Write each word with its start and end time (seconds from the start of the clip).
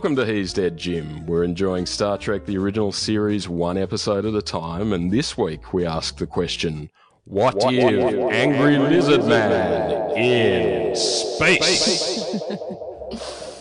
Welcome 0.00 0.16
to 0.16 0.24
He's 0.24 0.54
Dead 0.54 0.78
Jim. 0.78 1.26
We're 1.26 1.44
enjoying 1.44 1.84
Star 1.84 2.16
Trek 2.16 2.46
the 2.46 2.56
original 2.56 2.90
series 2.90 3.50
one 3.50 3.76
episode 3.76 4.24
at 4.24 4.34
a 4.34 4.40
time, 4.40 4.94
and 4.94 5.10
this 5.10 5.36
week 5.36 5.74
we 5.74 5.84
ask 5.84 6.16
the 6.16 6.26
question 6.26 6.88
What, 7.24 7.56
what 7.56 7.74
if 7.74 8.02
what, 8.02 8.16
what, 8.16 8.32
Angry 8.32 8.78
Lizard 8.78 9.26
Man 9.26 10.16
in 10.16 10.96
space? 10.96 12.18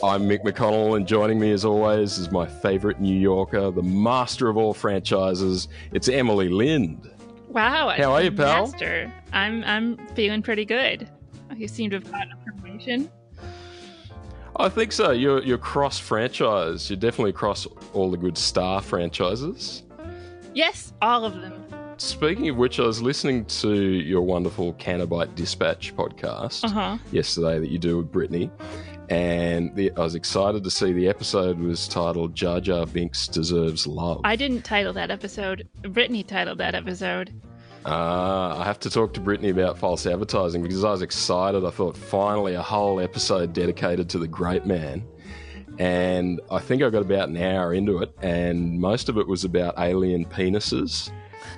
I'm 0.01 0.29
Mick 0.29 0.43
McConnell, 0.43 0.95
and 0.95 1.05
joining 1.05 1.41
me 1.41 1.51
as 1.51 1.65
always 1.65 2.17
is 2.17 2.31
my 2.31 2.47
favourite 2.47 3.01
New 3.01 3.19
Yorker, 3.19 3.69
the 3.69 3.83
master 3.83 4.47
of 4.47 4.55
all 4.55 4.73
franchises. 4.73 5.67
It's 5.91 6.07
Emily 6.07 6.47
Lind. 6.47 7.11
Wow. 7.49 7.89
How 7.89 8.13
are 8.13 8.21
you, 8.21 8.31
pal? 8.31 8.67
Master. 8.67 9.11
I'm, 9.33 9.61
I'm 9.65 9.97
feeling 10.15 10.41
pretty 10.41 10.63
good. 10.63 11.09
You 11.57 11.67
seem 11.67 11.89
to 11.89 11.97
have 11.97 12.09
gotten 12.09 12.31
a 12.31 12.37
promotion. 12.49 13.11
I 14.59 14.67
think 14.67 14.91
so. 14.91 15.11
You're 15.11 15.41
you're 15.41 15.57
cross 15.57 15.97
franchise. 15.97 16.89
You're 16.89 16.99
definitely 16.99 17.29
across 17.29 17.65
all 17.93 18.11
the 18.11 18.17
good 18.17 18.37
Star 18.37 18.81
franchises. 18.81 19.83
Yes, 20.53 20.91
all 21.01 21.23
of 21.23 21.39
them. 21.39 21.65
Speaking 21.95 22.49
of 22.49 22.57
which, 22.57 22.77
I 22.77 22.83
was 22.83 23.01
listening 23.01 23.45
to 23.45 23.73
your 23.73 24.21
wonderful 24.21 24.73
Canobite 24.73 25.33
Dispatch 25.35 25.95
podcast 25.95 26.65
uh-huh. 26.65 26.97
yesterday 27.11 27.59
that 27.59 27.69
you 27.69 27.77
do 27.77 27.97
with 27.97 28.11
Brittany, 28.11 28.51
and 29.09 29.73
the, 29.75 29.91
I 29.95 30.01
was 30.01 30.15
excited 30.15 30.63
to 30.65 30.69
see 30.69 30.91
the 30.91 31.07
episode 31.07 31.57
was 31.57 31.87
titled 31.87 32.35
"Jar 32.35 32.59
Jar 32.59 32.85
Binks 32.85 33.29
Deserves 33.29 33.87
Love." 33.87 34.19
I 34.25 34.35
didn't 34.35 34.63
title 34.63 34.91
that 34.93 35.09
episode. 35.09 35.69
Brittany 35.83 36.23
titled 36.23 36.57
that 36.57 36.75
episode. 36.75 37.33
Uh, 37.85 38.57
I 38.57 38.63
have 38.65 38.79
to 38.81 38.89
talk 38.89 39.13
to 39.13 39.21
Brittany 39.21 39.49
about 39.49 39.77
false 39.77 40.05
advertising 40.05 40.61
because 40.61 40.83
I 40.83 40.91
was 40.91 41.01
excited. 41.01 41.63
I 41.63 41.69
thought 41.69 41.95
finally 41.95 42.55
a 42.55 42.61
whole 42.61 42.99
episode 42.99 43.53
dedicated 43.53 44.09
to 44.09 44.19
the 44.19 44.27
great 44.27 44.65
man. 44.65 45.05
And 45.77 46.41
I 46.51 46.59
think 46.59 46.83
I 46.83 46.89
got 46.89 47.01
about 47.01 47.29
an 47.29 47.37
hour 47.37 47.73
into 47.73 47.99
it, 47.99 48.13
and 48.21 48.77
most 48.79 49.07
of 49.07 49.17
it 49.17 49.25
was 49.25 49.45
about 49.45 49.75
alien 49.79 50.25
penises 50.25 51.09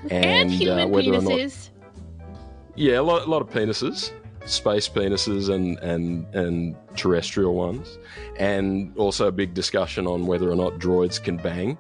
and, 0.04 0.14
and 0.14 0.52
human 0.52 0.80
uh, 0.80 0.88
whether 0.88 1.10
penises. 1.10 1.70
Or 1.70 2.28
not, 2.28 2.30
yeah, 2.76 3.00
a 3.00 3.02
lot, 3.02 3.26
a 3.26 3.30
lot 3.30 3.42
of 3.42 3.50
penises, 3.50 4.12
space 4.46 4.88
penises, 4.88 5.50
and 5.50 5.80
and 5.80 6.28
and 6.36 6.76
terrestrial 6.96 7.56
ones, 7.56 7.98
and 8.38 8.96
also 8.96 9.28
a 9.28 9.32
big 9.32 9.56
discussion 9.56 10.06
on 10.06 10.28
whether 10.28 10.52
or 10.52 10.56
not 10.56 10.74
droids 10.74 11.22
can 11.22 11.38
bang. 11.38 11.76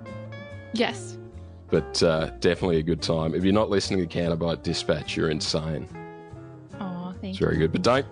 Yes 0.73 1.19
but 1.71 2.03
uh, 2.03 2.29
definitely 2.41 2.77
a 2.77 2.83
good 2.83 3.01
time. 3.01 3.33
If 3.33 3.43
you're 3.43 3.53
not 3.53 3.69
listening 3.69 4.07
to 4.07 4.19
Canobite 4.19 4.61
Dispatch, 4.61 5.15
you're 5.15 5.31
insane. 5.31 5.87
Oh, 6.79 7.13
thank 7.21 7.31
it's 7.31 7.39
very 7.39 7.57
good. 7.57 7.71
But 7.71 7.81
don't 7.81 8.05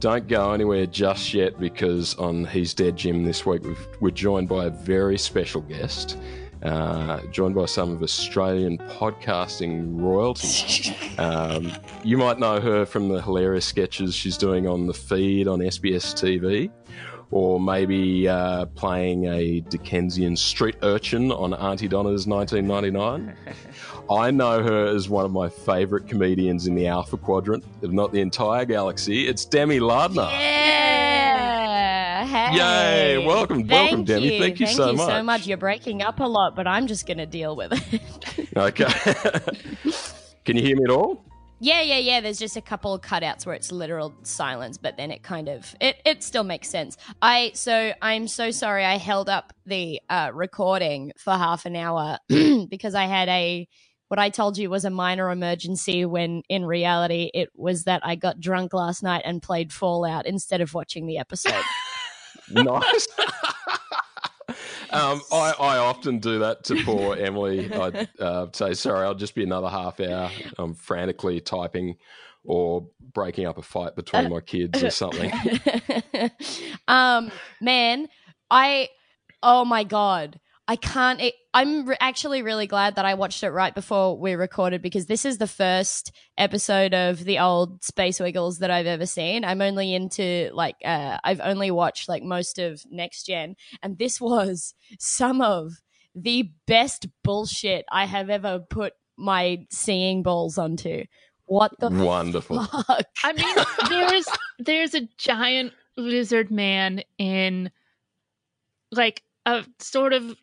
don't 0.00 0.28
go 0.28 0.52
anywhere 0.52 0.86
just 0.86 1.32
yet 1.32 1.58
because 1.58 2.14
on 2.16 2.44
He's 2.44 2.74
Dead 2.74 2.96
Jim 2.96 3.24
this 3.24 3.46
week 3.46 3.62
we 4.00 4.10
are 4.10 4.12
joined 4.12 4.48
by 4.48 4.66
a 4.66 4.70
very 4.70 5.18
special 5.18 5.62
guest. 5.62 6.18
Uh, 6.62 7.20
joined 7.30 7.54
by 7.54 7.66
some 7.66 7.90
of 7.90 8.02
Australian 8.02 8.78
podcasting 8.78 10.00
royalty. 10.00 10.96
um, 11.18 11.70
you 12.02 12.16
might 12.16 12.38
know 12.38 12.58
her 12.58 12.86
from 12.86 13.08
the 13.08 13.20
hilarious 13.20 13.66
sketches 13.66 14.14
she's 14.14 14.38
doing 14.38 14.66
on 14.66 14.86
the 14.86 14.94
feed 14.94 15.46
on 15.46 15.58
SBS 15.58 16.14
TV, 16.14 16.70
or 17.34 17.58
maybe 17.58 18.28
uh, 18.28 18.64
playing 18.76 19.24
a 19.24 19.58
Dickensian 19.62 20.36
street 20.36 20.76
urchin 20.82 21.32
on 21.32 21.52
Aunty 21.52 21.88
Donna's 21.88 22.28
1999. 22.28 23.36
I 24.10 24.30
know 24.30 24.62
her 24.62 24.86
as 24.86 25.08
one 25.08 25.24
of 25.24 25.32
my 25.32 25.48
favourite 25.48 26.06
comedians 26.06 26.68
in 26.68 26.76
the 26.76 26.86
Alpha 26.86 27.16
Quadrant, 27.16 27.64
if 27.82 27.90
not 27.90 28.12
the 28.12 28.20
entire 28.20 28.64
galaxy. 28.64 29.26
It's 29.26 29.44
Demi 29.44 29.80
Lardner. 29.80 30.28
Yeah. 30.30 32.24
Hey. 32.24 33.16
Yay. 33.16 33.26
Welcome, 33.26 33.66
Thank 33.66 33.70
welcome, 33.70 34.04
Demi. 34.04 34.34
You. 34.34 34.40
Thank 34.40 34.60
you 34.60 34.66
Thank 34.66 34.76
so 34.76 34.90
you 34.92 34.96
much. 34.96 35.08
so 35.08 35.22
much. 35.24 35.46
You're 35.48 35.58
breaking 35.58 36.02
up 36.02 36.20
a 36.20 36.24
lot, 36.24 36.54
but 36.54 36.68
I'm 36.68 36.86
just 36.86 37.04
going 37.04 37.18
to 37.18 37.26
deal 37.26 37.56
with 37.56 37.72
it. 37.72 38.00
okay. 38.56 38.84
Can 40.44 40.56
you 40.56 40.62
hear 40.62 40.76
me 40.76 40.84
at 40.84 40.90
all? 40.90 41.24
Yeah, 41.60 41.80
yeah, 41.80 41.98
yeah. 41.98 42.20
There's 42.20 42.38
just 42.38 42.56
a 42.56 42.60
couple 42.60 42.92
of 42.92 43.00
cutouts 43.00 43.46
where 43.46 43.54
it's 43.54 43.72
literal 43.72 44.12
silence, 44.22 44.76
but 44.76 44.96
then 44.96 45.10
it 45.10 45.22
kind 45.22 45.48
of 45.48 45.74
it 45.80 45.96
it 46.04 46.22
still 46.22 46.44
makes 46.44 46.68
sense. 46.68 46.96
I 47.22 47.52
so 47.54 47.92
I'm 48.02 48.28
so 48.28 48.50
sorry 48.50 48.84
I 48.84 48.98
held 48.98 49.28
up 49.28 49.52
the 49.64 50.00
uh, 50.10 50.30
recording 50.34 51.12
for 51.16 51.32
half 51.32 51.64
an 51.64 51.76
hour 51.76 52.18
because 52.28 52.94
I 52.94 53.04
had 53.06 53.28
a 53.28 53.68
what 54.08 54.18
I 54.18 54.30
told 54.30 54.58
you 54.58 54.68
was 54.68 54.84
a 54.84 54.90
minor 54.90 55.30
emergency 55.30 56.04
when 56.04 56.42
in 56.48 56.64
reality 56.64 57.30
it 57.32 57.48
was 57.54 57.84
that 57.84 58.02
I 58.04 58.16
got 58.16 58.40
drunk 58.40 58.74
last 58.74 59.02
night 59.02 59.22
and 59.24 59.40
played 59.40 59.72
Fallout 59.72 60.26
instead 60.26 60.60
of 60.60 60.74
watching 60.74 61.06
the 61.06 61.18
episode. 61.18 61.62
nice. 62.50 63.08
Um, 64.90 65.22
I, 65.32 65.54
I 65.58 65.76
often 65.78 66.18
do 66.18 66.40
that 66.40 66.64
to 66.64 66.76
poor 66.84 67.16
Emily. 67.16 67.72
I 67.72 68.06
uh, 68.20 68.46
say, 68.52 68.74
sorry, 68.74 69.04
I'll 69.04 69.14
just 69.14 69.34
be 69.34 69.42
another 69.42 69.68
half 69.68 70.00
hour. 70.00 70.30
I'm 70.58 70.74
frantically 70.74 71.40
typing 71.40 71.96
or 72.44 72.86
breaking 73.12 73.46
up 73.46 73.58
a 73.58 73.62
fight 73.62 73.96
between 73.96 74.28
my 74.28 74.40
kids 74.40 74.82
or 74.82 74.90
something. 74.90 75.32
um, 76.88 77.30
man, 77.60 78.08
I, 78.50 78.88
oh 79.42 79.64
my 79.64 79.84
God. 79.84 80.38
I 80.66 80.76
can't. 80.76 81.20
It, 81.20 81.34
I'm 81.52 81.86
re- 81.86 81.96
actually 82.00 82.40
really 82.42 82.66
glad 82.66 82.94
that 82.94 83.04
I 83.04 83.14
watched 83.14 83.42
it 83.42 83.50
right 83.50 83.74
before 83.74 84.18
we 84.18 84.34
recorded 84.34 84.80
because 84.80 85.06
this 85.06 85.26
is 85.26 85.36
the 85.36 85.46
first 85.46 86.10
episode 86.38 86.94
of 86.94 87.22
the 87.24 87.38
old 87.38 87.84
Space 87.84 88.18
Wiggles 88.18 88.58
that 88.58 88.70
I've 88.70 88.86
ever 88.86 89.04
seen. 89.04 89.44
I'm 89.44 89.60
only 89.60 89.94
into 89.94 90.50
like 90.54 90.76
uh, 90.82 91.18
I've 91.22 91.40
only 91.40 91.70
watched 91.70 92.08
like 92.08 92.22
most 92.22 92.58
of 92.58 92.80
Next 92.90 93.24
Gen, 93.24 93.56
and 93.82 93.98
this 93.98 94.20
was 94.20 94.74
some 94.98 95.42
of 95.42 95.72
the 96.14 96.50
best 96.66 97.08
bullshit 97.22 97.84
I 97.90 98.06
have 98.06 98.30
ever 98.30 98.60
put 98.60 98.94
my 99.18 99.66
seeing 99.70 100.22
balls 100.22 100.56
onto. 100.56 101.04
What 101.44 101.78
the 101.78 101.90
wonderful? 101.90 102.64
Fuck? 102.64 103.06
I 103.22 103.32
mean, 103.34 103.56
there's 103.90 104.26
there's 104.58 104.94
a 104.94 105.08
giant 105.18 105.74
lizard 105.98 106.50
man 106.50 107.02
in 107.18 107.70
like 108.90 109.22
a 109.44 109.64
sort 109.78 110.14
of 110.14 110.34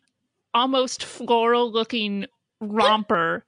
almost 0.54 1.04
floral 1.04 1.70
looking 1.70 2.26
romper. 2.60 3.44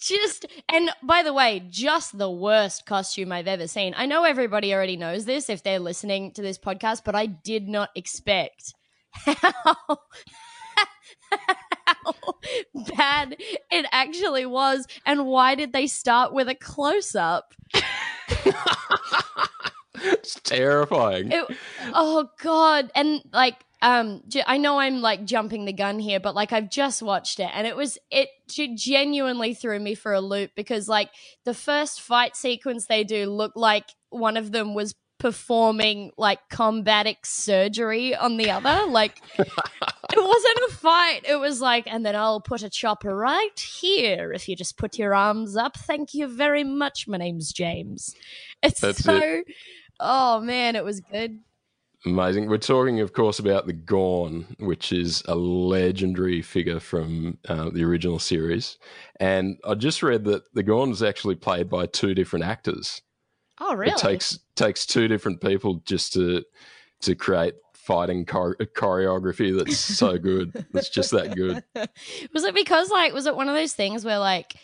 just 0.00 0.46
and 0.68 0.90
by 1.02 1.22
the 1.22 1.32
way, 1.32 1.62
just 1.68 2.16
the 2.16 2.30
worst 2.30 2.86
costume 2.86 3.32
I've 3.32 3.48
ever 3.48 3.66
seen. 3.66 3.94
I 3.96 4.06
know 4.06 4.24
everybody 4.24 4.74
already 4.74 4.96
knows 4.96 5.24
this 5.24 5.50
if 5.50 5.62
they're 5.62 5.78
listening 5.78 6.32
to 6.32 6.42
this 6.42 6.58
podcast, 6.58 7.02
but 7.04 7.14
I 7.14 7.26
did 7.26 7.68
not 7.68 7.90
expect 7.94 8.74
how, 9.12 9.64
how 11.86 12.14
bad 12.96 13.36
it 13.70 13.86
actually 13.92 14.46
was 14.46 14.86
and 15.04 15.26
why 15.26 15.54
did 15.54 15.72
they 15.72 15.86
start 15.86 16.32
with 16.32 16.48
a 16.48 16.54
close 16.54 17.14
up? 17.14 17.54
it's 20.02 20.34
terrifying. 20.40 21.32
It, 21.32 21.44
oh 21.94 22.28
god, 22.42 22.90
and 22.94 23.22
like 23.32 23.56
um 23.80 24.22
I 24.46 24.58
know 24.58 24.78
I'm 24.78 25.00
like 25.00 25.24
jumping 25.24 25.64
the 25.64 25.72
gun 25.72 25.98
here, 25.98 26.20
but 26.20 26.34
like 26.34 26.52
I've 26.52 26.70
just 26.70 27.02
watched 27.02 27.40
it 27.40 27.50
and 27.54 27.66
it 27.66 27.76
was 27.76 27.98
it 28.10 28.28
genuinely 28.48 29.54
threw 29.54 29.78
me 29.78 29.94
for 29.94 30.12
a 30.12 30.20
loop 30.20 30.52
because 30.56 30.88
like 30.88 31.10
the 31.44 31.54
first 31.54 32.00
fight 32.00 32.36
sequence 32.36 32.86
they 32.86 33.04
do 33.04 33.30
looked 33.30 33.56
like 33.56 33.88
one 34.10 34.36
of 34.36 34.52
them 34.52 34.74
was 34.74 34.94
performing 35.18 36.12
like 36.16 36.48
combatic 36.48 37.18
surgery 37.24 38.14
on 38.14 38.36
the 38.36 38.50
other. 38.50 38.86
Like 38.90 39.20
it 39.38 39.48
wasn't 40.16 40.58
a 40.68 40.74
fight. 40.74 41.24
It 41.28 41.36
was 41.36 41.60
like, 41.60 41.84
and 41.86 42.06
then 42.06 42.16
I'll 42.16 42.40
put 42.40 42.62
a 42.62 42.70
chopper 42.70 43.14
right 43.14 43.58
here 43.58 44.32
if 44.32 44.48
you 44.48 44.56
just 44.56 44.78
put 44.78 44.98
your 44.98 45.14
arms 45.14 45.56
up. 45.56 45.76
Thank 45.76 46.14
you 46.14 46.28
very 46.28 46.64
much. 46.64 47.08
My 47.08 47.16
name's 47.16 47.52
James. 47.52 48.14
It's 48.62 48.80
That's 48.80 49.02
so 49.02 49.16
it. 49.16 49.46
Oh 50.00 50.40
man, 50.40 50.76
it 50.76 50.84
was 50.84 51.00
good. 51.00 51.40
Amazing. 52.06 52.48
We're 52.48 52.58
talking, 52.58 53.00
of 53.00 53.12
course, 53.12 53.40
about 53.40 53.66
the 53.66 53.72
Gorn, 53.72 54.54
which 54.60 54.92
is 54.92 55.22
a 55.26 55.34
legendary 55.34 56.42
figure 56.42 56.78
from 56.78 57.38
uh, 57.48 57.70
the 57.70 57.82
original 57.82 58.20
series. 58.20 58.78
And 59.18 59.58
I 59.64 59.74
just 59.74 60.02
read 60.02 60.24
that 60.26 60.44
the 60.54 60.62
Gorn 60.62 60.90
is 60.90 61.02
actually 61.02 61.34
played 61.34 61.68
by 61.68 61.86
two 61.86 62.14
different 62.14 62.44
actors. 62.44 63.02
Oh, 63.60 63.74
really? 63.74 63.92
It 63.92 63.98
takes 63.98 64.38
takes 64.54 64.86
two 64.86 65.08
different 65.08 65.40
people 65.40 65.82
just 65.84 66.12
to 66.12 66.44
to 67.00 67.14
create 67.16 67.54
fighting 67.74 68.26
chore- 68.26 68.56
choreography 68.56 69.56
that's 69.56 69.76
so 69.76 70.18
good. 70.18 70.52
it's 70.74 70.90
just 70.90 71.10
that 71.10 71.34
good. 71.34 71.64
Was 72.32 72.44
it 72.44 72.54
because 72.54 72.90
like 72.90 73.12
was 73.12 73.26
it 73.26 73.34
one 73.34 73.48
of 73.48 73.56
those 73.56 73.72
things 73.72 74.04
where 74.04 74.18
like 74.20 74.54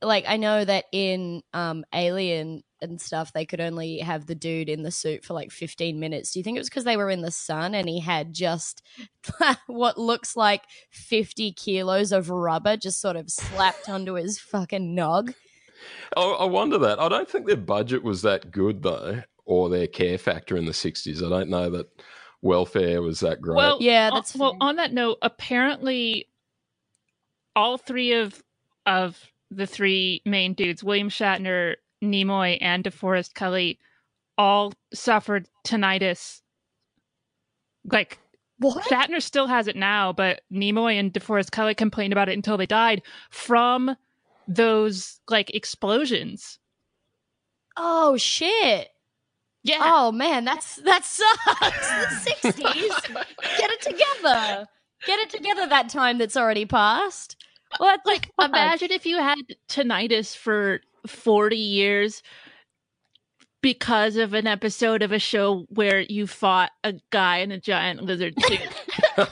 like 0.00 0.26
I 0.28 0.36
know 0.36 0.64
that 0.64 0.84
in 0.92 1.42
um 1.52 1.84
Alien 1.92 2.62
and 2.80 3.00
stuff, 3.00 3.32
they 3.32 3.44
could 3.46 3.60
only 3.60 3.98
have 3.98 4.26
the 4.26 4.34
dude 4.34 4.68
in 4.68 4.82
the 4.82 4.90
suit 4.90 5.24
for 5.24 5.34
like 5.34 5.50
15 5.50 5.98
minutes. 5.98 6.32
Do 6.32 6.38
you 6.38 6.42
think 6.44 6.56
it 6.56 6.60
was 6.60 6.68
because 6.68 6.84
they 6.84 6.96
were 6.96 7.10
in 7.10 7.22
the 7.22 7.30
sun 7.30 7.74
and 7.74 7.88
he 7.88 8.00
had 8.00 8.32
just 8.32 8.82
what 9.66 9.98
looks 9.98 10.36
like 10.36 10.62
50 10.90 11.52
kilos 11.52 12.12
of 12.12 12.30
rubber 12.30 12.76
just 12.76 13.00
sort 13.00 13.16
of 13.16 13.30
slapped 13.30 13.88
onto 13.88 14.14
his 14.14 14.38
fucking 14.38 14.94
nog? 14.94 15.32
I 16.16 16.44
wonder 16.44 16.78
that. 16.78 16.98
I 16.98 17.08
don't 17.08 17.28
think 17.28 17.46
their 17.46 17.56
budget 17.56 18.02
was 18.02 18.22
that 18.22 18.50
good 18.50 18.82
though. 18.82 19.22
or 19.44 19.68
their 19.68 19.86
care 19.86 20.18
factor 20.18 20.56
in 20.56 20.64
the 20.66 20.72
60s. 20.72 21.24
I 21.24 21.28
don't 21.28 21.48
know 21.50 21.70
that 21.70 21.86
welfare 22.42 23.00
was 23.02 23.20
that 23.20 23.40
great. 23.40 23.56
Well, 23.56 23.78
Yeah, 23.80 24.08
on- 24.10 24.14
that's 24.14 24.34
well. 24.36 24.56
On 24.60 24.76
that 24.76 24.92
note, 24.92 25.18
apparently, 25.22 26.28
all 27.56 27.78
three 27.78 28.12
of 28.12 28.42
of 28.86 29.18
the 29.50 29.66
three 29.66 30.22
main 30.24 30.52
dudes, 30.54 30.82
William 30.84 31.08
Shatner, 31.08 31.76
Nimoy, 32.02 32.58
and 32.60 32.84
DeForest 32.84 33.34
Kelley, 33.34 33.78
all 34.36 34.72
suffered 34.94 35.48
tinnitus. 35.66 36.40
Like 37.90 38.18
What? 38.58 38.84
Shatner 38.84 39.22
still 39.22 39.46
has 39.46 39.66
it 39.68 39.76
now, 39.76 40.12
but 40.12 40.42
Nimoy 40.52 40.98
and 40.98 41.12
DeForest 41.12 41.50
Kelley 41.50 41.74
complained 41.74 42.12
about 42.12 42.28
it 42.28 42.36
until 42.36 42.56
they 42.56 42.66
died 42.66 43.02
from 43.30 43.96
those 44.46 45.20
like 45.28 45.54
explosions. 45.54 46.58
Oh 47.76 48.16
shit. 48.16 48.88
Yeah. 49.62 49.80
Oh 49.82 50.12
man, 50.12 50.44
that's 50.44 50.76
that 50.76 51.04
sucks. 51.04 51.90
the 51.90 52.08
sixties. 52.20 52.92
Get 53.58 53.70
it 53.70 53.80
together. 53.82 54.66
Get 55.06 55.18
it 55.20 55.30
together 55.30 55.66
that 55.66 55.88
time 55.88 56.18
that's 56.18 56.36
already 56.36 56.64
passed. 56.64 57.36
What 57.76 58.00
like 58.06 58.30
imagine 58.40 58.90
if 58.90 59.04
you 59.04 59.18
had 59.18 59.38
tinnitus 59.68 60.34
for 60.34 60.80
40 61.06 61.56
years 61.56 62.22
because 63.60 64.16
of 64.16 64.34
an 64.34 64.46
episode 64.46 65.02
of 65.02 65.12
a 65.12 65.18
show 65.18 65.66
where 65.68 66.00
you 66.00 66.26
fought 66.26 66.70
a 66.84 66.94
guy 67.10 67.38
in 67.38 67.50
a 67.50 67.58
giant 67.60 68.02
lizard 68.02 68.34
suit. 68.40 68.60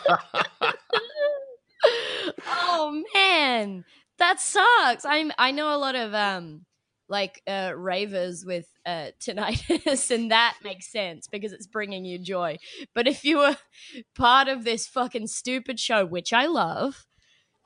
oh 2.46 3.02
man, 3.14 3.84
that 4.18 4.40
sucks. 4.40 5.04
I'm 5.04 5.32
I 5.38 5.52
know 5.52 5.74
a 5.74 5.78
lot 5.78 5.94
of 5.94 6.12
um 6.14 6.64
like 7.08 7.40
uh 7.48 7.72
ravers 7.76 8.44
with 8.44 8.66
uh 8.84 9.10
tinnitus 9.20 10.10
and 10.14 10.32
that 10.32 10.56
makes 10.64 10.90
sense 10.90 11.28
because 11.28 11.52
it's 11.52 11.66
bringing 11.66 12.04
you 12.04 12.18
joy. 12.18 12.58
But 12.94 13.06
if 13.06 13.24
you 13.24 13.38
were 13.38 13.56
part 14.16 14.48
of 14.48 14.64
this 14.64 14.86
fucking 14.88 15.28
stupid 15.28 15.78
show 15.78 16.04
which 16.04 16.32
I 16.32 16.46
love, 16.46 17.06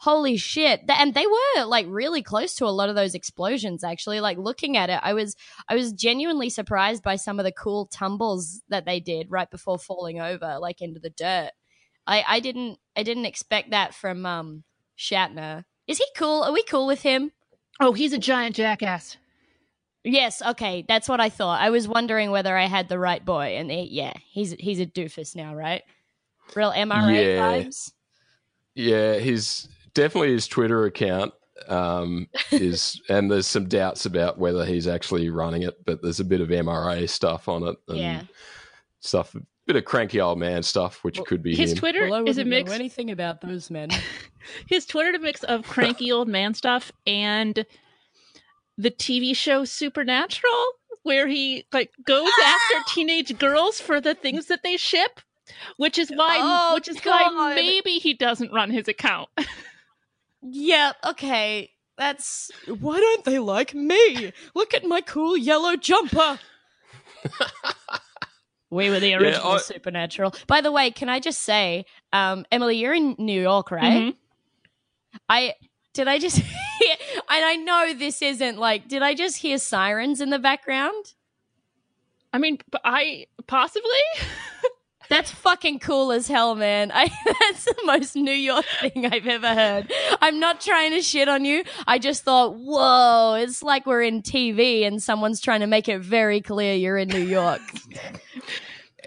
holy 0.02 0.36
shit. 0.38 0.80
And 0.88 1.12
they 1.12 1.26
were 1.26 1.64
like 1.66 1.84
really 1.88 2.22
close 2.22 2.54
to 2.54 2.64
a 2.64 2.68
lot 2.70 2.88
of 2.88 2.94
those 2.94 3.14
explosions 3.14 3.84
actually. 3.84 4.20
Like 4.20 4.38
looking 4.38 4.76
at 4.76 4.88
it, 4.90 4.98
I 5.02 5.12
was 5.12 5.36
I 5.68 5.74
was 5.74 5.92
genuinely 5.92 6.48
surprised 6.48 7.02
by 7.02 7.16
some 7.16 7.38
of 7.38 7.44
the 7.44 7.52
cool 7.52 7.86
tumbles 7.86 8.62
that 8.70 8.86
they 8.86 8.98
did 9.00 9.30
right 9.30 9.50
before 9.50 9.78
falling 9.78 10.18
over 10.20 10.58
like 10.58 10.80
into 10.80 11.00
the 11.00 11.10
dirt. 11.10 11.50
I 12.06 12.24
I 12.26 12.40
didn't 12.40 12.78
I 12.96 13.02
didn't 13.02 13.26
expect 13.26 13.70
that 13.72 13.94
from 13.94 14.24
um 14.24 14.64
Shatner. 14.98 15.64
Is 15.86 15.98
he 15.98 16.06
cool? 16.16 16.42
Are 16.44 16.52
we 16.52 16.62
cool 16.64 16.86
with 16.86 17.02
him? 17.02 17.32
oh, 17.78 17.92
he's 17.92 18.12
a 18.12 18.18
giant 18.18 18.56
jackass. 18.56 19.16
Yes, 20.02 20.40
okay, 20.40 20.82
that's 20.88 21.08
what 21.10 21.20
I 21.20 21.28
thought. 21.28 21.60
I 21.60 21.68
was 21.68 21.86
wondering 21.86 22.30
whether 22.30 22.56
I 22.56 22.66
had 22.66 22.88
the 22.88 22.98
right 22.98 23.22
boy, 23.22 23.56
and 23.58 23.70
he, 23.70 23.82
yeah, 23.90 24.14
he's 24.30 24.52
he's 24.52 24.80
a 24.80 24.86
doofus 24.86 25.36
now, 25.36 25.54
right? 25.54 25.82
Real 26.54 26.72
MRA 26.72 27.12
Yeah. 27.22 27.40
vibes. 27.40 27.92
yeah, 28.74 29.14
his 29.14 29.68
definitely 29.94 30.32
his 30.32 30.46
Twitter 30.48 30.84
account 30.84 31.32
um, 31.68 32.28
is, 32.50 33.00
and 33.08 33.30
there's 33.30 33.46
some 33.46 33.66
doubts 33.68 34.06
about 34.06 34.38
whether 34.38 34.64
he's 34.64 34.86
actually 34.88 35.28
running 35.30 35.62
it, 35.62 35.84
but 35.84 36.02
there's 36.02 36.20
a 36.20 36.24
bit 36.24 36.40
of 36.40 36.48
MRA 36.48 37.08
stuff 37.08 37.48
on 37.48 37.62
it 37.64 37.76
and 37.88 37.98
Yeah. 37.98 38.22
stuff, 39.00 39.34
a 39.34 39.40
bit 39.66 39.76
of 39.76 39.84
cranky 39.84 40.20
old 40.20 40.38
man 40.38 40.62
stuff, 40.62 41.04
which 41.04 41.18
Well, 41.18 41.26
could 41.26 41.42
be 41.42 41.54
His 41.54 41.72
him. 41.72 41.78
Twitter 41.78 42.26
is 42.26 42.38
a 42.38 42.44
mix. 42.44 42.70
anything 42.72 43.10
about 43.10 43.40
those 43.40 43.70
men. 43.70 43.90
His 44.66 44.86
Twitter 44.86 45.10
is 45.10 45.16
a 45.16 45.18
mix 45.20 45.42
of 45.44 45.64
cranky 45.64 46.10
old 46.10 46.28
man 46.28 46.54
stuff 46.54 46.90
and 47.06 47.64
the 48.78 48.90
TV 48.90 49.36
show 49.36 49.64
Supernatural, 49.66 50.64
where 51.02 51.28
he 51.28 51.66
like 51.72 51.92
goes 52.06 52.30
after 52.44 52.74
teenage 52.94 53.38
girls 53.38 53.80
for 53.80 54.00
the 54.00 54.14
things 54.14 54.46
that 54.46 54.62
they 54.62 54.76
ship. 54.78 55.20
Which 55.76 55.98
is 55.98 56.10
why, 56.10 56.38
Oh, 56.40 56.74
which 56.76 56.86
is 56.88 56.98
why 57.04 57.52
maybe 57.56 57.98
he 57.98 58.14
doesn't 58.14 58.52
run 58.52 58.70
his 58.70 58.86
account. 58.88 59.28
yep. 60.42 60.96
Okay. 61.06 61.70
That's 61.96 62.50
why 62.66 62.98
don't 62.98 63.24
they 63.24 63.38
like 63.38 63.74
me? 63.74 64.32
Look 64.54 64.72
at 64.72 64.84
my 64.84 65.00
cool 65.02 65.36
yellow 65.36 65.76
jumper. 65.76 66.38
we 68.70 68.88
were 68.88 69.00
the 69.00 69.14
original 69.14 69.52
I- 69.52 69.58
Supernatural. 69.58 70.34
By 70.46 70.60
the 70.62 70.72
way, 70.72 70.90
can 70.90 71.08
I 71.08 71.20
just 71.20 71.42
say, 71.42 71.84
um, 72.12 72.46
Emily, 72.50 72.76
you're 72.78 72.94
in 72.94 73.16
New 73.18 73.40
York, 73.40 73.70
right? 73.70 74.02
Mhm. 74.02 74.16
I 75.28 75.54
did 75.92 76.08
I 76.08 76.18
just 76.18 76.38
hear, 76.80 76.96
and 77.28 77.44
I 77.44 77.56
know 77.56 77.92
this 77.92 78.22
isn't 78.22 78.58
like 78.58 78.88
did 78.88 79.02
I 79.02 79.14
just 79.14 79.36
hear 79.38 79.58
sirens 79.58 80.20
in 80.20 80.30
the 80.30 80.38
background? 80.38 81.14
I 82.32 82.38
mean, 82.38 82.58
I 82.84 83.26
possibly. 83.46 83.90
That's 85.10 85.30
fucking 85.30 85.80
cool 85.80 86.12
as 86.12 86.28
hell, 86.28 86.54
man. 86.54 86.90
I 86.94 87.10
that's 87.26 87.64
the 87.64 87.82
most 87.84 88.16
New 88.16 88.32
York 88.32 88.64
thing 88.80 89.06
I've 89.06 89.26
ever 89.26 89.48
heard. 89.48 89.92
I'm 90.22 90.40
not 90.40 90.60
trying 90.60 90.92
to 90.92 91.02
shit 91.02 91.28
on 91.28 91.44
you. 91.44 91.64
I 91.86 91.98
just 91.98 92.22
thought, 92.22 92.54
whoa, 92.54 93.34
it's 93.34 93.62
like 93.62 93.86
we're 93.86 94.02
in 94.02 94.22
TV 94.22 94.86
and 94.86 95.02
someone's 95.02 95.40
trying 95.40 95.60
to 95.60 95.66
make 95.66 95.88
it 95.88 95.98
very 95.98 96.40
clear 96.40 96.74
you're 96.74 96.96
in 96.96 97.08
New 97.08 97.24
York. 97.24 97.60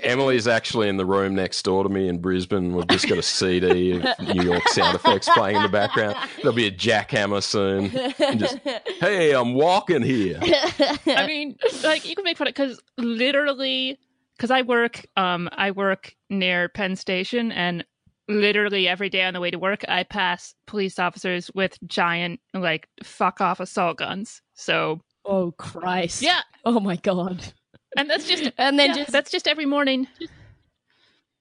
Emily's 0.03 0.49
actually 0.49 0.89
in 0.89 0.97
the 0.97 1.05
room 1.05 1.33
next 1.33 1.63
door 1.63 1.83
to 1.83 1.89
me 1.89 2.09
in 2.09 2.19
Brisbane. 2.19 2.75
We've 2.75 2.87
just 2.87 3.07
got 3.07 3.17
a 3.17 3.23
CD 3.23 3.91
of 3.91 4.03
New 4.19 4.43
York 4.43 4.67
sound 4.67 4.95
effects 4.95 5.29
playing 5.29 5.55
in 5.55 5.61
the 5.61 5.69
background. 5.69 6.17
There'll 6.37 6.53
be 6.53 6.67
a 6.67 6.71
jackhammer 6.71 7.41
soon. 7.41 7.89
Just, 8.37 8.59
hey, 8.99 9.31
I'm 9.31 9.53
walking 9.53 10.01
here. 10.01 10.39
I 11.07 11.25
mean, 11.25 11.57
like 11.83 12.07
you 12.07 12.15
can 12.15 12.25
make 12.25 12.37
fun 12.37 12.47
of 12.47 12.53
because 12.53 12.81
literally, 12.97 13.97
because 14.43 14.51
I 14.51 14.61
work, 14.63 15.05
um, 15.15 15.47
I 15.53 15.71
work 15.71 16.13
near 16.29 16.67
Penn 16.67 16.97
Station, 16.97 17.49
and 17.53 17.85
literally 18.27 18.89
every 18.89 19.09
day 19.09 19.23
on 19.23 19.33
the 19.33 19.39
way 19.39 19.49
to 19.49 19.57
work, 19.57 19.85
I 19.87 20.03
pass 20.03 20.53
police 20.67 20.99
officers 20.99 21.49
with 21.55 21.77
giant 21.87 22.41
like 22.53 22.89
fuck 23.01 23.39
off 23.39 23.61
assault 23.61 23.99
guns. 23.99 24.41
So 24.53 24.99
oh 25.23 25.53
Christ. 25.53 26.21
yeah, 26.21 26.41
Oh 26.65 26.81
my 26.81 26.97
god. 26.97 27.53
and 27.95 28.09
that's 28.09 28.27
just 28.27 28.51
And 28.57 28.77
then 28.77 28.89
yeah, 28.89 28.95
just 28.97 29.11
that's 29.13 29.31
just 29.31 29.47
every 29.47 29.65
morning. 29.65 30.09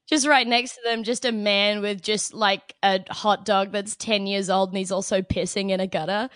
just 0.09 0.25
right 0.25 0.47
next 0.47 0.77
to 0.77 0.81
them, 0.85 1.03
just 1.03 1.25
a 1.25 1.33
man 1.33 1.81
with 1.83 2.03
just 2.03 2.33
like 2.33 2.77
a 2.85 3.01
hot 3.11 3.45
dog 3.45 3.73
that's 3.73 3.97
10 3.97 4.29
years 4.29 4.49
old 4.49 4.69
and 4.69 4.79
he's 4.79 4.93
also 4.93 5.23
pissing 5.23 5.71
in 5.71 5.81
a 5.81 5.89
gutter. 5.89 6.31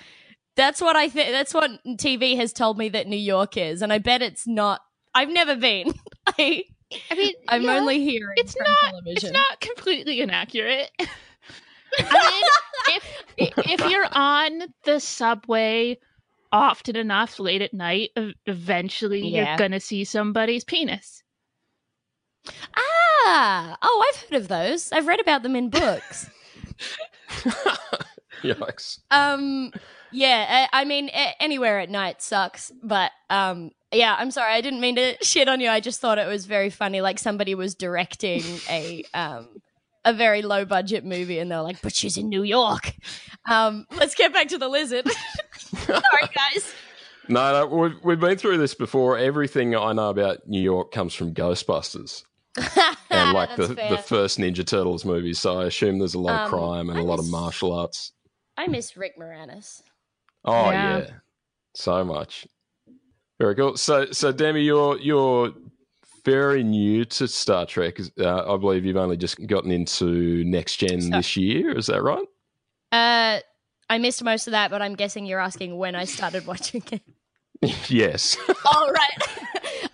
That's 0.57 0.81
what 0.81 0.97
I 0.97 1.11
think. 1.11 1.31
That's 1.31 1.55
what 1.55 1.71
TV 1.87 2.35
has 2.39 2.53
told 2.53 2.77
me 2.77 2.89
that 2.89 3.07
New 3.07 3.17
York 3.17 3.57
is. 3.57 3.83
And 3.83 3.93
I 3.93 3.99
bet 3.99 4.21
it's 4.21 4.49
not. 4.49 4.81
I've 5.17 5.31
never 5.31 5.57
been. 5.57 5.93
I, 6.27 6.65
I 7.11 7.15
mean, 7.15 7.35
I'm 7.49 7.63
yeah, 7.63 7.73
only 7.77 8.01
hearing 8.05 8.35
it's 8.37 8.55
from 8.55 8.65
not- 8.67 8.91
television. 8.91 9.17
It's 9.17 9.33
not 9.33 9.61
completely 9.61 10.21
inaccurate. 10.21 10.91
I 11.99 12.31
mean, 13.39 13.47
if 13.49 13.53
if 13.81 13.91
you're 13.91 14.07
on 14.13 14.63
the 14.85 15.01
subway 15.01 15.99
often 16.53 16.97
enough 16.97 17.39
late 17.39 17.63
at 17.63 17.73
night, 17.75 18.11
eventually 18.47 19.27
Yeah. 19.29 19.49
you're 19.49 19.57
gonna 19.59 19.81
see 19.81 20.05
somebody's 20.05 20.65
penis. 20.65 21.23
ah, 22.77 23.77
oh, 23.83 24.05
I've 24.13 24.21
heard 24.23 24.37
of 24.43 24.49
those. 24.49 24.93
I've 24.93 25.07
read 25.07 25.21
about 25.21 25.43
them 25.43 25.57
in 25.57 25.71
books. 25.71 26.29
Yikes. 28.43 28.99
um, 29.11 29.73
yeah. 30.13 30.69
I, 30.73 30.83
I 30.83 30.85
mean, 30.85 31.09
a- 31.09 31.43
anywhere 31.43 31.81
at 31.81 31.91
night 31.91 32.23
sucks. 32.23 32.71
But 32.83 33.11
um, 33.31 33.71
yeah. 33.93 34.17
I'm 34.19 34.31
sorry. 34.31 34.53
I 34.53 34.61
didn't 34.61 34.81
mean 34.81 34.97
to 34.97 35.17
shit 35.23 35.49
on 35.49 35.61
you. 35.61 35.69
I 35.69 35.81
just 35.81 36.01
thought 36.01 36.19
it 36.19 36.27
was 36.27 36.47
very 36.47 36.71
funny. 36.71 37.01
Like 37.01 37.19
somebody 37.19 37.55
was 37.55 37.75
directing 37.75 38.43
a 38.69 39.05
um 39.15 39.49
a 40.05 40.13
very 40.13 40.43
low 40.43 40.65
budget 40.65 41.05
movie, 41.05 41.39
and 41.41 41.51
they're 41.51 41.63
like, 41.63 41.83
"But 41.83 41.95
she's 41.95 42.17
in 42.17 42.29
New 42.29 42.43
York." 42.45 42.93
Um, 43.51 43.87
let's 43.97 44.15
get 44.15 44.33
back 44.33 44.49
to 44.49 44.59
the 44.59 44.69
lizard. 44.69 45.07
sorry, 45.79 46.03
guys. 46.35 46.75
No, 47.29 47.53
no, 47.53 47.67
we've, 47.67 48.05
we've 48.05 48.21
been 48.21 48.39
through 48.39 48.59
this 48.59 48.75
before. 48.75 49.19
Everything 49.19 49.75
I 49.75 49.93
know 49.93 50.11
about 50.11 50.47
New 50.47 50.61
York 50.61 50.93
comes 50.93 51.13
from 51.13 51.35
Ghostbusters 51.35 52.23
and 53.11 53.33
like 53.33 53.57
the, 53.57 53.75
fair. 53.75 53.91
the 53.91 53.99
first 53.99 54.39
Ninja 54.39 54.65
Turtles 54.65 55.05
movie. 55.05 55.33
So 55.35 55.61
I 55.61 55.65
assume 55.67 55.99
there's 55.99 56.15
a 56.15 56.21
lot 56.21 56.35
Um, 56.37 56.45
of 56.45 56.51
crime 56.51 56.89
and 56.89 56.99
I 57.01 57.03
a 57.03 57.05
lot 57.05 57.19
of 57.19 57.29
martial 57.29 57.73
arts. 57.73 58.13
I 58.57 58.69
miss 58.69 58.97
Rick 58.97 59.19
Moranis. 59.19 59.83
Oh 60.45 60.71
Yeah. 60.71 60.99
yeah, 60.99 61.11
so 61.75 62.05
much. 62.05 62.47
Very 63.39 63.55
cool. 63.55 63.77
So, 63.77 64.07
so 64.13 64.33
Demi, 64.33 64.63
you're 64.63 64.99
you're 64.99 65.53
very 66.25 66.63
new 66.65 67.05
to 67.05 67.29
Star 67.29 67.67
Trek. 67.67 67.99
Uh, 68.19 68.55
I 68.55 68.57
believe 68.57 68.85
you've 68.85 68.97
only 68.97 69.17
just 69.17 69.45
gotten 69.47 69.71
into 69.71 70.43
Next 70.45 70.77
Gen 70.77 71.01
So- 71.03 71.11
this 71.11 71.37
year. 71.37 71.77
Is 71.77 71.87
that 71.87 72.03
right? 72.03 72.27
Uh, 72.93 73.41
I 73.91 73.99
missed 73.99 74.23
most 74.25 74.47
of 74.47 74.53
that, 74.53 74.71
but 74.71 74.81
I'm 74.83 74.95
guessing 74.95 75.27
you're 75.27 75.41
asking 75.41 75.77
when 75.77 75.95
I 75.95 76.05
started 76.05 76.47
watching 76.47 76.83
it. 76.91 77.03
yes. 77.89 78.37
All 78.75 78.91
right. 78.91 79.23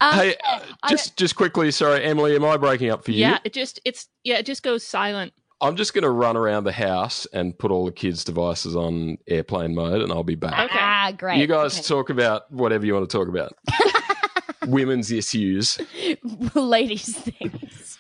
um, 0.01 0.15
hey, 0.15 0.35
uh, 0.49 0.61
just 0.89 1.17
just 1.17 1.37
quickly. 1.37 1.71
Sorry, 1.71 2.03
Emily. 2.05 2.35
Am 2.37 2.45
I 2.45 2.57
breaking 2.57 2.91
up 2.91 3.05
for 3.05 3.11
you? 3.11 3.19
Yeah, 3.21 3.39
it 3.45 3.53
just 3.53 3.81
it's 3.85 4.09
yeah, 4.25 4.39
it 4.39 4.47
just 4.47 4.63
goes 4.63 4.85
silent. 4.87 5.33
I'm 5.63 5.77
just 5.77 5.95
going 5.95 6.03
to 6.03 6.11
run 6.11 6.37
around 6.37 6.65
the 6.65 6.73
house 6.73 7.25
and 7.33 7.57
put 7.57 7.71
all 7.71 7.85
the 7.87 7.93
kids' 7.93 8.25
devices 8.25 8.75
on 8.77 9.17
airplane 9.29 9.75
mode, 9.75 10.03
and 10.03 10.11
I'll 10.13 10.25
be 10.25 10.35
back. 10.35 10.59
Okay. 10.71 10.79
Ah, 10.79 11.13
great. 11.17 11.39
You 11.39 11.47
guys 11.47 11.79
Okay. 11.79 11.87
talk 11.87 12.11
about 12.11 12.51
whatever 12.53 12.85
you 12.85 12.95
want 12.95 13.09
to 13.09 13.17
talk 13.17 13.29
about. 13.29 13.53
women's 14.67 15.11
issues. 15.13 15.79
ladies 16.55 17.17
things. 17.17 17.99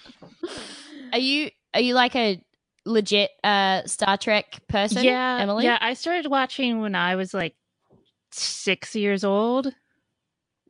Are 1.13 1.19
you 1.19 1.51
are 1.75 1.81
you 1.81 1.95
like 1.95 2.15
a 2.17 2.43
legit 2.85 3.31
uh 3.45 3.83
Star 3.87 4.17
Trek 4.17 4.61
person? 4.69 5.05
yeah, 5.05 5.39
Emily. 5.41 5.65
yeah. 5.65 5.79
I 5.81 5.95
started 5.95 6.31
watching 6.31 6.81
when 6.81 6.95
I 6.95 7.17
was 7.17 7.33
like 7.33 7.55
six 8.33 8.95
years 8.95 9.25
old. 9.25 9.73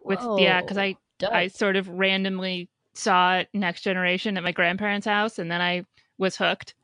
With 0.05 0.19
yeah, 0.39 0.61
because 0.61 0.79
I 0.79 0.97
Dope. 1.19 1.33
I 1.33 1.47
sort 1.49 1.77
of 1.77 1.89
randomly 1.89 2.69
saw 2.95 3.45
Next 3.55 3.83
Generation 3.83 4.37
at 4.37 4.43
my 4.43 4.53
grandparents' 4.53 5.07
house, 5.07 5.39
and 5.39 5.51
then 5.51 5.61
I 5.61 5.85
was 6.19 6.37
hooked. 6.37 6.75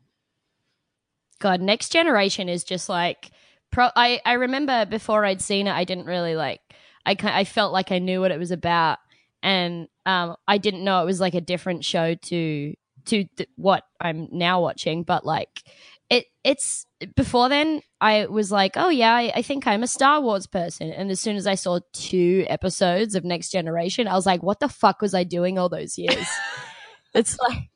God, 1.39 1.61
Next 1.61 1.91
Generation 1.91 2.49
is 2.49 2.65
just 2.65 2.89
like 2.89 3.31
pro. 3.71 3.89
I 3.95 4.21
I 4.25 4.35
remember 4.35 4.87
before 4.87 5.25
I'd 5.25 5.41
seen 5.41 5.67
it, 5.67 5.73
I 5.73 5.85
didn't 5.85 6.07
really 6.07 6.37
like. 6.37 6.61
I 7.07 7.17
I 7.23 7.45
felt 7.45 7.73
like 7.73 7.93
I 7.93 7.99
knew 7.99 8.21
what 8.21 8.31
it 8.31 8.39
was 8.39 8.51
about, 8.51 8.99
and 9.43 9.89
um, 10.07 10.37
I 10.47 10.59
didn't 10.59 10.85
know 10.85 11.03
it 11.03 11.07
was 11.07 11.21
like 11.21 11.35
a 11.35 11.41
different 11.41 11.85
show 11.85 12.15
to 12.15 12.75
to 13.07 13.25
th- 13.25 13.49
what 13.57 13.85
I'm 14.01 14.29
now 14.33 14.61
watching. 14.61 15.03
But 15.03 15.25
like, 15.25 15.63
it 16.11 16.27
it's 16.45 16.87
before 17.15 17.49
then, 17.49 17.83
I 18.01 18.27
was 18.27 18.51
like, 18.51 18.73
oh 18.77 18.89
yeah, 18.89 19.15
I, 19.15 19.33
I 19.37 19.43
think 19.43 19.67
I'm 19.67 19.83
a 19.83 19.89
Star 19.89 20.21
Wars 20.21 20.47
person. 20.47 20.91
And 20.93 21.11
as 21.11 21.21
soon 21.21 21.37
as 21.37 21.47
I 21.47 21.55
saw 21.55 21.81
two 21.93 22.45
episodes 22.49 23.15
of 23.15 23.25
Next 23.25 23.51
Generation, 23.51 24.09
I 24.09 24.15
was 24.15 24.27
like, 24.27 24.43
what 24.43 24.61
the 24.61 24.69
fuck 24.69 25.01
was 25.03 25.15
I 25.15 25.25
doing 25.25 25.59
all 25.59 25.69
those 25.69 25.99
years? 25.99 26.27
it's 27.15 27.39
like 27.39 27.71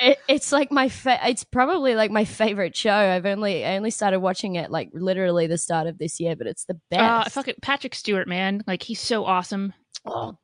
it, 0.00 0.18
it's 0.28 0.52
like 0.52 0.70
my 0.72 0.88
fa- 0.88 1.20
it's 1.28 1.44
probably 1.44 1.94
like 1.94 2.10
my 2.10 2.24
favorite 2.24 2.76
show. 2.76 2.92
I've 2.92 3.26
only 3.26 3.64
i 3.64 3.76
only 3.76 3.90
started 3.90 4.20
watching 4.20 4.54
it 4.56 4.70
like 4.70 4.90
literally 4.92 5.46
the 5.46 5.58
start 5.58 5.86
of 5.86 5.98
this 5.98 6.18
year 6.20 6.36
but 6.36 6.46
it's 6.46 6.64
the 6.64 6.74
Uh, 6.92 7.22
best. 7.24 7.32
fuck 7.34 7.48
it, 7.48 7.60
Patrick 7.62 7.94
Stewart, 7.94 8.28
man, 8.28 8.62
like 8.66 8.82
he's 8.82 9.00
so 9.00 9.24
awesome. 9.24 9.72
oh 10.06 10.36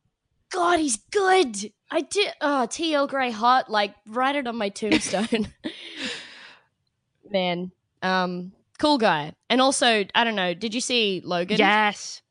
god 0.50 0.78
he's 0.80 0.96
good. 1.10 1.72
I 1.90 2.00
did 2.02 2.32
oh 2.40 2.66
tl 2.70 3.08
gray 3.08 3.30
hot 3.30 3.70
like 3.70 3.94
write 4.06 4.36
it 4.36 4.46
on 4.46 4.56
my 4.56 4.68
tombstone. 4.70 5.48
Man 7.30 7.70
um 8.02 8.52
cool 8.78 8.98
guy. 8.98 9.32
And 9.50 9.60
also 9.60 10.04
i 10.14 10.24
don't 10.24 10.36
know 10.36 10.54
did 10.54 10.74
you 10.74 10.80
see 10.80 11.20
logan? 11.24 11.58
Yes, 11.58 12.22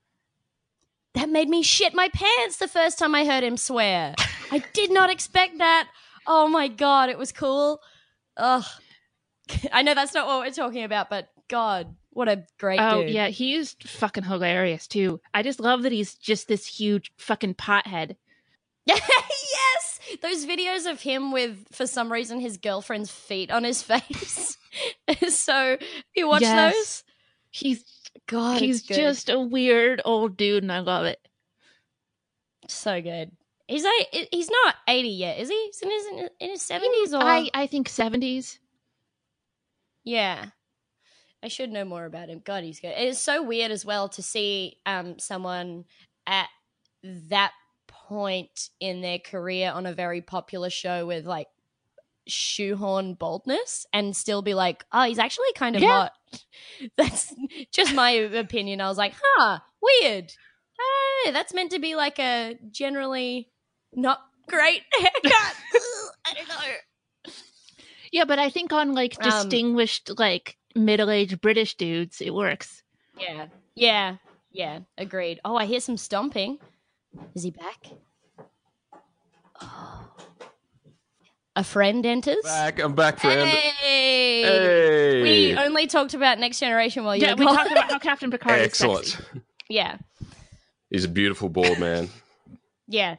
that 1.14 1.30
made 1.30 1.50
me 1.50 1.62
shit 1.64 1.94
my 1.94 2.10
pants 2.10 2.58
the 2.58 2.68
first 2.68 2.98
time 3.00 3.14
I 3.16 3.26
heard 3.26 3.44
him 3.44 3.58
swear. 3.58 4.16
I 4.52 4.64
did 4.74 4.92
not 4.92 5.10
expect 5.10 5.58
that. 5.58 5.90
Oh 6.28 6.48
my 6.48 6.68
god, 6.68 7.10
it 7.10 7.18
was 7.18 7.32
cool. 7.32 7.82
Ugh. 8.36 8.66
I 9.72 9.82
know 9.82 9.94
that's 9.96 10.14
not 10.14 10.28
what 10.28 10.40
we're 10.46 10.52
talking 10.52 10.84
about, 10.84 11.10
but 11.10 11.30
God, 11.48 11.96
what 12.10 12.28
a 12.28 12.44
great 12.60 12.80
oh 12.82 13.04
dude. 13.04 13.12
yeah, 13.12 13.30
he's 13.30 13.76
fucking 13.86 14.26
hilarious 14.26 14.88
too. 14.88 15.22
I 15.34 15.42
just 15.44 15.60
love 15.62 15.84
that 15.84 15.92
he's 15.94 16.16
just 16.16 16.48
this 16.50 16.66
huge 16.68 17.12
fucking 17.18 17.56
pothead. 17.56 18.18
yes! 18.86 20.00
Those 20.22 20.46
videos 20.46 20.90
of 20.90 21.02
him 21.02 21.32
with, 21.32 21.66
for 21.72 21.86
some 21.88 22.12
reason, 22.12 22.40
his 22.40 22.58
girlfriend's 22.58 23.12
feet 23.12 23.52
on 23.52 23.64
his 23.64 23.82
face. 23.84 24.58
so, 25.30 25.78
you 26.16 26.28
watch 26.28 26.42
Yes. 26.42 26.74
those? 26.76 27.04
He's 27.52 27.86
God, 28.28 28.60
he's 28.60 28.82
just 28.84 29.30
a 29.30 29.40
weird 29.40 30.02
old 30.04 30.36
dude, 30.38 30.64
and 30.64 30.72
I 30.72 30.80
love 30.80 31.06
it. 31.06 31.20
so 32.68 33.02
good. 33.02 33.32
He's 33.68 33.84
like, 33.84 34.28
he's 34.32 34.50
not 34.50 34.76
80 34.88 35.10
yet, 35.10 35.40
is 35.40 35.50
he? 35.50 35.66
He's 35.66 35.82
in 35.82 35.90
his, 35.92 36.06
in 36.40 36.50
his 36.52 36.62
70s 36.62 37.14
or? 37.14 37.24
I 37.24 37.50
I 37.54 37.68
think 37.68 37.90
seventies. 37.90 38.60
Yeah. 40.04 40.46
I 41.44 41.50
should 41.50 41.70
know 41.72 41.86
more 41.86 42.06
about 42.06 42.30
him. 42.30 42.42
God, 42.44 42.64
he's 42.64 42.80
good. 42.80 42.94
It's 42.98 43.20
so 43.20 43.44
weird 43.44 43.72
as 43.72 43.86
well 43.86 44.10
to 44.10 44.24
see 44.24 44.78
um, 44.86 45.20
someone 45.20 45.86
at 46.26 46.48
that 47.04 47.52
point 47.88 48.70
in 48.80 49.02
their 49.02 49.20
career 49.20 49.72
on 49.72 49.86
a 49.86 49.94
very 49.94 50.22
popular 50.22 50.70
show 50.70 51.06
with 51.06 51.26
like 51.28 51.48
shoehorn 52.26 53.14
boldness 53.14 53.86
and 53.94 54.16
still 54.16 54.42
be 54.42 54.54
like, 54.54 54.86
oh, 54.92 55.04
he's 55.04 55.20
actually 55.20 55.52
kind 55.56 55.76
of 55.76 55.82
Yeah. 55.82 56.10
hot. 56.10 56.14
That's 56.98 57.34
just 57.72 57.94
my 57.94 58.12
opinion. 58.12 58.82
I 58.82 58.88
was 58.90 58.98
like, 58.98 59.14
huh, 59.22 59.60
weird. 59.82 60.34
That's 61.32 61.54
meant 61.54 61.72
to 61.72 61.80
be 61.80 61.96
like 61.96 62.18
a 62.20 62.58
generally 62.72 63.50
not 63.94 64.20
great 64.48 64.82
haircut. 64.94 65.14
I 66.26 66.34
don't 66.36 66.48
know. 66.50 67.32
Yeah, 68.12 68.26
but 68.26 68.40
I 68.40 68.50
think 68.50 68.72
on 68.74 68.94
like 68.94 69.16
Um, 69.24 69.30
distinguished 69.30 70.12
like 70.18 70.58
middle 70.76 71.10
aged 71.10 71.42
British 71.42 71.76
dudes, 71.76 72.22
it 72.22 72.34
works. 72.34 72.84
Yeah. 73.20 73.48
Yeah. 73.76 74.18
Yeah. 74.52 74.80
Agreed. 74.98 75.40
Oh, 75.44 75.56
I 75.56 75.66
hear 75.66 75.80
some 75.80 75.98
stomping. 75.98 76.58
Is 77.36 77.44
he 77.44 77.52
back? 77.52 77.86
Oh. 79.62 80.04
A 81.56 81.64
friend 81.64 82.06
enters. 82.06 82.44
Back, 82.44 82.80
I'm 82.80 82.94
back, 82.94 83.20
friend. 83.20 83.50
Hey. 83.50 84.44
Hey. 84.44 85.22
We 85.24 85.56
only 85.58 85.88
talked 85.88 86.14
about 86.14 86.38
Next 86.38 86.60
Generation 86.60 87.04
while 87.04 87.16
you 87.16 87.24
Yeah, 87.24 87.32
were 87.34 87.38
we 87.40 87.46
gone. 87.46 87.56
talked 87.56 87.72
about 87.72 87.92
how 87.92 87.98
Captain 88.00 88.30
Picard 88.30 88.60
is 88.60 88.66
Excellent. 88.68 89.06
sexy. 89.08 89.42
yeah. 89.70 89.98
He's 90.92 91.04
a 91.06 91.10
beautiful 91.10 91.50
bald 91.50 91.80
man. 91.80 92.10
Yeah. 92.90 93.18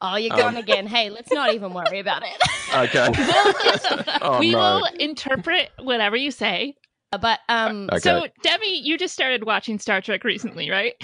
Oh, 0.00 0.16
you're 0.16 0.32
Um, 0.34 0.38
gone 0.38 0.56
again. 0.56 0.86
Hey, 0.86 1.10
let's 1.10 1.32
not 1.32 1.52
even 1.54 1.72
worry 1.72 1.98
about 2.00 2.22
it. 2.22 2.36
Okay. 2.74 3.06
oh 4.22 4.38
we 4.40 4.50
no. 4.52 4.58
will 4.58 4.84
interpret 4.98 5.70
whatever 5.80 6.16
you 6.16 6.30
say. 6.32 6.74
but 7.12 7.38
um 7.48 7.88
Okay. 7.92 8.00
So, 8.00 8.26
Demi, 8.42 8.80
you 8.80 8.98
just 8.98 9.14
started 9.14 9.44
watching 9.46 9.78
Star 9.78 10.00
Trek 10.00 10.24
recently, 10.24 10.68
right? 10.68 10.94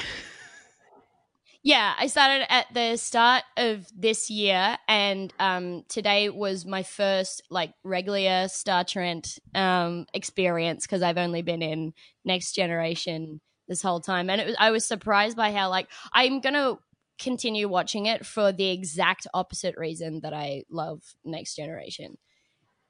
Yeah, 1.64 1.94
I 1.96 2.08
started 2.08 2.52
at 2.52 2.66
the 2.74 2.96
start 2.96 3.44
of 3.56 3.86
this 3.96 4.28
year, 4.28 4.76
and 4.88 5.32
um, 5.38 5.84
today 5.88 6.28
was 6.28 6.66
my 6.66 6.82
first 6.82 7.42
like 7.50 7.72
regular 7.84 8.48
Star 8.48 8.82
Trek 8.82 9.24
um, 9.54 10.06
experience 10.12 10.84
because 10.84 11.02
I've 11.02 11.18
only 11.18 11.42
been 11.42 11.62
in 11.62 11.94
Next 12.24 12.52
Generation 12.56 13.40
this 13.68 13.80
whole 13.80 14.00
time, 14.00 14.28
and 14.28 14.40
it 14.40 14.46
was 14.48 14.56
I 14.58 14.72
was 14.72 14.84
surprised 14.84 15.36
by 15.36 15.52
how 15.52 15.70
like 15.70 15.88
I'm 16.12 16.40
gonna 16.40 16.78
continue 17.18 17.68
watching 17.68 18.06
it 18.06 18.26
for 18.26 18.52
the 18.52 18.70
exact 18.70 19.26
opposite 19.34 19.76
reason 19.76 20.20
that 20.20 20.32
I 20.32 20.64
love 20.70 21.02
Next 21.24 21.54
Generation. 21.54 22.18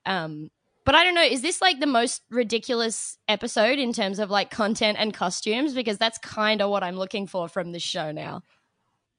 Um, 0.07 0.51
but 0.85 0.95
I 0.95 1.05
don't 1.05 1.15
know, 1.15 1.23
is 1.23 1.43
this 1.43 1.61
like 1.61 1.79
the 1.79 1.87
most 1.87 2.23
ridiculous 2.31 3.19
episode 3.29 3.79
in 3.79 3.93
terms 3.93 4.19
of 4.19 4.31
like 4.31 4.51
content 4.51 4.99
and 4.99 5.15
costumes? 5.15 5.75
Because 5.75 5.99
that's 5.99 6.19
kind 6.19 6.61
of 6.61 6.71
what 6.71 6.83
I'm 6.83 6.97
looking 6.97 7.27
for 7.27 7.49
from 7.49 7.73
this 7.73 7.83
show 7.83 8.11
now. 8.11 8.43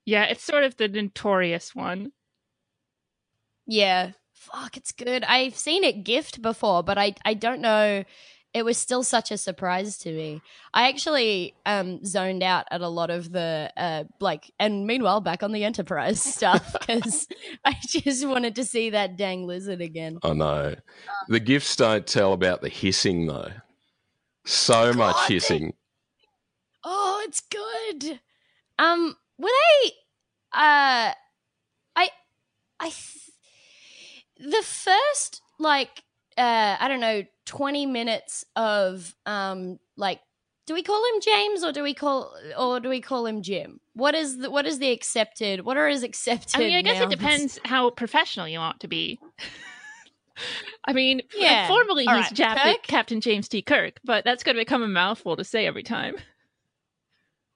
Yeah, 0.06 0.26
it's 0.26 0.44
sort 0.44 0.66
of 0.66 0.76
the 0.76 0.90
notorious 0.90 1.74
one. 1.74 2.12
Yeah. 3.66 4.12
Fuck, 4.34 4.76
it's 4.76 4.92
good. 4.92 5.24
I've 5.24 5.56
seen 5.56 5.86
it 5.86 6.04
gift 6.04 6.42
before, 6.42 6.84
but 6.84 6.98
I 6.98 7.16
I 7.24 7.34
don't 7.34 7.62
know. 7.62 8.04
It 8.54 8.64
was 8.64 8.78
still 8.78 9.04
such 9.04 9.32
a 9.32 9.38
surprise 9.38 9.98
to 10.00 10.12
me. 10.12 10.42
I 10.74 10.88
actually 10.90 11.56
um 11.66 12.04
zoned 12.06 12.44
out 12.44 12.66
at 12.72 12.82
a 12.82 12.88
lot 12.88 13.10
of 13.10 13.32
the 13.32 13.72
uh 13.76 14.04
like 14.20 14.52
and 14.60 14.86
meanwhile 14.86 15.22
back 15.22 15.42
on 15.44 15.52
the 15.52 15.64
Enterprise 15.64 16.22
stuff 16.22 16.76
because 16.80 17.28
I 17.66 17.76
just 17.88 18.28
wanted 18.28 18.56
to 18.56 18.64
see 18.64 18.92
that 18.92 19.18
dang 19.18 19.48
lizard 19.48 19.82
again. 19.82 20.20
I 20.24 20.34
know. 20.34 20.76
The 21.30 21.40
gifts 21.40 21.76
don't 21.76 22.06
tell 22.06 22.34
about 22.34 22.62
the 22.62 22.70
hissing 22.70 23.28
though. 23.28 23.52
So 24.46 24.94
much 24.94 25.16
God. 25.16 25.30
hissing. 25.30 25.74
Oh, 26.84 27.24
it's 27.26 27.42
good. 27.42 28.20
Um, 28.78 29.16
were 29.38 29.50
they? 29.50 29.90
Uh, 30.52 31.14
I, 31.96 32.10
I, 32.80 32.90
th- 32.90 33.32
the 34.38 34.62
first 34.62 35.42
like 35.60 36.04
uh, 36.38 36.78
I 36.80 36.88
don't 36.88 37.00
know, 37.00 37.24
twenty 37.46 37.86
minutes 37.86 38.46
of 38.56 39.16
um, 39.26 39.80
like, 39.98 40.20
do 40.68 40.74
we 40.74 40.84
call 40.84 41.04
him 41.14 41.22
James 41.22 41.64
or 41.64 41.72
do 41.72 41.84
we 41.84 41.94
call 41.94 42.34
or 42.58 42.80
do 42.80 42.90
we 42.90 43.02
call 43.02 43.26
him 43.26 43.42
Jim? 43.42 43.80
What 43.94 44.16
is 44.16 44.38
the 44.38 44.50
what 44.52 44.66
is 44.66 44.80
the 44.80 44.92
accepted? 44.92 45.66
What 45.66 45.78
are 45.78 45.88
his 45.88 46.04
accepted? 46.04 46.56
I 46.56 46.60
mean, 46.60 46.76
I 46.76 46.82
guess 46.82 47.02
it 47.02 47.10
depends 47.10 47.60
how 47.66 47.90
professional 47.90 48.48
you 48.48 48.60
want 48.60 48.80
to 48.82 48.88
be. 48.88 49.20
I 50.86 50.94
mean, 50.94 51.22
Yeah. 51.36 51.68
formally 51.68 52.08
All 52.08 52.16
he's 52.16 52.40
right. 52.40 52.58
Jap- 52.58 52.84
Captain 52.84 53.22
James 53.22 53.48
T. 53.48 53.62
Kirk, 53.62 54.00
but 54.04 54.24
that's 54.24 54.44
going 54.44 54.56
to 54.56 54.62
become 54.62 54.82
a 54.84 54.88
mouthful 54.88 55.36
to 55.38 55.44
say 55.44 55.66
every 55.68 55.84
time. 55.84 56.16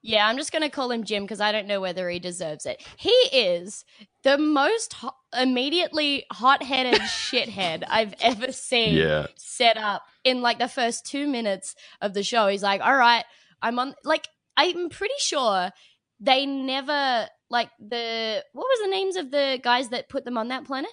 Yeah, 0.08 0.26
I'm 0.26 0.38
just 0.38 0.52
going 0.52 0.62
to 0.62 0.70
call 0.70 0.90
him 0.90 1.04
Jim 1.04 1.24
because 1.24 1.38
I 1.38 1.52
don't 1.52 1.66
know 1.66 1.82
whether 1.82 2.08
he 2.08 2.18
deserves 2.18 2.64
it. 2.64 2.82
He 2.96 3.10
is 3.10 3.84
the 4.22 4.38
most 4.38 4.94
ho- 4.94 5.12
immediately 5.38 6.24
hot 6.32 6.62
headed 6.62 6.94
shithead 7.02 7.84
I've 7.86 8.14
ever 8.22 8.50
seen 8.50 8.94
Yeah. 8.96 9.26
set 9.36 9.76
up 9.76 10.00
in 10.24 10.40
like 10.40 10.58
the 10.58 10.66
first 10.66 11.04
two 11.04 11.26
minutes 11.26 11.74
of 12.00 12.14
the 12.14 12.22
show. 12.22 12.46
He's 12.48 12.62
like, 12.62 12.80
all 12.80 12.96
right, 12.96 13.22
I'm 13.60 13.78
on, 13.78 13.94
like, 14.02 14.26
I'm 14.56 14.88
pretty 14.88 15.12
sure 15.18 15.72
they 16.20 16.46
never, 16.46 17.26
like, 17.50 17.68
the, 17.78 18.42
what 18.54 18.64
was 18.66 18.80
the 18.84 18.90
names 18.90 19.16
of 19.16 19.30
the 19.30 19.60
guys 19.62 19.90
that 19.90 20.08
put 20.08 20.24
them 20.24 20.38
on 20.38 20.48
that 20.48 20.64
planet? 20.64 20.90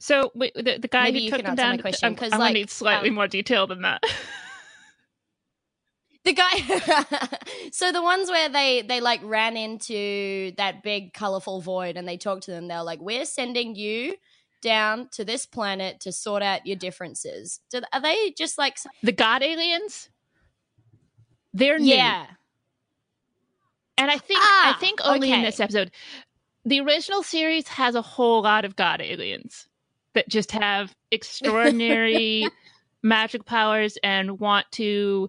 So 0.00 0.32
wait, 0.34 0.54
the, 0.54 0.78
the 0.78 0.88
guy 0.88 1.04
Maybe 1.04 1.18
who 1.18 1.24
you 1.26 1.30
took 1.32 1.42
can 1.42 1.44
them 1.44 1.52
answer 1.52 1.62
my 1.64 1.70
down, 1.72 1.78
question, 1.82 2.06
I'm, 2.06 2.16
'cause, 2.16 2.32
I'm 2.32 2.40
like, 2.40 2.48
gonna 2.48 2.60
need 2.60 2.70
slightly 2.70 3.10
um, 3.10 3.14
more 3.14 3.28
detail 3.28 3.66
than 3.66 3.82
that. 3.82 4.02
the 6.24 6.32
guy 6.32 7.28
so 7.72 7.92
the 7.92 8.02
ones 8.02 8.28
where 8.30 8.48
they 8.48 8.82
they 8.82 9.00
like 9.00 9.20
ran 9.24 9.56
into 9.56 10.52
that 10.56 10.82
big 10.82 11.12
colorful 11.12 11.60
void 11.60 11.96
and 11.96 12.06
they 12.08 12.16
talked 12.16 12.44
to 12.44 12.50
them 12.50 12.66
they're 12.68 12.82
like 12.82 13.00
we're 13.00 13.24
sending 13.26 13.74
you 13.74 14.14
down 14.62 15.08
to 15.12 15.24
this 15.24 15.44
planet 15.46 16.00
to 16.00 16.10
sort 16.12 16.42
out 16.42 16.66
your 16.66 16.76
differences 16.76 17.60
Do, 17.70 17.82
are 17.92 18.00
they 18.00 18.30
just 18.36 18.56
like 18.56 18.78
The 19.02 19.12
God 19.12 19.42
aliens? 19.42 20.08
They're 21.52 21.78
new. 21.78 21.94
yeah 21.94 22.26
And 23.98 24.10
I 24.10 24.18
think 24.18 24.40
Ah, 24.42 24.74
I 24.74 24.80
think 24.80 25.00
only 25.04 25.30
in 25.32 25.42
this 25.42 25.60
episode. 25.60 25.90
The 26.64 26.80
original 26.80 27.22
series 27.22 27.68
has 27.68 27.94
a 27.94 28.02
whole 28.02 28.42
lot 28.42 28.64
of 28.64 28.74
god 28.76 29.00
aliens 29.02 29.68
that 30.14 30.28
just 30.28 30.50
have 30.52 30.94
extraordinary 31.10 32.48
magic 33.02 33.44
powers 33.44 33.98
and 34.02 34.40
want 34.40 34.66
to 34.72 35.28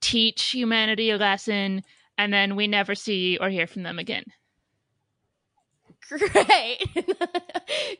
teach 0.00 0.50
humanity 0.50 1.10
a 1.10 1.16
lesson 1.16 1.82
and 2.18 2.32
then 2.32 2.56
we 2.56 2.66
never 2.66 2.94
see 2.94 3.38
or 3.40 3.48
hear 3.48 3.66
from 3.66 3.82
them 3.82 3.98
again. 3.98 4.24
great 6.10 6.34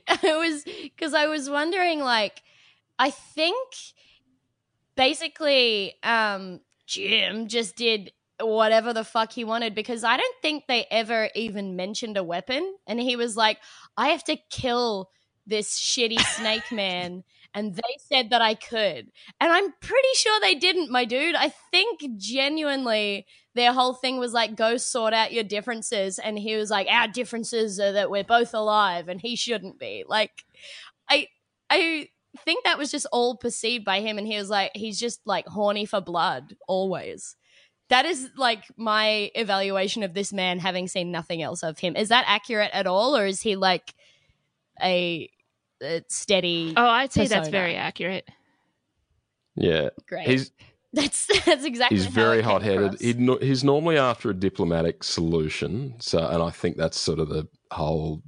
i 0.08 0.36
was 0.36 0.64
because 0.64 1.14
i 1.14 1.26
was 1.26 1.48
wondering 1.48 2.00
like 2.00 2.42
i 2.98 3.08
think 3.08 3.72
basically 4.96 5.94
um 6.02 6.58
jim 6.86 7.46
just 7.46 7.76
did 7.76 8.10
whatever 8.40 8.92
the 8.92 9.04
fuck 9.04 9.32
he 9.32 9.44
wanted 9.44 9.76
because 9.76 10.02
i 10.02 10.16
don't 10.16 10.36
think 10.42 10.64
they 10.66 10.86
ever 10.90 11.30
even 11.36 11.76
mentioned 11.76 12.16
a 12.16 12.24
weapon 12.24 12.74
and 12.86 12.98
he 12.98 13.14
was 13.14 13.36
like 13.36 13.58
i 13.96 14.08
have 14.08 14.24
to 14.24 14.36
kill 14.50 15.08
this 15.46 15.78
shitty 15.78 16.18
snake 16.18 16.64
man 16.72 17.22
and 17.54 17.74
they 17.74 17.96
said 17.98 18.30
that 18.30 18.42
i 18.42 18.54
could. 18.54 19.10
And 19.40 19.52
i'm 19.52 19.72
pretty 19.80 20.08
sure 20.14 20.40
they 20.40 20.54
didn't 20.54 20.90
my 20.90 21.04
dude. 21.04 21.34
I 21.34 21.52
think 21.70 22.00
genuinely 22.16 23.26
their 23.54 23.72
whole 23.72 23.94
thing 23.94 24.18
was 24.18 24.32
like 24.32 24.56
go 24.56 24.76
sort 24.76 25.12
out 25.12 25.32
your 25.32 25.44
differences. 25.44 26.18
And 26.18 26.38
he 26.38 26.56
was 26.56 26.70
like 26.70 26.86
our 26.88 27.08
differences 27.08 27.80
are 27.80 27.92
that 27.92 28.10
we're 28.10 28.24
both 28.24 28.54
alive 28.54 29.08
and 29.08 29.20
he 29.20 29.36
shouldn't 29.36 29.78
be. 29.78 30.04
Like 30.06 30.44
i 31.08 31.26
i 31.68 32.08
think 32.44 32.64
that 32.64 32.78
was 32.78 32.90
just 32.92 33.06
all 33.10 33.36
perceived 33.36 33.84
by 33.84 34.00
him 34.00 34.16
and 34.16 34.26
he 34.26 34.36
was 34.36 34.48
like 34.48 34.70
he's 34.74 35.00
just 35.00 35.20
like 35.26 35.46
horny 35.46 35.86
for 35.86 36.00
blood 36.00 36.56
always. 36.68 37.36
That 37.88 38.06
is 38.06 38.30
like 38.36 38.62
my 38.76 39.32
evaluation 39.34 40.04
of 40.04 40.14
this 40.14 40.32
man 40.32 40.60
having 40.60 40.86
seen 40.86 41.10
nothing 41.10 41.42
else 41.42 41.64
of 41.64 41.80
him. 41.80 41.96
Is 41.96 42.10
that 42.10 42.24
accurate 42.28 42.70
at 42.72 42.86
all 42.86 43.16
or 43.16 43.26
is 43.26 43.40
he 43.42 43.56
like 43.56 43.92
a, 44.80 45.28
a 45.82 46.02
steady 46.08 46.74
Oh, 46.76 46.86
I'd 46.86 47.12
say 47.12 47.26
that's 47.26 47.48
very 47.48 47.76
accurate. 47.76 48.28
Yeah, 49.56 49.90
great 50.08 50.26
he's 50.26 50.52
that's 50.92 51.26
that's 51.44 51.64
exactly 51.64 51.98
he's 51.98 52.06
how 52.06 52.12
very 52.12 52.42
hot-headed. 52.42 53.00
He'd 53.00 53.20
no, 53.20 53.36
he's 53.36 53.64
normally 53.64 53.98
after 53.98 54.30
a 54.30 54.34
diplomatic 54.34 55.04
solution. 55.04 55.94
So, 55.98 56.18
and 56.26 56.42
I 56.42 56.50
think 56.50 56.76
that's 56.76 56.98
sort 56.98 57.18
of 57.18 57.28
the 57.28 57.48
whole, 57.70 58.22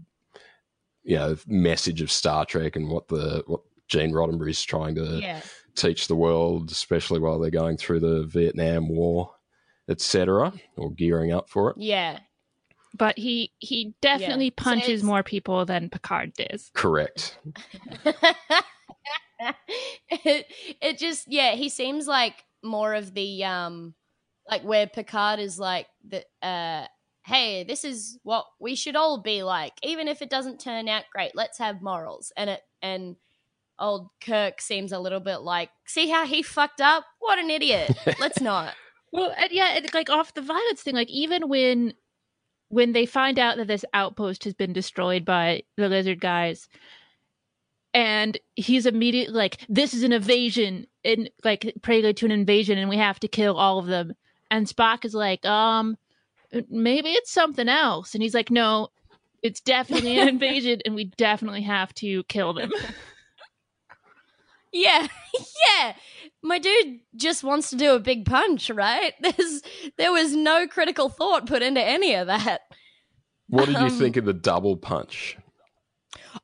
you 1.03 1.17
know, 1.17 1.37
message 1.47 2.03
of 2.03 2.11
Star 2.11 2.45
Trek 2.45 2.77
and 2.77 2.89
what 2.89 3.09
the 3.09 3.43
what 3.47 3.63
Gene 3.89 4.13
Roddenberry's 4.13 4.63
trying 4.63 4.95
to 4.97 5.19
yeah 5.21 5.41
teach 5.75 6.07
the 6.07 6.17
world, 6.17 6.71
especially 6.71 7.19
while 7.19 7.39
they're 7.39 7.51
going 7.51 7.77
through 7.77 8.01
the 8.01 8.25
Vietnam 8.25 8.89
War, 8.89 9.31
etc., 9.89 10.53
or 10.77 10.93
gearing 10.93 11.33
up 11.33 11.49
for 11.49 11.71
it. 11.71 11.77
yeah 11.79 12.19
But 12.97 13.19
he 13.19 13.53
he 13.59 13.95
definitely 14.01 14.49
So 14.51 14.65
punches 14.65 14.89
it's- 14.89 15.03
more 15.03 15.23
people 15.23 15.65
than 15.65 15.89
Picard 15.91 16.35
does. 16.35 16.71
Correct. 16.75 17.39
it, 19.41 20.47
it 20.81 20.99
just 20.99 21.31
yeah 21.31 21.53
he 21.53 21.69
seems 21.69 22.07
like 22.07 22.45
more 22.63 22.95
of 22.95 23.15
the 23.15 23.45
um 23.45 23.95
like 24.49 24.63
where 24.63 24.87
picard 24.87 25.39
is 25.41 25.59
like 25.59 25.87
the 26.09 26.25
uh 26.43 26.87
hey 27.25 27.65
this 27.65 27.85
is 27.85 28.19
what 28.23 28.47
we 28.61 28.75
should 28.75 28.97
all 28.97 29.19
be 29.21 29.43
like. 29.43 29.73
Even 29.83 30.09
if 30.09 30.23
it 30.23 30.31
doesn't 30.31 30.61
turn 30.61 30.89
out 30.89 31.05
great 31.13 31.33
let's 31.35 31.59
have 31.59 31.83
morals. 31.83 32.33
And 32.37 32.51
it 32.51 32.61
and 32.83 33.17
old 33.79 34.11
kirk 34.21 34.61
seems 34.61 34.93
a 34.93 34.99
little 34.99 35.21
bit 35.21 35.39
like 35.39 35.71
see 35.87 36.09
how 36.09 36.27
he 36.27 36.43
fucked 36.43 36.81
up? 36.81 37.05
What 37.21 37.39
an 37.39 37.51
idiot. 37.51 37.97
Let's 38.21 38.41
not. 38.41 38.75
Well, 39.15 39.31
and 39.37 39.53
yeah, 39.53 39.77
and 39.77 39.93
like 39.93 40.09
off 40.09 40.33
the 40.33 40.41
violence 40.41 40.81
thing, 40.81 40.95
like 40.95 41.11
even 41.11 41.47
when 41.51 41.93
when 42.73 42.93
they 42.93 43.05
find 43.05 43.39
out 43.39 43.59
that 43.59 43.67
this 43.67 43.85
outpost 43.93 44.45
has 44.45 44.55
been 44.55 44.73
destroyed 44.73 45.27
by 45.27 45.63
the 45.77 45.91
lizard 45.91 46.21
guys, 46.21 46.71
and 47.93 48.39
he's 48.57 48.87
immediately 48.87 49.35
like, 49.35 49.61
"This 49.69 49.93
is 49.93 50.03
an 50.03 50.13
invasion," 50.13 50.87
and 51.05 51.29
like 51.45 51.71
prelude 51.83 52.17
to 52.17 52.25
an 52.25 52.33
invasion, 52.33 52.79
and 52.79 52.89
we 52.89 52.97
have 52.97 53.21
to 53.21 53.29
kill 53.29 53.59
all 53.59 53.79
of 53.79 53.87
them. 53.87 54.15
And 54.51 54.67
Spock 54.67 55.05
is 55.05 55.13
like, 55.15 55.45
"Um, 55.45 55.99
maybe 56.71 57.11
it's 57.11 57.31
something 57.31 57.69
else," 57.69 58.15
and 58.15 58.23
he's 58.23 58.35
like, 58.35 58.51
"No." 58.51 58.89
It's 59.43 59.61
definitely 59.61 60.19
an 60.19 60.29
invasion, 60.37 60.81
and 60.87 60.95
we 60.95 61.05
definitely 61.05 61.63
have 61.63 61.93
to 61.97 62.23
kill 62.25 62.55
them. 62.55 62.71
yeah 64.73 65.07
yeah 65.69 65.95
my 66.43 66.59
dude 66.59 67.01
just 67.17 67.45
wants 67.45 67.71
to 67.71 67.77
do 67.77 67.95
a 67.95 68.01
big 68.01 68.25
punch 68.25 68.71
right 68.71 69.13
there's 69.21 69.63
there 69.99 70.13
was 70.13 70.35
no 70.35 70.67
critical 70.67 71.09
thought 71.09 71.47
put 71.47 71.63
into 71.63 71.83
any 71.83 72.15
of 72.15 72.27
that 72.27 72.61
What 73.49 73.67
did 73.67 73.77
you 73.79 73.87
Um, 73.87 73.91
think 73.91 74.17
of 74.17 74.25
the 74.25 74.33
double 74.33 74.77
punch? 74.77 75.37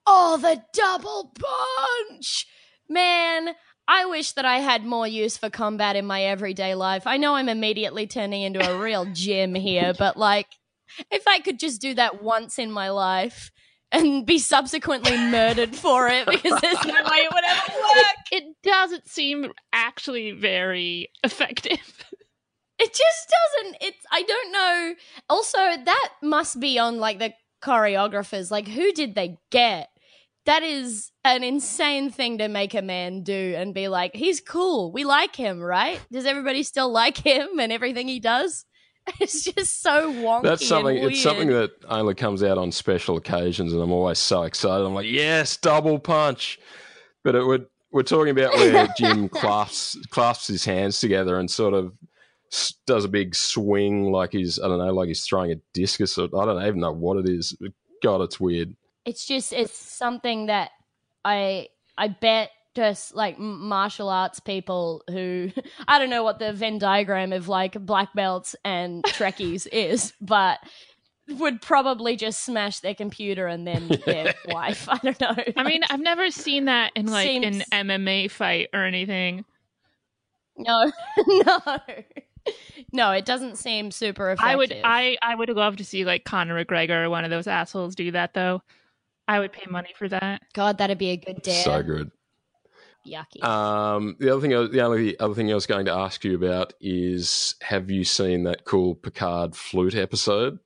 Oh, 0.07 0.37
the 0.37 0.63
double 0.73 1.33
punch! 1.39 2.47
Man, 2.89 3.55
I 3.87 4.05
wish 4.07 4.33
that 4.33 4.45
I 4.45 4.59
had 4.59 4.85
more 4.85 5.07
use 5.07 5.37
for 5.39 5.49
combat 5.51 5.97
in 5.97 6.05
my 6.07 6.23
everyday 6.25 6.75
life. 6.75 7.07
I 7.07 7.17
know 7.17 7.35
I'm 7.35 7.49
immediately 7.49 8.07
turning 8.07 8.43
into 8.43 8.61
a 8.67 8.79
real 8.79 9.07
gym 9.13 9.55
here, 9.55 9.95
but 9.99 10.17
like, 10.17 10.47
if 11.11 11.27
I 11.27 11.41
could 11.41 11.59
just 11.59 11.81
do 11.81 11.95
that 11.95 12.23
once 12.23 12.59
in 12.59 12.71
my 12.71 12.91
life 12.91 13.51
and 13.93 14.27
be 14.27 14.39
subsequently 14.39 15.17
murdered 15.17 15.75
for 15.75 16.09
it 16.09 16.27
because 16.27 16.61
there's 16.61 16.85
no 16.85 16.95
way 16.95 17.19
it 17.19 17.33
would 17.33 17.45
ever 17.45 17.79
work. 17.81 18.17
it 18.33 18.45
doesn't 18.63 19.09
seem 19.09 19.53
actually 19.73 20.33
very 20.33 21.11
effective. 21.25 22.05
It 22.81 22.95
just 22.95 23.35
doesn't. 23.65 23.77
It's, 23.81 24.07
I 24.13 24.23
don't 24.23 24.53
know. 24.53 24.95
Also, 25.29 25.59
that 25.59 26.11
must 26.23 26.61
be 26.61 26.79
on 26.79 26.99
like 26.99 27.19
the 27.19 27.33
choreographers. 27.61 28.51
Like, 28.51 28.69
who 28.69 28.93
did 28.93 29.15
they 29.15 29.39
get? 29.51 29.89
That 30.47 30.63
is 30.63 31.11
an 31.25 31.43
insane 31.43 32.11
thing 32.11 32.39
to 32.39 32.49
make 32.49 32.75
a 32.75 32.83
man 32.83 33.23
do 33.23 33.55
and 33.57 33.75
be 33.75 33.89
like, 33.89 34.15
he's 34.15 34.41
cool. 34.41 34.93
We 34.93 35.05
like 35.05 35.35
him, 35.35 35.61
right? 35.61 36.01
Does 36.13 36.25
everybody 36.25 36.63
still 36.63 36.91
like 36.91 37.19
him 37.19 37.59
and 37.59 37.73
everything 37.73 38.09
he 38.09 38.21
does? 38.21 38.65
It's 39.21 39.45
just 39.45 39.83
so 39.83 40.13
wonky. 40.13 40.43
That's 40.43 40.67
something. 40.67 40.97
It's 40.97 41.23
something 41.23 41.49
that 41.49 41.71
only 41.89 42.15
comes 42.15 42.43
out 42.43 42.59
on 42.59 42.71
special 42.73 43.17
occasions, 43.17 43.73
and 43.73 43.83
I'm 43.83 43.93
always 43.93 44.19
so 44.19 44.43
excited. 44.43 44.85
I'm 44.85 44.95
like, 44.95 45.07
yes, 45.07 45.57
double 45.57 45.99
punch. 45.99 46.59
But 47.25 47.35
it 47.35 47.45
would. 47.45 47.67
We're 47.91 48.03
talking 48.03 48.31
about 48.31 48.55
where 48.55 48.87
Jim 48.99 49.29
clasps 49.29 49.97
clasps 50.11 50.47
his 50.49 50.65
hands 50.65 51.01
together 51.01 51.39
and 51.39 51.51
sort 51.51 51.75
of 51.75 51.93
does 52.87 53.05
a 53.05 53.09
big 53.09 53.35
swing, 53.35 54.13
like 54.13 54.33
he's 54.33 54.59
I 54.59 54.69
don't 54.69 54.79
know, 54.79 54.93
like 54.93 55.09
he's 55.09 55.25
throwing 55.25 55.53
a 55.53 55.57
discus. 55.75 56.17
Or, 56.19 56.25
I 56.25 56.45
don't 56.45 56.63
even 56.63 56.81
know 56.81 56.93
what 56.93 57.17
it 57.19 57.29
is. 57.29 57.57
God, 58.03 58.21
it's 58.21 58.39
weird. 58.39 58.77
it's 59.05 59.27
just 59.27 59.53
it's 59.53 59.77
something 59.77 60.47
that 60.47 60.71
I 61.25 61.69
I 61.97 62.09
bet 62.09 62.51
just 62.79 63.13
like 63.13 63.41
martial 63.41 64.09
arts 64.09 64.39
people 64.39 65.03
who 65.11 65.51
I 65.89 65.99
don't 65.99 66.11
know 66.11 66.23
what 66.23 66.39
the 66.39 66.53
Venn 66.53 66.79
diagram 66.79 67.33
of 67.33 67.49
like 67.49 67.73
black 67.85 68.15
belts 68.15 68.55
and 68.65 69.03
Trekkies 69.03 69.67
is, 69.73 70.13
but 70.21 70.61
would 71.29 71.61
probably 71.61 72.15
just 72.15 72.45
smash 72.45 72.79
their 72.79 72.95
computer 72.95 73.49
and 73.49 73.67
then 73.67 73.89
their 74.07 74.33
wife. 74.47 74.89
I 74.89 74.99
don't 74.99 75.21
know. 75.21 75.35
I 75.57 75.65
mean, 75.65 75.83
I've 75.91 75.99
never 76.01 76.31
seen 76.31 76.67
that 76.67 76.93
in 76.95 77.07
like 77.07 77.27
Seems- 77.27 77.65
an 77.73 77.89
MMA 77.89 78.31
fight 78.31 78.69
or 78.73 78.85
anything. 78.85 79.45
no, 80.57 80.93
no, 81.27 81.59
no. 82.93 83.11
It 83.11 83.25
doesn't 83.25 83.57
seem 83.59 83.91
super 83.91 84.31
effective. 84.31 84.49
I 84.49 84.57
would, 84.57 84.73
I, 84.85 85.19
I 85.21 85.35
would 85.35 85.49
love 85.51 85.77
to 85.79 85.85
see 85.85 86.05
like 86.05 86.25
Conor 86.25 86.65
McGregor 86.65 87.05
or 87.07 87.11
one 87.11 87.25
of 87.25 87.31
those 87.31 87.49
assholes 87.49 87.97
do 87.97 88.13
that 88.13 88.35
though. 88.35 88.63
I 89.27 89.41
would 89.41 89.53
pay 89.53 89.67
money 89.69 89.91
for 89.99 90.09
that. 90.09 90.43
God, 90.55 90.79
that'd 90.79 90.97
be 90.97 91.11
a 91.11 91.17
good 91.17 91.43
dare. 91.43 91.65
So 91.65 91.83
good. 91.83 92.11
Yucky. 93.11 93.43
Um, 93.43 94.17
the 94.19 94.31
other 94.31 94.41
thing, 94.41 94.55
I- 94.55 94.67
the 94.69 94.81
only 94.83 95.19
other 95.19 95.35
thing 95.35 95.51
I 95.51 95.55
was 95.55 95.67
going 95.67 95.87
to 95.87 95.93
ask 95.93 96.25
you 96.25 96.35
about 96.35 96.73
is, 96.81 97.55
have 97.63 97.91
you 97.91 98.05
seen 98.05 98.45
that 98.45 98.65
cool 98.65 98.95
Picard 98.95 99.55
flute 99.57 99.95
episode? 99.95 100.59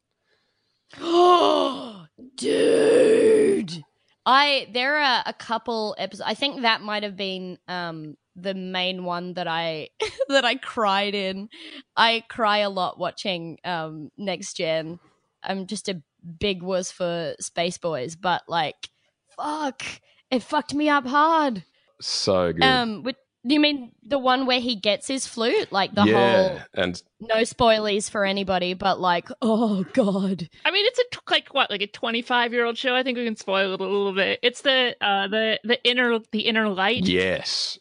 Oh, 1.01 2.07
dude. 2.37 3.83
I 4.25 4.69
there 4.73 4.99
are 4.99 5.23
a 5.27 5.33
couple 5.33 5.97
episodes. 5.99 6.29
I 6.29 6.35
think 6.35 6.63
that 6.63 6.81
might 6.81 7.03
have 7.03 7.17
been 7.17 7.59
um 7.67 8.17
the 8.37 8.55
main 8.55 9.05
one 9.05 9.35
that 9.35 9.49
I 9.49 9.89
that 10.29 10.45
I 10.45 10.55
cried 10.55 11.15
in. 11.15 11.49
I 11.97 12.23
cry 12.29 12.59
a 12.59 12.71
lot 12.71 12.99
watching 12.99 13.59
um 13.65 14.11
Next 14.17 14.55
Gen. 14.57 15.01
I'm 15.43 15.67
just 15.67 15.89
a 15.89 16.01
big 16.39 16.63
wuss 16.63 16.93
for 16.93 17.35
Space 17.41 17.79
Boys, 17.79 18.15
but 18.15 18.43
like 18.47 18.91
fuck, 19.37 19.83
it 20.31 20.43
fucked 20.45 20.73
me 20.75 20.89
up 20.89 21.05
hard. 21.07 21.65
So 22.03 22.53
good. 22.53 22.63
Um, 22.63 23.03
which 23.03 23.17
Do 23.45 23.55
you 23.55 23.61
mean 23.61 23.93
the 24.07 24.19
one 24.19 24.47
where 24.47 24.61
he 24.61 24.77
gets 24.77 25.09
his 25.09 25.27
flute? 25.27 25.73
Like 25.73 25.95
the 25.95 26.05
yeah, 26.05 26.49
whole 26.49 26.61
and 26.75 27.03
no 27.21 27.37
spoilies 27.43 28.09
for 28.11 28.25
anybody, 28.25 28.75
but 28.75 29.01
like, 29.01 29.29
oh 29.41 29.85
god. 29.93 30.49
I 30.65 30.71
mean, 30.71 30.87
it's 30.87 30.99
a 30.99 31.05
t- 31.11 31.19
like 31.29 31.53
what, 31.53 31.71
like 31.71 31.83
a 31.83 31.87
twenty-five-year-old 31.89 32.79
show. 32.79 32.95
I 32.95 33.03
think 33.03 33.19
we 33.19 33.25
can 33.25 33.37
spoil 33.37 33.75
it 33.75 33.81
a 33.81 33.85
little 33.85 34.15
bit. 34.15 34.39
It's 34.43 34.61
the 34.63 34.95
uh 35.01 35.27
the 35.29 35.59
the 35.65 35.83
inner 35.85 36.19
the 36.31 36.41
inner 36.41 36.69
light. 36.69 37.05
yes, 37.09 37.79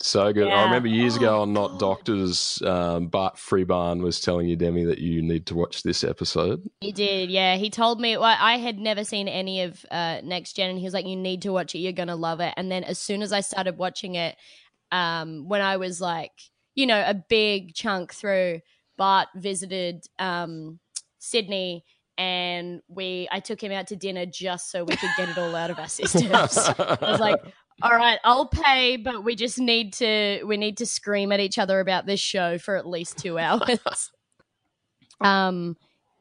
so 0.00 0.32
good. 0.32 0.48
I 0.48 0.64
remember 0.64 0.88
years 0.88 1.14
Oh, 1.14 1.20
ago 1.20 1.42
on 1.42 1.52
Not. 1.52 1.78
Doctors, 1.78 2.62
um, 2.62 3.08
Bart 3.08 3.36
Freebairn 3.36 4.00
was 4.02 4.20
telling 4.20 4.48
you, 4.48 4.56
Demi, 4.56 4.84
that 4.84 4.98
you 4.98 5.22
need 5.22 5.46
to 5.46 5.54
watch 5.54 5.82
this 5.82 6.04
episode. 6.04 6.62
He 6.80 6.92
did, 6.92 7.30
yeah. 7.30 7.56
He 7.56 7.68
told 7.70 8.00
me 8.00 8.16
well, 8.16 8.36
I 8.38 8.58
had 8.58 8.78
never 8.78 9.04
seen 9.04 9.28
any 9.28 9.62
of 9.62 9.84
uh, 9.90 10.20
Next 10.22 10.54
Gen, 10.54 10.70
and 10.70 10.78
he 10.78 10.84
was 10.84 10.94
like, 10.94 11.06
"You 11.06 11.16
need 11.16 11.42
to 11.42 11.52
watch 11.52 11.74
it. 11.74 11.78
You're 11.78 11.92
gonna 11.92 12.16
love 12.16 12.40
it." 12.40 12.54
And 12.56 12.70
then 12.70 12.84
as 12.84 12.98
soon 12.98 13.22
as 13.22 13.32
I 13.32 13.40
started 13.40 13.76
watching 13.76 14.14
it, 14.14 14.36
um, 14.92 15.48
when 15.48 15.60
I 15.60 15.76
was 15.76 16.00
like, 16.00 16.32
you 16.74 16.86
know, 16.86 17.02
a 17.04 17.14
big 17.14 17.74
chunk 17.74 18.14
through, 18.14 18.60
Bart 18.96 19.28
visited 19.34 20.06
um, 20.18 20.78
Sydney, 21.18 21.84
and 22.16 22.82
we 22.88 23.28
I 23.32 23.40
took 23.40 23.60
him 23.60 23.72
out 23.72 23.88
to 23.88 23.96
dinner 23.96 24.26
just 24.26 24.70
so 24.70 24.84
we 24.84 24.96
could 24.96 25.10
get 25.16 25.28
it 25.28 25.38
all 25.38 25.54
out 25.56 25.70
of 25.70 25.78
our 25.78 25.88
systems. 25.88 26.30
I 26.32 26.98
was 27.00 27.20
like, 27.20 27.40
all 27.82 27.90
right, 27.94 28.18
I'll 28.24 28.46
pay, 28.48 28.96
but 28.96 29.24
we 29.24 29.36
just 29.36 29.58
need 29.58 29.92
to 29.94 30.42
we 30.44 30.56
need 30.56 30.76
to 30.78 30.86
scream 30.86 31.32
at 31.32 31.40
each 31.40 31.58
other 31.58 31.80
about 31.80 32.06
this 32.06 32.20
show 32.20 32.58
for 32.58 32.76
at 32.76 32.86
least 32.86 33.18
two 33.18 33.38
hours. 33.38 34.10
um, 35.20 35.76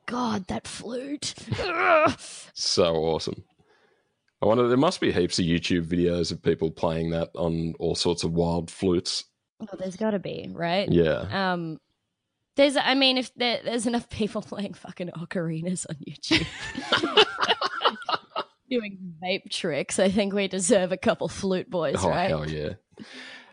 God, 0.06 0.48
that 0.48 0.68
flute. 0.68 1.34
So 2.54 2.96
awesome. 2.96 3.44
I 4.42 4.46
wonder, 4.46 4.68
there 4.68 4.78
must 4.78 5.00
be 5.00 5.12
heaps 5.12 5.38
of 5.40 5.46
YouTube 5.46 5.86
videos 5.86 6.32
of 6.32 6.42
people 6.42 6.70
playing 6.72 7.10
that 7.12 7.30
on 7.36 7.74
all 7.80 7.96
sorts 7.96 8.24
of 8.24 8.34
wild 8.34 8.70
flutes. 8.72 9.26
oh, 9.62 9.76
there's 9.78 9.96
got 9.96 10.12
to 10.12 10.20
be 10.20 10.50
right. 10.54 10.92
Yeah. 10.92 11.54
Um, 11.54 11.80
there's, 12.56 12.76
I 12.78 12.94
mean, 12.96 13.18
if 13.18 13.34
there, 13.36 13.60
there's 13.64 13.86
enough 13.88 14.10
people 14.10 14.42
playing 14.44 14.74
fucking 14.74 15.10
ocarinas 15.10 15.86
on 15.90 15.96
YouTube. 16.08 17.26
Doing 18.70 19.16
vape 19.24 19.50
tricks, 19.50 20.00
I 20.00 20.10
think 20.10 20.34
we 20.34 20.48
deserve 20.48 20.92
a 20.92 20.98
couple 20.98 21.28
flute 21.28 21.70
boys, 21.70 21.96
oh, 22.00 22.10
right? 22.10 22.30
hell 22.30 22.50
yeah. 22.50 22.74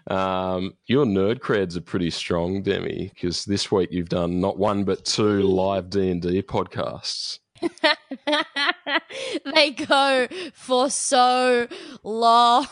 Um, 0.06 0.74
your 0.86 1.06
nerd 1.06 1.38
creds 1.38 1.76
are 1.76 1.80
pretty 1.80 2.10
strong, 2.10 2.62
Demi, 2.62 3.10
because 3.14 3.44
this 3.44 3.70
week 3.70 3.90
you've 3.90 4.08
done 4.08 4.40
not 4.40 4.58
one 4.58 4.84
but 4.84 5.04
two 5.04 5.42
live 5.42 5.88
D 5.88 6.10
and 6.10 6.20
D 6.20 6.42
podcasts. 6.42 7.38
they 9.54 9.70
go 9.70 10.28
for 10.52 10.90
so 10.90 11.66
long. 12.02 12.66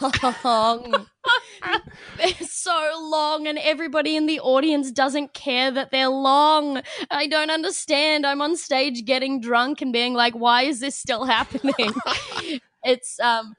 they're 2.18 2.34
so 2.40 2.90
long, 3.00 3.46
and 3.46 3.58
everybody 3.58 4.16
in 4.16 4.26
the 4.26 4.40
audience 4.40 4.90
doesn't 4.90 5.34
care 5.34 5.70
that 5.70 5.90
they're 5.90 6.08
long. 6.08 6.82
I 7.10 7.26
don't 7.26 7.50
understand. 7.50 8.26
I'm 8.26 8.42
on 8.42 8.56
stage 8.56 9.04
getting 9.04 9.40
drunk 9.40 9.82
and 9.82 9.92
being 9.92 10.14
like, 10.14 10.34
why 10.34 10.62
is 10.62 10.80
this 10.80 10.96
still 10.96 11.24
happening? 11.24 11.74
it's, 12.84 13.20
um, 13.20 13.54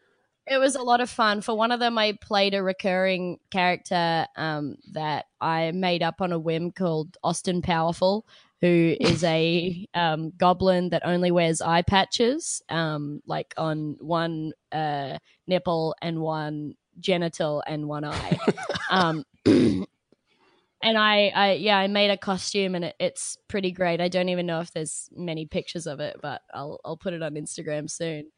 it 0.45 0.57
was 0.57 0.75
a 0.75 0.81
lot 0.81 1.01
of 1.01 1.09
fun. 1.09 1.41
For 1.41 1.55
one 1.55 1.71
of 1.71 1.79
them, 1.79 1.97
I 1.97 2.17
played 2.21 2.53
a 2.53 2.63
recurring 2.63 3.39
character 3.49 4.27
um, 4.35 4.75
that 4.91 5.25
I 5.39 5.71
made 5.71 6.03
up 6.03 6.21
on 6.21 6.31
a 6.31 6.39
whim 6.39 6.71
called 6.71 7.17
Austin 7.23 7.61
Powerful, 7.61 8.25
who 8.63 8.95
is 8.97 9.25
a 9.25 9.85
um, 9.93 10.31
goblin 10.37 10.87
that 10.91 11.05
only 11.05 11.31
wears 11.31 11.59
eye 11.59 11.81
patches, 11.81 12.61
um, 12.69 13.21
like 13.27 13.53
on 13.57 13.97
one 13.99 14.53
uh, 14.71 15.17
nipple 15.47 15.93
and 16.01 16.21
one 16.21 16.75
genital 16.97 17.61
and 17.67 17.89
one 17.89 18.05
eye. 18.05 18.39
um, 18.89 19.25
and 19.45 20.97
I, 20.97 21.27
I, 21.35 21.51
yeah, 21.59 21.77
I 21.77 21.87
made 21.87 22.09
a 22.09 22.15
costume 22.15 22.75
and 22.75 22.85
it, 22.85 22.95
it's 23.01 23.37
pretty 23.49 23.71
great. 23.71 23.99
I 23.99 24.07
don't 24.07 24.29
even 24.29 24.45
know 24.45 24.61
if 24.61 24.71
there's 24.71 25.09
many 25.13 25.45
pictures 25.45 25.85
of 25.85 25.99
it, 25.99 26.15
but 26.21 26.41
I'll, 26.53 26.79
I'll 26.85 26.95
put 26.95 27.11
it 27.11 27.21
on 27.21 27.33
Instagram 27.33 27.91
soon. 27.91 28.31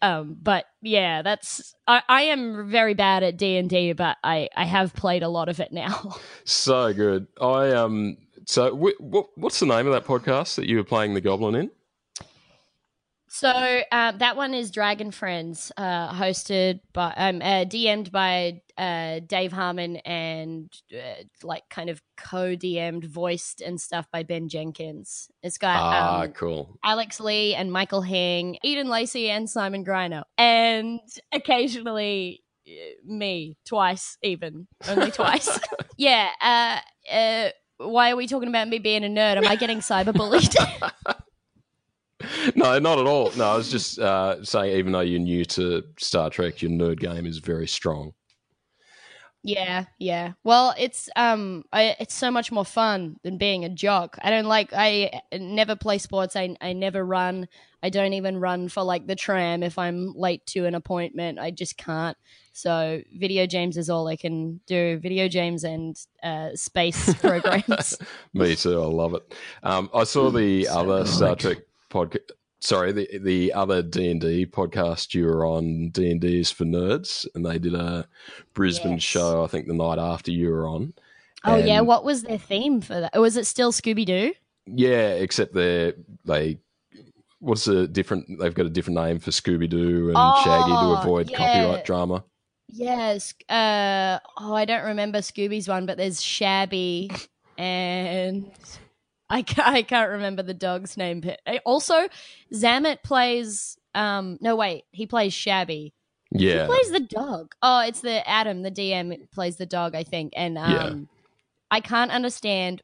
Um, 0.00 0.38
but 0.40 0.64
yeah, 0.80 1.20
that's 1.20 1.74
I, 1.86 2.00
I 2.08 2.22
am 2.22 2.70
very 2.70 2.94
bad 2.94 3.22
at 3.22 3.36
D 3.36 3.58
and 3.58 3.68
D, 3.68 3.92
but 3.92 4.16
I 4.24 4.48
I 4.56 4.64
have 4.64 4.94
played 4.94 5.22
a 5.22 5.28
lot 5.28 5.50
of 5.50 5.60
it 5.60 5.72
now. 5.72 6.16
So 6.44 6.94
good. 6.94 7.26
I 7.38 7.72
um. 7.72 8.16
So 8.50 8.74
wh- 8.74 9.00
what 9.00 9.28
what's 9.36 9.60
the 9.60 9.66
name 9.66 9.86
of 9.86 9.92
that 9.92 10.04
podcast 10.04 10.56
that 10.56 10.66
you 10.66 10.76
were 10.76 10.82
playing 10.82 11.14
the 11.14 11.20
goblin 11.20 11.54
in? 11.54 11.70
So 13.28 13.48
um, 13.92 14.18
that 14.18 14.34
one 14.34 14.54
is 14.54 14.72
Dragon 14.72 15.12
Friends, 15.12 15.70
uh, 15.76 16.12
hosted 16.12 16.80
by 16.92 17.14
um, 17.16 17.40
uh, 17.42 17.64
DM'd 17.64 18.10
by 18.10 18.60
uh, 18.76 19.20
Dave 19.24 19.52
Harmon 19.52 19.98
and 19.98 20.68
uh, 20.92 21.22
like 21.44 21.62
kind 21.70 21.90
of 21.90 22.02
co-DM'd, 22.16 23.04
voiced 23.04 23.60
and 23.60 23.80
stuff 23.80 24.08
by 24.12 24.24
Ben 24.24 24.48
Jenkins. 24.48 25.30
It's 25.44 25.56
got 25.56 25.76
ah, 25.80 26.22
um, 26.22 26.32
cool. 26.32 26.76
Alex 26.82 27.20
Lee 27.20 27.54
and 27.54 27.70
Michael 27.70 28.02
Hing, 28.02 28.58
Eden 28.64 28.88
Lacey 28.88 29.30
and 29.30 29.48
Simon 29.48 29.84
Greiner, 29.84 30.24
and 30.36 30.98
occasionally 31.30 32.42
uh, 32.66 32.72
me 33.04 33.56
twice, 33.64 34.18
even 34.24 34.66
only 34.88 35.12
twice. 35.12 35.56
yeah. 35.96 36.30
Uh, 36.42 36.80
uh, 37.14 37.50
why 37.80 38.10
are 38.10 38.16
we 38.16 38.26
talking 38.26 38.48
about 38.48 38.68
me 38.68 38.78
being 38.78 39.04
a 39.04 39.08
nerd? 39.08 39.36
Am 39.36 39.46
I 39.46 39.56
getting 39.56 39.78
cyberbullied? 39.78 40.54
no, 42.54 42.78
not 42.78 42.98
at 42.98 43.06
all. 43.06 43.32
No, 43.36 43.44
I 43.44 43.56
was 43.56 43.70
just 43.70 43.98
uh, 43.98 44.44
saying, 44.44 44.76
even 44.76 44.92
though 44.92 45.00
you're 45.00 45.20
new 45.20 45.44
to 45.46 45.82
Star 45.98 46.30
Trek, 46.30 46.62
your 46.62 46.70
nerd 46.70 47.00
game 47.00 47.26
is 47.26 47.38
very 47.38 47.66
strong. 47.66 48.12
Yeah, 49.42 49.86
yeah. 49.98 50.32
Well, 50.44 50.74
it's 50.78 51.08
um, 51.16 51.64
I, 51.72 51.96
it's 51.98 52.14
so 52.14 52.30
much 52.30 52.52
more 52.52 52.64
fun 52.64 53.16
than 53.22 53.38
being 53.38 53.64
a 53.64 53.70
jock. 53.70 54.18
I 54.22 54.28
don't 54.30 54.44
like. 54.44 54.72
I 54.74 55.22
never 55.32 55.76
play 55.76 55.98
sports. 55.98 56.36
I 56.36 56.56
I 56.60 56.74
never 56.74 57.04
run. 57.04 57.48
I 57.82 57.88
don't 57.88 58.12
even 58.12 58.36
run 58.36 58.68
for 58.68 58.82
like 58.82 59.06
the 59.06 59.16
tram 59.16 59.62
if 59.62 59.78
I'm 59.78 60.12
late 60.14 60.44
to 60.48 60.66
an 60.66 60.74
appointment. 60.74 61.38
I 61.38 61.50
just 61.50 61.78
can't. 61.78 62.16
So 62.52 63.00
video 63.18 63.46
games 63.46 63.78
is 63.78 63.88
all 63.88 64.06
I 64.08 64.16
can 64.16 64.60
do. 64.66 64.98
Video 64.98 65.28
games 65.28 65.64
and 65.64 65.96
uh, 66.22 66.50
space 66.54 67.14
programs. 67.20 67.96
Me 68.34 68.54
too. 68.56 68.82
I 68.82 68.86
love 68.86 69.14
it. 69.14 69.34
Um, 69.62 69.88
I 69.94 70.04
saw 70.04 70.30
the 70.30 70.64
So 70.66 70.80
other 70.80 71.06
Star. 71.06 71.34
Trek 71.36 71.58
podcast. 71.90 72.30
Sorry, 72.60 72.92
the 72.92 73.18
the 73.18 73.52
other 73.54 73.82
D 73.82 74.10
and 74.10 74.20
D 74.20 74.44
podcast 74.46 75.14
you 75.14 75.24
were 75.24 75.46
on 75.46 75.88
D 75.88 76.10
and 76.10 76.20
D 76.20 76.40
is 76.40 76.50
for 76.50 76.64
nerds, 76.64 77.26
and 77.34 77.44
they 77.44 77.58
did 77.58 77.74
a 77.74 78.06
Brisbane 78.54 78.92
Yes. 78.92 79.02
show. 79.02 79.42
I 79.42 79.46
think 79.46 79.66
the 79.66 79.72
night 79.74 79.98
after 79.98 80.30
you 80.30 80.50
were 80.50 80.68
on. 80.68 80.92
oh 81.44 81.56
yeah, 81.56 81.80
what 81.80 82.04
was 82.04 82.22
their 82.22 82.38
theme 82.38 82.80
for 82.82 83.00
that? 83.00 83.18
Was 83.18 83.36
it 83.38 83.46
still 83.46 83.72
Scooby 83.72 84.04
Doo? 84.04 84.34
Yeah, 84.66 85.08
except 85.14 85.54
they 85.54 85.94
they 86.26 86.58
what's 87.38 87.66
a 87.66 87.88
different? 87.88 88.26
They've 88.38 88.52
got 88.54 88.66
a 88.66 88.70
different 88.70 88.98
name 89.00 89.18
for 89.20 89.30
Scooby 89.30 89.68
Doo 89.68 90.08
and 90.14 90.36
Shaggy 90.44 90.70
to 90.70 90.78
Oh, 90.80 90.96
avoid 91.00 91.30
yeah. 91.30 91.38
copyright 91.38 91.84
drama. 91.86 92.24
Yes. 92.68 93.32
Uh, 93.48 94.18
oh, 94.38 94.54
I 94.54 94.66
don't 94.66 94.84
remember 94.84 95.18
Scooby's 95.20 95.66
one, 95.66 95.86
but 95.86 95.96
there's 95.96 96.22
Shabby 96.22 97.10
and 97.58 98.50
I 99.30 99.42
can't, 99.42 99.68
I 99.68 99.82
can't 99.82 100.10
remember 100.10 100.42
the 100.42 100.54
dog's 100.54 100.96
name. 100.96 101.22
Uh, 101.46 101.58
also, 101.64 102.08
Zamet 102.52 103.02
plays. 103.02 103.78
Um, 103.94 104.38
no, 104.40 104.56
wait, 104.56 104.84
he 104.90 105.06
plays 105.06 105.32
Shabby. 105.32 105.94
Yeah, 106.32 106.62
he 106.62 106.66
plays 106.66 106.90
the 106.90 107.00
dog? 107.00 107.54
Oh, 107.62 107.80
it's 107.80 108.00
the 108.00 108.28
Adam, 108.28 108.62
the 108.62 108.70
DM 108.70 109.30
plays 109.32 109.56
the 109.56 109.66
dog, 109.66 109.94
I 109.94 110.02
think. 110.04 110.32
And 110.36 110.58
um, 110.58 110.70
Yeah. 110.70 110.94
I 111.70 111.80
can't 111.80 112.10
understand 112.10 112.82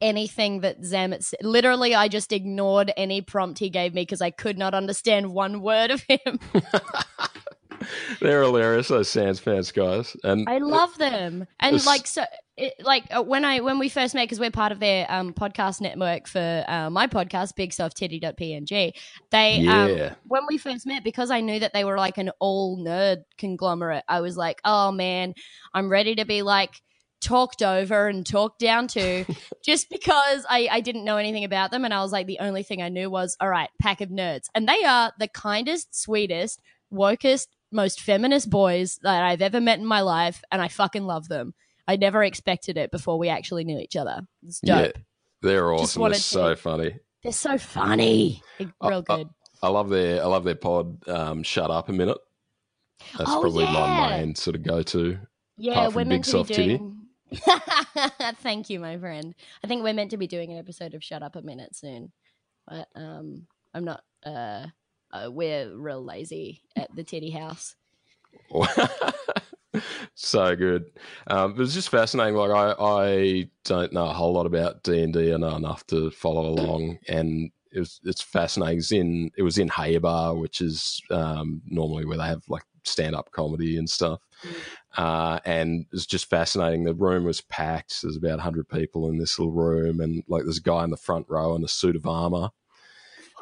anything 0.00 0.60
that 0.60 0.82
Zamet 0.82 1.24
said. 1.24 1.40
Literally, 1.42 1.94
I 1.94 2.08
just 2.08 2.32
ignored 2.32 2.92
any 2.96 3.20
prompt 3.22 3.58
he 3.58 3.70
gave 3.70 3.94
me 3.94 4.02
because 4.02 4.20
I 4.20 4.30
could 4.30 4.58
not 4.58 4.74
understand 4.74 5.32
one 5.32 5.60
word 5.62 5.90
of 5.90 6.02
him. 6.02 6.38
they're 8.20 8.42
hilarious. 8.42 8.88
Those 8.88 9.08
Sanspants 9.08 9.72
guys, 9.72 10.16
and 10.24 10.48
I 10.48 10.58
love 10.58 10.96
them, 10.98 11.46
and 11.60 11.84
like 11.84 12.06
so, 12.06 12.24
it, 12.56 12.74
like 12.80 13.04
uh, 13.10 13.22
when 13.22 13.44
I 13.44 13.60
when 13.60 13.78
we 13.78 13.88
first 13.88 14.14
met 14.14 14.24
because 14.24 14.40
we're 14.40 14.50
part 14.50 14.72
of 14.72 14.80
their 14.80 15.06
um, 15.10 15.32
podcast 15.32 15.80
network 15.80 16.26
for 16.28 16.64
uh, 16.66 16.90
my 16.90 17.06
podcast, 17.06 17.52
BigSoftTitty.png. 17.58 18.92
They 19.30 19.56
yeah, 19.56 19.82
um, 19.82 20.16
when 20.26 20.42
we 20.48 20.58
first 20.58 20.86
met 20.86 21.04
because 21.04 21.30
I 21.30 21.40
knew 21.40 21.60
that 21.60 21.72
they 21.72 21.84
were 21.84 21.98
like 21.98 22.18
an 22.18 22.30
all 22.40 22.78
nerd 22.78 23.24
conglomerate. 23.38 24.04
I 24.08 24.20
was 24.20 24.36
like, 24.36 24.60
oh 24.64 24.92
man, 24.92 25.34
I'm 25.74 25.88
ready 25.90 26.14
to 26.16 26.24
be 26.24 26.42
like 26.42 26.80
talked 27.20 27.62
over 27.62 28.08
and 28.08 28.26
talked 28.26 28.60
down 28.60 28.86
to 28.88 29.24
just 29.64 29.88
because 29.90 30.44
I, 30.48 30.68
I 30.70 30.80
didn't 30.80 31.04
know 31.04 31.16
anything 31.16 31.44
about 31.44 31.70
them 31.70 31.84
and 31.84 31.92
I 31.92 32.02
was 32.02 32.12
like 32.12 32.26
the 32.26 32.38
only 32.40 32.62
thing 32.62 32.82
I 32.82 32.88
knew 32.88 33.10
was 33.10 33.36
all 33.40 33.48
right 33.48 33.70
pack 33.80 34.00
of 34.00 34.10
nerds 34.10 34.44
and 34.54 34.68
they 34.68 34.84
are 34.84 35.12
the 35.18 35.28
kindest 35.28 35.98
sweetest 35.98 36.60
wokest 36.92 37.48
most 37.76 38.00
feminist 38.00 38.50
boys 38.50 38.98
that 39.02 39.22
I've 39.22 39.42
ever 39.42 39.60
met 39.60 39.78
in 39.78 39.86
my 39.86 40.00
life 40.00 40.42
and 40.50 40.60
I 40.60 40.66
fucking 40.68 41.04
love 41.04 41.28
them 41.28 41.54
I 41.86 41.94
never 41.96 42.24
expected 42.24 42.76
it 42.76 42.90
before 42.90 43.16
we 43.18 43.28
actually 43.28 43.62
knew 43.64 43.78
each 43.78 43.94
other 43.94 44.26
it's 44.44 44.58
Yeah. 44.64 44.82
dope 44.86 44.98
they're 45.42 45.70
Just 45.76 45.96
awesome. 45.96 46.02
They're 46.10 46.14
so 46.14 46.48
to- 46.50 46.56
funny. 46.56 46.96
they're 47.22 47.32
so 47.32 47.58
funny 47.58 48.42
They're 48.58 48.72
real 48.82 49.04
uh, 49.08 49.16
good 49.16 49.28
I 49.62 49.68
love 49.68 49.88
their 49.88 50.22
I 50.22 50.26
love 50.26 50.44
their 50.44 50.54
pod. 50.54 51.08
Um, 51.08 51.42
Shut 51.42 51.70
up 51.70 51.88
a 51.88 51.92
minute. 51.92 52.18
That's 53.16 53.30
Oh, 53.30 53.40
probably 53.40 53.64
my 53.64 54.18
main 54.18 54.34
sort 54.34 54.54
of 54.54 54.62
go 54.62 54.82
to. 54.82 55.18
Yeah, 55.56 55.88
we're 55.88 56.04
meant 56.04 56.24
to 56.26 56.44
be 56.44 56.54
doing. 56.54 56.96
Thank 58.42 58.68
you, 58.70 58.78
my 58.80 58.98
friend. 58.98 59.34
I 59.64 59.66
think 59.66 59.82
we're 59.82 59.94
meant 59.94 60.10
to 60.10 60.18
be 60.18 60.26
doing 60.26 60.52
an 60.52 60.58
episode 60.58 60.92
of 60.94 61.02
Shut 61.02 61.22
Up 61.22 61.36
a 61.36 61.42
Minute 61.42 61.74
soon, 61.74 62.12
but 62.68 62.86
um, 62.94 63.46
I'm 63.74 63.84
not. 63.84 64.02
Uh, 64.24 64.66
uh, 65.12 65.30
we're 65.30 65.74
real 65.76 66.02
lazy 66.02 66.62
at 66.76 66.94
the 66.94 67.04
teddy 67.04 67.30
House. 67.30 67.76
so 70.14 70.56
good. 70.56 70.90
Um, 71.26 71.52
it 71.52 71.58
was 71.58 71.74
just 71.74 71.88
fascinating. 71.88 72.34
Like 72.34 72.50
I, 72.50 72.74
I 72.78 73.50
don't 73.64 73.92
know 73.92 74.06
a 74.06 74.12
whole 74.12 74.32
lot 74.32 74.46
about 74.46 74.82
D 74.82 75.02
and 75.02 75.12
D. 75.12 75.32
I 75.32 75.36
know 75.36 75.56
enough 75.56 75.86
to 75.88 76.10
follow 76.10 76.48
along, 76.50 76.98
and 77.08 77.50
it 77.72 77.80
was 77.80 78.00
it's 78.04 78.22
fascinating. 78.22 78.78
It's 78.78 78.92
in 78.92 79.30
it 79.36 79.42
was 79.42 79.58
in 79.58 79.68
Hay 79.68 79.98
Bar, 79.98 80.34
which 80.34 80.60
is 80.60 81.00
um, 81.10 81.62
normally 81.66 82.04
where 82.04 82.18
they 82.18 82.26
have 82.26 82.42
like 82.48 82.64
stand 82.84 83.14
up 83.14 83.30
comedy 83.32 83.76
and 83.76 83.88
stuff. 83.88 84.20
Uh, 84.96 85.40
and 85.44 85.86
it's 85.92 86.06
just 86.06 86.30
fascinating. 86.30 86.84
The 86.84 86.94
room 86.94 87.24
was 87.24 87.40
packed. 87.42 88.02
There's 88.02 88.16
about 88.16 88.40
hundred 88.40 88.68
people 88.68 89.08
in 89.10 89.18
this 89.18 89.38
little 89.38 89.52
room, 89.52 90.00
and 90.00 90.22
like 90.28 90.44
there's 90.44 90.58
a 90.58 90.62
guy 90.62 90.84
in 90.84 90.90
the 90.90 90.96
front 90.96 91.26
row 91.28 91.54
in 91.54 91.64
a 91.64 91.68
suit 91.68 91.96
of 91.96 92.06
armor, 92.06 92.50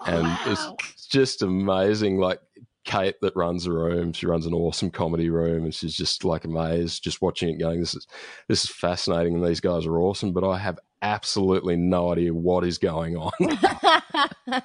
and 0.06 0.26
it's 0.46 0.60
Wow. 0.60 0.76
it's 0.92 1.06
just 1.06 1.42
amazing. 1.42 2.18
Like 2.18 2.40
Kate 2.84 3.16
that 3.22 3.34
runs 3.36 3.64
the 3.64 3.72
room, 3.72 4.12
she 4.12 4.26
runs 4.26 4.46
an 4.46 4.52
awesome 4.54 4.90
comedy 4.90 5.30
room, 5.30 5.64
and 5.64 5.74
she's 5.74 5.94
just 5.96 6.24
like 6.24 6.44
amazed, 6.44 7.02
just 7.02 7.22
watching 7.22 7.48
it, 7.48 7.58
going, 7.58 7.80
"This 7.80 7.94
is 7.94 8.06
this 8.48 8.64
is 8.64 8.70
fascinating, 8.70 9.34
and 9.34 9.44
these 9.46 9.60
guys 9.60 9.86
are 9.86 9.98
awesome." 9.98 10.32
But 10.32 10.44
I 10.48 10.58
have 10.58 10.78
absolutely 11.02 11.76
no 11.76 12.12
idea 12.12 12.32
what 12.34 12.64
is 12.64 12.78
going 12.78 13.16
on. 13.16 13.32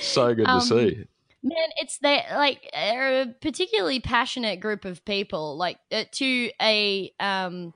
so 0.00 0.34
good 0.34 0.46
Um, 0.46 0.60
to 0.60 0.66
see. 0.66 1.04
Man, 1.42 1.68
it's 1.76 1.98
they 1.98 2.24
like 2.32 2.68
they're 2.72 3.22
a 3.22 3.26
particularly 3.40 4.00
passionate 4.00 4.60
group 4.60 4.84
of 4.84 5.04
people. 5.04 5.56
Like 5.56 5.78
uh, 5.92 6.04
to 6.12 6.50
a 6.60 7.12
um, 7.20 7.72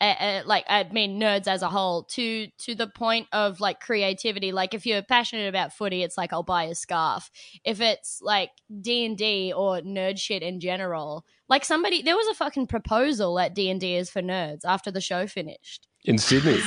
a, 0.00 0.16
a, 0.20 0.42
like 0.44 0.64
I 0.68 0.84
mean 0.84 1.20
nerds 1.20 1.46
as 1.46 1.62
a 1.62 1.68
whole. 1.68 2.04
To 2.04 2.46
to 2.46 2.74
the 2.74 2.86
point 2.86 3.28
of 3.32 3.60
like 3.60 3.80
creativity. 3.80 4.52
Like 4.52 4.74
if 4.74 4.86
you're 4.86 5.02
passionate 5.02 5.48
about 5.48 5.72
footy, 5.72 6.02
it's 6.02 6.18
like 6.18 6.32
I'll 6.32 6.42
buy 6.42 6.64
a 6.64 6.74
scarf. 6.74 7.30
If 7.64 7.80
it's 7.80 8.20
like 8.22 8.50
D 8.80 9.04
and 9.06 9.16
D 9.16 9.52
or 9.56 9.80
nerd 9.80 10.18
shit 10.18 10.42
in 10.42 10.60
general, 10.60 11.24
like 11.48 11.64
somebody 11.64 12.02
there 12.02 12.16
was 12.16 12.28
a 12.28 12.34
fucking 12.34 12.66
proposal 12.66 13.38
at 13.38 13.54
D 13.54 13.70
and 13.70 13.80
D 13.80 13.96
is 13.96 14.10
for 14.10 14.22
nerds 14.22 14.64
after 14.64 14.90
the 14.90 15.00
show 15.00 15.26
finished. 15.26 15.86
In 16.04 16.18
Sydney, 16.18 16.60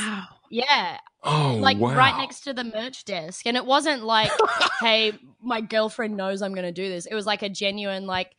Yeah, 0.49 0.97
oh 1.23 1.57
like 1.59 1.77
wow. 1.77 1.95
right 1.95 2.17
next 2.17 2.41
to 2.41 2.53
the 2.53 2.63
merch 2.63 3.03
desk 3.05 3.45
and 3.45 3.57
it 3.57 3.65
wasn't 3.65 4.03
like 4.03 4.31
hey 4.79 5.13
my 5.41 5.59
girlfriend 5.59 6.15
knows 6.15 6.41
i'm 6.41 6.53
gonna 6.53 6.71
do 6.71 6.87
this 6.87 7.05
it 7.05 7.13
was 7.15 7.25
like 7.25 7.41
a 7.41 7.49
genuine 7.49 8.05
like 8.05 8.31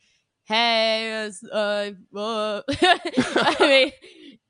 hey 0.45 1.29
uh, 1.53 1.91
uh, 2.17 2.61
i 2.69 3.55
mean 3.59 3.91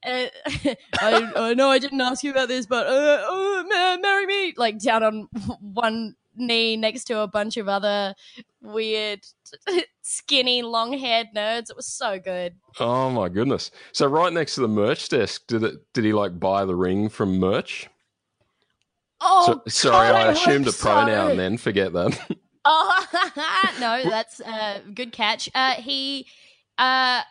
uh, 0.06 0.26
I, 1.00 1.32
I 1.36 1.54
know 1.54 1.70
I 1.70 1.80
didn't 1.80 2.02
ask 2.02 2.24
you 2.24 2.32
about 2.32 2.48
this, 2.48 2.66
but 2.66 2.88
uh, 2.88 3.24
uh, 3.30 3.98
marry 4.02 4.26
me, 4.26 4.54
like 4.58 4.80
down 4.80 5.04
on 5.04 5.28
one 5.62 6.16
knee 6.36 6.78
next 6.78 7.06
to 7.06 7.20
a 7.20 7.28
bunch 7.28 7.58
of 7.58 7.68
other 7.68 8.16
weird, 8.62 9.26
skinny, 10.02 10.62
long-haired 10.62 11.28
nerds. 11.36 11.70
It 11.70 11.76
was 11.76 11.88
so 11.88 12.20
good. 12.20 12.56
Oh 12.80 13.10
my 13.10 13.30
goodness! 13.30 13.72
So 13.92 14.08
right 14.08 14.34
next 14.34 14.56
to 14.56 14.62
the 14.62 14.68
merch 14.68 15.10
desk, 15.10 15.44
did 15.48 15.64
it? 15.64 15.76
Did 15.94 16.06
he 16.06 16.14
like 16.14 16.40
buy 16.40 16.66
the 16.66 16.76
ring 16.76 17.10
from 17.10 17.40
merch? 17.40 17.90
Oh, 19.24 19.62
so, 19.68 19.90
sorry, 19.90 20.10
God, 20.10 20.28
I, 20.28 20.32
assumed 20.32 20.68
a 20.68 20.72
pronoun. 20.72 21.32
so. 21.32 21.36
Then 21.36 21.58
forget 21.58 21.94
that. 21.94 22.38
Oh 22.66 23.06
no, 23.80 24.04
that's 24.10 24.40
a 24.40 24.82
good 24.94 25.12
catch. 25.12 25.50
Uh, 25.54 25.74
he, 25.74 26.28
uh, 26.78 27.22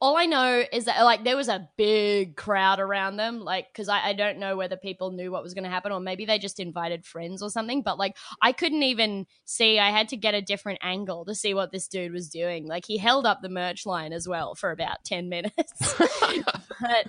all 0.00 0.16
I 0.16 0.26
know 0.26 0.64
is 0.72 0.84
that 0.84 1.02
like 1.02 1.24
there 1.24 1.36
was 1.36 1.48
a 1.48 1.68
big 1.76 2.36
crowd 2.36 2.78
around 2.78 3.16
them, 3.16 3.40
like 3.40 3.66
because 3.72 3.88
I, 3.88 4.08
I 4.08 4.12
don't 4.12 4.38
know 4.38 4.56
whether 4.56 4.76
people 4.76 5.10
knew 5.10 5.32
what 5.32 5.42
was 5.42 5.54
going 5.54 5.64
to 5.64 5.70
happen 5.70 5.90
or 5.90 5.98
maybe 5.98 6.24
they 6.24 6.38
just 6.38 6.60
invited 6.60 7.04
friends 7.04 7.42
or 7.42 7.50
something. 7.50 7.82
But 7.82 7.98
like 7.98 8.16
I 8.40 8.52
couldn't 8.52 8.84
even 8.84 9.26
see. 9.44 9.78
I 9.78 9.90
had 9.90 10.08
to 10.10 10.16
get 10.16 10.34
a 10.34 10.42
different 10.42 10.78
angle 10.82 11.24
to 11.24 11.34
see 11.34 11.52
what 11.52 11.72
this 11.72 11.88
dude 11.88 12.12
was 12.12 12.28
doing. 12.28 12.66
Like 12.66 12.86
he 12.86 12.98
held 12.98 13.26
up 13.26 13.42
the 13.42 13.48
merch 13.48 13.86
line 13.86 14.12
as 14.12 14.28
well 14.28 14.54
for 14.54 14.70
about 14.70 15.04
ten 15.04 15.28
minutes. 15.28 15.94
but 15.98 17.06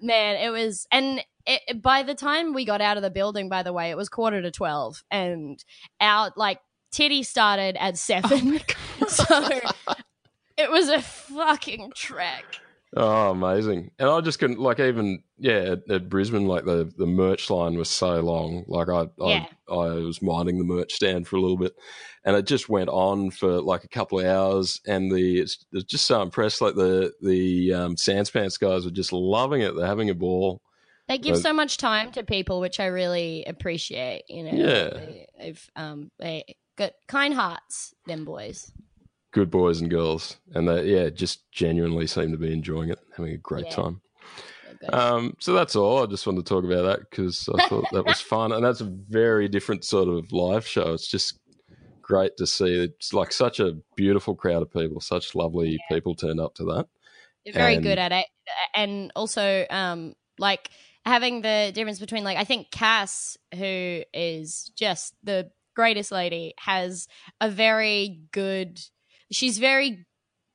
man, 0.00 0.36
it 0.36 0.50
was 0.50 0.86
and. 0.90 1.24
It, 1.46 1.80
by 1.80 2.02
the 2.02 2.14
time 2.14 2.52
we 2.52 2.66
got 2.66 2.82
out 2.82 2.98
of 2.98 3.02
the 3.02 3.10
building, 3.10 3.48
by 3.48 3.62
the 3.62 3.72
way, 3.72 3.90
it 3.90 3.96
was 3.96 4.10
quarter 4.10 4.42
to 4.42 4.50
twelve, 4.50 5.02
and 5.10 5.58
out 5.98 6.36
like 6.36 6.60
titty 6.92 7.22
started 7.22 7.76
at 7.80 7.96
seven. 7.96 8.60
Oh 9.00 9.06
so 9.08 9.60
it 10.62 10.70
was 10.70 10.88
a 10.88 11.00
fucking 11.02 11.92
trek. 11.94 12.44
Oh, 12.96 13.30
amazing! 13.30 13.92
And 14.00 14.08
I 14.08 14.20
just 14.20 14.40
couldn't 14.40 14.58
like 14.58 14.80
even 14.80 15.22
yeah 15.38 15.52
at, 15.76 15.88
at 15.90 16.08
Brisbane 16.08 16.46
like 16.46 16.64
the 16.64 16.92
the 16.98 17.06
merch 17.06 17.48
line 17.48 17.76
was 17.78 17.88
so 17.88 18.18
long. 18.20 18.64
Like 18.66 18.88
I 18.88 19.06
Yeah. 19.18 19.46
I, 19.68 19.74
I 19.74 19.94
was 19.94 20.20
minding 20.20 20.58
the 20.58 20.64
merch 20.64 20.92
stand 20.94 21.28
for 21.28 21.36
a 21.36 21.40
little 21.40 21.56
bit, 21.56 21.72
and 22.24 22.34
it 22.34 22.48
just 22.48 22.68
went 22.68 22.88
on 22.88 23.30
for 23.30 23.60
like 23.60 23.84
a 23.84 23.88
couple 23.88 24.18
of 24.18 24.26
hours. 24.26 24.80
And 24.88 25.10
the 25.12 25.38
it's, 25.38 25.64
it's 25.72 25.84
just 25.84 26.06
so 26.06 26.20
impressed. 26.20 26.60
Like 26.60 26.74
the 26.74 27.12
the 27.22 27.72
um, 27.74 27.94
Sanspants 27.94 28.58
guys 28.58 28.84
were 28.84 28.90
just 28.90 29.12
loving 29.12 29.60
it. 29.62 29.76
They're 29.76 29.86
having 29.86 30.10
a 30.10 30.14
ball. 30.14 30.60
They 31.06 31.18
give 31.18 31.34
But- 31.36 31.42
so 31.42 31.52
much 31.52 31.76
time 31.76 32.10
to 32.12 32.24
people, 32.24 32.58
which 32.60 32.80
I 32.80 32.86
really 32.86 33.44
appreciate. 33.44 34.24
You 34.28 34.42
know, 34.44 34.50
Yeah. 34.52 34.88
they, 34.90 35.26
they've 35.38 35.70
um 35.76 36.10
they 36.18 36.56
got 36.76 36.94
kind 37.06 37.34
hearts. 37.34 37.94
Them 38.06 38.24
boys. 38.24 38.72
Good 39.32 39.50
boys 39.50 39.80
and 39.80 39.88
girls, 39.90 40.36
and 40.54 40.68
they 40.68 40.86
yeah 40.86 41.08
just 41.10 41.50
genuinely 41.52 42.06
seem 42.06 42.32
to 42.32 42.38
be 42.38 42.52
enjoying 42.52 42.90
it, 42.90 42.98
having 43.16 43.32
a 43.32 43.36
great 43.36 43.66
Yeah. 43.66 43.76
time. 43.76 44.00
Um, 44.92 45.36
so 45.38 45.52
that's 45.52 45.76
all. 45.76 46.02
I 46.02 46.06
just 46.06 46.26
wanted 46.26 46.44
to 46.46 46.48
talk 46.54 46.64
about 46.64 46.82
that 46.82 47.10
because 47.10 47.48
I 47.54 47.68
thought 47.68 47.86
that 47.92 48.06
was 48.06 48.20
fun, 48.20 48.50
and 48.52 48.64
that's 48.64 48.80
a 48.80 48.84
very 49.08 49.46
different 49.48 49.84
sort 49.84 50.08
of 50.08 50.32
live 50.32 50.66
show. 50.66 50.94
It's 50.94 51.06
just 51.06 51.38
great 52.02 52.36
to 52.38 52.46
see. 52.46 52.74
It's 52.74 53.12
like 53.12 53.32
such 53.32 53.60
a 53.60 53.76
beautiful 53.94 54.34
crowd 54.34 54.62
of 54.62 54.72
people, 54.72 55.00
such 55.00 55.34
lovely 55.34 55.78
people 55.88 56.14
turned 56.14 56.40
up 56.40 56.54
to 56.56 56.64
that. 56.64 56.86
They're 57.44 57.54
very 57.54 57.74
and- 57.74 57.84
good 57.84 57.98
at 57.98 58.12
it, 58.12 58.26
and 58.74 59.12
also 59.14 59.64
um 59.70 60.14
like 60.38 60.70
having 61.06 61.42
the 61.42 61.70
difference 61.74 62.00
between 62.00 62.24
like 62.24 62.36
I 62.36 62.44
think 62.44 62.70
Cass, 62.70 63.36
who 63.54 64.02
is 64.12 64.72
just 64.76 65.14
the 65.22 65.50
greatest 65.76 66.10
lady, 66.10 66.54
has 66.58 67.06
a 67.40 67.48
very 67.48 68.22
good. 68.32 68.80
She's 69.32 69.58
very 69.58 70.06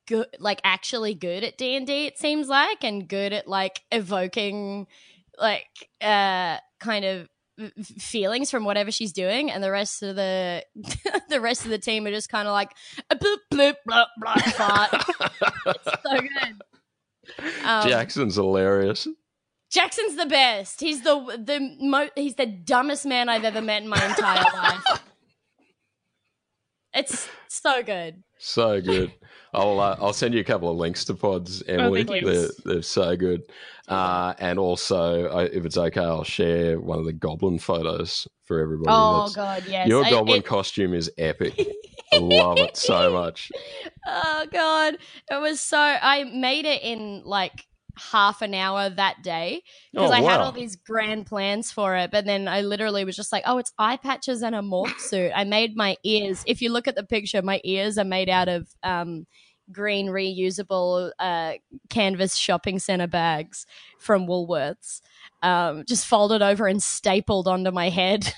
good, 0.07 0.27
like 0.39 0.61
actually 0.63 1.13
good 1.15 1.43
at 1.43 1.57
D 1.57 1.75
and 1.75 1.87
D. 1.87 2.05
It 2.07 2.17
seems 2.17 2.47
like, 2.47 2.83
and 2.83 3.07
good 3.07 3.33
at 3.33 3.47
like 3.47 3.81
evoking, 3.91 4.87
like 5.39 5.65
uh, 6.01 6.57
kind 6.79 7.05
of 7.05 7.29
f- 7.59 7.71
f- 7.79 7.85
feelings 8.01 8.51
from 8.51 8.65
whatever 8.65 8.91
she's 8.91 9.13
doing, 9.13 9.49
and 9.51 9.63
the 9.63 9.71
rest 9.71 10.03
of 10.03 10.15
the 10.15 10.63
the 11.29 11.41
rest 11.41 11.63
of 11.65 11.71
the 11.71 11.77
team 11.79 12.05
are 12.05 12.11
just 12.11 12.29
kind 12.29 12.47
of 12.47 12.51
like 12.51 12.71
a 13.09 13.15
bloop 13.15 13.37
bloop 13.53 13.75
blah 13.85 14.05
blah 14.19 14.35
fart. 14.35 14.89
It's 15.67 16.03
so 16.03 16.19
good. 16.21 16.61
Um, 17.65 17.87
Jackson's 17.89 18.35
hilarious. 18.35 19.07
Jackson's 19.71 20.15
the 20.15 20.27
best. 20.27 20.79
He's 20.79 21.01
the 21.01 21.15
the 21.43 21.75
mo- 21.81 22.09
he's 22.15 22.35
the 22.35 22.45
dumbest 22.45 23.05
man 23.05 23.29
I've 23.29 23.43
ever 23.43 23.61
met 23.61 23.81
in 23.81 23.89
my 23.89 24.05
entire 24.05 24.43
life. 24.53 25.03
It's 26.95 27.27
so 27.49 27.83
good. 27.83 28.23
So 28.39 28.81
good. 28.81 29.11
I'll 29.53 29.79
uh, 29.79 29.95
I'll 29.99 30.13
send 30.13 30.33
you 30.33 30.39
a 30.41 30.43
couple 30.43 30.69
of 30.69 30.77
links 30.77 31.05
to 31.05 31.13
pods, 31.13 31.63
Emily. 31.67 32.03
thank 32.03 32.21
you. 32.21 32.27
they're, 32.33 32.49
they're 32.65 32.81
so 32.81 33.15
good. 33.15 33.41
Uh, 33.87 34.33
and 34.39 34.59
also, 34.59 35.27
I, 35.29 35.43
if 35.45 35.65
it's 35.65 35.77
okay, 35.77 36.01
I'll 36.01 36.23
share 36.25 36.79
one 36.79 36.99
of 36.99 37.05
the 37.05 37.13
goblin 37.13 37.59
photos 37.59 38.27
for 38.43 38.59
everybody. 38.59 38.89
Oh 38.89 39.27
That's- 39.29 39.35
god, 39.35 39.63
yes. 39.71 39.87
Your 39.87 40.03
I- 40.05 40.09
goblin 40.09 40.39
it- 40.39 40.45
costume 40.45 40.93
is 40.93 41.09
epic. 41.17 41.57
I 42.13 42.17
love 42.17 42.57
it 42.59 42.77
so 42.77 43.11
much. 43.13 43.51
oh 44.05 44.45
god, 44.51 44.95
it 45.31 45.41
was 45.41 45.59
so. 45.59 45.77
I 45.79 46.23
made 46.25 46.65
it 46.65 46.81
in 46.81 47.23
like 47.25 47.65
half 47.97 48.41
an 48.41 48.53
hour 48.53 48.89
that 48.89 49.23
day 49.23 49.61
because 49.91 50.11
Oh, 50.11 50.13
I 50.13 50.21
had 50.21 50.41
all 50.41 50.51
these 50.51 50.75
grand 50.75 51.25
plans 51.25 51.71
for 51.71 51.95
it, 51.95 52.11
but 52.11 52.25
then 52.25 52.47
I 52.47 52.61
literally 52.61 53.05
was 53.05 53.15
just 53.15 53.31
like, 53.31 53.43
oh, 53.45 53.57
it's 53.57 53.73
eye 53.77 53.97
patches 53.97 54.41
and 54.41 54.55
a 54.55 54.59
morph 54.59 54.99
suit. 54.99 55.31
I 55.35 55.43
made 55.43 55.75
my 55.75 55.97
ears. 56.03 56.43
If 56.45 56.61
you 56.61 56.71
look 56.71 56.87
at 56.87 56.95
the 56.95 57.03
picture, 57.03 57.41
my 57.41 57.61
ears 57.63 57.97
are 57.97 58.05
made 58.05 58.29
out 58.29 58.47
of 58.47 58.67
um, 58.83 59.25
green 59.71 60.07
reusable 60.07 61.11
uh, 61.19 61.53
canvas 61.89 62.35
shopping 62.35 62.79
center 62.79 63.07
bags 63.07 63.65
from 63.99 64.27
Woolworths. 64.27 65.01
Um, 65.41 65.83
just 65.87 66.05
folded 66.05 66.41
over 66.41 66.67
and 66.67 66.81
stapled 66.81 67.47
onto 67.47 67.71
my 67.71 67.89
head. 67.89 68.33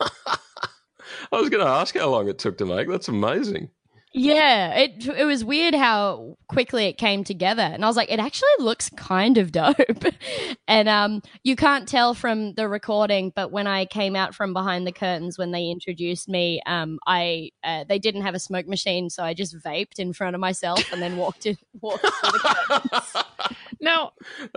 I 0.00 1.40
was 1.40 1.48
going 1.48 1.64
to 1.64 1.70
ask 1.70 1.96
how 1.96 2.10
long 2.10 2.28
it 2.28 2.38
took 2.38 2.58
to 2.58 2.66
make. 2.66 2.88
That's 2.88 3.08
amazing. 3.08 3.70
Yeah, 4.14 4.74
it 4.74 5.06
it 5.06 5.24
was 5.24 5.42
weird 5.42 5.74
how 5.74 6.36
quickly 6.48 6.84
it 6.84 6.98
came 6.98 7.24
together, 7.24 7.62
and 7.62 7.82
I 7.82 7.88
was 7.88 7.96
like, 7.96 8.10
it 8.10 8.20
actually 8.20 8.50
looks 8.58 8.90
kind 8.90 9.38
of 9.38 9.52
dope. 9.52 9.76
and 10.68 10.88
um, 10.88 11.22
you 11.44 11.56
can't 11.56 11.88
tell 11.88 12.12
from 12.12 12.52
the 12.54 12.68
recording, 12.68 13.32
but 13.34 13.52
when 13.52 13.66
I 13.66 13.86
came 13.86 14.14
out 14.14 14.34
from 14.34 14.52
behind 14.52 14.86
the 14.86 14.92
curtains 14.92 15.38
when 15.38 15.50
they 15.50 15.70
introduced 15.70 16.28
me, 16.28 16.60
um, 16.66 16.98
I 17.06 17.52
uh, 17.64 17.84
they 17.88 17.98
didn't 17.98 18.22
have 18.22 18.34
a 18.34 18.38
smoke 18.38 18.66
machine, 18.68 19.08
so 19.08 19.22
I 19.22 19.32
just 19.32 19.56
vaped 19.56 19.98
in 19.98 20.12
front 20.12 20.34
of 20.34 20.40
myself 20.40 20.92
and 20.92 21.00
then 21.00 21.16
walked 21.16 21.46
in, 21.46 21.56
walked 21.80 22.02
through 22.02 22.32
the 22.32 22.56
curtains. 22.68 23.24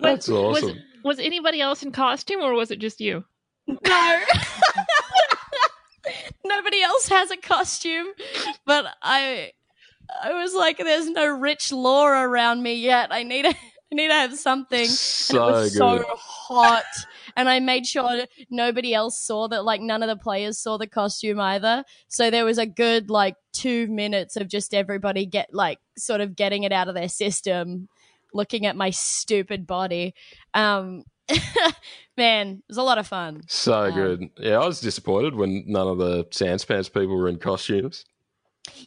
That's 0.01 0.27
was, 0.27 0.63
awesome. 0.63 0.79
Was 1.03 1.19
anybody 1.19 1.61
else 1.61 1.81
in 1.81 1.93
costume, 1.93 2.41
or 2.41 2.53
was 2.53 2.71
it 2.71 2.79
just 2.79 2.99
you? 2.99 3.23
No. 3.67 4.21
Nobody 6.45 6.81
else 6.81 7.07
has 7.09 7.31
a 7.31 7.37
costume, 7.37 8.07
but 8.65 8.85
I 9.01 9.51
I 10.23 10.33
was 10.33 10.53
like 10.53 10.77
there's 10.77 11.09
no 11.09 11.27
rich 11.27 11.71
lore 11.71 12.13
around 12.13 12.63
me 12.63 12.75
yet. 12.75 13.11
I 13.11 13.23
need 13.23 13.45
a, 13.45 13.49
I 13.49 13.95
need 13.95 14.07
to 14.07 14.13
have 14.13 14.37
something. 14.37 14.85
So 14.87 15.47
and 15.47 15.55
it 15.55 15.59
was 15.59 15.77
good. 15.77 16.01
so 16.01 16.15
hot. 16.17 16.83
And 17.35 17.49
I 17.49 17.59
made 17.59 17.85
sure 17.85 18.25
nobody 18.49 18.93
else 18.93 19.19
saw 19.19 19.47
that 19.49 19.65
like 19.65 19.81
none 19.81 20.03
of 20.03 20.09
the 20.09 20.15
players 20.15 20.57
saw 20.57 20.77
the 20.77 20.87
costume 20.87 21.39
either. 21.39 21.83
So 22.07 22.29
there 22.29 22.45
was 22.45 22.57
a 22.57 22.65
good 22.65 23.09
like 23.09 23.35
2 23.53 23.87
minutes 23.87 24.37
of 24.37 24.47
just 24.47 24.73
everybody 24.73 25.25
get 25.25 25.53
like 25.53 25.79
sort 25.97 26.21
of 26.21 26.35
getting 26.35 26.63
it 26.63 26.71
out 26.71 26.87
of 26.87 26.95
their 26.95 27.09
system 27.09 27.89
looking 28.33 28.65
at 28.65 28.75
my 28.75 28.89
stupid 28.89 29.65
body. 29.65 30.13
Um 30.53 31.03
man, 32.17 32.49
it 32.49 32.63
was 32.67 32.77
a 32.77 32.83
lot 32.83 32.97
of 32.97 33.07
fun. 33.07 33.41
So 33.47 33.85
Um, 33.85 33.93
good. 33.93 34.29
Yeah, 34.37 34.59
I 34.59 34.65
was 34.65 34.79
disappointed 34.79 35.35
when 35.35 35.63
none 35.67 35.87
of 35.87 35.97
the 35.97 36.25
Sanspants 36.25 36.91
people 36.91 37.15
were 37.15 37.27
in 37.27 37.37
costumes. 37.37 38.05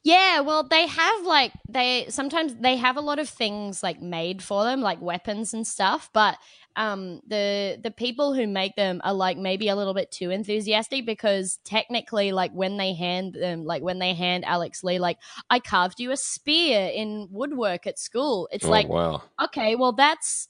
Yeah, 0.03 0.40
well, 0.40 0.64
they 0.64 0.87
have 0.87 1.24
like 1.24 1.53
they 1.68 2.07
sometimes 2.09 2.55
they 2.57 2.77
have 2.77 2.96
a 2.96 3.01
lot 3.01 3.18
of 3.18 3.29
things 3.29 3.83
like 3.83 4.01
made 4.01 4.42
for 4.42 4.64
them, 4.64 4.81
like 4.81 5.01
weapons 5.01 5.55
and 5.55 5.66
stuff. 5.66 6.11
But 6.12 6.37
um, 6.74 7.20
the 7.27 7.79
the 7.83 7.90
people 7.90 8.35
who 8.35 8.46
make 8.46 8.77
them 8.77 9.01
are 9.05 9.14
like 9.14 9.37
maybe 9.37 9.68
a 9.68 9.77
little 9.77 9.94
bit 9.94 10.11
too 10.11 10.31
enthusiastic 10.31 11.07
because 11.07 11.59
technically, 11.64 12.33
like 12.33 12.53
when 12.53 12.77
they 12.77 12.92
hand 12.94 13.35
them, 13.35 13.64
like 13.64 13.83
when 13.83 13.98
they 13.98 14.14
hand 14.14 14.44
Alex 14.44 14.83
Lee, 14.83 14.98
like 14.98 15.18
I 15.48 15.61
carved 15.61 16.01
you 16.01 16.11
a 16.11 16.16
spear 16.16 16.90
in 16.92 17.29
woodwork 17.31 17.87
at 17.87 17.98
school. 17.98 18.48
It's 18.53 18.64
oh, 18.64 18.70
like 18.70 18.88
wow. 18.88 19.22
okay, 19.44 19.77
well 19.77 19.92
that's 19.92 20.48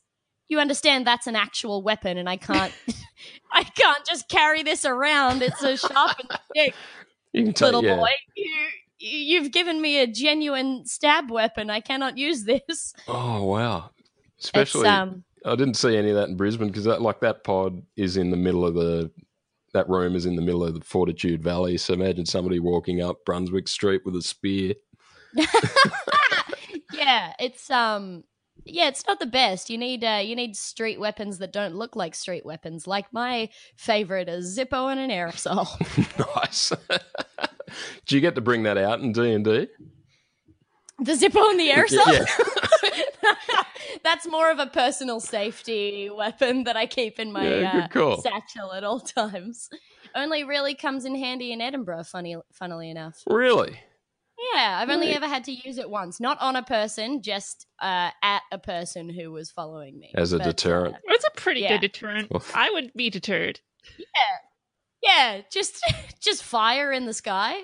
you 0.48 0.58
understand 0.60 1.06
that's 1.06 1.26
an 1.26 1.36
actual 1.36 1.82
weapon, 1.82 2.18
and 2.18 2.28
I 2.28 2.36
can't 2.36 2.72
I 3.52 3.64
can't 3.64 4.04
just 4.06 4.28
carry 4.28 4.62
this 4.62 4.84
around. 4.84 5.42
It's 5.42 5.62
a 5.62 5.76
sharpened 5.76 6.30
stick 6.50 6.74
You 7.32 7.44
can 7.44 7.52
take, 7.52 7.66
little 7.66 7.84
yeah. 7.84 7.96
boy. 7.96 8.10
You, 8.36 8.54
you've 8.98 9.52
given 9.52 9.80
me 9.80 10.00
a 10.00 10.06
genuine 10.06 10.84
stab 10.86 11.30
weapon. 11.30 11.70
I 11.70 11.80
cannot 11.80 12.16
use 12.16 12.44
this. 12.44 12.94
Oh, 13.06 13.44
wow. 13.44 13.90
Especially, 14.40 14.88
um, 14.88 15.24
I 15.44 15.54
didn't 15.56 15.74
see 15.74 15.96
any 15.96 16.10
of 16.10 16.16
that 16.16 16.28
in 16.28 16.36
Brisbane 16.36 16.68
because 16.68 16.84
that, 16.84 17.02
like, 17.02 17.20
that 17.20 17.44
pod 17.44 17.82
is 17.96 18.16
in 18.16 18.30
the 18.30 18.36
middle 18.36 18.64
of 18.64 18.74
the, 18.74 19.10
that 19.74 19.88
room 19.88 20.16
is 20.16 20.26
in 20.26 20.36
the 20.36 20.42
middle 20.42 20.64
of 20.64 20.74
the 20.74 20.84
Fortitude 20.84 21.42
Valley. 21.42 21.76
So 21.76 21.92
imagine 21.94 22.24
somebody 22.24 22.60
walking 22.60 23.02
up 23.02 23.24
Brunswick 23.24 23.68
Street 23.68 24.02
with 24.04 24.16
a 24.16 24.22
spear. 24.22 24.74
yeah, 26.92 27.34
it's 27.38 27.70
um, 27.70 28.24
yeah, 28.68 28.88
it's 28.88 29.06
not 29.06 29.20
the 29.20 29.26
best. 29.26 29.70
You 29.70 29.78
need 29.78 30.04
uh, 30.04 30.20
you 30.22 30.36
need 30.36 30.56
street 30.56 31.00
weapons 31.00 31.38
that 31.38 31.52
don't 31.52 31.74
look 31.74 31.96
like 31.96 32.14
street 32.14 32.44
weapons. 32.44 32.86
Like 32.86 33.12
my 33.12 33.48
favorite, 33.76 34.28
is 34.28 34.56
Zippo 34.58 34.90
and 34.90 35.00
an 35.00 35.10
aerosol. 35.10 35.66
nice. 36.36 36.72
Do 38.06 38.14
you 38.14 38.20
get 38.20 38.34
to 38.34 38.40
bring 38.40 38.62
that 38.62 38.78
out 38.78 39.00
in 39.00 39.12
D 39.12 39.32
and 39.32 39.44
D? 39.44 39.68
the 41.00 41.12
Zippo 41.12 41.48
and 41.50 41.60
the 41.60 41.68
aerosol. 41.68 42.12
Yeah. 42.12 43.34
That's 44.04 44.26
more 44.28 44.50
of 44.50 44.58
a 44.58 44.66
personal 44.66 45.20
safety 45.20 46.10
weapon 46.10 46.64
that 46.64 46.76
I 46.76 46.86
keep 46.86 47.18
in 47.18 47.32
my 47.32 47.60
Yeah, 47.60 47.88
uh, 47.94 48.20
satchel 48.20 48.72
at 48.72 48.84
all 48.84 49.00
times. 49.00 49.70
Only 50.14 50.44
really 50.44 50.74
comes 50.74 51.04
in 51.04 51.14
handy 51.14 51.52
in 51.52 51.60
Edinburgh. 51.60 52.04
Funny, 52.04 52.36
funnily 52.52 52.90
enough. 52.90 53.22
Really? 53.26 53.78
Yeah, 54.54 54.78
I've 54.80 54.88
only 54.90 55.12
ever 55.12 55.26
had 55.28 55.44
to 55.44 55.52
use 55.52 55.78
it 55.78 55.90
once, 55.90 56.20
not 56.20 56.40
on 56.40 56.56
a 56.56 56.62
person, 56.62 57.22
just 57.22 57.66
uh, 57.80 58.10
at 58.22 58.42
a 58.52 58.58
person 58.58 59.08
who 59.10 59.30
was 59.32 59.50
following 59.50 59.98
me 59.98 60.12
As 60.14 60.32
a 60.32 60.38
But, 60.38 60.44
deterrent. 60.44 60.94
uh, 60.94 60.98
It's 61.08 61.24
a 61.26 61.30
pretty 61.40 61.60
Yeah. 61.60 61.74
good 61.74 61.80
deterrent. 61.82 62.28
Oof. 62.34 62.50
I 62.56 62.70
would 62.70 62.92
be 62.94 63.10
deterred. 63.10 63.60
yeah, 63.98 64.04
yeah, 65.02 65.40
just 65.52 65.84
just 66.20 66.42
fire 66.42 66.92
in 66.92 67.04
the 67.06 67.14
sky. 67.14 67.56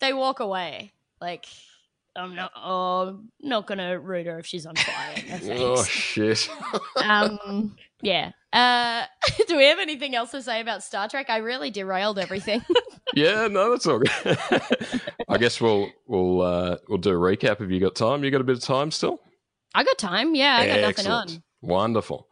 They 0.00 0.12
walk 0.12 0.40
away. 0.40 0.92
Like 1.20 1.46
I'm 2.16 2.34
not. 2.34 2.50
Oh, 2.56 3.08
I'm 3.08 3.32
not 3.40 3.66
gonna 3.66 3.98
root 3.98 4.26
her 4.26 4.38
if 4.40 4.46
she's 4.46 4.66
on 4.66 4.74
fire. 4.76 5.40
No 5.44 5.74
Oh, 5.74 5.84
shit. 5.84 6.48
um, 7.04 7.76
yeah. 8.02 8.32
Uh, 8.52 9.04
do 9.46 9.56
we 9.56 9.64
have 9.66 9.78
anything 9.78 10.14
else 10.14 10.30
to 10.32 10.42
say 10.42 10.60
about 10.60 10.82
Star 10.82 11.08
Trek? 11.08 11.28
I 11.30 11.36
really 11.38 11.70
derailed 11.70 12.18
everything. 12.18 12.64
yeah, 13.14 13.46
no, 13.48 13.70
that's 13.70 13.86
all 13.86 13.98
good. 13.98 14.38
I 15.28 15.38
guess 15.38 15.60
we'll 15.60 15.90
we'll 16.06 16.42
uh, 16.42 16.76
we'll 16.88 16.98
do 16.98 17.10
a 17.10 17.14
recap 17.14 17.60
if 17.60 17.70
you 17.70 17.80
got 17.80 17.94
time. 17.94 18.24
You 18.24 18.30
got 18.30 18.40
a 18.40 18.44
bit 18.44 18.56
of 18.56 18.62
time 18.62 18.90
still? 18.90 19.20
I 19.74 19.84
got 19.84 19.98
time. 19.98 20.34
Yeah, 20.34 20.56
I 20.56 20.66
got 20.66 20.80
nothing 20.80 21.06
on. 21.06 21.42
Wonderful. 21.60 22.28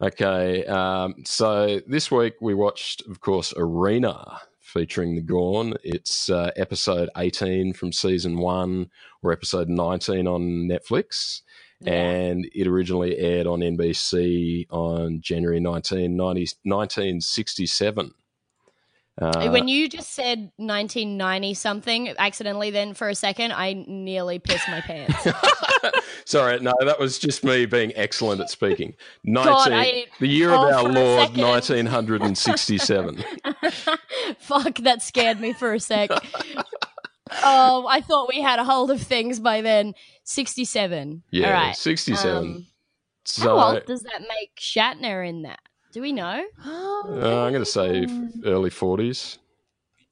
Okay, 0.00 0.64
um, 0.66 1.14
so 1.24 1.80
this 1.86 2.10
week 2.10 2.34
we 2.40 2.54
watched, 2.54 3.06
of 3.06 3.20
course, 3.20 3.54
Arena 3.56 4.40
featuring 4.60 5.14
the 5.14 5.20
Gorn. 5.20 5.74
It's 5.84 6.30
uh, 6.30 6.50
episode 6.56 7.08
18 7.16 7.72
from 7.74 7.92
season 7.92 8.38
one, 8.38 8.90
or 9.22 9.32
episode 9.32 9.68
19 9.68 10.26
on 10.26 10.68
Netflix. 10.68 11.42
Yeah. 11.80 11.92
And 11.92 12.48
it 12.54 12.66
originally 12.66 13.16
aired 13.18 13.46
on 13.46 13.60
NBC 13.60 14.66
on 14.70 15.20
January 15.20 15.60
19, 15.60 16.16
1967. 16.16 18.14
Uh, 19.20 19.50
when 19.50 19.68
you 19.68 19.88
just 19.90 20.14
said 20.14 20.50
1990 20.56 21.52
something 21.54 22.14
accidentally, 22.18 22.70
then 22.70 22.94
for 22.94 23.10
a 23.10 23.14
second, 23.14 23.52
I 23.52 23.84
nearly 23.86 24.38
pissed 24.38 24.66
my 24.68 24.80
pants. 24.80 25.28
Sorry, 26.24 26.58
no, 26.60 26.72
that 26.80 26.98
was 26.98 27.18
just 27.18 27.44
me 27.44 27.66
being 27.66 27.92
excellent 27.94 28.40
at 28.40 28.48
speaking. 28.48 28.94
19, 29.24 29.52
God, 29.52 29.70
I- 29.72 30.06
the 30.18 30.26
year 30.26 30.50
oh, 30.52 30.66
of 30.66 30.72
our 30.72 30.84
Lord, 30.84 31.36
1967. 31.36 33.24
Fuck, 34.38 34.76
that 34.78 35.02
scared 35.02 35.40
me 35.40 35.52
for 35.52 35.74
a 35.74 35.80
sec. 35.80 36.10
oh, 37.44 37.86
I 37.86 38.00
thought 38.00 38.30
we 38.30 38.40
had 38.40 38.58
a 38.58 38.64
hold 38.64 38.90
of 38.90 39.02
things 39.02 39.40
by 39.40 39.60
then. 39.60 39.92
67. 40.24 41.22
Yeah, 41.30 41.48
All 41.48 41.52
right. 41.52 41.76
67. 41.76 42.36
Um, 42.36 42.66
so 43.26 43.42
how 43.56 43.74
old 43.74 43.84
does 43.84 44.02
that 44.02 44.22
make 44.22 44.56
Shatner 44.58 45.28
in 45.28 45.42
that? 45.42 45.60
Do 45.92 46.00
we 46.00 46.12
know? 46.12 46.44
uh, 46.66 47.44
I'm 47.44 47.52
going 47.52 47.54
to 47.54 47.64
say 47.66 48.06
early 48.44 48.70
40s. 48.70 49.38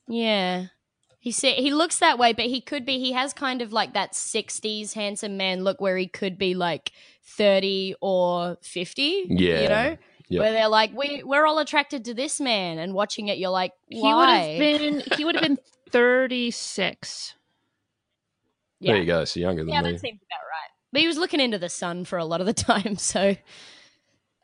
Yeah. 0.06 0.66
He 1.18 1.33
said 1.33 1.54
he 1.54 1.72
looks 1.72 1.98
that 1.98 2.18
way, 2.18 2.33
but 2.33 2.46
he 2.46 2.60
could 2.60 2.87
be. 2.87 2.98
He 2.98 3.12
has 3.12 3.33
kind 3.35 3.60
of 3.60 3.74
like 3.74 3.92
that 3.92 4.12
'60s 4.14 4.94
handsome 4.94 5.37
man 5.37 5.64
look, 5.64 5.78
where 5.78 5.98
he 5.98 6.06
could 6.06 6.38
be 6.38 6.54
like 6.54 6.92
30 7.24 7.94
or 8.00 8.56
50. 8.62 9.26
Yeah. 9.28 9.60
you 9.62 9.68
know, 9.68 9.96
Yep. 10.28 10.40
where 10.40 10.52
they're 10.52 10.68
like, 10.68 10.96
we 10.96 11.22
we're 11.24 11.44
all 11.44 11.58
attracted 11.58 12.06
to 12.06 12.14
this 12.14 12.40
man, 12.40 12.78
and 12.78 12.94
watching 12.94 13.28
it, 13.28 13.37
you're 13.37 13.50
like, 13.50 13.72
He 13.88 14.00
would 14.00 14.28
have 14.28 14.46
why? 14.46 14.58
been. 14.58 15.02
He 15.16 15.24
would 15.26 15.35
have 15.35 15.42
been 15.42 15.58
thirty 15.90 16.50
six. 16.52 17.35
yeah, 18.78 18.92
There 18.92 19.00
you 19.02 19.06
go. 19.06 19.24
So 19.26 19.40
younger 19.40 19.62
than 19.62 19.74
yeah, 19.74 19.83
me. 19.83 19.88
Yeah, 19.88 19.92
that 19.92 20.00
seems 20.00 20.20
about 20.22 20.46
right. 20.46 20.70
But 20.92 21.00
he 21.02 21.06
was 21.06 21.18
looking 21.18 21.40
into 21.40 21.58
the 21.58 21.68
sun 21.68 22.04
for 22.06 22.16
a 22.18 22.24
lot 22.24 22.40
of 22.40 22.46
the 22.46 22.54
time, 22.70 22.96
so 22.96 23.37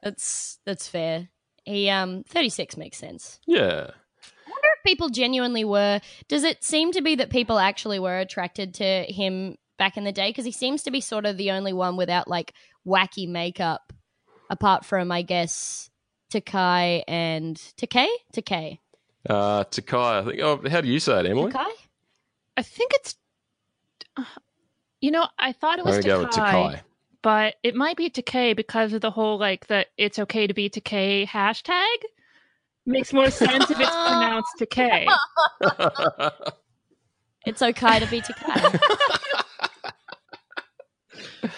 that's 0.02 0.58
that's 0.66 0.88
fair. 0.88 1.28
He 1.64 1.88
um 1.90 2.22
36 2.28 2.76
makes 2.76 2.96
sense. 2.98 3.40
yeah. 3.46 3.90
I 4.46 4.50
wonder 4.50 4.68
if 4.78 4.84
people 4.84 5.08
genuinely 5.08 5.64
were. 5.64 6.00
Does 6.28 6.44
it 6.44 6.62
seem 6.62 6.92
to 6.92 7.02
be 7.02 7.16
that 7.16 7.30
people 7.30 7.58
actually 7.58 7.98
were 7.98 8.18
attracted 8.18 8.74
to 8.74 9.02
him 9.08 9.56
back 9.78 9.96
in 9.96 10.04
the 10.04 10.12
day? 10.12 10.30
Because 10.30 10.44
he 10.44 10.52
seems 10.52 10.82
to 10.84 10.90
be 10.92 11.00
sort 11.00 11.26
of 11.26 11.36
the 11.36 11.50
only 11.50 11.72
one 11.72 11.96
without 11.96 12.28
like 12.28 12.52
wacky 12.86 13.28
makeup, 13.28 13.92
apart 14.48 14.84
from 14.84 15.10
I 15.10 15.22
guess 15.22 15.90
Takai 16.30 17.02
and 17.08 17.56
Takei. 17.76 18.06
Takei. 18.32 18.78
Uh, 19.28 19.64
Takai, 19.64 20.18
I 20.20 20.22
think. 20.24 20.40
Oh, 20.40 20.60
how 20.70 20.80
do 20.80 20.88
you 20.88 21.00
say 21.00 21.18
it, 21.20 21.26
Emily? 21.26 21.50
Takai. 21.50 21.70
I 22.56 22.62
think 22.62 22.92
it's. 22.94 23.16
uh, 24.16 24.24
You 25.00 25.10
know, 25.10 25.26
I 25.38 25.50
thought 25.52 25.78
it 25.78 25.82
I'm 25.82 25.86
was 25.86 25.94
going 25.96 26.02
to 26.04 26.08
go 26.08 26.18
with 26.20 26.30
Takai, 26.30 26.52
Takai. 26.72 26.82
But 27.22 27.54
it 27.62 27.74
might 27.74 27.96
be 27.96 28.10
Takei 28.10 28.56
because 28.56 28.92
of 28.92 29.00
the 29.00 29.10
whole 29.10 29.38
like 29.38 29.66
the 29.66 29.86
"it's 29.96 30.18
okay 30.18 30.46
to 30.46 30.54
be 30.54 30.70
Takei" 30.70 31.26
hashtag. 31.26 31.96
Makes 32.84 33.12
more 33.12 33.30
sense 33.30 33.70
if 33.70 33.80
it's 33.80 33.90
pronounced 33.90 34.52
Takei. 34.60 35.06
It's 37.46 37.62
okay 37.62 38.00
to 38.00 38.06
be 38.06 38.20
Takai. 38.20 38.78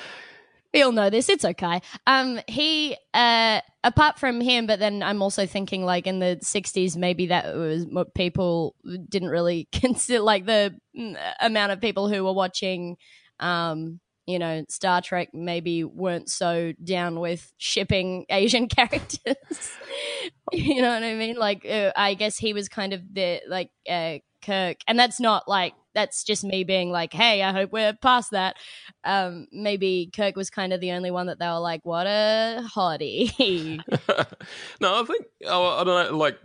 we 0.75 0.83
all 0.83 0.93
know 0.93 1.09
this. 1.09 1.31
It's 1.31 1.47
okay. 1.47 1.81
Um, 2.07 2.41
he 2.47 2.95
uh, 3.15 3.63
apart 3.83 4.19
from 4.19 4.43
him, 4.43 4.67
but 4.67 4.79
then 4.79 5.03
I'm 5.03 5.23
also 5.23 5.47
thinking 5.47 5.87
like 5.87 6.07
in 6.07 6.19
the 6.19 6.39
'60s, 6.43 6.95
maybe 6.95 7.29
that 7.29 7.57
was 7.57 7.87
what 7.87 8.15
people 8.15 8.77
didn't 9.09 9.31
really 9.31 9.67
consider 9.73 10.21
like 10.21 10.45
the 10.45 10.79
mm, 10.97 11.17
amount 11.41 11.73
of 11.73 11.81
people 11.81 12.09
who 12.09 12.23
were 12.23 12.35
watching. 12.35 12.99
Um, 13.41 13.99
you 14.29 14.39
know, 14.39 14.63
Star 14.69 15.01
Trek 15.01 15.31
maybe 15.33 15.85
weren't 15.85 16.29
so 16.29 16.75
down 16.85 17.19
with 17.19 17.51
shipping 17.57 18.27
Asian 18.31 18.69
characters. 18.69 19.19
you 20.53 20.83
know 20.83 20.93
what 20.93 21.03
I 21.03 21.15
mean? 21.15 21.37
Like, 21.37 21.65
uh, 21.65 21.93
I 21.97 22.13
guess 22.13 22.37
he 22.37 22.53
was 22.53 22.69
kind 22.69 22.93
of 22.93 23.01
the 23.11 23.41
like 23.49 23.71
uh, 23.89 24.19
Kirk, 24.43 24.77
and 24.87 24.99
that's 24.99 25.19
not 25.19 25.49
like 25.49 25.73
that's 25.95 26.25
just 26.25 26.45
me 26.45 26.63
being 26.63 26.91
like, 26.91 27.15
hey, 27.15 27.43
I 27.43 27.53
hope 27.53 27.73
we're 27.73 27.95
past 27.95 28.33
that. 28.33 28.57
Um, 29.03 29.47
maybe 29.51 30.11
Kirk 30.15 30.37
was 30.37 30.51
kind 30.51 30.75
of 30.75 30.83
the 30.83 30.93
only 30.93 31.11
one 31.11 31.29
that 31.29 31.39
they 31.39 31.47
were 31.47 31.59
like, 31.59 31.81
what 31.85 32.07
a 32.07 32.63
hottie. 32.77 33.81
no, 34.81 35.01
I 35.01 35.05
think 35.05 35.25
oh, 35.47 35.69
I 35.69 35.85
don't 35.85 36.11
know. 36.13 36.19
Like 36.19 36.39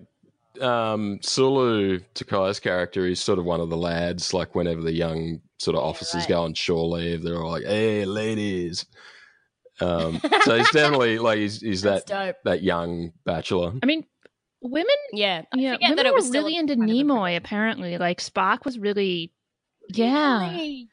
um, 0.61 1.19
Sulu 1.21 1.99
Takai's 2.15 2.61
character 2.61 3.05
is 3.05 3.19
sort 3.19 3.39
of 3.39 3.45
one 3.45 3.59
of 3.59 3.69
the 3.69 3.77
lads. 3.77 4.33
Like 4.33 4.55
whenever 4.55 4.81
the 4.81 4.93
young 4.93 5.41
sort 5.63 5.75
of 5.77 5.83
officers 5.83 6.21
right. 6.21 6.29
go 6.29 6.43
on 6.43 6.53
shore 6.53 6.85
leave, 6.85 7.23
they're 7.23 7.41
all 7.41 7.51
like, 7.51 7.65
"Hey, 7.65 8.05
ladies." 8.05 8.85
Um, 9.81 10.21
so 10.43 10.57
he's 10.57 10.69
definitely 10.71 11.19
like 11.19 11.39
he's, 11.39 11.61
he's 11.61 11.81
that 11.81 12.05
dope. 12.05 12.35
that 12.43 12.61
young 12.61 13.13
bachelor. 13.25 13.73
I 13.81 13.85
mean, 13.85 14.05
women. 14.61 14.87
Yeah, 15.11 15.43
I 15.53 15.57
Yeah, 15.57 15.77
women 15.81 15.95
that 15.97 16.05
it 16.05 16.11
were 16.11 16.17
was 16.17 16.27
still 16.27 16.43
really 16.43 16.57
into 16.57 16.75
kind 16.75 16.89
of 16.89 16.95
a 16.95 16.99
Nimoy. 16.99 17.35
Apparently, 17.35 17.97
like 17.97 18.19
Spock 18.19 18.65
was 18.65 18.77
really. 18.77 19.31
Yeah. 19.89 20.51
Really? 20.51 20.89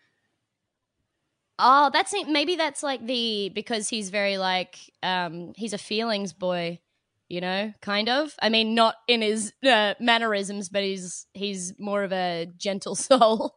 Oh, 1.59 1.91
that's. 1.93 2.14
Maybe 2.27 2.57
that's 2.57 2.83
like 2.83 3.05
the 3.07 3.51
because 3.55 3.89
he's 3.89 4.11
very 4.11 4.39
like 4.39 4.79
um 5.03 5.53
he's 5.57 5.73
a 5.73 5.79
feelings 5.79 6.33
boy, 6.33 6.81
you 7.31 7.41
know, 7.41 7.72
kind 7.81 8.09
of. 8.09 8.35
I 8.43 8.49
mean, 8.49 8.74
not 8.74 8.97
in 9.09 9.22
his 9.22 9.53
uh, 9.64 9.95
mannerisms, 10.01 10.68
but 10.68 10.83
he's 10.83 11.26
he's 11.33 11.72
more 11.78 12.03
of 12.03 12.12
a 12.12 12.49
gentle 12.59 12.95
soul. 12.97 13.57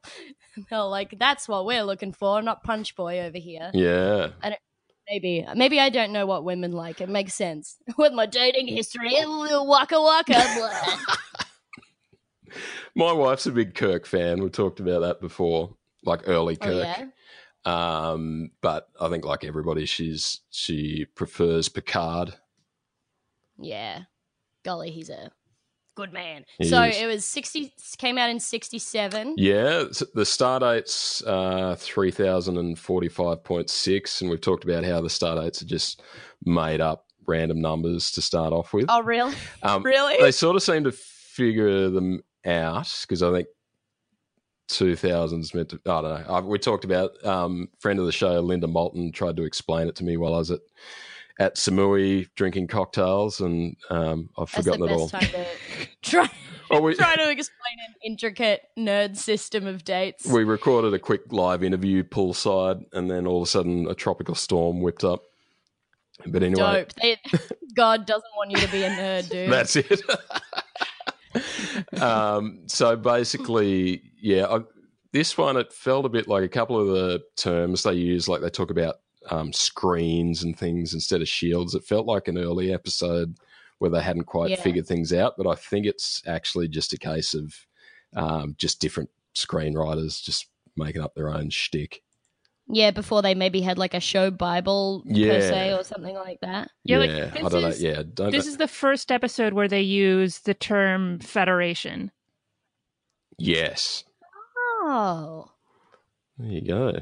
They're 0.70 0.84
like 0.84 1.18
that's 1.20 1.50
what 1.50 1.66
we're 1.66 1.84
looking 1.84 2.14
for, 2.14 2.42
not 2.42 2.64
punch 2.64 2.96
boy 2.96 3.20
over 3.22 3.40
here. 3.40 3.72
Yeah, 3.74 4.30
Maybe 5.10 5.46
maybe 5.56 5.80
I 5.80 5.90
don't 5.90 6.14
know 6.14 6.26
what 6.26 6.46
women 6.46 6.72
like. 6.72 7.02
It 7.02 7.10
makes 7.10 7.34
sense 7.34 7.76
with 7.98 8.14
my 8.14 8.26
dating 8.26 8.68
history. 8.68 9.14
Waka 9.26 10.02
waka. 10.02 10.72
my 12.96 13.12
wife's 13.12 13.46
a 13.46 13.52
big 13.52 13.76
Kirk 13.76 14.06
fan. 14.06 14.42
We 14.42 14.50
talked 14.50 14.80
about 14.80 15.02
that 15.02 15.20
before, 15.20 15.76
like 16.06 16.22
early 16.28 16.58
oh 16.62 16.66
Kirk. 16.66 16.86
yeah. 16.86 17.06
Um, 17.66 18.52
but 18.62 18.88
I 19.00 19.10
think 19.10 19.26
like 19.26 19.44
everybody, 19.44 19.86
she's 19.86 20.40
she 20.52 21.06
prefers 21.16 21.68
Picard. 21.68 22.36
Yeah. 23.58 24.04
Golly, 24.64 24.92
he's 24.92 25.10
a 25.10 25.32
good 25.96 26.14
man. 26.14 26.46
He 26.58 26.66
so 26.66 26.84
is. 26.84 27.00
it 27.00 27.06
was 27.06 27.26
60 27.26 27.74
came 27.98 28.18
out 28.18 28.30
in 28.30 28.40
67. 28.40 29.36
Yeah, 29.38 29.86
the 30.14 30.26
star 30.26 30.60
date's 30.60 31.24
uh, 31.26 31.76
3045.6, 31.78 34.22
and 34.22 34.30
we've 34.30 34.42
talked 34.42 34.64
about 34.64 34.84
how 34.84 35.02
the 35.02 35.10
star 35.10 35.42
dates 35.42 35.62
are 35.62 35.66
just 35.66 36.02
made 36.46 36.82
up 36.82 37.06
random 37.26 37.62
numbers 37.62 38.12
to 38.12 38.22
start 38.22 38.54
off 38.54 38.74
with. 38.74 38.86
Oh, 38.90 39.02
really? 39.02 39.34
um, 39.64 39.84
Really? 39.84 40.18
They 40.20 40.32
sort 40.32 40.56
of 40.56 40.64
seem 40.64 40.84
to 40.86 40.92
figure 40.92 41.90
them 41.90 42.24
out 42.46 42.94
because 43.02 43.24
I 43.24 43.32
think 43.32 43.48
2000's 44.70 45.54
meant 45.54 45.70
to, 45.70 45.80
I 45.86 46.02
don't 46.02 46.04
know. 46.04 46.26
I, 46.34 46.40
we 46.42 46.60
talked 46.60 46.86
about, 46.86 47.24
um, 47.26 47.70
friend 47.80 48.00
of 48.00 48.06
the 48.06 48.12
show, 48.12 48.40
Linda 48.40 48.68
Moulton, 48.68 49.12
tried 49.12 49.38
to 49.38 49.44
explain 49.44 49.88
it 49.88 49.96
to 49.98 50.04
me 50.04 50.18
while 50.18 50.34
I 50.34 50.40
was 50.40 50.52
at, 50.52 50.62
at 51.40 51.56
Samui 51.56 52.28
drinking 52.36 52.68
cocktails, 52.68 53.40
and 53.42 53.76
um, 53.90 54.30
I've 54.38 54.50
forgotten 54.50 54.84
it 54.84 54.92
all. 54.92 55.10
try, 56.02 56.30
Oh, 56.74 56.82
we, 56.82 56.96
try 56.96 57.16
to 57.16 57.30
explain 57.30 57.78
an 57.88 57.94
intricate 58.04 58.64
nerd 58.78 59.16
system 59.16 59.68
of 59.68 59.84
dates. 59.84 60.26
we 60.26 60.44
recorded 60.44 60.94
a 60.94 61.00
quick 61.00 61.22
live 61.32 61.64
interview 61.64 62.04
poolside, 62.04 62.84
and 62.94 63.12
then 63.12 63.28
all 63.28 63.38
of 63.38 63.44
a 63.44 63.50
sudden 63.50 63.88
a 63.88 63.94
tropical 63.94 64.34
storm 64.34 64.82
whipped 64.82 65.04
up. 65.04 65.22
But 66.26 66.42
anyway, 66.42 66.86
Dope. 66.86 66.94
They, 67.02 67.18
God 67.76 68.06
doesn't 68.06 68.32
want 68.36 68.52
you 68.52 68.58
to 68.58 68.72
be 68.72 68.84
a 68.84 68.90
nerd, 68.90 69.30
dude. 69.30 69.52
that's 69.52 69.76
it. 69.76 70.02
um, 72.02 72.62
so 72.68 72.96
basically, 72.96 74.02
yeah, 74.22 74.48
I, 74.48 74.60
this 75.12 75.38
one 75.38 75.58
it 75.58 75.72
felt 75.74 76.06
a 76.06 76.10
bit 76.10 76.28
like 76.28 76.44
a 76.44 76.50
couple 76.50 76.80
of 76.80 76.88
the 76.88 77.22
terms 77.36 77.84
they 77.84 77.94
use, 77.94 78.28
like 78.28 78.42
they 78.42 78.50
talk 78.50 78.72
about 78.72 78.96
um, 79.30 79.54
screens 79.54 80.44
and 80.44 80.58
things 80.58 80.94
instead 80.94 81.22
of 81.22 81.28
shields. 81.30 81.76
It 81.76 81.84
felt 81.86 82.06
like 82.06 82.28
an 82.28 82.38
early 82.38 82.74
episode 82.74 83.36
where 83.80 83.90
they 83.92 84.02
hadn't 84.02 84.26
quite 84.26 84.50
Yeah. 84.52 84.62
figured 84.62 84.88
things 84.88 85.12
out, 85.14 85.34
but 85.38 85.48
I 85.48 85.56
think 85.56 85.86
it's 85.86 86.22
actually 86.28 86.68
just 86.68 86.94
a 86.94 86.98
case 86.98 87.34
of 87.34 87.54
um, 88.16 88.56
just 88.58 88.80
different 88.80 89.10
screenwriters 89.36 90.22
just 90.24 90.48
making 90.78 91.02
up 91.02 91.16
their 91.16 91.30
own 91.34 91.50
shtick. 91.50 92.02
yeah, 92.68 92.92
before 92.92 93.22
they 93.22 93.36
maybe 93.36 93.60
had 93.62 93.78
like 93.78 93.94
a 93.94 94.00
show 94.00 94.32
Bible 94.32 95.04
per 95.06 95.42
se 95.42 95.74
or 95.74 95.84
something 95.84 96.16
like 96.16 96.40
that. 96.42 96.70
Yeah, 96.86 96.98
like, 97.00 97.10
I 97.10 97.30
this 97.42 97.52
don't 97.52 97.62
know. 97.62 97.68
is- 97.68 97.84
Yeah, 97.84 98.04
don't. 98.14 98.32
This 98.32 98.48
is 98.48 98.56
the 98.58 98.68
first 98.70 99.12
episode 99.12 99.52
where 99.54 99.68
they 99.68 99.82
use 99.82 100.40
the 100.40 100.54
term 100.54 101.20
federation. 101.20 102.12
yes, 103.38 104.04
Oh. 104.86 105.52
there 106.38 106.52
you 106.52 106.68
go. 106.68 106.94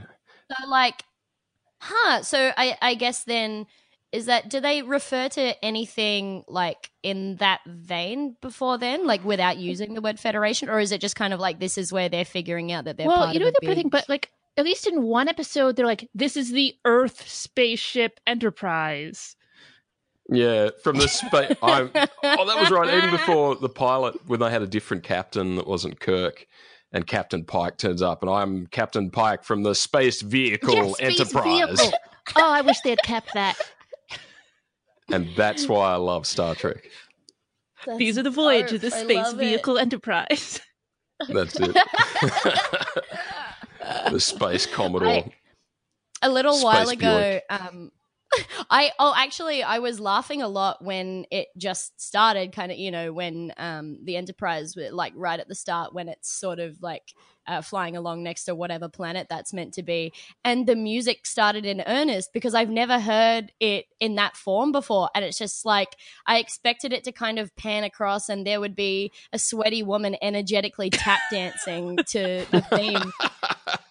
So 0.52 0.68
like, 0.70 1.04
huh? 1.82 2.22
So 2.24 2.52
I 2.56 2.78
I 2.82 2.96
guess 2.96 3.24
then 3.24 3.66
is 4.12 4.26
that 4.26 4.50
do 4.50 4.60
they 4.60 4.82
refer 4.82 5.30
to 5.30 5.66
anything 5.66 6.44
like 6.48 6.92
in 7.02 7.38
that 7.38 7.62
vein 7.66 8.36
before 8.42 8.78
then, 8.78 9.08
like 9.08 9.24
without 9.24 9.58
using 9.58 9.94
the 9.94 10.02
word 10.02 10.20
federation, 10.20 10.70
or 10.70 10.80
is 10.80 10.92
it 10.92 11.02
just 11.02 11.16
kind 11.16 11.34
of 11.34 11.40
like 11.40 11.60
this 11.60 11.78
is 11.78 11.94
where 11.94 12.10
they're 12.10 12.26
figuring 12.26 12.72
out 12.72 12.86
that 12.86 12.98
they're 12.98 13.08
well, 13.08 13.18
part 13.26 13.34
you 13.34 13.40
know 13.40 13.48
the 13.52 13.66
funny 13.66 13.76
thing, 13.76 13.84
big- 13.86 13.92
but 13.92 14.10
like 14.10 14.32
at 14.58 14.66
least 14.66 14.86
in 14.86 15.02
one 15.04 15.30
episode, 15.30 15.76
they're 15.76 15.86
like, 15.86 16.10
"This 16.14 16.36
is 16.36 16.52
the 16.52 16.76
Earth 16.86 17.28
spaceship 17.28 18.20
Enterprise." 18.28 19.36
Yeah, 20.32 20.70
from 20.84 20.98
the 20.98 21.08
space. 21.10 21.56
I'm. 21.64 21.92
Oh, 22.24 22.46
that 22.46 22.60
was 22.60 22.72
right. 22.72 22.94
Even 22.94 23.12
before 23.12 23.56
the 23.56 23.70
pilot, 23.70 24.16
when 24.28 24.40
they 24.40 24.50
had 24.50 24.62
a 24.62 24.68
different 24.68 25.04
captain 25.04 25.58
that 25.58 25.68
wasn't 25.68 26.00
Kirk, 26.00 26.48
and 26.94 27.06
Captain 27.06 27.44
Pike 27.46 27.78
turns 27.78 28.02
up, 28.02 28.22
and 28.24 28.32
I'm 28.32 28.68
Captain 28.68 29.10
Pike 29.12 29.44
from 29.44 29.64
the 29.64 29.76
Space 29.76 30.22
Vehicle 30.22 30.76
Yes, 30.76 30.98
space 30.98 31.20
Enterprise, 31.20 31.68
vehicle. 31.80 31.94
oh, 32.38 32.52
I 32.52 32.62
wish 32.62 32.82
they 32.82 32.92
had 32.92 33.02
kept 33.04 33.34
that. 33.34 33.58
and 35.12 35.36
that's 35.36 35.68
why 35.68 35.92
I 35.94 35.98
love 35.98 36.26
Star 36.26 36.56
Trek. 36.56 36.90
That's 37.86 37.98
These 38.00 38.18
are 38.18 38.24
the 38.24 38.30
voyages 38.32 38.76
of 38.76 38.82
the 38.82 38.92
Space 38.92 39.18
love 39.18 39.36
it. 39.36 39.40
Vehicle 39.40 39.78
Enterprise. 39.78 40.60
That's 41.30 41.60
it. 41.60 41.76
the 44.12 44.20
Space 44.20 44.66
Commodore. 44.66 45.10
I- 45.10 45.32
a 46.24 46.30
little 46.30 46.54
Space 46.54 46.64
while 46.66 46.90
ago 46.90 47.40
um 47.50 47.92
i 48.70 48.92
oh 49.00 49.14
actually 49.16 49.64
i 49.64 49.80
was 49.80 50.00
laughing 50.00 50.42
a 50.42 50.48
lot 50.48 50.84
when 50.84 51.26
it 51.32 51.48
just 51.58 52.00
started 52.02 52.52
kind 52.54 52.72
of 52.72 52.78
you 52.78 52.92
know 52.92 53.12
when 53.12 53.54
um 53.58 53.98
the 54.04 54.16
enterprise 54.16 54.76
like 54.92 55.14
right 55.16 55.40
at 55.40 55.48
the 55.48 55.56
start 55.56 55.94
when 55.94 56.08
it's 56.08 56.32
sort 56.32 56.60
of 56.60 56.82
like 56.82 57.14
uh, 57.48 57.62
flying 57.62 57.98
along 57.98 58.24
next 58.24 58.46
to 58.46 58.56
whatever 58.56 58.88
planet 58.88 59.28
that's 59.30 59.54
meant 59.54 59.74
to 59.74 59.84
be. 59.84 60.14
And 60.44 60.68
the 60.68 60.76
music 60.76 61.26
started 61.26 61.66
in 61.66 61.84
earnest 61.86 62.34
because 62.34 62.54
i've 62.54 62.70
never 62.70 63.00
heard 63.00 63.52
it 63.60 63.86
in 64.00 64.16
that 64.16 64.38
form 64.38 64.72
before. 64.72 65.10
And 65.16 65.26
it's 65.26 65.38
just 65.38 65.66
like 65.66 65.96
i 66.26 66.38
expected 66.38 66.94
it 66.94 67.04
to 67.06 67.12
kind 67.12 67.40
of 67.40 67.56
pan 67.56 67.84
across 67.84 68.30
and 68.30 68.46
there 68.46 68.60
would 68.60 68.76
be 68.76 69.12
a 69.34 69.40
sweaty 69.40 69.84
woman 69.84 70.16
energetically 70.22 70.90
tap 70.90 71.20
dancing 71.32 71.98
to 72.08 72.46
the 72.52 72.62
theme 72.62 73.12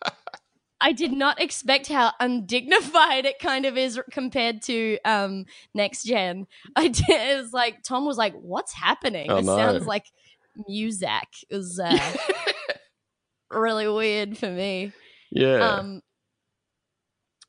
I 0.80 0.92
did 0.92 1.12
not 1.12 1.40
expect 1.40 1.88
how 1.88 2.12
undignified 2.20 3.26
it 3.26 3.38
kind 3.38 3.66
of 3.66 3.76
is 3.76 4.00
compared 4.10 4.62
to 4.62 4.98
um, 5.04 5.44
next 5.74 6.04
gen. 6.04 6.46
I 6.76 6.88
did, 6.88 7.08
it 7.08 7.36
was 7.42 7.52
like 7.52 7.82
Tom 7.82 8.06
was 8.06 8.16
like, 8.16 8.34
"What's 8.34 8.72
happening? 8.72 9.30
Oh, 9.30 9.36
this 9.36 9.46
no. 9.46 9.56
sounds 9.56 9.86
like 9.86 10.06
music." 10.68 11.28
It 11.48 11.56
was 11.56 11.78
uh, 11.78 12.16
really 13.50 13.88
weird 13.88 14.38
for 14.38 14.50
me. 14.50 14.92
yeah. 15.30 15.58
Um, 15.58 16.02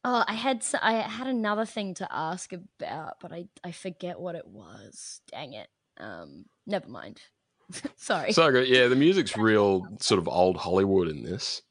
oh, 0.03 0.23
I 0.27 0.33
had 0.33 0.65
I 0.81 0.93
had 0.93 1.27
another 1.27 1.65
thing 1.65 1.93
to 1.95 2.07
ask 2.11 2.51
about, 2.53 3.15
but 3.21 3.31
I 3.31 3.45
I 3.63 3.71
forget 3.71 4.19
what 4.19 4.35
it 4.35 4.47
was. 4.47 5.21
Dang 5.31 5.53
it. 5.53 5.67
Um, 5.99 6.45
never 6.65 6.87
mind. 6.87 7.21
Sorry. 7.95 8.33
so 8.33 8.51
good. 8.51 8.67
Yeah, 8.67 8.87
the 8.87 8.95
music's 8.95 9.37
real 9.37 9.87
sort 9.99 10.19
of 10.19 10.27
old 10.27 10.57
Hollywood 10.57 11.07
in 11.07 11.23
this, 11.23 11.61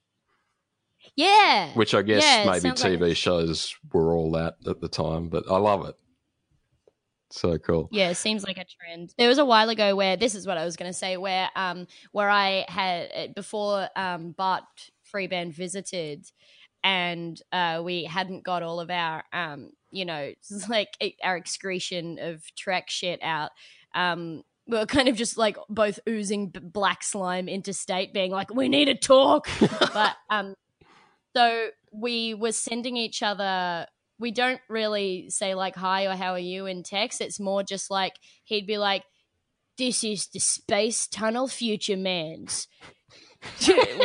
yeah. 1.17 1.73
which 1.75 1.95
I 1.95 2.03
guess 2.03 2.23
Yeah, 2.23 2.45
maybe 2.47 2.61
sounds 2.61 2.83
like- 2.83 2.99
TV 2.99 3.17
shows 3.17 3.75
were 3.93 4.15
all 4.15 4.33
that 4.33 4.57
at 4.67 4.81
the 4.81 4.89
time, 4.89 5.29
but 5.29 5.45
I 5.51 5.57
love 5.59 5.87
it. 5.89 5.95
So 7.33 7.57
cool. 7.59 7.89
Yeah, 7.93 8.11
it 8.11 8.17
seems 8.17 8.43
like 8.43 8.59
a 8.59 8.65
trend. 8.65 9.15
There 9.17 9.29
was 9.29 9.39
a 9.39 9.45
while 9.45 9.69
ago 9.69 9.95
where 9.95 10.17
this 10.17 10.35
is 10.35 10.47
what 10.49 10.59
I 10.59 10.65
was 10.65 10.77
going 10.77 10.91
to 10.91 10.97
say, 10.99 11.17
where 11.17 11.49
um 11.55 11.87
where 12.11 12.29
I 12.29 12.65
had 12.69 13.11
uh, 13.15 13.27
before 13.37 13.89
um 13.95 14.33
Bart 14.33 14.65
Freebairn 15.15 15.53
visited, 15.53 16.27
and 16.83 17.41
uh 17.53 17.83
we 17.85 18.03
hadn't 18.05 18.43
got 18.43 18.65
all 18.65 18.81
of 18.81 18.91
our 18.91 19.23
um 19.33 19.71
you 19.93 20.05
know 20.05 20.33
like 20.69 20.97
e- 21.01 21.15
our 21.23 21.37
excretion 21.37 22.19
of 22.21 22.43
Trek 22.57 22.91
shit 22.91 23.23
out. 23.23 23.53
Um, 23.95 24.43
we 24.67 24.77
are 24.79 24.87
kind 24.87 25.09
of 25.09 25.15
just 25.17 25.37
like 25.39 25.57
both 25.69 26.01
oozing 26.09 26.49
black 26.53 27.03
slime 27.05 27.49
interstate, 27.49 28.13
being 28.13 28.31
like, 28.33 28.53
we 28.55 28.69
need 28.69 28.85
to 28.87 28.95
talk. 28.95 29.49
but 29.93 30.17
um, 30.31 30.55
so 31.35 31.69
we 31.93 32.35
were 32.35 32.53
sending 32.53 32.97
each 32.97 33.23
other 33.23 33.87
we 34.21 34.31
don't 34.31 34.61
really 34.69 35.31
say 35.31 35.55
like 35.55 35.75
hi 35.75 36.05
or 36.05 36.15
how 36.15 36.33
are 36.33 36.39
you 36.39 36.67
in 36.67 36.83
text. 36.83 37.21
It's 37.21 37.41
more 37.41 37.63
just 37.63 37.91
like 37.91 38.13
he'd 38.45 38.67
be 38.67 38.77
like, 38.77 39.05
"This 39.79 40.05
is 40.05 40.29
the 40.29 40.39
space 40.39 41.07
tunnel 41.09 41.49
future 41.49 41.97
man's." 41.97 42.69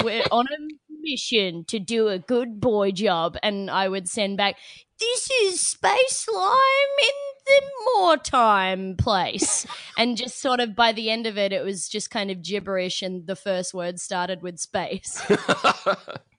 we're 0.02 0.24
on 0.32 0.48
a 0.48 0.58
mission 1.02 1.66
to 1.66 1.78
do 1.78 2.08
a 2.08 2.18
good 2.18 2.62
boy 2.62 2.92
job, 2.92 3.38
and 3.44 3.70
I 3.70 3.90
would 3.90 4.08
send 4.08 4.38
back, 4.38 4.56
"This 5.00 5.30
is 5.30 5.60
space 5.60 6.26
slime 6.26 6.96
in 7.04 7.16
the 7.46 7.62
more 7.94 8.16
time 8.16 8.96
place," 8.96 9.68
and 9.98 10.16
just 10.16 10.40
sort 10.40 10.62
of 10.62 10.76
by 10.76 10.94
the 10.94 11.10
end 11.10 11.28
of 11.28 11.38
it, 11.38 11.52
it 11.52 11.66
was 11.66 11.90
just 11.90 12.10
kind 12.10 12.32
of 12.32 12.42
gibberish, 12.42 13.02
and 13.02 13.28
the 13.28 13.36
first 13.36 13.74
word 13.74 14.00
started 14.00 14.42
with 14.42 14.60
space. 14.60 15.22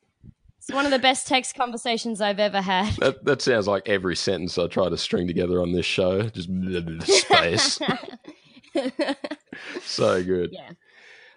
It's 0.69 0.75
one 0.75 0.85
of 0.85 0.91
the 0.91 0.99
best 0.99 1.29
text 1.29 1.55
conversations 1.55 2.21
I've 2.21 2.41
ever 2.41 2.61
had. 2.61 2.97
that, 2.97 3.25
that 3.25 3.41
sounds 3.41 3.69
like 3.69 3.89
every 3.89 4.17
sentence 4.17 4.59
I 4.59 4.67
try 4.67 4.89
to 4.89 4.97
string 4.97 5.29
together 5.29 5.63
on 5.63 5.71
this 5.71 5.87
show. 5.87 6.23
Just 6.23 6.49
space. 7.07 7.79
so 9.83 10.25
good. 10.25 10.51
yeah. 10.53 10.71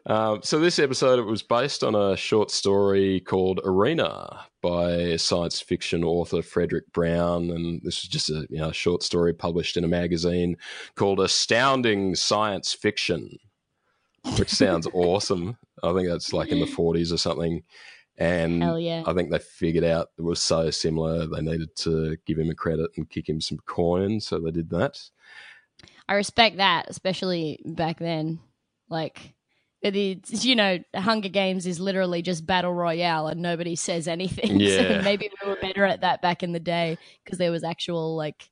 Um, 0.07 0.39
so 0.41 0.57
this 0.59 0.79
episode 0.79 1.19
it 1.19 1.27
was 1.29 1.43
based 1.43 1.83
on 1.83 1.93
a 1.93 2.17
short 2.17 2.49
story 2.49 3.19
called 3.19 3.59
Arena 3.63 4.47
by 4.63 5.15
science 5.17 5.61
fiction 5.61 6.03
author 6.03 6.37
Fredric 6.37 6.91
Brown, 6.91 7.51
and 7.51 7.81
this 7.83 8.01
was 8.01 8.09
just 8.09 8.31
a 8.31 8.47
you 8.49 8.57
know, 8.57 8.71
short 8.71 9.03
story 9.03 9.33
published 9.33 9.77
in 9.77 9.83
a 9.83 9.87
magazine 9.87 10.57
called 10.95 11.19
Astounding 11.19 12.15
Science 12.15 12.73
Fiction, 12.73 13.37
which 14.39 14.49
sounds 14.49 14.87
awesome. 14.93 15.55
I 15.83 15.93
think 15.93 16.07
that's 16.07 16.33
like 16.33 16.49
in 16.49 16.59
the 16.59 16.65
forties 16.65 17.13
or 17.13 17.17
something. 17.17 17.61
And 18.19 18.61
yeah. 18.81 19.03
I 19.07 19.13
think 19.13 19.31
they 19.31 19.39
figured 19.39 19.85
out 19.85 20.09
it 20.17 20.21
was 20.21 20.41
so 20.41 20.69
similar 20.69 21.25
they 21.25 21.41
needed 21.41 21.73
to 21.77 22.17
give 22.25 22.37
him 22.37 22.49
a 22.49 22.55
credit 22.55 22.91
and 22.97 23.09
kick 23.09 23.29
him 23.29 23.39
some 23.39 23.59
coin, 23.65 24.19
so 24.19 24.39
they 24.39 24.51
did 24.51 24.69
that. 24.71 25.01
I 26.09 26.15
respect 26.15 26.57
that, 26.57 26.87
especially 26.89 27.61
back 27.65 27.97
then. 27.97 28.39
Like, 28.89 29.35
it 29.81 29.95
is, 29.95 30.43
you 30.43 30.55
know, 30.55 30.79
Hunger 30.93 31.29
Games 31.29 31.65
is 31.65 31.79
literally 31.79 32.21
just 32.21 32.45
battle 32.45 32.73
royale, 32.73 33.27
and 33.27 33.41
nobody 33.41 33.75
says 33.75 34.07
anything. 34.07 34.59
Yeah. 34.59 34.97
So 34.97 35.01
maybe 35.03 35.29
we 35.41 35.49
were 35.49 35.55
better 35.55 35.85
at 35.85 36.01
that 36.01 36.21
back 36.21 36.43
in 36.43 36.51
the 36.51 36.59
day 36.59 36.97
because 37.23 37.37
there 37.37 37.51
was 37.51 37.63
actual 37.63 38.17
like, 38.17 38.49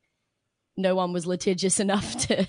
no 0.78 0.96
one 0.96 1.12
was 1.12 1.26
litigious 1.26 1.80
enough 1.82 2.16
to 2.28 2.48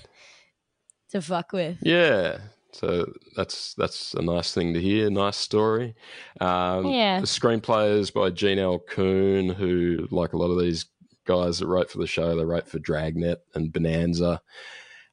to 1.09 1.21
fuck 1.21 1.51
with. 1.51 1.79
Yeah. 1.81 2.37
So 2.71 3.11
that's 3.35 3.73
that's 3.75 4.13
a 4.13 4.21
nice 4.21 4.53
thing 4.53 4.73
to 4.73 4.81
hear. 4.81 5.09
Nice 5.09 5.37
story. 5.37 5.95
Um, 6.39 6.85
Yeah. 6.87 7.19
The 7.19 7.25
screenplay 7.25 7.97
is 7.97 8.11
by 8.11 8.29
Gene 8.29 8.59
L. 8.59 8.79
Coon, 8.79 9.49
who, 9.49 10.07
like 10.11 10.33
a 10.33 10.37
lot 10.37 10.51
of 10.51 10.59
these 10.59 10.85
guys 11.25 11.59
that 11.59 11.67
write 11.67 11.89
for 11.89 11.97
the 11.97 12.07
show, 12.07 12.35
they 12.35 12.45
write 12.45 12.67
for 12.67 12.79
Dragnet 12.79 13.39
and 13.55 13.73
Bonanza. 13.73 14.41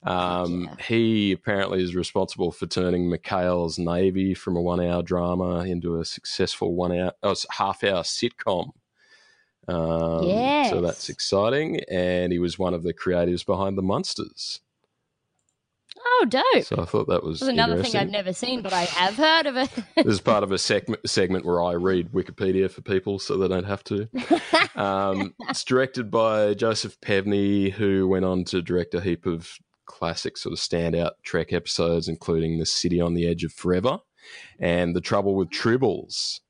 Um, 0.03 0.65
Yeah. 0.65 0.85
He 0.87 1.33
apparently 1.33 1.83
is 1.83 1.95
responsible 1.97 2.53
for 2.53 2.67
turning 2.67 3.11
McHale's 3.11 3.79
Navy 3.79 4.35
from 4.35 4.57
a 4.57 4.63
one-hour 4.63 5.03
drama 5.03 5.65
into 5.65 5.99
a 5.99 6.05
successful 6.05 6.75
one-hour, 6.75 7.13
oh, 7.23 7.35
half-hour 7.51 8.03
sitcom. 8.03 8.71
Um, 9.69 10.25
So 10.71 10.81
that's 10.81 11.09
exciting. 11.09 11.81
And 11.91 12.33
he 12.33 12.39
was 12.39 12.59
one 12.59 12.75
of 12.75 12.83
the 12.83 12.95
creatives 12.95 13.45
behind 13.45 13.77
the 13.77 13.83
Munsters. 13.83 14.61
Oh, 16.09 16.27
dope! 16.29 16.65
So 16.65 16.77
I 16.79 16.85
thought 16.85 17.09
that 17.09 17.25
was 17.25 17.43
is 17.43 17.49
another 17.49 17.83
thing. 17.83 17.97
I've 17.97 18.11
never 18.11 18.33
seen, 18.33 18.63
but 18.63 18.73
I 18.73 18.85
have 18.85 19.17
heard 19.17 19.47
of 19.47 19.57
it. 19.57 19.71
this 19.97 20.07
is 20.07 20.21
part 20.21 20.45
of 20.45 20.53
a 20.53 20.59
segment, 20.59 21.09
segment 21.09 21.45
where 21.45 21.63
I 21.63 21.73
read 21.73 22.13
Wikipedia 22.13 22.71
for 22.71 22.81
people 22.81 23.19
so 23.19 23.37
they 23.37 23.49
don't 23.49 23.65
have 23.65 23.85
to. 23.85 24.09
Um, 24.77 25.35
it's 25.49 25.65
directed 25.65 26.11
by 26.11 26.53
Joseph 26.53 27.01
Pevney, 27.01 27.73
who 27.73 28.07
went 28.09 28.27
on 28.27 28.45
to 28.45 28.61
direct 28.61 28.95
a 28.95 29.01
heap 29.01 29.25
of 29.25 29.51
classic 29.87 30.37
sort 30.37 30.53
of 30.53 30.59
standout 30.59 31.13
Trek 31.23 31.55
episodes, 31.55 32.09
including 32.09 32.59
The 32.59 32.67
City 32.67 33.01
on 33.01 33.15
the 33.15 33.27
Edge 33.27 33.43
of 33.43 33.55
Forever 33.55 34.01
and 34.59 34.95
The 34.95 35.01
Trouble 35.01 35.35
with 35.35 35.49
Tribbles. 35.49 36.41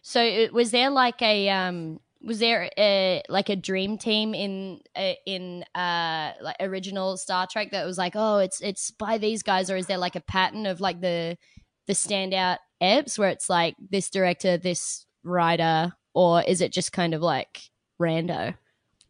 So 0.00 0.22
it, 0.22 0.54
was 0.54 0.70
there 0.70 0.88
like 0.88 1.20
a 1.20 1.50
um 1.50 2.00
was 2.26 2.40
there 2.40 2.70
a, 2.76 3.22
like 3.28 3.48
a 3.48 3.56
dream 3.56 3.96
team 3.96 4.34
in 4.34 4.80
uh, 4.96 5.12
in 5.24 5.64
uh 5.74 6.32
like 6.42 6.56
original 6.60 7.16
Star 7.16 7.46
Trek 7.50 7.70
that 7.70 7.86
was 7.86 7.96
like 7.96 8.12
oh 8.16 8.38
it's 8.38 8.60
it's 8.60 8.90
by 8.90 9.16
these 9.16 9.42
guys 9.42 9.70
or 9.70 9.76
is 9.76 9.86
there 9.86 9.96
like 9.96 10.16
a 10.16 10.20
pattern 10.20 10.66
of 10.66 10.80
like 10.80 11.00
the 11.00 11.38
the 11.86 11.92
standout 11.92 12.58
eps 12.82 13.18
where 13.18 13.30
it's 13.30 13.48
like 13.48 13.76
this 13.90 14.10
director 14.10 14.58
this 14.58 15.06
writer 15.22 15.92
or 16.14 16.42
is 16.42 16.60
it 16.60 16.72
just 16.72 16.92
kind 16.92 17.14
of 17.14 17.22
like 17.22 17.60
rando? 18.00 18.52
I 18.52 18.54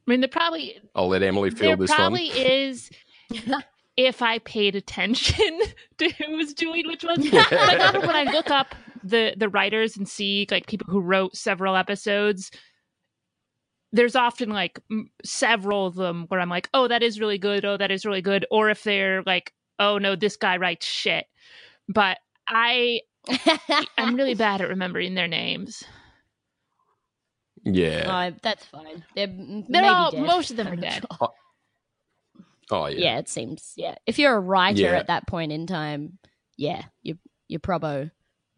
mean, 0.07 0.21
there 0.21 0.29
probably 0.29 0.79
I'll 0.95 1.09
let 1.09 1.23
Emily 1.23 1.51
there 1.51 1.69
field 1.69 1.81
this 1.81 1.95
probably 1.95 2.29
one. 2.29 2.39
is 2.39 2.91
if 3.97 4.23
I 4.23 4.39
paid 4.41 4.77
attention 4.77 5.61
to 5.99 6.09
who 6.11 6.37
was 6.37 6.53
doing 6.53 6.87
which 6.87 7.05
ones. 7.05 7.31
like 7.33 7.51
when 7.51 8.17
I 8.17 8.25
look 8.33 8.51
up 8.51 8.75
the 9.03 9.35
the 9.37 9.49
writers 9.49 9.97
and 9.97 10.09
see 10.09 10.47
like 10.51 10.67
people 10.67 10.87
who 10.91 11.01
wrote 11.01 11.37
several 11.37 11.77
episodes, 11.77 12.51
there's 13.93 14.17
often 14.17 14.51
like 14.51 14.81
m- 14.91 15.11
several 15.25 15.87
of 15.87 15.95
them 15.95 16.27
where 16.29 16.41
I'm 16.41 16.51
like, 16.51 16.69
oh, 16.75 16.89
that 16.89 17.03
is 17.03 17.21
really 17.21 17.39
good. 17.39 17.65
Oh, 17.65 17.77
that 17.77 17.91
is 17.91 18.05
really 18.05 18.23
good. 18.23 18.45
Or 18.51 18.69
if 18.71 18.83
they're 18.83 19.23
like, 19.25 19.53
oh 19.79 19.99
no, 19.99 20.17
this 20.17 20.37
guy 20.37 20.57
writes 20.57 20.87
shit. 20.87 21.27
But 21.89 22.19
I 22.49 23.01
I'm 23.99 24.17
really 24.17 24.35
bad 24.47 24.61
at 24.61 24.69
remembering 24.69 25.15
their 25.15 25.29
names. 25.29 25.83
Yeah. 27.65 28.31
Oh, 28.33 28.37
that's 28.43 28.65
fine. 28.67 29.05
They're, 29.15 29.27
m- 29.29 29.65
They're 29.69 29.83
maybe 29.83 29.87
all 29.89 30.11
dead. 30.13 30.23
most 30.23 30.51
of 30.51 30.57
them 30.57 30.69
are 30.69 30.77
dead. 30.77 31.05
sure. 31.19 31.31
Oh, 32.69 32.87
yeah. 32.87 32.99
yeah. 32.99 33.19
it 33.19 33.29
seems. 33.29 33.75
Yeah, 33.77 33.95
if 34.07 34.19
you're 34.19 34.35
a 34.35 34.41
writer 34.41 34.81
Yeah. 34.81 34.97
at 34.99 35.07
that 35.07 35.29
point 35.29 35.53
in 35.53 35.69
time, 35.69 36.19
yeah, 36.57 36.83
you're, 37.05 37.17
you're 37.47 37.61
probo 37.61 38.11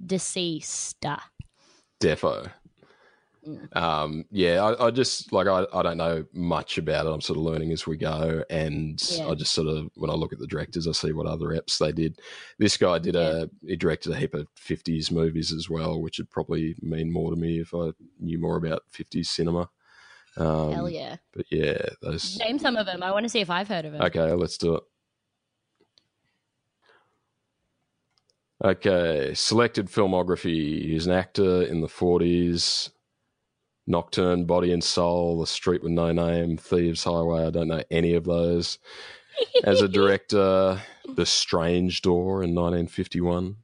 deceased. 0.04 1.04
Defo. 2.00 2.50
Um, 3.72 4.24
yeah, 4.30 4.62
I, 4.62 4.86
I 4.86 4.90
just 4.90 5.32
like 5.32 5.46
I, 5.46 5.66
I 5.72 5.82
don't 5.82 5.96
know 5.96 6.24
much 6.32 6.78
about 6.78 7.06
it. 7.06 7.10
I'm 7.10 7.20
sort 7.20 7.38
of 7.38 7.44
learning 7.44 7.72
as 7.72 7.86
we 7.86 7.96
go, 7.96 8.42
and 8.50 9.02
Yeah. 9.10 9.28
I 9.28 9.34
just 9.34 9.52
sort 9.52 9.68
of 9.68 9.90
when 9.94 10.10
I 10.10 10.14
look 10.14 10.32
at 10.32 10.38
the 10.38 10.46
directors, 10.46 10.86
I 10.86 10.92
see 10.92 11.12
what 11.12 11.26
other 11.26 11.48
eps 11.48 11.78
they 11.78 11.92
did. 11.92 12.20
This 12.58 12.76
guy 12.76 12.98
did 12.98 13.16
a 13.16 13.50
he 13.66 13.76
directed 13.76 14.12
a 14.12 14.16
heap 14.16 14.34
of 14.34 14.48
50s 14.54 15.10
movies 15.10 15.52
as 15.52 15.68
well, 15.68 16.00
which 16.00 16.18
would 16.18 16.30
probably 16.30 16.76
mean 16.80 17.12
more 17.12 17.30
to 17.30 17.36
me 17.36 17.60
if 17.60 17.74
I 17.74 17.90
knew 18.20 18.38
more 18.38 18.56
about 18.56 18.82
50s 18.92 19.26
cinema. 19.26 19.68
Um, 20.36 20.72
Hell 20.72 20.90
yeah! 20.90 21.16
But 21.32 21.46
yeah, 21.50 21.78
those. 22.02 22.38
Name 22.38 22.58
some 22.58 22.76
of 22.76 22.86
them. 22.86 23.02
I 23.02 23.10
want 23.10 23.24
to 23.24 23.28
see 23.28 23.40
if 23.40 23.50
I've 23.50 23.68
heard 23.68 23.84
of 23.84 23.92
them. 23.92 24.02
Okay, 24.02 24.32
let's 24.32 24.58
do 24.58 24.76
it. 24.76 24.82
Okay, 28.64 29.34
selected 29.34 29.86
filmography. 29.86 30.82
He's 30.82 31.06
an 31.06 31.12
actor 31.12 31.62
in 31.62 31.80
the 31.80 31.86
40s. 31.86 32.90
Nocturne, 33.88 34.44
Body 34.44 34.72
and 34.72 34.84
Soul, 34.84 35.40
The 35.40 35.46
Street 35.46 35.82
with 35.82 35.92
No 35.92 36.12
Name, 36.12 36.56
Thieves 36.56 37.04
Highway. 37.04 37.46
I 37.46 37.50
don't 37.50 37.68
know 37.68 37.82
any 37.90 38.14
of 38.14 38.24
those. 38.24 38.78
As 39.64 39.80
a 39.80 39.88
director, 39.98 40.80
The 41.08 41.26
Strange 41.26 42.02
Door 42.02 42.44
in 42.44 42.54
1951. 42.54 43.56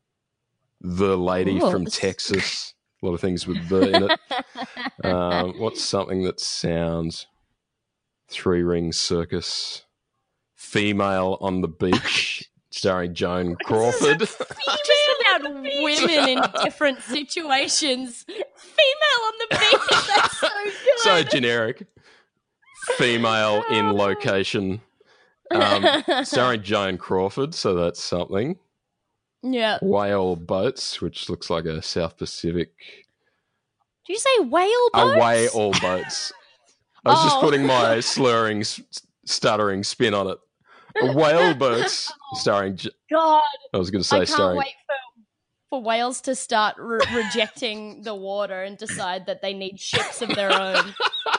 The 0.81 1.16
Lady 1.16 1.59
Ooh, 1.59 1.70
from 1.70 1.87
Texas. 1.87 2.75
A 3.03 3.07
lot 3.07 3.14
of 3.14 3.20
things 3.20 3.47
with 3.47 3.68
the 3.68 3.91
in 3.91 4.11
it. 4.11 4.20
Um, 5.03 5.59
what's 5.59 5.83
something 5.83 6.22
that 6.22 6.41
sounds 6.41 7.27
Three 8.29 8.62
Ring 8.62 8.91
Circus? 8.93 9.85
Female 10.55 11.37
on 11.43 11.61
the 11.61 11.68
Beach, 11.68 12.49
starring 12.70 13.14
Joan 13.14 13.57
Crawford. 13.64 14.27
Just 15.43 15.51
about 15.51 15.62
women 15.62 16.28
in 16.28 16.43
different 16.64 17.01
situations. 17.03 18.24
Female 18.24 19.20
on 19.26 19.32
the 19.39 19.47
beach. 19.51 20.07
That's 20.16 20.39
so 20.39 20.49
good. 20.64 20.72
so 20.99 21.22
generic. 21.22 21.87
Female 22.97 23.64
in 23.70 23.93
location, 23.97 24.80
um, 25.51 26.05
starring 26.24 26.62
Joan 26.62 26.99
Crawford. 26.99 27.55
So 27.55 27.74
that's 27.74 28.03
something. 28.03 28.57
yeah. 29.43 29.78
Whale 29.80 30.37
boats, 30.37 31.01
which 31.01 31.30
looks 31.30 31.49
like 31.49 31.64
a 31.64 31.80
South 31.80 32.18
Pacific. 32.18 32.72
Do 34.07 34.12
you 34.12 34.18
say 34.18 34.41
whale 34.41 34.91
boats? 34.93 35.16
Away 35.16 35.49
all 35.49 35.72
boats. 35.80 36.30
I 37.07 37.11
was 37.11 37.22
just 37.24 37.37
Oh. 37.37 37.41
putting 37.41 37.64
my 37.66 38.01
slurring, 38.01 38.64
stuttering 39.24 39.82
spin 39.82 40.12
on 40.12 40.26
it. 40.28 40.39
Whale 41.14 41.55
boats, 41.55 42.12
starring. 42.35 42.78
God, 43.11 43.43
I 43.72 43.78
was 43.78 43.91
going 43.91 44.03
to 44.03 44.09
say 44.09 44.16
I 44.16 44.20
can't 44.20 44.28
starring. 44.28 44.59
wait 44.59 44.74
for 44.87 44.95
for 45.75 45.83
whales 45.83 46.20
to 46.22 46.35
start 46.37 46.77
re- 46.79 47.01
rejecting 47.14 48.03
the 48.03 48.14
water 48.14 48.62
and 48.62 48.79
decide 48.79 49.27
that 49.27 49.43
they 49.43 49.53
need 49.53 49.81
ships 49.81 50.22
of 50.22 50.29
their 50.35 50.53
own. 50.53 50.95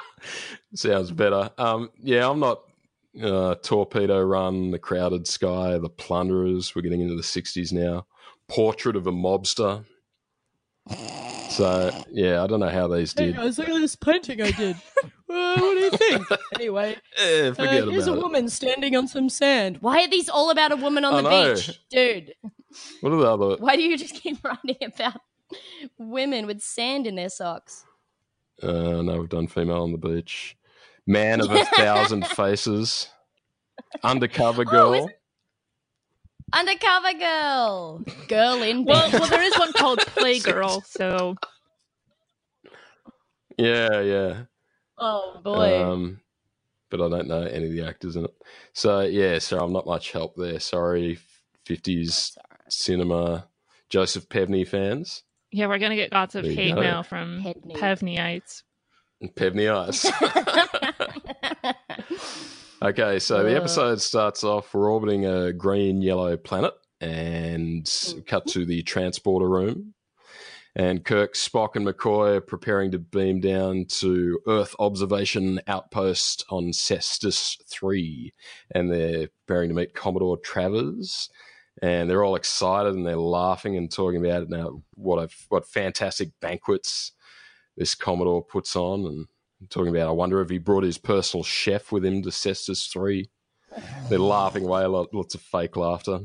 Sounds 0.76 1.12
better. 1.12 1.52
Um, 1.58 1.90
yeah, 2.02 2.30
I'm 2.30 2.40
not. 2.40 2.60
Uh, 3.22 3.56
Torpedo 3.64 4.22
Run, 4.22 4.72
The 4.72 4.80
Crowded 4.80 5.26
Sky, 5.26 5.78
The 5.78 5.90
Plunderers. 5.90 6.76
We're 6.76 6.82
getting 6.82 7.00
into 7.00 7.16
the 7.16 7.22
60s 7.22 7.72
now. 7.72 8.06
Portrait 8.50 8.98
of 8.98 9.08
a 9.08 9.12
Mobster. 9.14 9.86
So, 11.50 11.92
yeah, 12.12 12.44
I 12.44 12.48
don't 12.48 12.60
know 12.60 12.68
how 12.70 12.90
these 12.90 13.14
did. 13.14 13.38
guys, 13.38 13.58
look 13.58 13.70
at 13.70 13.80
this 13.80 13.96
painting 13.96 14.42
I 14.42 14.52
did. 14.52 14.76
what 15.28 15.56
do 15.56 15.80
you 15.80 15.92
think? 15.92 16.28
Anyway, 16.56 16.98
Eh, 17.18 17.52
forget 17.54 17.84
Uh, 17.84 17.90
here's 17.92 18.08
a 18.08 18.14
it. 18.14 18.22
woman 18.22 18.50
standing 18.50 18.98
on 18.98 19.08
some 19.08 19.30
sand. 19.30 19.78
Why 19.80 20.04
are 20.04 20.10
these 20.10 20.28
all 20.28 20.50
about 20.50 20.74
a 20.74 20.76
woman 20.76 21.06
on 21.06 21.14
I 21.14 21.22
the 21.22 21.30
know. 21.30 21.54
beach, 21.56 21.80
dude? 21.90 22.34
What 23.02 23.14
are 23.14 23.18
the 23.18 23.32
other? 23.32 23.56
Why 23.58 23.76
do 23.76 23.84
you 23.84 23.98
just 23.98 24.16
keep 24.16 24.38
writing 24.44 24.78
about 24.82 25.20
women 25.98 26.46
with 26.48 26.62
sand 26.62 27.08
in 27.08 27.16
their 27.16 27.30
socks? 27.30 27.86
Uh, 28.62 29.02
no, 29.02 29.18
we've 29.20 29.30
done 29.30 29.48
female 29.48 29.84
on 29.84 29.92
the 29.92 29.98
beach. 29.98 30.56
Man 31.08 31.42
of 31.42 31.52
a 31.52 31.66
thousand 31.66 32.26
faces. 32.30 33.10
Undercover 34.04 34.64
Oh, 34.64 34.72
girl. 34.72 34.94
is- 34.94 35.08
Undercover 36.54 37.14
girl. 37.20 38.04
Girl 38.28 38.62
in 38.64 38.86
Well, 38.86 39.10
well, 39.12 39.28
there 39.30 39.42
is 39.44 39.58
one 39.58 39.74
called 39.74 40.00
Playgirl. 40.16 40.86
So 40.86 41.36
yeah, 43.58 44.02
yeah. 44.02 44.44
oh 44.98 45.42
boy. 45.44 45.84
Um, 45.84 46.22
but 46.90 47.02
I 47.02 47.10
don't 47.10 47.28
know 47.28 47.42
any 47.42 47.66
of 47.66 47.72
the 47.72 47.86
actors 47.86 48.16
in 48.16 48.26
it. 48.26 48.34
So 48.74 49.02
yeah, 49.02 49.40
so 49.40 49.60
I'm 49.60 49.74
not 49.74 49.86
much 49.86 50.12
help 50.12 50.36
there. 50.36 50.60
Sorry, 50.60 51.18
fifties 51.66 52.08
That's 52.08 52.38
all 52.38 52.44
right. 52.52 52.55
Cinema. 52.70 53.48
Joseph 53.90 54.28
Pevney 54.30 54.68
fans. 54.68 55.24
yeah, 55.52 55.68
we're 55.68 55.78
gonna 55.80 55.96
get 55.96 56.12
lots 56.12 56.36
of 56.36 56.44
There 56.44 56.54
hate 56.54 56.76
mail 56.76 57.04
from 57.04 57.42
Pedney. 57.44 57.76
Pevneyites. 57.78 58.64
Pevney 59.36 59.70
Ice. 59.72 60.06
Okay, 62.82 63.20
so 63.20 63.42
the 63.42 63.54
Uh. 63.56 63.58
episode 63.60 64.02
starts 64.02 64.44
off. 64.44 64.74
We're 64.74 64.92
orbiting 64.92 65.26
a 65.26 65.54
green 65.54 66.02
yellow 66.02 66.36
planet 66.38 66.74
and 67.00 67.90
cut 68.28 68.46
to 68.48 68.66
the 68.66 68.84
transporter 68.84 69.48
room. 69.50 69.94
And 70.76 71.06
Kirk, 71.06 71.36
Spock, 71.36 71.76
and 71.78 71.88
McCoy 71.88 72.36
are 72.36 72.42
preparing 72.42 72.92
to 72.92 73.00
beam 73.00 73.40
down 73.40 73.86
to 74.02 74.40
Earth 74.46 74.76
Observation 74.78 75.62
Outpost 75.68 76.44
on 76.50 76.74
Cestus 76.74 77.56
3. 77.70 78.34
And 78.72 78.92
they're 78.92 79.30
preparing 79.48 79.70
to 79.70 79.76
meet 79.76 79.94
Commodore 79.96 80.38
Travers. 80.38 81.30
And 81.82 82.10
they're 82.10 82.24
all 82.24 82.36
excited 82.36 82.94
and 82.94 83.06
they're 83.06 83.18
laughing 83.18 83.76
and 83.76 83.92
talking 83.92 84.26
about 84.26 84.44
it 84.44 84.50
now. 84.50 84.82
What 84.94 85.18
a, 85.18 85.30
what 85.50 85.68
fantastic 85.68 86.30
banquets 86.40 87.12
this 87.76 87.96
Commodore 87.96 88.44
puts 88.44 88.76
on. 88.76 89.06
And 89.06 89.28
talking 89.70 89.90
about, 89.90 90.08
I 90.08 90.12
wonder 90.12 90.42
if 90.42 90.50
he 90.50 90.58
brought 90.58 90.84
his 90.84 90.98
personal 90.98 91.44
chef 91.44 91.92
with 91.92 92.06
him 92.06 92.22
to 92.24 92.30
Cestus 92.30 92.90
3. 92.92 93.30
They're 94.10 94.20
laughing 94.20 94.66
away, 94.66 94.86
lot- 94.86 95.14
lots 95.14 95.36
of 95.36 95.42
fake 95.42 95.76
laughter. 95.76 96.20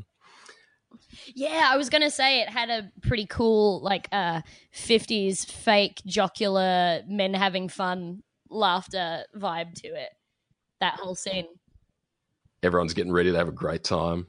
Yeah, 1.35 1.69
I 1.73 1.77
was 1.77 1.89
gonna 1.89 2.11
say 2.11 2.41
it 2.41 2.49
had 2.49 2.71
a 2.71 2.91
pretty 3.03 3.27
cool, 3.27 3.81
like, 3.81 4.09
uh, 4.13 4.43
'50s 4.73 5.45
fake 5.45 6.03
jocular 6.07 7.03
men 7.07 7.35
having 7.35 7.69
fun 7.69 8.23
laughter 8.49 9.25
vibe 9.37 9.75
to 9.83 9.89
it. 9.89 10.11
That 10.81 10.95
whole 10.95 11.15
scene. 11.15 11.47
Everyone's 12.63 12.95
getting 12.95 13.13
ready 13.13 13.31
to 13.31 13.39
have 13.39 13.49
a 13.49 13.53
great 13.53 13.85
time. 13.85 14.27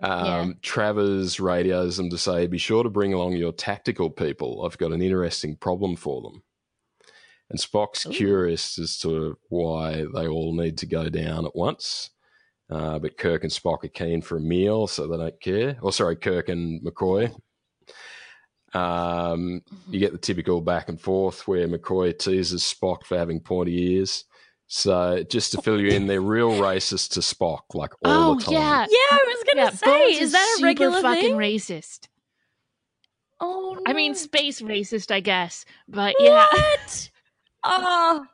Um, 0.00 0.48
Yeah. 0.48 0.52
Travers 0.62 1.40
radios 1.40 1.96
them 1.96 2.10
to 2.10 2.18
say, 2.18 2.46
be 2.46 2.58
sure 2.58 2.82
to 2.82 2.90
bring 2.90 3.14
along 3.14 3.32
your 3.32 3.52
tactical 3.52 4.10
people. 4.10 4.64
I've 4.64 4.78
got 4.78 4.92
an 4.92 5.02
interesting 5.02 5.56
problem 5.56 5.96
for 5.96 6.22
them. 6.22 6.42
And 7.50 7.58
Spock's 7.58 8.06
Ooh. 8.06 8.10
curious 8.10 8.78
as 8.78 8.98
to 8.98 9.38
why 9.48 10.04
they 10.14 10.28
all 10.28 10.54
need 10.54 10.78
to 10.78 10.86
go 10.86 11.08
down 11.08 11.46
at 11.46 11.56
once. 11.56 12.10
Uh, 12.70 12.98
but 12.98 13.16
Kirk 13.16 13.44
and 13.44 13.52
Spock 13.52 13.84
are 13.84 13.88
keen 13.88 14.20
for 14.20 14.36
a 14.36 14.40
meal, 14.40 14.86
so 14.86 15.06
they 15.06 15.16
don't 15.16 15.40
care. 15.40 15.78
Or, 15.80 15.90
sorry, 15.90 16.16
Kirk 16.16 16.50
and 16.50 16.82
McCoy. 16.82 17.34
Um, 18.74 19.62
you 19.88 19.98
get 19.98 20.12
the 20.12 20.18
typical 20.18 20.60
back 20.60 20.90
and 20.90 21.00
forth 21.00 21.48
where 21.48 21.66
McCoy 21.66 22.16
teases 22.18 22.62
Spock 22.62 23.04
for 23.04 23.16
having 23.16 23.40
pointy 23.40 23.94
ears. 23.94 24.24
So, 24.70 25.24
just 25.30 25.52
to 25.52 25.62
fill 25.62 25.80
you 25.80 25.88
in, 25.88 26.06
they're 26.06 26.20
real 26.20 26.50
racist 26.52 27.12
to 27.14 27.20
Spock, 27.20 27.60
like 27.74 27.92
all 28.04 28.32
oh 28.32 28.34
the 28.34 28.44
time. 28.44 28.52
yeah, 28.54 28.80
Yeah, 28.90 29.16
I 29.18 29.34
was 29.34 29.44
gonna 29.44 29.62
yeah. 29.64 29.70
say, 29.70 29.86
Bones 29.86 30.18
is 30.20 30.32
that 30.32 30.42
a 30.42 30.56
super 30.56 30.66
regular 30.66 31.00
fucking 31.02 31.22
thing? 31.22 31.34
racist? 31.36 32.08
oh, 33.40 33.78
I 33.86 33.92
mean, 33.94 34.14
space 34.14 34.60
racist, 34.60 35.10
I 35.10 35.20
guess. 35.20 35.64
But 35.88 36.14
yeah, 36.18 36.46
What? 36.52 37.10
Oh. 37.64 38.24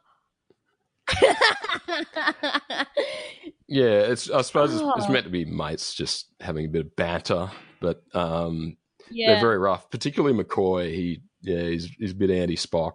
Yeah, 3.66 4.00
it's. 4.00 4.30
I 4.30 4.42
suppose 4.42 4.72
it's, 4.74 4.82
it's 4.96 5.06
Oh. 5.06 5.12
meant 5.12 5.24
to 5.24 5.30
be 5.30 5.44
mates, 5.44 5.94
just 5.94 6.26
having 6.40 6.66
a 6.66 6.68
bit 6.68 6.82
of 6.86 6.96
banter. 6.96 7.50
But 7.80 8.02
um, 8.14 8.76
yeah. 9.10 9.32
they're 9.32 9.40
very 9.40 9.58
rough, 9.58 9.90
particularly 9.90 10.36
McCoy. 10.36 10.90
He, 10.94 11.20
yeah, 11.42 11.62
he's 11.62 11.86
he's 11.98 12.12
a 12.12 12.14
bit 12.14 12.30
anti 12.30 12.56
Spock. 12.56 12.92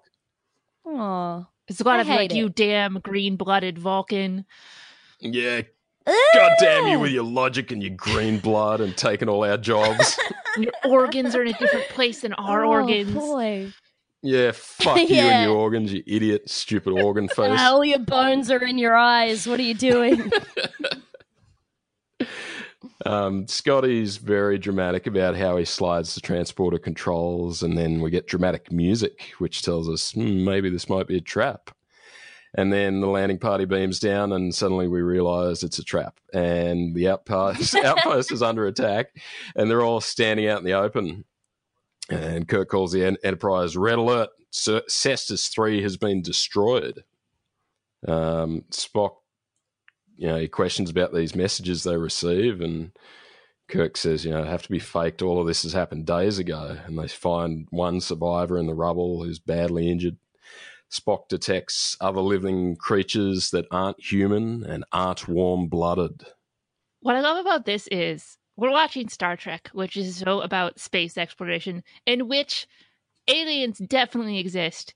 Aw. 0.85 1.47
It's 1.69 1.79
a 1.79 1.83
lot 1.83 1.97
I 1.97 2.01
of 2.01 2.07
like 2.07 2.31
hate 2.31 2.33
you 2.35 2.49
damn 2.49 2.99
green-blooded 2.99 3.77
Vulcan. 3.79 4.45
Yeah, 5.21 5.61
god 6.05 6.51
damn 6.59 6.87
you 6.87 6.99
with 6.99 7.11
your 7.11 7.23
logic 7.23 7.71
and 7.71 7.81
your 7.83 7.93
green 7.95 8.39
blood 8.39 8.81
and 8.81 8.95
taking 8.97 9.29
all 9.29 9.43
our 9.43 9.57
jobs. 9.57 10.17
Your 10.57 10.71
organs 10.83 11.35
are 11.35 11.43
in 11.43 11.49
a 11.49 11.57
different 11.57 11.87
place 11.89 12.21
than 12.21 12.33
our 12.33 12.65
Oh, 12.65 12.69
organs. 12.69 13.13
Boy. 13.13 13.71
yeah, 14.23 14.51
fuck 14.51 14.97
you 15.09 15.15
and 15.17 15.43
your 15.47 15.55
organs, 15.55 15.93
you 15.93 16.01
idiot, 16.07 16.49
stupid 16.49 16.91
organ 16.93 17.27
face. 17.35 17.59
All 17.59 17.85
your 17.85 17.99
bones 17.99 18.49
are 18.49 18.63
in 18.63 18.77
your 18.79 18.95
eyes. 18.95 19.45
What 19.47 19.59
are 19.59 19.63
you 19.63 19.75
doing? 19.75 20.31
Um, 23.05 23.47
Scotty's 23.47 24.17
very 24.17 24.57
dramatic 24.57 25.07
about 25.07 25.35
how 25.35 25.57
he 25.57 25.65
slides 25.65 26.15
the 26.15 26.21
transporter 26.21 26.77
controls, 26.77 27.63
and 27.63 27.77
then 27.77 28.01
we 28.01 28.09
get 28.09 28.27
dramatic 28.27 28.71
music, 28.71 29.33
which 29.37 29.61
tells 29.61 29.87
us 29.89 30.11
hmm, 30.11 30.43
maybe 30.43 30.69
this 30.69 30.89
might 30.89 31.07
be 31.07 31.17
a 31.17 31.21
trap. 31.21 31.71
And 32.55 32.73
then 32.73 32.99
the 32.99 33.07
landing 33.07 33.37
party 33.37 33.65
beams 33.65 33.99
down, 33.99 34.33
and 34.33 34.53
suddenly 34.53 34.87
we 34.87 35.01
realize 35.01 35.63
it's 35.63 35.79
a 35.79 35.83
trap. 35.83 36.19
And 36.33 36.95
the 36.95 37.07
outpost, 37.09 37.75
outpost 37.85 38.31
is 38.31 38.41
under 38.41 38.65
attack, 38.65 39.15
and 39.55 39.69
they're 39.69 39.83
all 39.83 40.01
standing 40.01 40.47
out 40.47 40.59
in 40.59 40.65
the 40.65 40.73
open. 40.73 41.25
And 42.09 42.47
Kirk 42.47 42.69
calls 42.69 42.91
the 42.91 43.17
Enterprise 43.23 43.77
red 43.77 43.99
alert. 43.99 44.29
Cestus 44.51 45.49
3 45.53 45.83
has 45.83 45.95
been 45.95 46.23
destroyed. 46.23 47.03
Um, 48.07 48.63
Spock 48.71 49.17
you 50.19 50.27
know, 50.27 50.37
he 50.37 50.49
questions 50.49 50.89
about 50.89 51.13
these 51.13 51.33
messages 51.33 51.83
they 51.83 51.95
receive, 51.95 52.59
and 52.59 52.91
Kirk 53.69 53.95
says, 53.95 54.25
you 54.25 54.31
know, 54.31 54.43
have 54.43 54.63
to 54.63 54.69
be 54.69 54.77
faked. 54.77 55.21
All 55.21 55.39
of 55.39 55.47
this 55.47 55.63
has 55.63 55.71
happened 55.71 56.05
days 56.05 56.37
ago, 56.37 56.77
and 56.85 56.99
they 56.99 57.07
find 57.07 57.67
one 57.69 58.01
survivor 58.01 58.57
in 58.57 58.67
the 58.67 58.73
rubble 58.73 59.23
who's 59.23 59.39
badly 59.39 59.89
injured. 59.89 60.17
Spock 60.91 61.29
detects 61.29 61.95
other 62.01 62.19
living 62.19 62.75
creatures 62.75 63.51
that 63.51 63.65
aren't 63.71 64.03
human 64.03 64.65
and 64.65 64.83
aren't 64.91 65.29
warm 65.29 65.69
blooded. 65.69 66.23
What 66.99 67.15
I 67.15 67.21
love 67.21 67.37
about 67.37 67.65
this 67.65 67.87
is 67.89 68.37
we're 68.57 68.71
watching 68.71 69.07
Star 69.07 69.37
Trek, 69.37 69.69
which 69.71 69.95
is 69.95 70.17
so 70.17 70.41
about 70.41 70.81
space 70.81 71.17
exploration, 71.17 71.81
in 72.05 72.27
which 72.27 72.67
aliens 73.29 73.77
definitely 73.77 74.37
exist. 74.39 74.95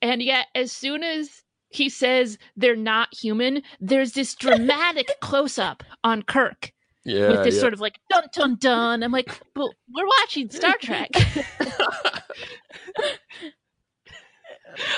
And 0.00 0.22
yet, 0.22 0.46
as 0.54 0.70
soon 0.70 1.02
as 1.02 1.42
he 1.70 1.88
says 1.88 2.38
they're 2.56 2.76
not 2.76 3.08
human, 3.14 3.62
there's 3.80 4.12
this 4.12 4.34
dramatic 4.34 5.08
close 5.20 5.58
up 5.58 5.82
on 6.04 6.22
Kirk 6.22 6.72
Yeah, 7.04 7.28
with 7.30 7.44
this 7.44 7.54
yeah. 7.56 7.60
sort 7.60 7.72
of 7.74 7.80
like 7.80 7.98
dun 8.10 8.24
dun 8.34 8.56
dun. 8.56 9.02
I'm 9.02 9.12
like, 9.12 9.28
but 9.54 9.68
we're 9.94 10.06
watching 10.20 10.50
Star 10.50 10.74
Trek. 10.80 11.10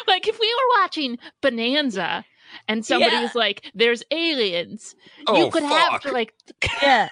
like 0.06 0.26
if 0.28 0.38
we 0.38 0.46
were 0.54 0.80
watching 0.82 1.18
Bonanza 1.40 2.24
and 2.68 2.84
somebody 2.84 3.14
Yeah. 3.16 3.22
was 3.22 3.34
like, 3.34 3.70
"There's 3.74 4.02
aliens," 4.10 4.94
oh, 5.26 5.44
you 5.44 5.50
could 5.50 5.62
have 5.62 5.92
fuck. 5.92 6.02
to 6.02 6.12
like 6.12 6.34
yeah. 6.82 7.08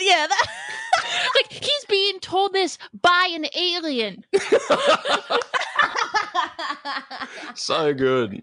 yeah. 0.00 0.26
That- 0.26 0.46
like 1.34 1.50
he's 1.52 1.84
being 1.88 2.18
told 2.20 2.52
this 2.52 2.78
by 3.00 3.28
an 3.32 3.46
alien. 3.56 4.24
so 7.54 7.92
good. 7.94 8.42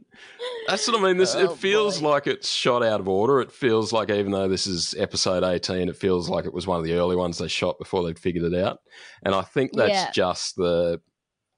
That's 0.68 0.88
what 0.88 1.00
I 1.00 1.04
mean. 1.04 1.18
This 1.18 1.36
Oh, 1.36 1.52
it 1.52 1.58
feels 1.58 2.02
boy. 2.02 2.10
like 2.10 2.28
it's 2.28 2.50
shot 2.50 2.84
out 2.84 3.00
of 3.00 3.08
order. 3.08 3.40
It 3.42 3.52
feels 3.52 3.92
like 3.94 4.10
even 4.10 4.32
though 4.32 4.48
this 4.48 4.68
is 4.68 4.96
episode 4.98 5.44
eighteen, 5.44 5.90
it 5.90 5.96
feels 5.98 6.30
like 6.30 6.46
it 6.46 6.54
was 6.54 6.68
one 6.68 6.78
of 6.80 6.86
the 6.86 6.94
early 6.94 7.16
ones 7.16 7.38
they 7.38 7.48
shot 7.48 7.78
before 7.80 8.04
they'd 8.04 8.20
figured 8.20 8.52
it 8.52 8.60
out. 8.64 8.80
And 9.24 9.34
I 9.36 9.42
think 9.42 9.72
that's 9.74 9.90
Yeah. 9.90 10.12
just 10.12 10.56
the 10.56 11.02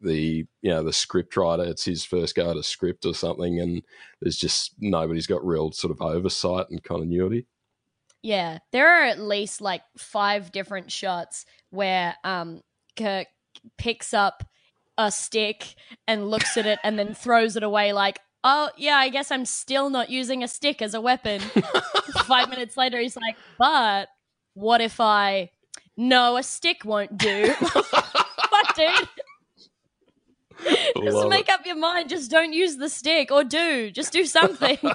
the 0.01 0.45
you 0.61 0.69
know 0.71 0.83
the 0.83 0.93
script 0.93 1.35
writer. 1.37 1.63
It's 1.63 1.85
his 1.85 2.03
first 2.05 2.35
go 2.35 2.49
at 2.51 2.57
a 2.57 2.63
script 2.63 3.05
or 3.05 3.13
something, 3.13 3.59
and 3.59 3.83
there's 4.21 4.37
just 4.37 4.73
nobody's 4.79 5.27
got 5.27 5.45
real 5.45 5.71
sort 5.71 5.91
of 5.91 6.01
oversight 6.01 6.67
and 6.69 6.83
continuity. 6.83 7.45
Yeah, 8.23 8.59
there 8.71 8.87
are 8.87 9.03
at 9.05 9.19
least 9.19 9.61
like 9.61 9.81
five 9.97 10.51
different 10.51 10.91
shots 10.91 11.45
where 11.69 12.15
um 12.23 12.61
Kirk 12.97 13.27
picks 13.77 14.13
up 14.13 14.43
a 14.97 15.11
stick 15.11 15.75
and 16.07 16.29
looks 16.29 16.57
at 16.57 16.65
it 16.65 16.79
and 16.83 16.97
then 16.99 17.13
throws 17.13 17.55
it 17.55 17.63
away 17.63 17.93
like, 17.93 18.19
"Oh, 18.43 18.69
yeah, 18.77 18.95
I 18.95 19.09
guess 19.09 19.31
I'm 19.31 19.45
still 19.45 19.89
not 19.89 20.09
using 20.09 20.43
a 20.43 20.47
stick 20.47 20.81
as 20.81 20.93
a 20.93 21.01
weapon." 21.01 21.41
5 22.25 22.49
minutes 22.49 22.77
later 22.77 22.99
he's 22.99 23.15
like, 23.15 23.35
"But 23.57 24.09
what 24.53 24.81
if 24.81 24.99
I 24.99 25.51
No, 25.97 26.37
a 26.37 26.43
stick 26.43 26.85
won't 26.85 27.17
do." 27.17 27.53
Fuck, 27.53 28.75
dude. 28.75 29.09
Just 31.03 31.27
make 31.27 31.49
up 31.49 31.65
your 31.65 31.75
mind. 31.75 32.09
Just 32.09 32.29
don't 32.29 32.53
use 32.53 32.77
the 32.77 32.89
stick 32.89 33.31
or 33.31 33.43
do. 33.43 33.91
Just 33.91 34.13
do 34.13 34.25
something. 34.25 34.77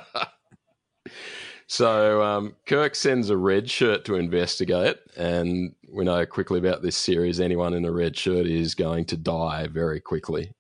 So 1.68 2.22
um, 2.22 2.54
Kirk 2.64 2.94
sends 2.94 3.28
a 3.28 3.36
red 3.36 3.68
shirt 3.68 4.04
to 4.04 4.14
investigate, 4.14 4.98
and 5.16 5.74
we 5.92 6.04
know 6.04 6.24
quickly 6.24 6.58
about 6.58 6.82
this 6.82 6.96
series. 6.96 7.40
Anyone 7.40 7.74
in 7.74 7.84
a 7.84 7.90
red 7.90 8.16
shirt 8.16 8.46
is 8.46 8.74
going 8.74 9.04
to 9.06 9.16
die 9.16 9.66
very 9.66 10.00
quickly. 10.00 10.52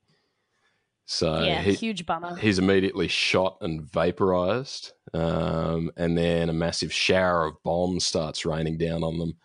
So 1.04 1.40
yeah, 1.42 1.62
he, 1.62 1.74
huge 1.74 2.04
bummer. 2.04 2.34
he's 2.34 2.58
immediately 2.58 3.06
shot 3.06 3.58
and 3.60 3.82
vaporized, 3.82 4.92
um, 5.14 5.92
and 5.96 6.18
then 6.18 6.48
a 6.48 6.52
massive 6.52 6.92
shower 6.92 7.46
of 7.46 7.62
bombs 7.62 8.04
starts 8.04 8.44
raining 8.44 8.76
down 8.76 9.04
on 9.04 9.18
them. 9.18 9.36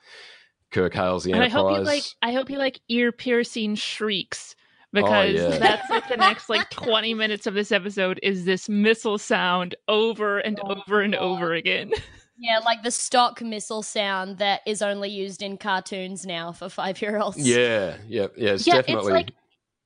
Kirk 0.72 0.96
hails 0.96 1.24
the 1.24 1.34
And 1.34 1.42
I 1.42 1.46
Enterprise. 1.46 1.64
hope 1.64 1.78
you 1.78 1.84
like 1.84 2.04
I 2.24 2.32
hope 2.32 2.50
you 2.50 2.58
like 2.58 2.80
ear 2.90 3.12
piercing 3.12 3.76
shrieks 3.76 4.56
Oh, 4.94 5.02
because 5.02 5.34
yeah. 5.34 5.58
that's 5.58 5.90
like 5.90 6.08
the 6.10 6.18
next 6.18 6.50
like 6.50 6.70
20 6.70 7.14
minutes 7.14 7.48
of 7.48 7.54
this 7.54 7.72
episode 7.72 8.20
is 8.22 8.44
this 8.46 8.68
missile 8.68 9.18
sound 9.18 9.74
over 9.88 10.40
and 10.40 10.60
Oh, 10.64 10.76
over 10.86 11.02
and 11.02 11.14
God. 11.14 11.22
over 11.22 11.54
again. 11.54 11.92
Yeah, 12.44 12.58
like 12.66 12.82
the 12.82 12.90
stock 12.90 13.40
missile 13.44 13.84
sound 13.84 14.40
that 14.40 14.62
is 14.66 14.82
only 14.82 15.10
used 15.10 15.44
in 15.44 15.58
cartoons 15.58 16.26
now 16.26 16.52
for 16.52 16.70
five 16.70 17.00
year 17.00 17.20
olds. 17.20 17.38
yeah, 17.38 17.98
yeah, 18.08 18.28
yeah. 18.36 18.54
It's 18.54 18.66
yeah, 18.66 18.78
definitely 18.78 19.12
it's 19.12 19.28
like 19.28 19.32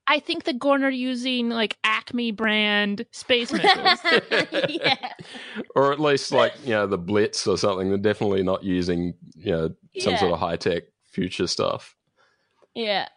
I 0.08 0.20
think 0.22 0.46
the 0.46 0.54
Gorn 0.54 0.86
are 0.86 0.90
using 0.90 1.50
like 1.50 1.76
Acme 1.84 2.32
brand 2.32 3.06
space 3.12 3.52
missiles. 3.52 4.00
yeah. 4.70 4.96
or 5.76 5.92
at 5.92 6.00
least 6.00 6.32
like 6.32 6.54
you 6.64 6.70
know 6.70 6.88
the 6.88 6.98
Blitz 6.98 7.46
or 7.46 7.58
something. 7.58 7.90
They're 7.90 7.98
definitely 7.98 8.42
not 8.44 8.64
using 8.64 9.16
you 9.36 9.52
know 9.52 9.68
some 10.00 10.14
Yeah. 10.14 10.20
sort 10.20 10.32
of 10.32 10.40
high 10.40 10.56
tech 10.56 10.84
future 11.12 11.48
stuff. 11.48 11.94
Yeah. 12.74 13.10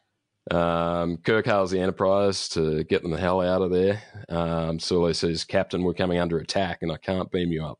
Um, 0.50 1.18
Kirk 1.18 1.46
hails 1.46 1.70
the 1.70 1.80
Enterprise 1.80 2.48
to 2.50 2.84
get 2.84 3.02
them 3.02 3.10
the 3.10 3.18
hell 3.18 3.40
out 3.40 3.62
of 3.62 3.70
there. 3.70 4.02
Um, 4.28 4.78
Sulu 4.78 5.12
says, 5.12 5.44
"Captain, 5.44 5.82
we're 5.82 5.94
coming 5.94 6.18
under 6.18 6.38
attack, 6.38 6.78
and 6.82 6.90
I 6.90 6.96
can't 6.96 7.30
beam 7.30 7.52
you 7.52 7.64
up. 7.64 7.78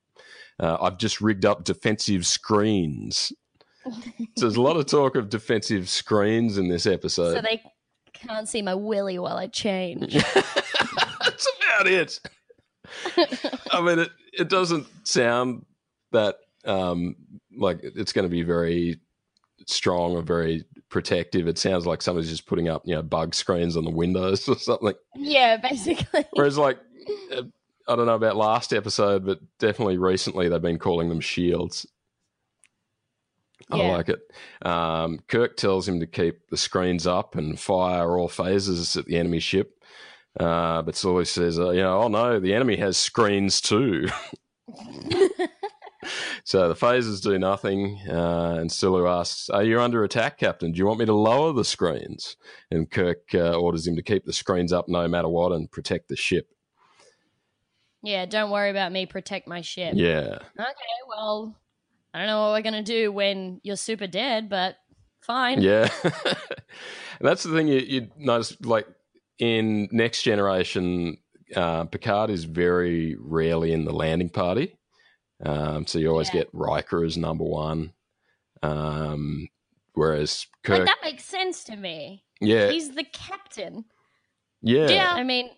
Uh, 0.61 0.77
I've 0.81 0.99
just 0.99 1.21
rigged 1.21 1.45
up 1.47 1.65
defensive 1.65 2.27
screens." 2.27 3.33
so 3.93 3.93
there's 4.37 4.57
a 4.57 4.63
lot 4.63 4.77
of 4.77 4.87
talk 4.87 5.17
of 5.17 5.31
defensive 5.31 5.89
screens 5.89 6.59
in 6.59 6.69
this 6.69 6.87
episode. 6.87 7.35
So 7.35 7.43
they 7.43 7.63
can't 8.13 8.49
see 8.49 8.63
my 8.63 8.75
willy 8.75 9.19
while 9.19 9.37
I 9.37 9.47
change. 9.47 10.13
That's 10.35 11.49
about 11.59 11.87
it. 11.87 12.21
I 13.73 13.81
mean, 13.81 14.01
it, 14.01 14.11
it 14.33 14.49
doesn't 14.49 14.87
sound 15.07 15.65
that 16.13 16.37
um, 16.65 17.17
like 17.57 17.81
it's 17.83 18.13
going 18.13 18.25
to 18.25 18.31
be 18.31 18.43
very 18.43 19.01
strong 19.67 20.17
or 20.17 20.23
very 20.23 20.65
protective. 20.91 21.47
It 21.49 21.59
sounds 21.59 21.87
like 21.87 22.03
somebody's 22.03 22.31
just 22.31 22.47
putting 22.47 22.69
up, 22.69 22.83
you 22.85 22.95
know, 22.95 23.03
bug 23.03 23.35
screens 23.35 23.77
on 23.77 23.85
the 23.85 23.91
windows 23.91 24.49
or 24.49 24.57
something. 24.59 24.95
yeah, 25.17 25.57
basically. 25.57 26.25
Whereas, 26.33 26.59
like, 26.59 26.79
uh, 27.37 27.43
I 27.89 27.97
don't 27.97 28.07
know 28.07 28.15
about 28.15 28.37
last 28.37 28.73
episode, 28.73 29.25
but 29.25 29.41
definitely 29.59 29.99
recently 29.99 30.49
they've 30.49 30.61
been 30.61 30.79
calling 30.79 31.09
them 31.09 31.21
shields. 31.21 31.87
I 33.71 33.77
Yeah. 33.77 33.89
like 33.97 34.09
it. 34.09 34.21
Um, 34.67 35.21
Kirk 35.29 35.57
tells 35.57 35.87
him 35.89 36.01
to 36.01 36.07
keep 36.07 36.49
the 36.49 36.57
screens 36.57 37.07
up 37.07 37.35
and 37.35 37.59
fire 37.59 38.19
all 38.19 38.29
phasers 38.29 38.97
at 38.97 39.07
the 39.07 39.17
enemy 39.19 39.41
ship. 39.41 39.75
Uh, 40.39 40.83
but 40.83 40.97
Sulu 40.97 41.25
says, 41.25 41.59
uh, 41.59 41.71
you 41.71 41.83
know, 41.83 42.03
oh 42.03 42.09
no, 42.09 42.39
the 42.41 42.55
enemy 42.55 42.77
has 42.77 42.97
screens 42.97 43.61
too. 43.61 44.07
so 46.45 46.69
the 46.69 46.75
phasers 46.75 47.23
do 47.23 47.39
nothing. 47.39 48.01
Uh, 48.09 48.57
and 48.61 48.71
Sulu 48.71 49.07
asks, 49.07 49.51
Are 49.51 49.63
you 49.63 49.81
under 49.81 50.05
attack, 50.05 50.39
Captain? 50.39 50.73
Do 50.73 50.79
you 50.79 50.87
want 50.87 51.01
me 51.01 51.07
to 51.07 51.15
lower 51.15 51.53
the 51.53 51.65
screens? 51.65 52.37
And 52.71 52.91
Kirk 52.91 53.35
uh, 53.35 53.59
orders 53.59 53.87
him 53.87 53.97
to 53.97 54.03
keep 54.03 54.25
the 54.25 54.33
screens 54.33 54.73
up 54.73 54.89
no 54.89 55.07
matter 55.09 55.29
what 55.29 55.53
and 55.53 55.71
protect 55.71 56.09
the 56.09 56.17
ship. 56.17 56.49
yeah, 58.03 58.27
don't 58.27 58.51
worry 58.51 58.71
about 58.71 58.93
me. 58.93 59.07
Protect 59.07 59.49
my 59.49 59.61
ship. 59.61 59.95
Yeah. 59.97 60.39
Okay, 60.59 60.99
well, 61.09 61.57
I 62.15 62.19
don't 62.19 62.27
know 62.29 62.41
what 62.43 62.53
we're 62.53 62.63
gonna 62.63 62.83
do 62.83 63.13
when 63.13 63.61
you're 63.63 63.77
super 63.77 64.07
dead, 64.07 64.49
but 64.49 64.77
fine. 65.21 65.61
Yeah. 65.63 65.89
and 66.03 66.13
that's 67.21 67.43
the 67.43 67.55
thing 67.55 67.69
you, 67.69 67.79
you 67.81 68.09
notice, 68.17 68.57
like 68.63 68.87
in 69.39 69.89
Next 69.93 70.23
Generation, 70.23 71.19
uh, 71.55 71.85
Picard 71.85 72.31
is 72.31 72.45
very 72.45 73.17
rarely 73.19 73.73
in 73.73 73.85
the 73.85 73.93
landing 73.93 74.31
party. 74.31 74.78
Um, 75.45 75.87
so 75.87 75.99
you 75.99 76.09
always 76.11 76.29
Yeah. 76.29 76.35
get 76.35 76.51
Riker 76.53 77.05
as 77.05 77.17
number 77.17 77.45
one. 77.45 77.93
Um, 78.63 79.49
whereas 79.95 80.47
Kirk, 80.65 80.79
Like 80.79 80.87
that 80.87 80.99
makes 81.05 81.25
sense 81.25 81.65
to 81.65 81.77
me. 81.77 82.25
yeah, 82.41 82.71
He's 82.71 82.95
the 82.95 83.05
captain. 83.05 83.85
yeah, 84.63 84.91
Yeah. 84.91 85.13
I 85.15 85.23
mean, 85.23 85.51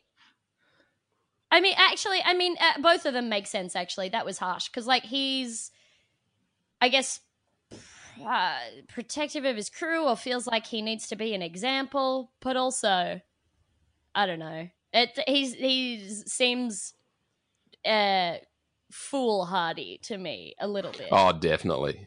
I 1.51 1.61
mean, 1.61 1.75
actually, 1.77 2.21
I 2.25 2.35
mean, 2.35 2.57
uh, 2.61 2.81
both 2.81 3.07
of 3.07 3.13
them 3.15 3.29
make 3.29 3.47
sense. 3.47 3.75
Actually, 3.75 4.11
that 4.11 4.25
was 4.25 4.39
harsh 4.39 4.69
because, 4.69 4.87
like, 4.87 5.03
he's, 5.03 5.73
I 6.81 6.89
guess, 6.89 7.21
uh, 8.25 8.59
protective 8.89 9.45
of 9.45 9.57
his 9.57 9.69
crew, 9.69 10.05
or 10.05 10.17
feels 10.17 10.47
like 10.47 10.67
he 10.67 10.81
needs 10.81 11.09
to 11.09 11.17
be 11.17 11.35
an 11.35 11.43
example, 11.43 12.33
but 12.41 12.57
also, 12.57 13.21
I 14.15 14.27
don't 14.27 14.39
know. 14.39 14.69
It 14.93 15.19
he's 15.27 15.55
he 15.55 16.09
seems 16.27 16.95
uh 17.85 18.37
foolhardy 18.91 19.99
to 20.05 20.19
me 20.19 20.55
a 20.61 20.69
little 20.69 20.93
bit. 20.93 21.09
Oh, 21.11 21.33
definitely. 21.33 22.07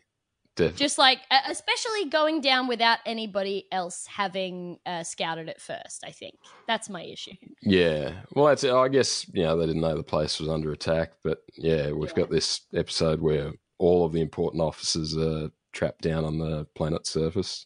Def- 0.56 0.76
Just 0.76 1.00
like, 1.00 1.18
especially 1.48 2.06
going 2.10 2.40
down 2.40 2.68
without 2.68 3.00
anybody 3.08 3.66
else 3.72 4.06
having 4.06 4.78
uh, 4.86 5.02
scouted 5.04 5.50
it 5.50 5.60
first. 5.60 6.04
I 6.06 6.12
think 6.12 6.36
that's 6.68 6.90
my 6.90 7.02
issue. 7.04 7.32
yeah. 7.64 8.12
Well, 8.36 8.46
that's, 8.46 8.64
I 8.64 8.88
guess, 8.90 9.26
you 9.34 9.44
know, 9.44 9.58
they 9.58 9.66
didn't 9.66 9.82
know 9.82 9.98
the 9.98 10.04
place 10.04 10.40
was 10.40 10.50
under 10.50 10.72
attack. 10.72 11.14
But 11.24 11.40
yeah, 11.58 11.92
we've 11.92 12.12
Yeah. 12.12 12.16
got 12.18 12.30
this 12.30 12.62
episode 12.76 13.20
where 13.20 13.54
all 13.80 14.06
of 14.06 14.12
the 14.14 14.22
important 14.22 14.62
officers 14.62 15.18
are 15.18 15.50
trapped 15.72 16.02
down 16.04 16.24
on 16.24 16.38
the 16.38 16.68
planet's 16.76 17.10
surface. 17.12 17.66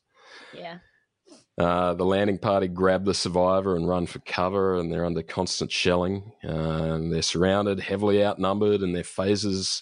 Yeah. 0.54 0.78
Uh, 1.58 1.96
the 1.96 2.06
landing 2.06 2.38
party 2.38 2.68
grab 2.68 3.04
the 3.06 3.14
survivor 3.16 3.76
and 3.76 3.88
run 3.88 4.06
for 4.06 4.20
cover, 4.20 4.78
and 4.78 4.92
they're 4.92 5.06
under 5.06 5.24
constant 5.24 5.72
shelling. 5.72 6.32
And 6.44 7.12
they're 7.12 7.22
surrounded, 7.24 7.80
heavily 7.80 8.24
outnumbered, 8.24 8.82
and 8.82 8.96
their 8.96 9.04
phasers 9.04 9.82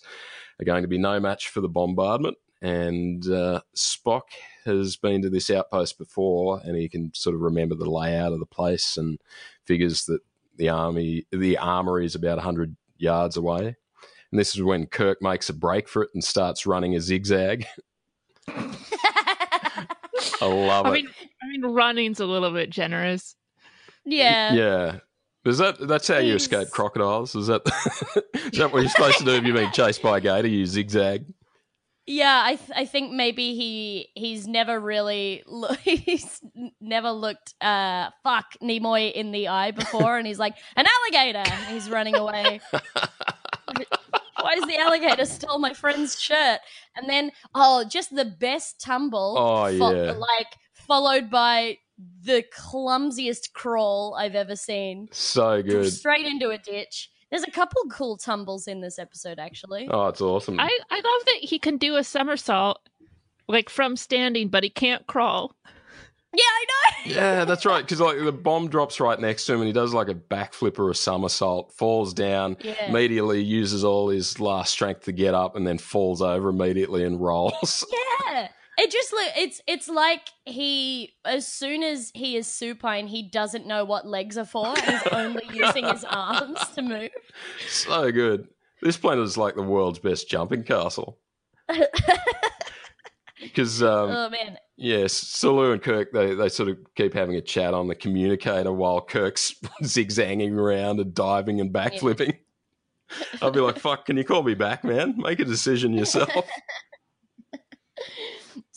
are 0.60 0.66
going 0.66 0.84
to 0.84 0.88
be 0.88 0.98
no 0.98 1.20
match 1.20 1.50
for 1.50 1.60
the 1.60 1.68
bombardment. 1.68 2.38
And 2.62 3.28
uh, 3.30 3.62
Spock 3.76 4.22
has 4.64 4.96
been 4.96 5.22
to 5.22 5.30
this 5.30 5.50
outpost 5.50 5.98
before, 5.98 6.62
and 6.64 6.78
he 6.78 6.88
can 6.88 7.14
sort 7.14 7.36
of 7.36 7.42
remember 7.42 7.76
the 7.76 7.90
layout 7.90 8.32
of 8.32 8.40
the 8.40 8.46
place 8.46 8.96
and 8.96 9.20
figures 9.66 10.06
that 10.06 10.22
the 10.56 10.70
army, 10.70 11.26
the 11.32 11.58
armory, 11.58 12.06
is 12.06 12.16
about 12.16 12.40
hundred 12.40 12.78
yards 12.98 13.36
away. 13.36 13.76
And 14.32 14.40
this 14.40 14.56
is 14.56 14.64
when 14.64 14.88
Kirk 14.88 15.22
makes 15.22 15.50
a 15.50 15.54
break 15.54 15.88
for 15.90 16.04
it 16.04 16.10
and 16.14 16.24
starts 16.24 16.66
running 16.66 16.96
a 16.96 17.02
zigzag. 17.02 17.66
I 18.48 18.76
love 20.42 20.86
I 20.86 20.90
it. 20.90 20.94
mean, 20.94 21.10
I 21.46 21.50
mean, 21.50 21.64
running's 21.66 22.20
a 22.20 22.26
little 22.26 22.52
bit 22.52 22.70
generous. 22.70 23.36
yeah. 24.06 24.54
Yeah. 24.54 24.98
Is 25.46 25.60
that 25.60 25.78
that's 25.88 26.08
how 26.08 26.18
you 26.18 26.36
escape 26.36 26.72
crocodiles? 26.72 27.36
Is 27.36 27.48
that 27.48 27.62
is 28.34 28.58
that 28.58 28.74
what 28.74 28.82
you're 28.82 28.90
supposed 28.90 29.20
to 29.20 29.26
do 29.26 29.32
if 29.32 29.44
you're 29.44 29.56
being 29.56 29.72
chased 29.72 30.02
by 30.02 30.18
a 30.18 30.22
gator? 30.22 30.48
You 30.48 30.66
zigzag. 30.66 31.26
Yeah, 32.08 32.42
I 32.44 32.56
th- 32.56 32.72
I 32.76 32.86
think 32.86 33.12
maybe 33.12 33.54
he 33.56 34.10
he's 34.16 34.48
never 34.48 34.80
really 34.80 35.44
lo- 35.48 35.76
he's 35.84 36.42
never 36.82 37.12
looked 37.12 37.54
uh 37.62 38.10
fuck 38.24 38.46
Nimoy 38.62 39.12
in 39.12 39.32
the 39.32 39.48
eye 39.48 39.70
before, 39.70 40.18
and 40.18 40.26
he's 40.26 40.40
like 40.40 40.56
an 40.76 40.88
alligator. 40.88 41.48
He's 41.68 41.92
running 41.92 42.16
away. 42.16 42.60
Why 44.42 44.54
is 44.54 44.64
the 44.66 44.78
alligator 44.78 45.26
stole 45.26 45.60
my 45.60 45.74
friend's 45.74 46.20
shirt? 46.20 46.60
And 46.96 47.08
then 47.08 47.32
oh, 47.54 47.84
just 47.88 48.16
the 48.16 48.26
best 48.26 48.82
tumble. 48.82 49.36
Oh, 49.38 49.68
yeah. 49.68 50.12
like 50.12 50.48
followed 50.86 51.30
by 51.30 51.78
the 52.24 52.44
clumsiest 52.54 53.54
crawl 53.54 54.16
I've 54.20 54.36
ever 54.36 54.56
seen. 54.56 55.08
So 55.12 55.62
good. 55.62 55.92
Straight 55.92 56.26
into 56.26 56.50
a 56.50 56.58
ditch. 56.58 57.10
There's 57.32 57.44
a 57.44 57.52
couple 57.52 57.82
cool 57.92 58.18
tumbles 58.18 58.68
in 58.68 58.82
this 58.82 59.00
episode, 59.00 59.40
actually. 59.40 59.88
Oh, 59.90 60.08
it's 60.08 60.22
awesome. 60.22 60.60
I, 60.60 60.78
I 60.92 60.96
love 60.96 61.26
that 61.26 61.38
he 61.42 61.58
can 61.60 61.78
do 61.78 61.96
a 61.96 62.04
somersault 62.04 62.80
like 63.48 63.70
from 63.70 63.96
standing, 63.96 64.48
but 64.50 64.64
he 64.64 64.70
can't 64.70 65.06
crawl. 65.08 65.56
Yeah, 66.34 66.42
I 66.44 66.66
know. 66.66 67.12
yeah, 67.16 67.46
that's 67.46 67.66
right. 67.66 67.82
Because 67.84 68.02
like 68.02 68.18
the 68.20 68.32
bomb 68.32 68.68
drops 68.70 69.00
right 69.00 69.20
next 69.20 69.46
to 69.46 69.54
him, 69.54 69.60
and 69.62 69.68
he 69.68 69.74
does 69.74 69.94
like 69.94 70.10
a 70.10 70.14
backflip 70.16 70.78
or 70.80 70.90
a 70.92 70.96
somersault, 70.96 71.72
falls 71.74 72.14
down, 72.14 72.58
Yeah. 72.62 72.88
immediately 72.90 73.42
uses 73.42 73.84
all 73.86 74.10
his 74.10 74.40
last 74.40 74.72
strength 74.74 75.06
to 75.06 75.12
get 75.14 75.34
up, 75.34 75.56
and 75.56 75.66
then 75.66 75.78
falls 75.78 76.22
over 76.22 76.50
immediately 76.50 77.04
and 77.06 77.22
rolls. 77.22 77.86
Yeah. 78.34 78.50
It 78.78 78.92
just 78.92 79.14
look 79.14 79.32
it's 79.38 79.62
it's 79.68 79.88
like 79.88 80.28
he 80.46 81.14
as 81.24 81.48
soon 81.48 81.84
as 81.84 82.12
he 82.14 82.36
is 82.36 82.48
supine, 82.48 83.08
he 83.08 83.24
doesn't 83.30 83.66
know 83.66 83.86
what 83.86 84.06
legs 84.06 84.38
are 84.38 84.46
for 84.46 84.74
he's 84.76 85.08
only 85.12 85.44
using 85.54 85.86
his 85.86 86.04
arms 86.04 86.60
to 86.76 86.82
move. 86.82 87.12
so 87.68 88.12
good. 88.12 88.48
This 88.82 88.98
planet 88.98 89.24
is 89.24 89.38
like 89.38 89.56
the 89.56 89.64
world's 89.64 90.00
best 90.00 90.30
jumping 90.30 90.64
castle. 90.64 91.20
Because 93.42 93.84
um, 93.84 94.10
oh 94.10 94.30
man. 94.30 94.58
Yes, 94.78 95.14
Sulu 95.14 95.72
and 95.72 95.82
Kirk 95.82 96.12
they, 96.12 96.36
they 96.36 96.50
sort 96.50 96.70
of 96.70 96.78
keep 96.96 97.14
having 97.14 97.36
a 97.36 97.42
chat 97.42 97.74
on 97.74 97.88
the 97.88 97.96
communicator 97.96 98.72
while 98.72 99.02
Kirk's 99.02 99.56
zigzagging 99.84 100.58
around 100.58 101.00
and 101.00 101.14
diving 101.14 101.62
and 101.62 101.72
backflipping. 101.74 102.38
I'll 103.42 103.52
be 103.52 103.60
like, 103.60 103.78
"Fuck, 103.78 104.06
can 104.06 104.18
you 104.18 104.24
call 104.24 104.44
me 104.44 104.56
back, 104.56 104.84
man? 104.84 105.16
Make 105.18 105.40
a 105.40 105.46
decision 105.46 105.94
yourself." 105.94 106.30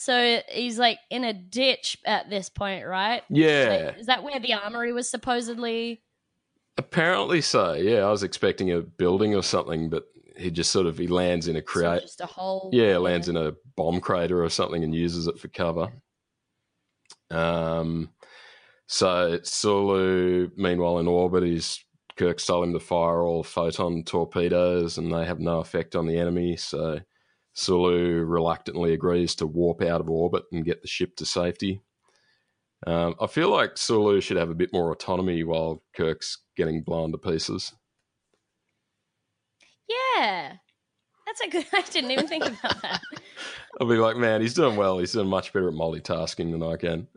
So 0.08 0.40
he's 0.48 0.78
like 0.78 0.98
in 1.10 1.22
a 1.22 1.34
ditch 1.34 1.98
at 2.06 2.30
this 2.30 2.48
point, 2.48 2.86
right? 2.86 3.22
yeah, 3.28 3.90
Like, 3.90 4.00
is 4.00 4.06
that 4.06 4.22
where 4.22 4.40
the 4.40 4.54
armory 4.54 4.90
was 4.90 5.10
supposedly? 5.10 6.02
apparently 6.78 7.42
so. 7.42 7.74
Yeah, 7.74 7.98
I 8.06 8.10
was 8.10 8.22
expecting 8.22 8.72
a 8.72 8.80
building 8.80 9.34
or 9.34 9.42
something, 9.42 9.90
but 9.90 10.04
he 10.34 10.50
just 10.50 10.70
sort 10.70 10.86
of 10.86 10.96
he 10.96 11.08
lands 11.08 11.46
in 11.46 11.56
a 11.56 11.58
of 11.58 11.64
create. 11.66 12.00
just 12.00 12.20
a 12.22 12.26
hole. 12.26 12.70
Yeah, 12.72 12.96
lands 12.96 13.28
in 13.28 13.36
a 13.36 13.52
bomb 13.76 14.00
crater 14.00 14.42
or 14.42 14.48
something 14.48 14.82
and 14.82 14.94
uses 14.94 15.26
it 15.26 15.38
for 15.38 15.48
cover. 15.48 15.90
Um, 17.30 18.10
so 18.86 19.40
Sulu, 19.42 20.50
meanwhile 20.56 20.98
in 21.00 21.06
orbit, 21.08 21.42
he's 21.42 21.84
Kirk's 22.16 22.46
told 22.46 22.64
him 22.64 22.72
to 22.72 22.80
fire 22.80 23.22
all 23.22 23.42
photon 23.44 24.04
torpedoes, 24.04 24.98
and 24.98 25.12
they 25.12 25.24
have 25.26 25.38
no 25.38 25.60
effect 25.60 25.94
on 25.94 26.06
the 26.06 26.16
enemy. 26.18 26.56
So 26.56 27.00
Sulu 27.58 28.24
reluctantly 28.24 28.92
agrees 28.92 29.34
to 29.34 29.46
warp 29.46 29.82
out 29.82 30.00
of 30.00 30.08
orbit 30.08 30.44
and 30.52 30.64
get 30.64 30.80
the 30.80 30.86
ship 30.86 31.16
to 31.16 31.26
safety. 31.26 31.80
Um, 32.86 33.16
I 33.20 33.26
feel 33.26 33.50
like 33.50 33.76
Sulu 33.76 34.20
should 34.20 34.36
have 34.36 34.50
a 34.50 34.54
bit 34.54 34.72
more 34.72 34.92
autonomy 34.92 35.42
while 35.42 35.82
Kirk's 35.96 36.38
getting 36.56 36.82
blown 36.82 37.10
to 37.10 37.18
pieces. 37.18 37.72
Yeah. 39.88 40.52
That's 41.26 41.40
a 41.40 41.48
good. 41.48 41.66
I 41.72 41.82
didn't 41.82 42.12
even 42.12 42.28
think 42.28 42.46
about 42.46 42.80
that. 42.82 43.00
I'll 43.80 43.88
be 43.88 43.96
like, 43.96 44.16
man, 44.16 44.40
he's 44.40 44.54
doing 44.54 44.76
well. 44.76 45.00
He's 45.00 45.12
doing 45.12 45.26
much 45.26 45.52
better 45.52 45.66
at 45.66 45.74
multitasking 45.74 46.52
than 46.52 46.62
I 46.62 46.76
can. 46.76 47.08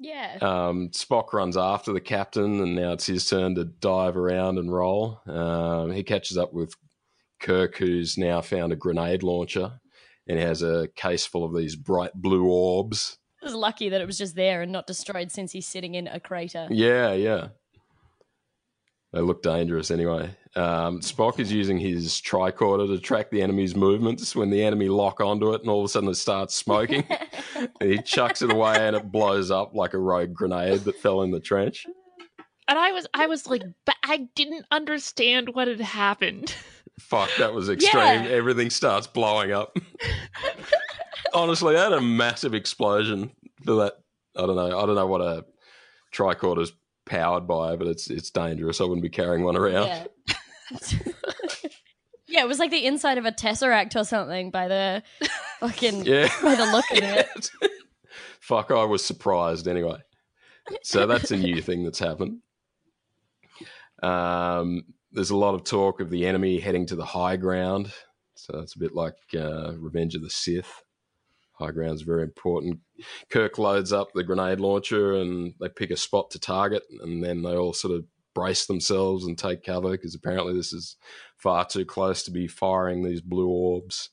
Yeah. 0.00 0.36
Um, 0.40 0.88
Spock 0.90 1.32
runs 1.32 1.56
after 1.56 1.92
the 1.92 2.00
captain, 2.00 2.60
and 2.60 2.74
now 2.74 2.92
it's 2.92 3.06
his 3.06 3.28
turn 3.28 3.54
to 3.54 3.64
dive 3.64 4.16
around 4.16 4.58
and 4.58 4.72
roll. 4.72 5.20
Um, 5.28 5.92
he 5.92 6.02
catches 6.02 6.36
up 6.36 6.52
with 6.52 6.74
Kirk, 7.44 7.76
who's 7.76 8.16
now 8.16 8.40
found 8.40 8.72
a 8.72 8.76
grenade 8.76 9.22
launcher, 9.22 9.72
and 10.26 10.38
has 10.38 10.62
a 10.62 10.88
case 10.96 11.26
full 11.26 11.44
of 11.44 11.54
these 11.54 11.76
bright 11.76 12.14
blue 12.14 12.46
orbs. 12.46 13.18
I 13.42 13.44
was 13.44 13.54
lucky 13.54 13.90
that 13.90 14.00
it 14.00 14.06
was 14.06 14.16
just 14.16 14.34
there 14.34 14.62
and 14.62 14.72
not 14.72 14.86
destroyed 14.86 15.30
since 15.30 15.52
he's 15.52 15.66
sitting 15.66 15.94
in 15.94 16.08
a 16.08 16.18
crater. 16.18 16.66
Yeah, 16.70 17.12
yeah. 17.12 17.48
They 19.12 19.20
look 19.20 19.42
dangerous 19.42 19.90
anyway. 19.90 20.34
Um, 20.56 21.00
Spock 21.00 21.38
is 21.38 21.52
using 21.52 21.78
his 21.78 22.14
tricorder 22.14 22.88
to 22.88 22.98
track 22.98 23.30
the 23.30 23.42
enemy's 23.42 23.76
movements 23.76 24.34
when 24.34 24.48
the 24.48 24.64
enemy 24.64 24.88
lock 24.88 25.20
onto 25.20 25.52
it, 25.52 25.60
and 25.60 25.68
all 25.68 25.80
of 25.80 25.84
a 25.84 25.88
sudden 25.88 26.08
it 26.08 26.14
starts 26.14 26.54
smoking. 26.54 27.06
he 27.80 27.98
chucks 27.98 28.40
it 28.40 28.50
away, 28.50 28.76
and 28.76 28.96
it 28.96 29.12
blows 29.12 29.50
up 29.50 29.74
like 29.74 29.92
a 29.92 29.98
rogue 29.98 30.32
grenade 30.32 30.80
that 30.80 30.96
fell 30.96 31.20
in 31.20 31.30
the 31.30 31.40
trench. 31.40 31.86
And 32.66 32.78
I 32.78 32.92
was, 32.92 33.06
I 33.12 33.26
was 33.26 33.46
like, 33.46 33.62
I 34.02 34.28
didn't 34.34 34.64
understand 34.70 35.50
what 35.54 35.68
had 35.68 35.82
happened. 35.82 36.54
Fuck, 37.00 37.30
that 37.38 37.52
was 37.52 37.68
extreme. 37.68 38.24
Yeah. 38.24 38.30
Everything 38.30 38.70
starts 38.70 39.06
blowing 39.06 39.52
up. 39.52 39.76
Honestly, 41.34 41.74
that 41.74 41.90
had 41.90 41.98
a 41.98 42.00
massive 42.00 42.54
explosion 42.54 43.32
for 43.64 43.74
that. 43.76 43.94
I 44.36 44.46
don't 44.46 44.56
know. 44.56 44.78
I 44.78 44.86
don't 44.86 44.94
know 44.94 45.06
what 45.06 45.20
a 45.20 45.44
tricorder's 46.12 46.72
powered 47.06 47.46
by, 47.46 47.76
but 47.76 47.86
it's 47.88 48.08
it's 48.10 48.30
dangerous. 48.30 48.80
I 48.80 48.84
wouldn't 48.84 49.02
be 49.02 49.08
carrying 49.08 49.44
one 49.44 49.56
around. 49.56 49.86
Yeah. 49.88 50.04
yeah, 52.28 52.42
it 52.42 52.48
was 52.48 52.58
like 52.58 52.70
the 52.70 52.86
inside 52.86 53.18
of 53.18 53.26
a 53.26 53.32
tesseract 53.32 53.96
or 53.96 54.04
something 54.04 54.50
by 54.50 54.68
the 54.68 55.02
fucking 55.60 56.04
Yeah. 56.04 56.28
by 56.42 56.54
the 56.54 56.66
look 56.66 56.90
of 56.92 56.98
it. 56.98 57.50
Fuck, 58.40 58.70
I 58.70 58.84
was 58.84 59.04
surprised 59.04 59.66
anyway. 59.68 59.98
So 60.82 61.06
that's 61.06 61.30
a 61.30 61.36
new 61.36 61.60
thing 61.60 61.84
that's 61.84 61.98
happened. 61.98 62.38
Um, 64.02 64.84
there's 65.14 65.30
a 65.30 65.36
lot 65.36 65.54
of 65.54 65.64
talk 65.64 66.00
of 66.00 66.10
the 66.10 66.26
enemy 66.26 66.58
heading 66.58 66.86
to 66.86 66.96
the 66.96 67.04
high 67.04 67.36
ground. 67.36 67.92
So 68.34 68.58
it's 68.58 68.74
a 68.74 68.80
bit 68.80 68.94
like 68.94 69.14
uh, 69.34 69.72
Revenge 69.78 70.16
of 70.16 70.22
the 70.22 70.30
Sith. 70.30 70.82
High 71.52 71.70
ground's 71.70 72.02
very 72.02 72.24
important. 72.24 72.80
Kirk 73.30 73.58
loads 73.58 73.92
up 73.92 74.08
the 74.12 74.24
grenade 74.24 74.58
launcher 74.58 75.14
and 75.14 75.54
they 75.60 75.68
pick 75.68 75.92
a 75.92 75.96
spot 75.96 76.32
to 76.32 76.40
target, 76.40 76.82
and 77.00 77.22
then 77.22 77.42
they 77.42 77.54
all 77.54 77.72
sort 77.72 77.94
of 77.94 78.04
brace 78.34 78.66
themselves 78.66 79.24
and 79.24 79.38
take 79.38 79.62
cover 79.62 79.92
because 79.92 80.16
apparently 80.16 80.52
this 80.52 80.72
is 80.72 80.96
far 81.36 81.64
too 81.64 81.84
close 81.84 82.24
to 82.24 82.32
be 82.32 82.48
firing 82.48 83.04
these 83.04 83.20
blue 83.20 83.48
orbs. 83.48 84.10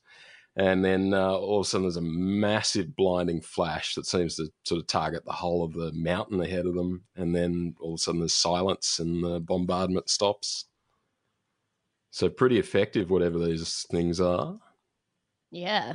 And 0.54 0.84
then 0.84 1.14
uh, 1.14 1.32
all 1.32 1.60
of 1.60 1.66
a 1.66 1.68
sudden, 1.68 1.86
there's 1.86 1.96
a 1.96 2.02
massive 2.02 2.94
blinding 2.94 3.40
flash 3.40 3.94
that 3.94 4.06
seems 4.06 4.36
to 4.36 4.48
sort 4.64 4.80
of 4.80 4.86
target 4.86 5.24
the 5.24 5.32
whole 5.32 5.64
of 5.64 5.72
the 5.72 5.90
mountain 5.94 6.40
ahead 6.40 6.66
of 6.66 6.74
them. 6.74 7.04
And 7.16 7.34
then 7.34 7.74
all 7.80 7.94
of 7.94 7.98
a 7.98 7.98
sudden, 7.98 8.20
there's 8.20 8.34
silence 8.34 8.98
and 8.98 9.24
the 9.24 9.40
bombardment 9.40 10.10
stops. 10.10 10.66
So, 12.12 12.28
pretty 12.28 12.58
effective, 12.58 13.10
whatever 13.10 13.38
these 13.38 13.84
things 13.90 14.20
are. 14.20 14.58
Yeah. 15.50 15.94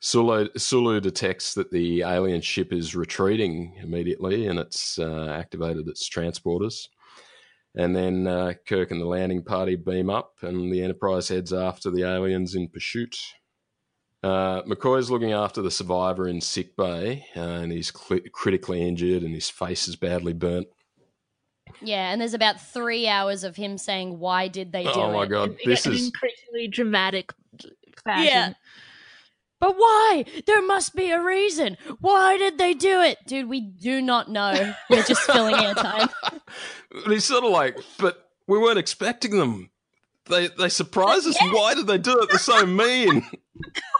Sulu, 0.00 0.48
Sulu 0.56 1.00
detects 1.00 1.54
that 1.54 1.70
the 1.70 2.02
alien 2.02 2.42
ship 2.42 2.72
is 2.72 2.94
retreating 2.94 3.74
immediately 3.82 4.46
and 4.46 4.58
it's 4.58 4.98
uh, 4.98 5.28
activated 5.30 5.88
its 5.88 6.08
transporters. 6.08 6.88
And 7.74 7.96
then 7.96 8.26
uh, 8.26 8.52
Kirk 8.68 8.90
and 8.90 9.00
the 9.00 9.06
landing 9.06 9.42
party 9.42 9.76
beam 9.76 10.08
up, 10.08 10.34
and 10.42 10.72
the 10.72 10.82
Enterprise 10.82 11.28
heads 11.28 11.52
after 11.52 11.90
the 11.90 12.04
aliens 12.04 12.54
in 12.54 12.68
pursuit. 12.68 13.16
Uh, 14.22 14.62
McCoy's 14.62 15.10
looking 15.10 15.32
after 15.32 15.60
the 15.60 15.70
survivor 15.70 16.26
in 16.26 16.40
sick 16.40 16.74
bay, 16.74 17.26
uh, 17.36 17.40
and 17.40 17.72
he's 17.72 17.92
cl- 17.92 18.22
critically 18.32 18.86
injured, 18.86 19.22
and 19.22 19.34
his 19.34 19.50
face 19.50 19.88
is 19.88 19.96
badly 19.96 20.32
burnt. 20.32 20.68
Yeah, 21.82 22.10
and 22.10 22.20
there's 22.20 22.34
about 22.34 22.60
three 22.60 23.06
hours 23.08 23.44
of 23.44 23.56
him 23.56 23.78
saying, 23.78 24.18
"Why 24.18 24.48
did 24.48 24.72
they 24.72 24.84
do 24.84 24.88
it?" 24.90 24.96
Oh 24.96 25.12
my 25.12 25.24
it?" 25.24 25.28
god, 25.28 25.50
In 25.50 25.70
this 25.70 25.86
an 25.86 25.92
is 25.92 26.06
increasingly 26.06 26.68
dramatic 26.68 27.32
fashion. 28.04 28.24
Yeah. 28.24 28.52
But 29.58 29.76
why? 29.76 30.24
There 30.46 30.62
must 30.62 30.94
be 30.94 31.10
a 31.10 31.22
reason. 31.22 31.78
Why 32.00 32.36
did 32.36 32.58
they 32.58 32.74
do 32.74 33.00
it, 33.00 33.18
dude? 33.26 33.48
We 33.48 33.60
do 33.60 34.02
not 34.02 34.30
know. 34.30 34.74
We're 34.90 35.02
just 35.02 35.22
filling 35.22 35.56
airtime. 35.56 36.10
And 37.04 37.12
he's 37.12 37.24
sort 37.24 37.44
of 37.44 37.50
like, 37.50 37.76
but 37.98 38.30
we 38.46 38.58
weren't 38.58 38.78
expecting 38.78 39.38
them. 39.38 39.70
They 40.30 40.48
they 40.48 40.70
surprised 40.70 41.26
us. 41.26 41.36
Why 41.50 41.74
did 41.74 41.86
they 41.86 41.98
do 41.98 42.18
it? 42.20 42.30
They're 42.30 42.38
so 42.38 42.64
mean. 42.64 43.26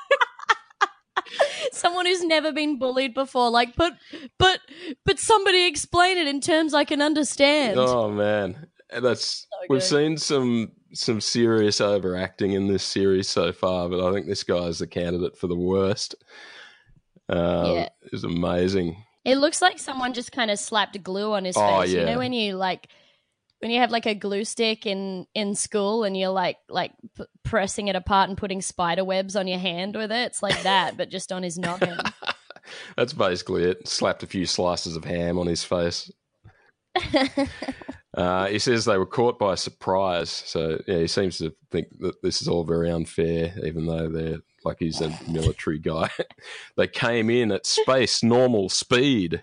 Someone 1.72 2.06
who's 2.06 2.24
never 2.24 2.52
been 2.52 2.78
bullied 2.78 3.14
before, 3.14 3.50
like, 3.50 3.76
but, 3.76 3.94
but, 4.38 4.60
but 5.04 5.18
somebody 5.18 5.66
explain 5.66 6.18
it 6.18 6.26
in 6.26 6.40
terms 6.40 6.74
I 6.74 6.84
can 6.84 7.02
understand. 7.02 7.78
Oh 7.78 8.10
man, 8.10 8.66
that's 9.00 9.46
we've 9.68 9.82
seen 9.82 10.16
some 10.16 10.72
some 10.92 11.20
serious 11.20 11.80
overacting 11.80 12.52
in 12.52 12.68
this 12.68 12.82
series 12.82 13.28
so 13.28 13.52
far, 13.52 13.88
but 13.88 14.06
I 14.06 14.12
think 14.12 14.26
this 14.26 14.44
guy's 14.44 14.78
the 14.78 14.86
candidate 14.86 15.36
for 15.36 15.46
the 15.46 15.56
worst. 15.56 16.14
Um, 17.28 17.66
Yeah. 17.66 17.88
It 18.02 18.12
was 18.12 18.24
amazing. 18.24 19.02
It 19.24 19.36
looks 19.38 19.60
like 19.60 19.78
someone 19.80 20.14
just 20.14 20.30
kind 20.30 20.50
of 20.50 20.58
slapped 20.58 21.02
glue 21.02 21.32
on 21.32 21.44
his 21.44 21.56
Oh, 21.58 21.80
face. 21.80 21.90
You 21.92 22.04
know 22.04 22.18
when 22.18 22.32
you 22.32 22.54
like 22.54 22.88
when 23.60 23.70
you 23.70 23.80
have 23.80 23.90
like 23.90 24.06
a 24.06 24.14
glue 24.14 24.44
stick 24.44 24.86
in 24.86 25.26
in 25.34 25.54
school 25.54 26.04
and 26.04 26.16
you're 26.16 26.30
like 26.30 26.58
like 26.68 26.92
p- 27.16 27.24
pressing 27.42 27.88
it 27.88 27.96
apart 27.96 28.28
and 28.28 28.38
putting 28.38 28.60
spider 28.60 29.04
webs 29.04 29.36
on 29.36 29.46
your 29.46 29.58
hand 29.58 29.96
with 29.96 30.12
it. 30.12 30.26
It's 30.26 30.42
like 30.42 30.62
that, 30.62 30.96
but 30.96 31.10
just 31.10 31.32
on 31.32 31.42
his 31.42 31.58
noggin. 31.58 31.98
That's 32.96 33.12
basically 33.12 33.64
it. 33.64 33.86
Slapped 33.88 34.22
a 34.22 34.26
few 34.26 34.44
slices 34.44 34.96
of 34.96 35.04
ham 35.04 35.38
on 35.38 35.46
his 35.46 35.64
face. 35.64 36.10
Uh, 38.16 38.46
he 38.46 38.58
says 38.58 38.86
they 38.86 38.96
were 38.96 39.04
caught 39.04 39.38
by 39.38 39.54
surprise. 39.54 40.30
So 40.30 40.80
yeah, 40.86 41.00
he 41.00 41.06
seems 41.06 41.36
to 41.38 41.54
think 41.70 41.88
that 42.00 42.22
this 42.22 42.40
is 42.40 42.48
all 42.48 42.64
very 42.64 42.90
unfair, 42.90 43.52
even 43.62 43.86
though 43.86 44.08
they're 44.08 44.38
like 44.64 44.78
he's 44.78 45.02
a 45.02 45.16
military 45.28 45.78
guy. 45.78 46.08
they 46.76 46.88
came 46.88 47.28
in 47.28 47.52
at 47.52 47.66
space 47.66 48.22
normal 48.22 48.70
speed. 48.70 49.42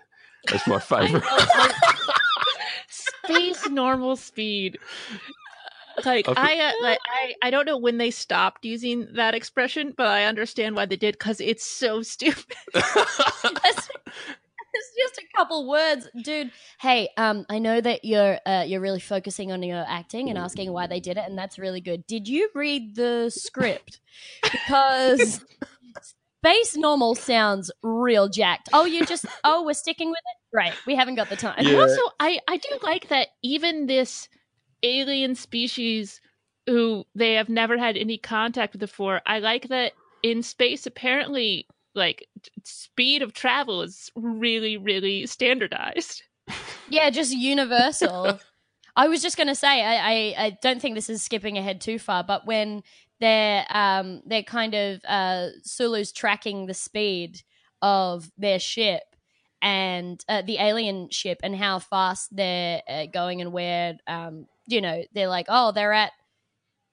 That's 0.50 0.66
my 0.66 0.80
favorite. 0.80 1.22
Space 3.24 3.68
normal 3.68 4.16
speed. 4.16 4.78
Like 6.04 6.28
I 6.28 6.32
I, 6.36 6.68
uh, 6.68 6.72
like 6.82 6.98
I, 7.08 7.34
I 7.42 7.50
don't 7.50 7.66
know 7.66 7.78
when 7.78 7.98
they 7.98 8.10
stopped 8.10 8.64
using 8.64 9.08
that 9.14 9.34
expression, 9.34 9.94
but 9.96 10.08
I 10.08 10.24
understand 10.24 10.74
why 10.74 10.86
they 10.86 10.96
did 10.96 11.14
because 11.14 11.40
it's 11.40 11.64
so 11.64 12.02
stupid. 12.14 12.56
That's- 12.72 13.88
it's 14.74 14.92
just 14.98 15.18
a 15.18 15.36
couple 15.36 15.68
words, 15.68 16.08
dude. 16.22 16.50
Hey, 16.80 17.08
um, 17.16 17.46
I 17.48 17.58
know 17.58 17.80
that 17.80 18.04
you're 18.04 18.38
uh, 18.44 18.64
you're 18.66 18.80
really 18.80 19.00
focusing 19.00 19.52
on 19.52 19.62
your 19.62 19.84
acting 19.86 20.28
and 20.28 20.38
asking 20.38 20.72
why 20.72 20.86
they 20.86 21.00
did 21.00 21.16
it, 21.16 21.24
and 21.28 21.38
that's 21.38 21.58
really 21.58 21.80
good. 21.80 22.06
Did 22.06 22.26
you 22.28 22.50
read 22.54 22.96
the 22.96 23.30
script? 23.30 24.00
Because 24.42 25.44
space 26.44 26.76
normal 26.76 27.14
sounds 27.14 27.70
real 27.82 28.28
jacked. 28.28 28.68
Oh, 28.72 28.84
you 28.84 29.04
just 29.04 29.26
oh, 29.44 29.64
we're 29.64 29.74
sticking 29.74 30.10
with 30.10 30.18
it. 30.18 30.56
Right, 30.56 30.76
we 30.86 30.94
haven't 30.94 31.16
got 31.16 31.28
the 31.30 31.36
time. 31.36 31.54
And 31.58 31.68
Yeah. 31.68 31.78
also, 31.78 32.00
I, 32.20 32.38
I 32.48 32.56
do 32.58 32.68
like 32.82 33.08
that 33.08 33.28
even 33.42 33.86
this 33.86 34.28
alien 34.82 35.34
species 35.34 36.20
who 36.66 37.04
they 37.14 37.34
have 37.34 37.48
never 37.48 37.76
had 37.76 37.96
any 37.96 38.18
contact 38.18 38.72
with 38.72 38.80
before, 38.80 39.20
I 39.26 39.38
like 39.40 39.68
that 39.68 39.94
in 40.22 40.42
space, 40.42 40.86
apparently, 40.86 41.66
like, 41.94 42.26
t- 42.42 42.50
speed 42.64 43.22
of 43.22 43.32
travel 43.34 43.82
is 43.82 44.10
really, 44.14 44.76
really 44.76 45.26
standardized. 45.26 46.22
Yeah, 46.86 47.08
just 47.08 47.32
universal. 47.32 48.38
I 48.96 49.08
was 49.08 49.22
just 49.22 49.36
gonna 49.38 49.54
say, 49.54 49.82
I, 49.82 49.96
I, 49.96 50.44
I 50.46 50.58
don't 50.62 50.80
think 50.80 50.94
this 50.94 51.08
is 51.08 51.22
skipping 51.22 51.56
ahead 51.58 51.80
too 51.80 51.98
far, 51.98 52.22
but 52.22 52.46
when 52.46 52.82
they're 53.20 53.64
um 53.70 54.22
they're 54.26 54.42
kind 54.42 54.74
of 54.74 55.00
uh 55.06 55.48
Sulu's 55.62 56.12
tracking 56.12 56.66
the 56.66 56.74
speed 56.74 57.42
of 57.82 58.30
their 58.36 58.58
ship 58.58 59.02
and 59.62 60.22
uh, 60.28 60.42
the 60.42 60.58
alien 60.58 61.08
ship 61.10 61.38
and 61.42 61.56
how 61.56 61.78
fast 61.78 62.34
they're 62.34 62.82
uh, 62.88 63.06
going 63.06 63.40
and 63.40 63.52
where 63.52 63.96
um 64.06 64.46
you 64.66 64.80
know 64.80 65.02
they're 65.12 65.28
like 65.28 65.46
oh 65.48 65.72
they're 65.72 65.92
at 65.92 66.12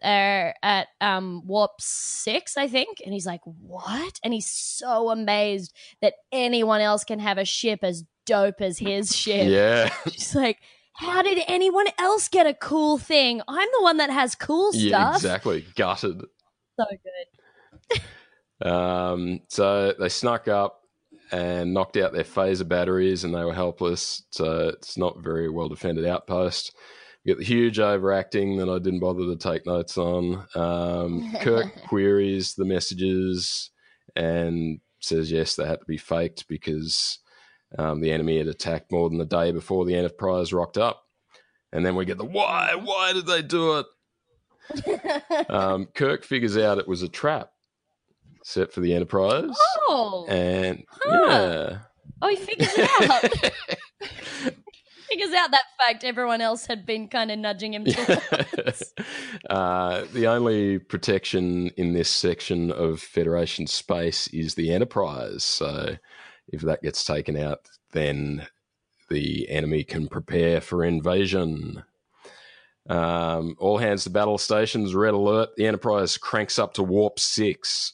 they're 0.01 0.55
at 0.63 0.87
um 0.99 1.45
warp 1.45 1.71
six 1.79 2.57
i 2.57 2.67
think. 2.67 3.01
And 3.03 3.13
he's 3.13 3.25
like 3.25 3.41
what? 3.43 4.19
And 4.23 4.33
he's 4.33 4.49
so 4.49 5.09
amazed 5.09 5.75
that 6.01 6.15
anyone 6.31 6.81
else 6.81 7.03
can 7.03 7.19
have 7.19 7.37
a 7.37 7.45
ship 7.45 7.79
as 7.83 8.03
dope 8.25 8.61
as 8.61 8.79
his 8.79 9.15
ship. 9.15 9.49
Yeah. 9.49 9.93
she's 10.11 10.35
like 10.35 10.59
how 11.01 11.21
did 11.21 11.43
anyone 11.47 11.87
else 11.97 12.27
get 12.27 12.45
a 12.45 12.53
cool 12.53 12.97
thing 12.97 13.41
i'm 13.47 13.69
the 13.77 13.83
one 13.83 13.97
that 13.97 14.09
has 14.09 14.35
cool 14.35 14.71
stuff 14.71 14.81
yeah, 14.83 15.15
exactly. 15.15 15.65
Gutted. 15.75 16.21
so 16.79 16.85
good 16.89 18.01
Um, 18.61 19.41
so 19.47 19.93
they 19.97 20.09
snuck 20.09 20.47
up 20.47 20.81
and 21.31 21.73
knocked 21.73 21.97
out 21.97 22.13
their 22.13 22.23
phaser 22.23 22.67
batteries, 22.67 23.23
and 23.23 23.33
they 23.33 23.43
were 23.43 23.53
helpless. 23.53 24.23
So 24.31 24.69
it's 24.69 24.97
not 24.97 25.23
very 25.23 25.49
well 25.49 25.69
defended 25.69 26.05
outpost. 26.05 26.75
We 27.23 27.31
get 27.31 27.39
the 27.39 27.45
huge 27.45 27.79
overacting 27.79 28.57
that 28.57 28.69
I 28.69 28.79
didn't 28.79 28.99
bother 28.99 29.25
to 29.25 29.35
take 29.35 29.65
notes 29.65 29.97
on. 29.97 30.45
Um, 30.55 31.33
Kirk 31.41 31.67
queries 31.87 32.55
the 32.55 32.65
messages 32.65 33.69
and 34.15 34.79
says 34.99 35.31
yes, 35.31 35.55
they 35.55 35.65
had 35.65 35.79
to 35.79 35.85
be 35.85 35.97
faked 35.97 36.47
because 36.47 37.19
um, 37.77 38.01
the 38.01 38.11
enemy 38.11 38.37
had 38.37 38.47
attacked 38.47 38.91
more 38.91 39.09
than 39.09 39.17
the 39.17 39.25
day 39.25 39.51
before 39.51 39.85
the 39.85 39.95
Enterprise 39.95 40.51
rocked 40.53 40.77
up. 40.77 41.03
And 41.71 41.85
then 41.85 41.95
we 41.95 42.05
get 42.05 42.17
the 42.17 42.25
why? 42.25 42.75
Why 42.75 43.13
did 43.13 43.25
they 43.27 43.41
do 43.41 43.79
it? 43.79 43.85
Um, 45.49 45.87
Kirk 45.93 46.23
figures 46.23 46.57
out 46.57 46.77
it 46.77 46.87
was 46.87 47.01
a 47.01 47.09
trap 47.09 47.51
set 48.43 48.71
for 48.71 48.79
the 48.81 48.93
Enterprise. 48.93 49.49
oh 49.87 50.25
And 50.29 50.83
Huh. 50.89 51.25
yeah. 51.27 51.77
oh 52.21 52.27
he 52.29 52.35
figures 52.37 52.69
out 52.77 53.21
figures 55.09 55.33
out 55.35 55.51
that 55.51 55.63
fact 55.77 56.03
everyone 56.03 56.39
else 56.41 56.65
had 56.67 56.85
been 56.85 57.07
kind 57.09 57.31
of 57.31 57.39
nudging 57.39 57.73
him 57.73 57.85
towards. 57.85 58.93
uh, 59.49 60.05
the 60.13 60.27
only 60.27 60.79
protection 60.79 61.69
in 61.77 61.93
this 61.93 62.09
section 62.09 62.71
of 62.71 63.01
Federation 63.01 63.67
space 63.67 64.27
is 64.27 64.55
the 64.55 64.71
Enterprise. 64.73 65.43
So 65.43 65.97
if 66.51 66.61
that 66.61 66.81
gets 66.81 67.03
taken 67.03 67.37
out, 67.37 67.69
then 67.91 68.47
the 69.09 69.49
enemy 69.49 69.83
can 69.83 70.07
prepare 70.07 70.61
for 70.61 70.83
invasion. 70.83 71.83
Um, 72.89 73.55
all 73.59 73.77
hands 73.77 74.03
to 74.05 74.09
battle 74.09 74.37
stations, 74.37 74.95
red 74.95 75.13
alert. 75.13 75.49
The 75.55 75.67
Enterprise 75.67 76.17
cranks 76.17 76.57
up 76.57 76.73
to 76.75 76.83
warp 76.83 77.19
six. 77.19 77.93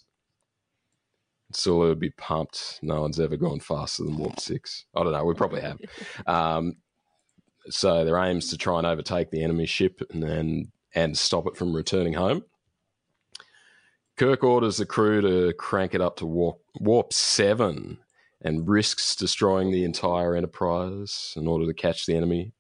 Sulu 1.52 1.90
would 1.90 2.00
be 2.00 2.10
pumped. 2.12 2.80
No 2.82 3.02
one's 3.02 3.20
ever 3.20 3.38
gone 3.38 3.60
faster 3.60 4.04
than 4.04 4.18
warp 4.18 4.40
six. 4.40 4.86
I 4.96 5.04
don't 5.04 5.14
know. 5.14 5.24
We 5.26 5.34
probably 5.34 5.62
have. 5.62 5.80
Um, 6.26 6.78
so 7.70 8.06
their 8.06 8.18
aim 8.18 8.38
is 8.38 8.50
to 8.50 8.58
try 8.58 8.78
and 8.78 8.88
overtake 8.88 9.30
the 9.30 9.44
enemy 9.44 9.66
ship 9.66 10.02
and 10.10 10.24
then 10.24 10.72
and 10.96 11.18
stop 11.18 11.48
it 11.48 11.58
from 11.58 11.76
returning 11.76 12.14
home. 12.14 12.44
Kirk 14.16 14.44
orders 14.44 14.78
the 14.78 14.86
crew 14.86 15.22
to 15.22 15.54
crank 15.54 15.94
it 15.94 16.02
up 16.02 16.16
to 16.18 16.26
warp, 16.26 16.60
warp 16.80 17.12
seven 17.12 18.00
and 18.42 18.68
risks 18.68 19.16
destroying 19.16 19.72
the 19.72 19.84
entire 19.84 20.36
Enterprise 20.36 21.34
in 21.36 21.48
order 21.48 21.66
to 21.66 21.74
catch 21.74 22.06
the 22.06 22.16
enemy. 22.16 22.54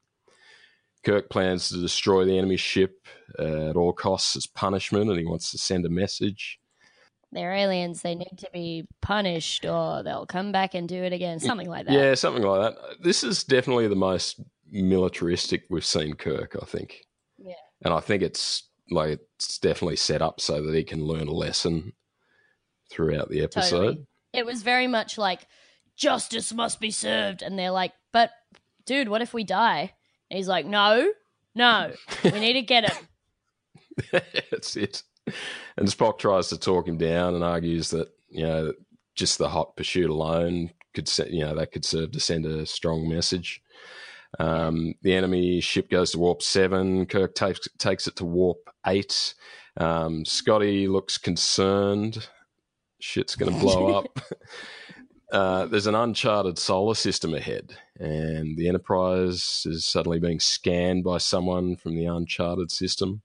Kirk 1.05 1.29
plans 1.29 1.69
to 1.69 1.79
destroy 1.79 2.25
the 2.25 2.37
enemy 2.37 2.57
ship 2.57 3.07
uh, 3.39 3.69
at 3.69 3.75
all 3.75 3.93
costs 3.93 4.35
as 4.35 4.47
punishment, 4.47 5.09
and 5.09 5.19
he 5.19 5.25
wants 5.25 5.51
to 5.51 5.57
send 5.57 5.85
a 5.85 5.89
message. 5.89 6.59
they're 7.31 7.53
aliens 7.53 8.01
they 8.01 8.15
need 8.15 8.37
to 8.37 8.49
be 8.53 8.87
punished 9.01 9.65
or 9.65 10.01
they'll 10.03 10.25
come 10.25 10.51
back 10.51 10.73
and 10.73 10.87
do 10.87 11.03
it 11.03 11.11
again 11.13 11.39
something 11.39 11.69
like 11.69 11.85
that 11.85 11.93
Yeah, 11.93 12.13
something 12.15 12.43
like 12.43 12.73
that. 12.73 13.01
This 13.01 13.23
is 13.23 13.43
definitely 13.43 13.87
the 13.87 13.95
most 13.95 14.41
militaristic 14.71 15.63
we've 15.69 15.85
seen 15.85 16.13
Kirk, 16.15 16.55
I 16.61 16.65
think. 16.65 17.05
Yeah. 17.37 17.53
And 17.83 17.93
I 17.93 17.99
think 17.99 18.23
it's 18.23 18.63
like 18.89 19.19
it's 19.35 19.59
definitely 19.59 19.97
set 19.97 20.21
up 20.21 20.39
so 20.41 20.61
that 20.65 20.73
he 20.75 20.83
can 20.83 21.05
learn 21.05 21.27
a 21.27 21.33
lesson 21.33 21.93
throughout 22.89 23.29
the 23.29 23.43
episode. 23.43 23.79
Totally. 23.81 24.07
It 24.33 24.45
was 24.45 24.63
very 24.63 24.87
much 24.87 25.17
like 25.17 25.47
justice 25.97 26.53
must 26.53 26.79
be 26.79 26.91
served, 26.91 27.41
and 27.41 27.59
they're 27.59 27.71
like, 27.71 27.93
"But, 28.13 28.31
dude, 28.85 29.09
what 29.09 29.21
if 29.21 29.33
we 29.33 29.43
die?" 29.43 29.93
And 30.29 30.37
he's 30.37 30.47
like, 30.47 30.65
"No, 30.65 31.11
no, 31.55 31.93
we 32.23 32.31
need 32.31 32.53
to 32.53 32.61
get 32.61 32.89
him." 32.89 33.07
That's 34.51 34.77
it. 34.77 35.03
And 35.75 35.87
Spock 35.87 36.19
tries 36.19 36.47
to 36.49 36.57
talk 36.57 36.87
him 36.87 36.97
down 36.97 37.35
and 37.35 37.43
argues 37.43 37.89
that 37.89 38.09
you 38.29 38.43
know 38.45 38.73
just 39.15 39.37
the 39.37 39.49
hot 39.49 39.75
pursuit 39.75 40.09
alone 40.09 40.71
could 40.93 41.11
you 41.29 41.41
know 41.41 41.55
that 41.55 41.71
could 41.71 41.83
serve 41.83 42.11
to 42.11 42.19
send 42.19 42.45
a 42.45 42.65
strong 42.65 43.09
message. 43.09 43.61
Um, 44.39 44.93
the 45.01 45.13
enemy 45.13 45.61
ship 45.61 45.89
goes 45.89 46.11
to 46.11 46.19
warp 46.19 46.41
seven. 46.41 47.05
Kirk 47.05 47.35
takes 47.35 47.67
takes 47.77 48.07
it 48.07 48.15
to 48.17 48.25
warp 48.25 48.69
eight. 48.85 49.33
Um, 49.77 50.25
Scotty 50.25 50.87
looks 50.87 51.17
concerned. 51.17 52.27
Shit's 52.99 53.35
going 53.35 53.53
to 53.53 53.59
blow 53.59 53.93
up. 53.97 54.19
Uh, 55.31 55.65
there's 55.65 55.87
an 55.87 55.95
uncharted 55.95 56.57
solar 56.57 56.95
system 56.95 57.33
ahead, 57.33 57.75
and 57.99 58.57
the 58.57 58.67
Enterprise 58.69 59.63
is 59.65 59.85
suddenly 59.85 60.19
being 60.19 60.39
scanned 60.39 61.03
by 61.03 61.17
someone 61.17 61.75
from 61.75 61.95
the 61.95 62.05
uncharted 62.05 62.71
system. 62.71 63.21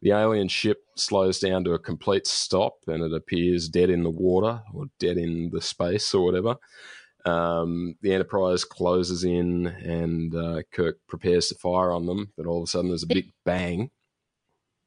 The 0.00 0.12
alien 0.12 0.48
ship 0.48 0.78
slows 0.96 1.38
down 1.38 1.64
to 1.64 1.72
a 1.72 1.78
complete 1.78 2.26
stop, 2.26 2.76
and 2.86 3.02
it 3.02 3.12
appears 3.12 3.68
dead 3.68 3.90
in 3.90 4.04
the 4.04 4.10
water 4.10 4.62
or 4.72 4.86
dead 4.98 5.18
in 5.18 5.50
the 5.52 5.60
space 5.60 6.14
or 6.14 6.24
whatever. 6.24 6.56
Um, 7.26 7.96
the 8.00 8.14
Enterprise 8.14 8.64
closes 8.64 9.24
in, 9.24 9.66
and 9.66 10.34
uh, 10.34 10.62
Kirk 10.72 10.98
prepares 11.08 11.48
to 11.48 11.56
fire 11.56 11.92
on 11.92 12.06
them. 12.06 12.32
But 12.38 12.46
all 12.46 12.58
of 12.58 12.64
a 12.64 12.66
sudden, 12.68 12.88
there's 12.88 13.02
a 13.02 13.08
big 13.08 13.32
bang. 13.44 13.90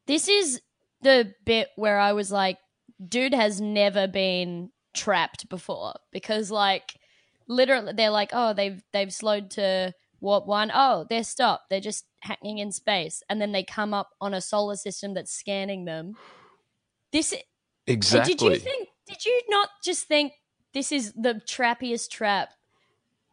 This 0.07 0.27
is 0.27 0.59
the 1.01 1.35
bit 1.45 1.69
where 1.75 1.99
I 1.99 2.13
was 2.13 2.31
like, 2.31 2.57
"Dude 3.05 3.35
has 3.35 3.61
never 3.61 4.07
been 4.07 4.71
trapped 4.93 5.49
before," 5.49 5.93
because 6.11 6.51
like, 6.51 6.95
literally, 7.47 7.93
they're 7.93 8.09
like, 8.09 8.31
"Oh, 8.33 8.53
they've 8.53 8.83
they've 8.93 9.13
slowed 9.13 9.51
to." 9.51 9.93
Warp 10.23 10.45
one, 10.45 10.71
oh, 10.71 11.07
they're 11.09 11.23
stopped. 11.23 11.71
They're 11.71 11.79
just 11.79 12.05
hanging 12.19 12.59
in 12.59 12.71
space, 12.71 13.23
and 13.27 13.41
then 13.41 13.53
they 13.53 13.63
come 13.63 13.91
up 13.91 14.11
on 14.21 14.35
a 14.35 14.39
solar 14.39 14.75
system 14.75 15.15
that's 15.15 15.33
scanning 15.33 15.85
them. 15.85 16.15
This 17.11 17.33
Exactly. 17.87 18.35
Did 18.35 18.41
you 18.41 18.59
think? 18.59 18.89
Did 19.07 19.25
you 19.25 19.41
not 19.49 19.69
just 19.83 20.07
think 20.07 20.33
this 20.73 20.91
is 20.91 21.13
the 21.13 21.41
trappiest 21.47 22.09
trap 22.09 22.49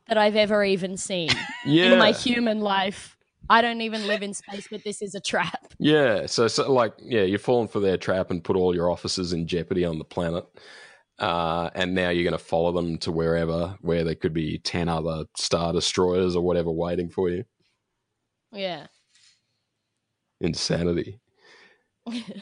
that 0.08 0.18
I've 0.18 0.36
ever 0.36 0.64
even 0.64 0.96
seen 0.96 1.30
yeah. 1.66 1.92
in 1.92 1.98
my 1.98 2.12
human 2.12 2.60
life? 2.60 3.16
I 3.50 3.62
don't 3.62 3.80
even 3.80 4.06
live 4.06 4.22
in 4.22 4.34
space, 4.34 4.66
but 4.70 4.84
this 4.84 5.00
is 5.00 5.14
a 5.14 5.20
trap. 5.20 5.72
Yeah, 5.78 6.26
so, 6.26 6.48
so 6.48 6.70
like 6.70 6.92
yeah, 6.98 7.22
you're 7.22 7.38
falling 7.38 7.68
for 7.68 7.80
their 7.80 7.96
trap 7.96 8.30
and 8.30 8.42
put 8.42 8.56
all 8.56 8.74
your 8.74 8.90
officers 8.90 9.32
in 9.32 9.46
jeopardy 9.46 9.84
on 9.84 9.98
the 9.98 10.04
planet, 10.04 10.44
uh, 11.18 11.70
and 11.74 11.94
now 11.94 12.10
you're 12.10 12.24
going 12.28 12.38
to 12.38 12.44
follow 12.44 12.72
them 12.72 12.98
to 12.98 13.12
wherever 13.12 13.76
where 13.80 14.04
there 14.04 14.14
could 14.14 14.34
be 14.34 14.58
ten 14.58 14.88
other 14.88 15.24
star 15.36 15.72
destroyers 15.72 16.36
or 16.36 16.42
whatever 16.42 16.70
waiting 16.70 17.10
for 17.10 17.28
you. 17.28 17.44
Yeah. 18.52 18.86
Insanity. 20.40 21.20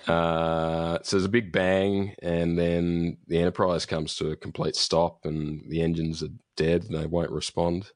Uh, 0.07 0.99
so 1.03 1.17
there's 1.17 1.25
a 1.25 1.29
big 1.29 1.51
bang, 1.51 2.15
and 2.23 2.57
then 2.57 3.17
the 3.27 3.39
Enterprise 3.39 3.85
comes 3.85 4.15
to 4.15 4.31
a 4.31 4.37
complete 4.37 4.77
stop, 4.77 5.19
and 5.25 5.61
the 5.69 5.83
engines 5.83 6.23
are 6.23 6.29
dead. 6.57 6.85
And 6.85 6.97
they 6.97 7.07
won't 7.07 7.33
respond. 7.33 7.91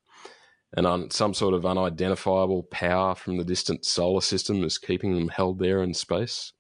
And 0.77 0.87
on 0.87 1.11
some 1.11 1.35
sort 1.35 1.55
of 1.55 1.65
unidentifiable 1.65 2.65
power 2.65 3.15
from 3.15 3.37
the 3.37 3.45
distant 3.45 3.85
solar 3.85 4.21
system 4.21 4.65
is 4.65 4.79
keeping 4.79 5.15
them 5.15 5.29
held 5.29 5.59
there 5.61 5.83
in 5.83 5.95
space. 5.95 6.53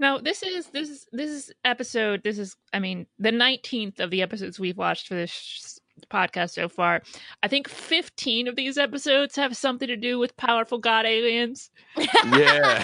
Now 0.00 0.16
this 0.16 0.42
is 0.42 0.66
this 0.68 0.88
is 0.88 1.06
this 1.12 1.30
is 1.30 1.52
episode. 1.64 2.22
This 2.24 2.38
is 2.38 2.56
I 2.72 2.80
mean 2.80 3.06
the 3.18 3.30
nineteenth 3.30 4.00
of 4.00 4.10
the 4.10 4.22
episodes 4.22 4.58
we've 4.58 4.78
watched 4.78 5.06
for 5.06 5.14
this 5.14 5.30
sh- 5.30 5.78
podcast 6.10 6.52
so 6.52 6.70
far. 6.70 7.02
I 7.42 7.48
think 7.48 7.68
fifteen 7.68 8.48
of 8.48 8.56
these 8.56 8.78
episodes 8.78 9.36
have 9.36 9.54
something 9.54 9.86
to 9.86 9.96
do 9.96 10.18
with 10.18 10.36
powerful 10.38 10.78
god 10.78 11.04
aliens. 11.04 11.70
Yeah. 12.32 12.82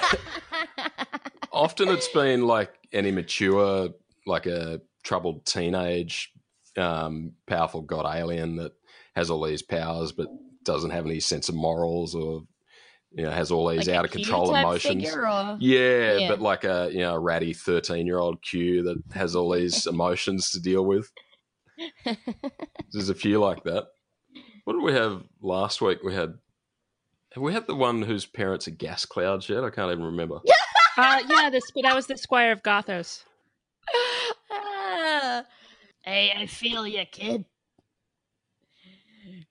Often 1.52 1.88
it's 1.88 2.08
been 2.08 2.46
like 2.46 2.74
an 2.92 3.06
immature, 3.06 3.88
like 4.26 4.44
a 4.44 4.82
troubled 5.02 5.46
teenage, 5.46 6.30
um, 6.76 7.32
powerful 7.46 7.80
god 7.80 8.04
alien 8.14 8.56
that 8.56 8.72
has 9.14 9.30
all 9.30 9.42
these 9.42 9.62
powers 9.62 10.12
but 10.12 10.28
doesn't 10.64 10.90
have 10.90 11.06
any 11.06 11.20
sense 11.20 11.48
of 11.48 11.54
morals 11.54 12.14
or 12.14 12.42
you 13.16 13.24
know 13.24 13.30
has 13.30 13.50
all 13.50 13.66
these 13.68 13.88
Like 13.88 13.96
out 13.96 14.04
of 14.04 14.10
control 14.12 14.54
emotions. 14.54 15.02
figure, 15.04 15.26
or- 15.26 15.56
Yeah, 15.58 16.18
Yeah. 16.18 16.28
but 16.28 16.40
like 16.40 16.62
a 16.64 16.90
you 16.92 17.00
know 17.00 17.14
a 17.14 17.18
ratty 17.18 17.52
thirteen 17.54 18.06
year 18.06 18.18
old 18.18 18.42
Q 18.42 18.82
that 18.84 19.02
has 19.14 19.34
all 19.34 19.50
these 19.52 19.86
emotions 19.94 20.50
to 20.52 20.60
deal 20.60 20.84
with. 20.84 21.10
There's 22.92 23.08
a 23.08 23.14
few 23.14 23.40
like 23.40 23.64
that. 23.64 23.86
What 24.64 24.74
did 24.74 24.82
we 24.82 24.92
have 24.92 25.22
last 25.42 25.80
week? 25.82 25.98
We 26.04 26.14
had 26.14 26.34
Have 27.32 27.42
we 27.42 27.52
had 27.52 27.66
the 27.66 27.74
one 27.74 28.02
whose 28.02 28.26
parents 28.26 28.68
are 28.68 28.72
gas 28.72 29.04
clouds 29.04 29.48
yet? 29.48 29.64
I 29.64 29.70
can't 29.70 29.90
even 29.92 30.04
remember. 30.04 30.38
Uh, 30.98 31.20
yeah, 31.28 31.50
this 31.50 31.70
but 31.74 31.82
that 31.82 31.94
was 31.94 32.06
the 32.06 32.16
Squire 32.16 32.52
of 32.52 32.62
Gothos. 32.62 33.22
Ah. 34.50 35.44
hey, 36.02 36.32
I 36.34 36.46
feel 36.46 36.86
you, 36.86 37.04
kid. 37.12 37.44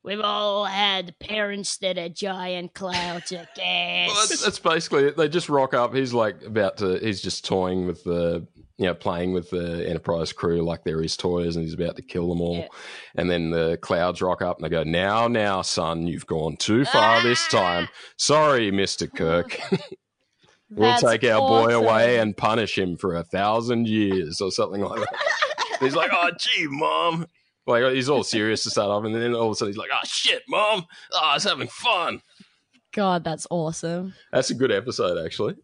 We've 0.05 0.21
all 0.21 0.65
had 0.65 1.17
parents 1.17 1.77
that 1.77 1.97
are 1.97 2.09
giant 2.09 2.75
clouds 2.75 3.31
of 3.31 3.47
gas. 3.55 4.09
Well, 4.09 4.27
that's, 4.27 4.43
that's 4.45 4.59
basically 4.59 5.05
it. 5.05 5.17
They 5.17 5.27
just 5.27 5.49
rock 5.49 5.73
up. 5.73 5.95
He's 5.95 6.13
like 6.13 6.43
about 6.43 6.77
to. 6.77 6.99
He's 6.99 7.21
just 7.21 7.43
toying 7.43 7.87
with 7.87 8.03
the, 8.03 8.45
you 8.77 8.85
know, 8.85 8.93
playing 8.93 9.33
with 9.33 9.49
the 9.49 9.83
Enterprise 9.89 10.31
crew 10.31 10.61
like 10.61 10.83
they're 10.83 11.01
his 11.01 11.17
toys, 11.17 11.55
and 11.55 11.65
he's 11.65 11.73
about 11.73 11.95
to 11.95 12.03
kill 12.03 12.29
them 12.29 12.39
all. 12.39 12.57
Yeah. 12.57 12.67
And 13.15 13.31
then 13.31 13.49
the 13.49 13.79
clouds 13.81 14.21
rock 14.21 14.43
up, 14.43 14.57
and 14.57 14.65
they 14.65 14.69
go, 14.69 14.83
"Now, 14.83 15.27
now, 15.27 15.63
son, 15.63 16.05
you've 16.05 16.27
gone 16.27 16.55
too 16.57 16.85
far 16.85 17.23
this 17.23 17.43
Ah! 17.51 17.57
time. 17.57 17.89
Sorry, 18.17 18.69
Mister 18.69 19.07
Kirk. 19.15 19.59
we'll 20.69 20.89
That's 20.91 21.01
take 21.01 21.23
our 21.23 21.39
boy 21.39 21.73
away 21.75 22.19
and 22.19 22.37
punish 22.37 22.77
him 22.77 22.95
for 22.95 23.15
a 23.15 23.23
thousand 23.23 23.87
years 23.87 24.39
or 24.39 24.51
something 24.51 24.81
like 24.81 24.99
that." 24.99 25.77
he's 25.79 25.95
like, 25.95 26.11
"Oh, 26.13 26.29
gee, 26.39 26.67
mom." 26.69 27.25
Like 27.67 27.93
he's 27.93 28.09
all 28.09 28.23
serious 28.35 28.63
to 28.63 28.69
start 28.69 28.89
off, 28.89 29.03
and 29.05 29.15
then 29.15 29.33
all 29.33 29.47
of 29.47 29.51
a 29.51 29.55
sudden 29.55 29.73
he's 29.73 29.77
like, 29.77 29.89
"Oh 29.93 29.99
shit, 30.05 30.43
mom! 30.47 30.85
Oh, 31.13 31.19
I 31.23 31.33
was 31.35 31.43
having 31.43 31.67
fun." 31.67 32.21
God, 32.93 33.23
that's 33.23 33.45
awesome. 33.49 34.13
That's 34.31 34.51
a 34.51 34.53
good 34.53 34.71
episode, 34.71 35.23
actually. 35.23 35.55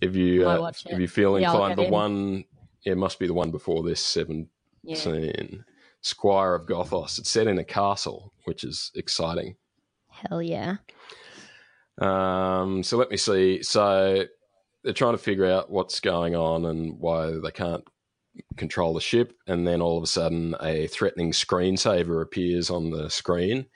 If 0.00 0.14
you 0.16 0.48
uh, 0.48 0.60
watch 0.60 0.84
it. 0.84 0.92
if 0.92 1.00
you 1.00 1.08
feel 1.08 1.36
inclined, 1.36 1.76
get 1.76 1.82
the 1.82 1.86
in. 1.86 1.92
one 1.92 2.44
it 2.84 2.96
must 2.96 3.18
be 3.18 3.26
the 3.26 3.34
one 3.34 3.50
before 3.50 3.82
this 3.82 4.00
seventeen 4.00 4.48
Yeah. 4.82 5.58
Squire 6.00 6.54
of 6.54 6.66
Gothos. 6.66 7.18
It's 7.18 7.30
set 7.30 7.46
in 7.46 7.58
a 7.58 7.64
castle, 7.64 8.32
which 8.44 8.64
is 8.64 8.90
exciting. 8.96 9.54
Hell 10.08 10.42
yeah. 10.42 10.78
Um, 12.00 12.82
so 12.82 12.96
let 12.96 13.10
me 13.10 13.16
see. 13.16 13.62
So 13.62 14.24
they're 14.82 14.92
trying 14.92 15.14
to 15.14 15.18
figure 15.18 15.46
out 15.46 15.70
what's 15.70 16.00
going 16.00 16.34
on 16.34 16.64
and 16.64 16.98
why 16.98 17.30
they 17.30 17.50
can't 17.52 17.84
control 18.56 18.94
the 18.94 19.00
ship, 19.00 19.34
and 19.46 19.66
then 19.66 19.80
all 19.80 19.96
of 19.98 20.04
a 20.04 20.06
sudden, 20.06 20.54
a 20.60 20.86
threatening 20.86 21.32
screensaver 21.32 22.22
appears 22.22 22.70
on 22.70 22.90
the 22.90 23.08
screen, 23.10 23.66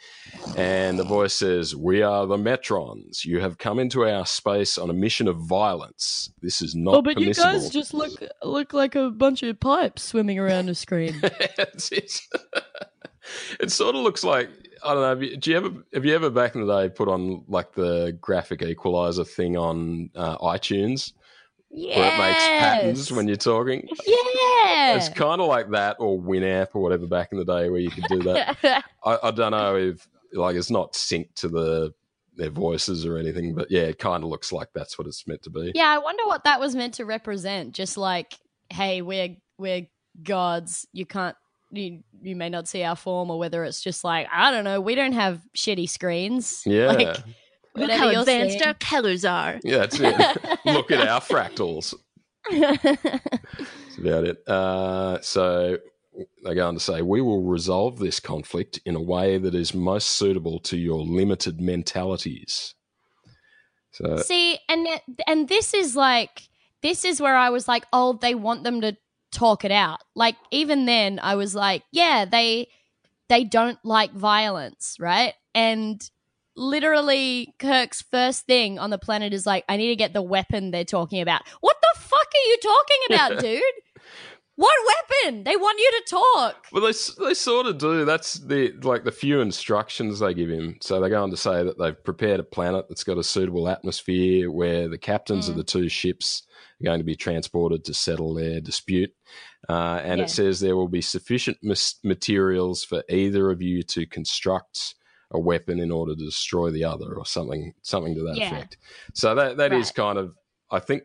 and 0.57 0.99
the 0.99 1.05
voice 1.05 1.35
says, 1.35 1.75
"We 1.77 2.03
are 2.03 2.27
the 2.27 2.37
Metrons. 2.37 3.25
You 3.25 3.41
have 3.41 3.59
come 3.59 3.79
into 3.79 4.05
our 4.05 4.27
space 4.27 4.79
on 4.79 4.91
a 4.91 4.95
mission 4.95 5.29
of 5.29 5.37
violence. 5.39 6.31
This 6.43 6.63
is 6.63 6.75
not 6.75 6.95
oh, 6.97 7.03
but 7.03 7.19
you 7.21 7.35
guys 7.35 7.71
just 7.71 7.95
look 7.95 8.13
look 8.43 8.73
like 8.73 8.95
a 8.95 9.11
bunch 9.11 9.43
of 9.43 9.59
pipes 9.61 10.03
swimming 10.03 10.39
around 10.39 10.69
a 10.69 10.75
screen. 10.75 11.21
It's- 11.23 11.93
it's- 11.93 12.29
it 13.61 13.71
sort 13.73 13.95
of 13.97 14.03
looks 14.03 14.23
like 14.25 14.49
I 14.85 14.93
don't 14.95 15.03
know. 15.03 15.09
Have 15.09 15.23
you, 15.23 15.37
do 15.37 15.51
you 15.51 15.57
ever 15.57 15.71
have 15.95 16.05
you 16.05 16.15
ever 16.15 16.31
back 16.31 16.55
in 16.55 16.65
the 16.65 16.81
day 16.83 16.89
put 16.89 17.09
on 17.09 17.45
like 17.49 17.73
the 17.73 18.17
graphic 18.21 18.63
equalizer 18.63 19.25
thing 19.25 19.57
on 19.57 20.11
uh, 20.15 20.39
iTunes 20.39 21.13
yeah. 21.77 21.99
where 21.99 22.15
it 22.15 22.19
makes 22.19 22.45
patterns 22.45 23.13
when 23.13 23.29
you're 23.29 23.37
talking? 23.37 23.89
Yeah. 24.07 24.97
It's 24.97 25.09
kind 25.11 25.41
of 25.41 25.47
like 25.47 25.71
that 25.71 25.97
or 25.99 26.19
Winamp 26.19 26.69
or 26.75 26.83
whatever 26.83 27.07
back 27.07 27.29
in 27.33 27.39
the 27.39 27.45
day 27.45 27.69
where 27.69 27.81
you 27.81 27.91
could 27.91 28.05
do 28.09 28.23
that. 28.23 28.57
I, 29.05 29.19
I 29.23 29.31
don't 29.31 29.53
know 29.53 29.77
if 29.77 30.09
like 30.33 30.57
it's 30.57 30.71
not 30.71 30.95
synced 30.95 31.35
to 31.37 31.49
the 31.49 31.95
their 32.37 32.51
voices 32.51 33.07
or 33.07 33.17
anything, 33.17 33.55
but 33.55 33.71
yeah, 33.71 33.83
it 33.83 33.99
kind 33.99 34.23
of 34.23 34.31
looks 34.31 34.53
like 34.53 34.69
that's 34.75 34.99
what 34.99 35.07
it's 35.07 35.27
meant 35.27 35.43
to 35.43 35.51
be. 35.51 35.73
yeah, 35.75 35.89
I 35.89 35.99
wonder 35.99 36.25
what 36.27 36.45
that 36.45 36.61
was 36.61 36.75
meant 36.75 36.95
to 36.95 37.05
represent. 37.05 37.75
Just 37.75 37.97
like, 37.97 38.35
hey, 38.71 39.03
we're 39.03 39.37
we're 39.59 39.87
gods. 40.23 40.87
You 40.93 41.07
can't 41.07 41.37
you 41.71 42.03
you 42.21 42.37
may 42.37 42.49
not 42.49 42.69
see 42.69 42.83
our 42.83 42.97
form, 42.97 43.31
or 43.31 43.39
whether 43.39 43.65
it's 43.65 43.83
just 43.83 44.05
like 44.05 44.29
I 44.33 44.51
don't 44.51 44.65
know. 44.65 44.81
We 44.81 44.95
don't 44.95 45.13
have 45.13 45.41
shitty 45.57 45.89
screens. 45.89 46.63
Yeah, 46.65 46.93
Like, 46.93 47.17
Look 47.77 47.91
whatever 47.91 48.15
how 48.15 48.21
advanced 48.21 48.59
saying. 48.59 48.67
our 48.67 48.75
colors 48.75 49.25
are. 49.25 49.61
yeah, 49.65 49.79
that's 49.79 50.01
it. 50.01 50.59
Look 50.65 50.91
at 50.91 51.07
our 51.07 51.21
fractals. 51.21 51.95
That's 52.51 53.99
about 53.99 54.25
it. 54.25 54.49
Uh, 54.49 55.21
so 55.21 55.79
they 56.45 56.55
go 56.55 56.69
on 56.69 56.75
to 56.75 56.81
say, 56.81 57.03
we 57.03 57.21
will 57.21 57.43
resolve 57.43 57.99
this 57.99 58.21
conflict 58.21 58.81
in 58.85 58.95
a 58.95 59.03
way 59.03 59.39
that 59.39 59.55
is 59.55 59.75
most 59.75 60.11
suitable 60.11 60.59
to 60.61 60.77
your 60.77 61.01
limited 61.01 61.61
mentalities. 61.61 62.75
So 63.93 64.19
See, 64.19 64.59
and 64.69 64.87
and 65.27 65.49
this 65.49 65.73
is 65.73 65.97
like 65.97 66.43
this 66.83 67.05
is 67.05 67.21
where 67.21 67.37
I 67.37 67.51
was 67.51 67.67
like, 67.67 67.87
oh, 67.93 68.13
they 68.15 68.35
want 68.35 68.63
them 68.63 68.83
to 68.83 68.97
talk 69.33 69.65
it 69.65 69.73
out. 69.73 70.01
Like 70.15 70.37
even 70.51 70.87
then, 70.87 71.19
I 71.23 71.35
was 71.35 71.55
like, 71.55 71.83
yeah, 71.93 72.25
they 72.25 72.69
they 73.29 73.45
don't 73.45 73.79
like 73.85 74.13
violence, 74.13 74.97
right? 75.01 75.35
And 75.55 76.01
literally, 76.57 77.55
Kirk's 77.59 78.03
first 78.03 78.47
thing 78.47 78.79
on 78.79 78.91
the 78.91 78.99
planet 78.99 79.33
is 79.33 79.47
like, 79.47 79.65
I 79.69 79.77
need 79.77 79.89
to 79.89 79.97
get 79.97 80.13
the 80.13 80.23
weapon 80.23 80.71
they're 80.71 80.85
talking 80.85 81.21
about. 81.21 81.43
What 81.61 81.77
the 81.81 82.01
fuck 82.01 82.27
are 82.27 82.49
you 82.49 82.59
talking 82.63 82.99
about, 83.11 83.39
dude? 83.43 83.63
What 84.59 84.73
weapon? 85.23 85.45
They 85.45 85.55
want 85.57 85.79
you 85.79 85.91
to 85.91 86.11
talk. 86.11 86.67
Well, 86.73 86.83
they 86.83 86.95
they 87.23 87.35
sort 87.35 87.67
of 87.67 87.77
do. 87.77 88.07
That's 88.07 88.35
the 88.35 88.73
like 88.83 89.05
the 89.05 89.13
few 89.13 89.43
instructions 89.43 90.21
they 90.21 90.33
give 90.33 90.49
him. 90.49 90.79
So 90.81 90.99
they 90.99 91.11
go 91.11 91.23
on 91.23 91.31
to 91.31 91.37
say 91.37 91.63
that 91.63 91.79
they've 91.79 92.03
prepared 92.05 92.41
a 92.41 92.43
planet 92.43 92.87
that's 92.89 93.05
got 93.05 93.19
a 93.19 93.23
suitable 93.23 93.69
atmosphere 93.69 94.51
where 94.51 94.89
the 94.89 94.97
captains 94.97 95.51
of 95.51 95.57
Mm. 95.57 95.59
the 95.59 95.65
two 95.65 95.89
ships 95.91 96.47
are 96.81 96.85
going 96.87 97.01
to 97.01 97.05
be 97.05 97.17
transported 97.17 97.85
to 97.85 97.93
settle 97.93 98.33
their 98.33 98.63
dispute. 98.63 99.11
Uh, 99.69 100.01
and 100.03 100.21
Yeah. 100.21 100.25
it 100.25 100.31
says 100.31 100.59
there 100.61 100.77
will 100.77 100.89
be 100.89 101.03
sufficient 101.03 101.59
mis- 101.63 101.97
materials 102.03 102.83
for 102.83 103.05
either 103.11 103.51
of 103.51 103.61
you 103.61 103.83
to 103.83 104.07
construct 104.07 104.95
a 105.33 105.39
weapon 105.41 105.81
in 105.81 105.91
order 105.91 106.15
to 106.15 106.25
destroy 106.25 106.71
the 106.71 106.85
other, 106.85 107.15
or 107.15 107.25
something 107.27 107.73
something 107.83 108.15
to 108.15 108.23
that 108.23 108.37
Yeah. 108.37 108.47
effect. 108.55 108.79
So 109.15 109.35
that 109.35 109.57
that 109.59 109.73
is 109.73 109.87
Right. 109.89 109.95
kind 109.95 110.19
of. 110.19 110.35
I 110.71 110.81
think 110.81 111.03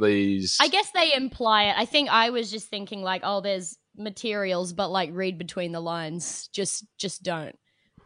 these. 0.00 0.56
I 0.60 0.68
guess 0.68 0.90
they 0.92 1.14
imply 1.14 1.64
it. 1.64 1.74
I 1.78 1.84
think 1.84 2.08
I 2.10 2.30
was 2.30 2.50
just 2.50 2.68
thinking 2.68 3.02
like, 3.02 3.22
oh, 3.24 3.40
there's 3.40 3.76
materials, 3.96 4.72
but 4.72 4.88
like 4.90 5.10
read 5.12 5.38
between 5.38 5.72
the 5.72 5.80
lines. 5.80 6.48
Just 6.48 6.84
just 6.98 7.22
don't. 7.22 7.58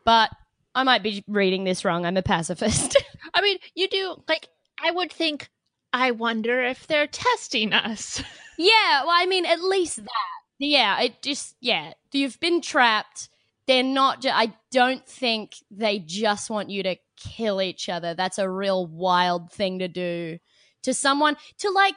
But 0.04 0.30
I 0.74 0.82
might 0.82 1.02
be 1.02 1.24
reading 1.26 1.64
this 1.64 1.84
wrong. 1.84 2.04
I'm 2.04 2.16
a 2.16 2.22
pacifist. 2.22 2.96
I 3.34 3.40
mean, 3.40 3.58
you 3.74 3.88
do 3.88 4.22
like. 4.28 4.48
I 4.82 4.90
would 4.90 5.12
think. 5.12 5.48
I 5.92 6.10
wonder 6.10 6.62
if 6.62 6.86
they're 6.86 7.06
testing 7.06 7.72
us. 7.72 8.22
yeah, 8.58 9.00
well, 9.02 9.10
I 9.14 9.24
mean, 9.26 9.46
at 9.46 9.62
least 9.62 9.96
that. 9.96 10.10
Yeah, 10.58 11.00
it 11.00 11.22
just 11.22 11.54
yeah. 11.60 11.92
You've 12.12 12.38
been 12.40 12.60
trapped. 12.60 13.28
They're 13.66 13.82
not. 13.82 14.22
Ju- 14.22 14.30
I 14.32 14.54
don't 14.70 15.06
think 15.06 15.56
they 15.70 15.98
just 15.98 16.50
want 16.50 16.70
you 16.70 16.82
to 16.84 16.96
kill 17.16 17.60
each 17.60 17.88
other. 17.88 18.14
That's 18.14 18.38
a 18.38 18.48
real 18.48 18.86
wild 18.86 19.50
thing 19.52 19.80
to 19.80 19.88
do 19.88 20.38
to 20.86 20.94
someone 20.94 21.36
to 21.58 21.70
like 21.70 21.96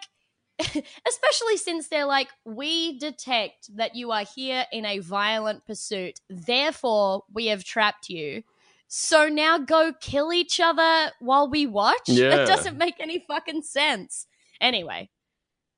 especially 0.60 1.56
since 1.58 1.88
they're 1.88 2.06
like 2.06 2.28
we 2.44 2.98
detect 3.00 3.70
that 3.78 3.96
you 3.96 4.12
are 4.12 4.26
here 4.36 4.66
in 4.74 4.84
a 4.84 5.00
violent 5.00 5.64
pursuit 5.66 6.20
therefore 6.30 7.24
we 7.32 7.46
have 7.46 7.64
trapped 7.64 8.10
you 8.10 8.44
so 8.88 9.30
now 9.30 9.58
go 9.60 9.94
kill 10.02 10.34
each 10.34 10.60
other 10.60 11.12
while 11.20 11.50
we 11.50 11.66
watch 11.68 12.02
Yeah. 12.08 12.30
that 12.36 12.48
doesn't 12.48 12.78
make 12.78 12.96
any 13.00 13.20
fucking 13.20 13.62
sense 13.62 14.26
anyway 14.60 15.10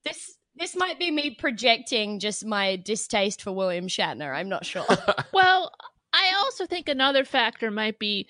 this 0.03 0.37
this 0.61 0.75
might 0.75 0.97
be 0.99 1.09
me 1.11 1.31
projecting 1.31 2.19
just 2.19 2.45
my 2.45 2.75
distaste 2.77 3.41
for 3.41 3.51
William 3.51 3.87
Shatner 3.87 4.33
I'm 4.33 4.47
not 4.47 4.65
sure 4.65 4.85
well, 5.33 5.71
I 6.13 6.33
also 6.39 6.65
think 6.65 6.87
another 6.87 7.25
factor 7.25 7.71
might 7.71 7.97
be 7.99 8.27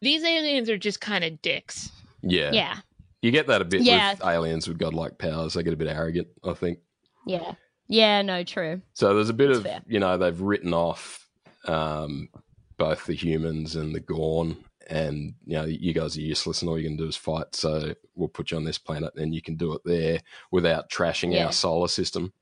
these 0.00 0.22
aliens 0.24 0.68
are 0.68 0.76
just 0.78 1.00
kind 1.00 1.24
of 1.24 1.40
dicks. 1.40 1.90
yeah. 2.22 2.50
yeah 2.52 2.76
You 3.22 3.30
get 3.30 3.46
that 3.46 3.62
a 3.62 3.64
bit 3.64 3.82
Yeah. 3.82 4.12
with 4.12 4.24
aliens 4.24 4.66
with 4.68 4.78
godlike 4.78 5.18
powers. 5.18 5.54
They 5.54 5.62
get 5.62 5.72
a 5.72 5.76
bit 5.76 5.88
arrogant, 5.88 6.28
I 6.44 6.52
think. 6.54 6.78
yeah 7.26 7.52
yeah 7.88 8.20
no 8.22 8.44
true 8.44 8.82
So 8.94 9.14
there's 9.14 9.30
a 9.30 9.34
bit 9.34 9.46
That's 9.48 9.58
of 9.60 9.64
fair. 9.64 9.80
you 9.86 9.98
know 10.00 10.18
they've 10.18 10.40
written 10.40 10.74
off 10.74 11.26
um, 11.66 12.28
both 12.76 13.06
the 13.06 13.14
humans 13.14 13.76
and 13.76 13.94
the 13.94 14.00
Gorn, 14.00 14.56
and 14.88 15.34
you 15.44 15.54
know 15.56 15.64
you 15.64 15.92
guys 15.92 16.16
are 16.16 16.20
useless 16.22 16.62
and 16.62 16.68
all 16.68 16.78
you 16.78 16.88
can 16.88 16.96
do 16.96 17.06
is 17.06 17.16
fight. 17.16 17.54
So 17.54 17.94
we'll 18.14 18.28
put 18.28 18.50
you 18.50 18.56
on 18.56 18.64
this 18.64 18.78
planet 18.78 19.12
and 19.16 19.34
you 19.34 19.42
can 19.42 19.56
do 19.56 19.74
it 19.74 19.82
there 19.84 20.20
without 20.50 20.90
trashing 20.90 21.32
Yeah. 21.34 21.46
our 21.46 21.52
solar 21.52 21.88
system. 21.88 22.32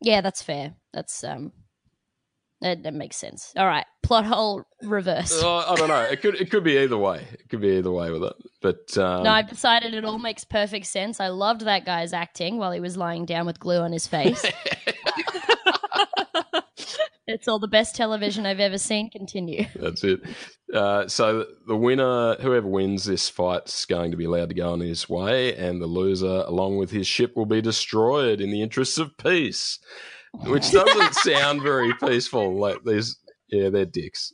Yeah, 0.00 0.20
that's 0.20 0.42
fair. 0.42 0.74
That's 0.92 1.24
um 1.24 1.52
that, 2.60 2.82
that 2.84 2.94
makes 2.94 3.16
sense. 3.16 3.52
All 3.56 3.66
right. 3.66 3.84
Plot 4.02 4.24
hole 4.24 4.64
reverse 4.82 5.38
Oh, 5.42 5.64
I 5.68 5.74
don't 5.76 5.88
know. 5.88 6.00
It 6.02 6.22
could 6.22 6.34
it 6.40 6.50
could 6.50 6.64
be 6.64 6.78
either 6.78 6.96
way. 6.96 7.26
It 7.32 7.48
could 7.48 7.60
be 7.60 7.76
either 7.78 7.90
way 7.90 8.10
with 8.10 8.22
it. 8.24 8.32
But 8.62 8.96
um, 8.96 9.24
no, 9.24 9.30
I've 9.30 9.48
decided 9.48 9.92
it 9.94 10.04
all 10.04 10.18
makes 10.18 10.44
perfect 10.44 10.86
sense. 10.86 11.20
I 11.20 11.28
loved 11.28 11.62
that 11.62 11.84
guy's 11.84 12.12
acting 12.14 12.56
while 12.58 12.72
he 12.72 12.80
was 12.80 12.96
lying 12.96 13.26
down 13.26 13.44
with 13.44 13.58
glue 13.60 13.80
on 13.80 13.92
his 13.92 14.06
face. 14.06 14.44
it's 17.26 17.48
all 17.48 17.58
the 17.58 17.68
best 17.68 17.94
television 17.96 18.46
I've 18.46 18.60
ever 18.60 18.78
seen. 18.78 19.10
Continue. 19.10 19.66
That's 19.76 20.04
it. 20.04 20.20
Uh, 20.72 21.06
so 21.08 21.46
the 21.66 21.76
winner, 21.76 22.34
whoever 22.36 22.66
wins 22.66 23.04
this 23.04 23.28
fight's 23.28 23.84
going 23.84 24.10
to 24.10 24.16
be 24.16 24.24
allowed 24.24 24.48
to 24.50 24.54
go 24.54 24.72
on 24.72 24.80
his 24.80 25.08
way, 25.08 25.54
and 25.56 25.80
the 25.80 25.86
loser, 25.86 26.44
along 26.46 26.76
with 26.76 26.90
his 26.90 27.06
ship, 27.06 27.32
will 27.36 27.46
be 27.46 27.60
destroyed 27.62 28.40
in 28.40 28.50
the 28.50 28.62
interests 28.62 28.98
of 28.98 29.16
peace. 29.18 29.78
Which 30.46 30.70
doesn't 30.72 31.14
sound 31.34 31.62
very 31.62 31.92
peaceful. 31.94 32.58
Like 32.58 32.78
these, 32.84 33.16
yeah, 33.48 33.68
they're 33.70 33.84
dicks. 33.84 34.32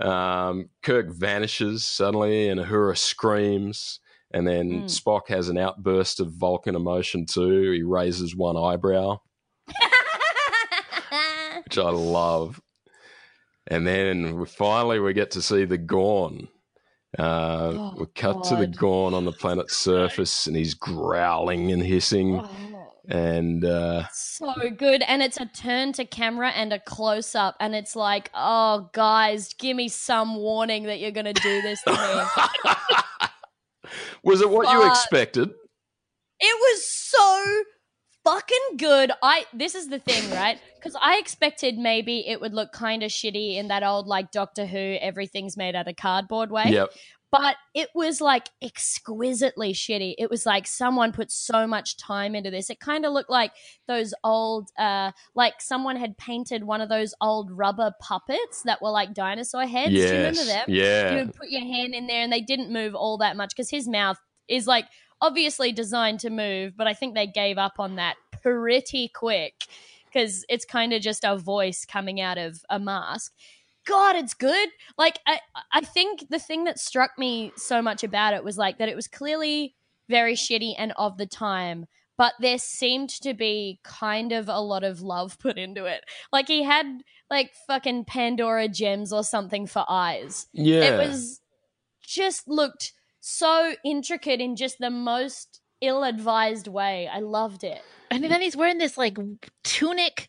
Um, 0.00 0.70
Kirk 0.82 1.10
vanishes 1.10 1.84
suddenly, 1.84 2.48
and 2.48 2.58
Uhura 2.60 2.96
screams. 2.96 4.00
And 4.34 4.46
then 4.46 4.70
Mm. 4.70 4.84
Spock 4.84 5.28
has 5.28 5.50
an 5.50 5.58
outburst 5.58 6.18
of 6.20 6.32
Vulcan 6.32 6.74
emotion 6.74 7.26
too. 7.26 7.70
He 7.72 7.82
raises 7.82 8.34
one 8.34 8.56
eyebrow, 8.56 9.20
which 11.72 11.84
I 11.84 11.90
love. 11.90 12.60
And 13.68 13.86
then 13.86 14.38
we, 14.38 14.46
finally 14.46 14.98
we 14.98 15.12
get 15.12 15.30
to 15.32 15.42
see 15.42 15.64
the 15.64 15.78
Gorn. 15.78 16.48
Uh, 17.18 17.72
Oh, 17.74 17.94
we 17.98 18.06
cut 18.14 18.44
to 18.44 18.56
the 18.56 18.66
Gorn 18.66 19.14
on 19.14 19.24
the 19.24 19.32
planet's 19.32 19.76
surface, 19.76 20.46
and 20.46 20.56
he's 20.56 20.74
growling 20.74 21.70
and 21.72 21.82
hissing. 21.82 22.40
Oh, 22.40 22.88
And 23.08 23.64
uh, 23.64 24.04
so 24.12 24.52
good. 24.76 25.02
And 25.06 25.22
it's 25.22 25.38
a 25.38 25.46
turn 25.46 25.92
to 25.94 26.04
camera 26.04 26.50
and 26.50 26.72
a 26.72 26.78
close 26.78 27.34
up. 27.34 27.56
And 27.60 27.74
it's 27.74 27.96
like, 27.96 28.30
oh, 28.34 28.90
guys, 28.92 29.54
give 29.54 29.76
me 29.76 29.88
some 29.88 30.36
warning 30.36 30.84
that 30.84 31.00
you're 31.00 31.10
going 31.10 31.32
to 31.32 31.32
do 31.32 31.62
this 31.62 31.82
to 31.82 31.92
me. 31.92 33.88
was 34.22 34.40
it 34.40 34.50
what 34.50 34.70
you 34.70 34.86
expected? 34.86 35.50
It 36.40 36.56
was 36.60 36.90
so 36.90 37.62
fucking 38.24 38.76
good. 38.78 39.12
I 39.22 39.46
this 39.52 39.74
is 39.74 39.88
the 39.88 39.98
thing, 39.98 40.30
right? 40.30 40.58
Because 40.82 40.98
I 41.00 41.18
expected 41.18 41.78
maybe 41.78 42.26
it 42.26 42.40
would 42.40 42.52
look 42.52 42.72
kind 42.72 43.04
of 43.04 43.12
shitty 43.12 43.54
in 43.54 43.68
that 43.68 43.84
old 43.84 44.08
like 44.08 44.32
Doctor 44.32 44.66
Who, 44.66 44.96
everything's 45.00 45.56
made 45.56 45.76
out 45.76 45.86
of 45.86 45.94
cardboard 45.94 46.50
way. 46.50 46.64
Yep. 46.70 46.90
But 47.30 47.54
it 47.72 47.88
was 47.94 48.20
like 48.20 48.48
exquisitely 48.60 49.74
shitty. 49.74 50.14
It 50.18 50.28
was 50.28 50.44
like 50.44 50.66
someone 50.66 51.12
put 51.12 51.30
so 51.30 51.68
much 51.68 51.96
time 51.96 52.34
into 52.34 52.50
this. 52.50 52.68
It 52.68 52.80
kind 52.80 53.06
of 53.06 53.12
looked 53.12 53.30
like 53.30 53.52
those 53.86 54.12
old, 54.24 54.70
uh, 54.76 55.12
like 55.36 55.60
someone 55.60 55.96
had 55.96 56.18
painted 56.18 56.64
one 56.64 56.82
of 56.82 56.88
those 56.88 57.14
old 57.20 57.50
rubber 57.50 57.92
puppets 58.00 58.62
that 58.64 58.82
were 58.82 58.90
like 58.90 59.14
dinosaur 59.14 59.66
heads. 59.66 59.92
Do 59.92 59.96
you 59.98 60.10
remember 60.10 60.44
them? 60.44 60.64
Yeah. 60.66 61.10
you 61.12 61.16
would 61.24 61.34
put 61.34 61.48
your 61.48 61.62
hand 61.62 61.94
in 61.94 62.08
there 62.08 62.22
and 62.22 62.32
they 62.32 62.42
didn't 62.42 62.72
move 62.72 62.94
all 62.94 63.16
that 63.18 63.36
much 63.36 63.50
because 63.56 63.70
his 63.70 63.88
mouth 63.88 64.18
is 64.48 64.66
like 64.66 64.86
obviously 65.22 65.72
designed 65.72 66.20
to 66.20 66.28
move 66.28 66.76
but 66.76 66.86
i 66.86 66.92
think 66.92 67.14
they 67.14 67.26
gave 67.26 67.56
up 67.56 67.78
on 67.78 67.96
that 67.96 68.16
pretty 68.42 69.08
quick 69.08 69.54
because 70.12 70.44
it's 70.48 70.64
kind 70.64 70.92
of 70.92 71.00
just 71.00 71.24
a 71.24 71.36
voice 71.36 71.84
coming 71.84 72.20
out 72.20 72.38
of 72.38 72.62
a 72.68 72.78
mask. 72.78 73.32
God 73.84 74.14
it's 74.14 74.34
good. 74.34 74.68
Like 74.98 75.18
I, 75.26 75.40
I 75.72 75.80
think 75.80 76.28
the 76.28 76.38
thing 76.38 76.64
that 76.64 76.78
struck 76.78 77.12
me 77.18 77.52
so 77.56 77.82
much 77.82 78.04
about 78.04 78.34
it 78.34 78.44
was 78.44 78.58
like 78.58 78.78
that 78.78 78.88
it 78.88 78.96
was 78.96 79.08
clearly 79.08 79.74
very 80.08 80.34
shitty 80.34 80.74
and 80.76 80.92
of 80.96 81.16
the 81.16 81.26
time 81.26 81.86
but 82.18 82.34
there 82.38 82.58
seemed 82.58 83.08
to 83.08 83.32
be 83.32 83.80
kind 83.82 84.32
of 84.32 84.48
a 84.48 84.60
lot 84.60 84.84
of 84.84 85.00
love 85.00 85.38
put 85.38 85.56
into 85.56 85.86
it. 85.86 86.04
Like 86.30 86.46
he 86.46 86.62
had 86.62 87.02
like 87.30 87.52
fucking 87.66 88.04
pandora 88.04 88.68
gems 88.68 89.12
or 89.12 89.24
something 89.24 89.66
for 89.66 89.84
eyes. 89.88 90.46
Yeah. 90.52 90.82
it 90.82 90.98
was 90.98 91.40
just 92.02 92.46
looked 92.46 92.92
so 93.24 93.74
intricate 93.84 94.40
in 94.40 94.56
just 94.56 94.78
the 94.80 94.90
most 94.90 95.60
ill-advised 95.80 96.66
way. 96.66 97.08
I 97.08 97.20
loved 97.20 97.62
it. 97.62 97.80
And 98.10 98.24
then 98.24 98.40
he's 98.42 98.56
wearing 98.56 98.78
this 98.78 98.98
like 98.98 99.16
tunic, 99.62 100.28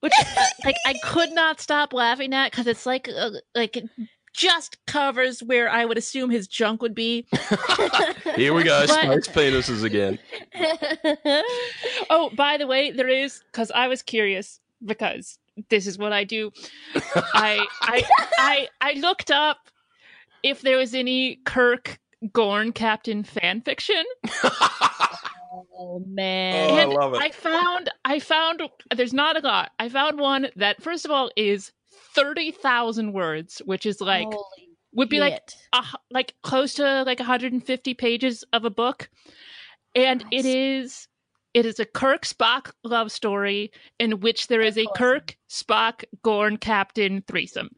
which 0.00 0.12
like 0.64 0.74
I 0.86 0.94
could 1.04 1.30
not 1.32 1.60
stop 1.60 1.92
laughing 1.92 2.32
at 2.32 2.50
because 2.50 2.66
it's 2.66 2.86
like 2.86 3.08
uh, 3.08 3.30
like 3.54 3.76
it 3.76 3.90
just 4.32 4.78
covers 4.86 5.42
where 5.42 5.68
I 5.68 5.84
would 5.84 5.98
assume 5.98 6.30
his 6.30 6.48
junk 6.48 6.80
would 6.80 6.94
be. 6.94 7.26
Here 8.36 8.54
we 8.54 8.62
go, 8.64 8.86
But- 8.86 9.24
space 9.24 9.28
penises 9.28 9.84
again. 9.84 10.18
Oh, 12.12 12.30
by 12.34 12.56
the 12.56 12.66
way, 12.66 12.90
there 12.90 13.08
is 13.08 13.42
because 13.52 13.70
I 13.70 13.86
was 13.86 14.02
curious 14.02 14.58
because 14.84 15.38
this 15.68 15.86
is 15.86 15.98
what 15.98 16.12
I 16.12 16.24
do. 16.24 16.50
I 17.34 17.64
I 17.82 18.02
I 18.38 18.68
I 18.80 18.92
looked 18.94 19.30
up 19.30 19.58
if 20.42 20.62
there 20.62 20.76
was 20.78 20.94
any 20.94 21.36
Kirk 21.44 22.00
Gorn 22.32 22.72
Captain 22.72 23.24
fan 23.24 23.60
fiction. 23.62 24.04
oh 24.44 26.02
man. 26.06 26.70
Oh, 26.70 26.74
I 26.76 26.80
and 26.82 26.92
love 26.92 27.14
it. 27.14 27.20
I 27.20 27.30
found 27.30 27.90
I 28.04 28.18
found 28.20 28.62
there's 28.94 29.12
not 29.14 29.36
a 29.36 29.40
lot. 29.46 29.72
I 29.78 29.88
found 29.88 30.18
one 30.18 30.48
that 30.56 30.82
first 30.82 31.04
of 31.04 31.10
all 31.10 31.30
is 31.36 31.72
thirty 32.14 32.50
thousand 32.50 33.12
words, 33.12 33.60
which 33.64 33.86
is 33.86 34.00
like 34.00 34.26
Holy 34.26 34.68
would 34.92 35.08
be 35.08 35.20
like 35.20 35.34
shit. 35.34 35.54
a, 35.72 35.82
hu- 35.82 35.96
like 36.10 36.34
close 36.42 36.74
to 36.74 37.02
like 37.04 37.20
150 37.20 37.94
pages 37.94 38.44
of 38.52 38.64
a 38.64 38.70
book, 38.70 39.08
and 39.94 40.22
it 40.32 40.44
Nice. 40.44 40.44
is 40.44 41.08
it 41.54 41.64
is 41.66 41.80
a 41.80 41.84
Kirk 41.84 42.24
Spock 42.24 42.72
love 42.84 43.10
story 43.10 43.70
in 43.98 44.20
which 44.20 44.48
there 44.48 44.60
is 44.60 44.76
a. 44.76 44.86
Kirk 44.96 45.36
Spock 45.48 46.04
Gorn 46.22 46.56
Captain 46.58 47.22
threesome. 47.26 47.70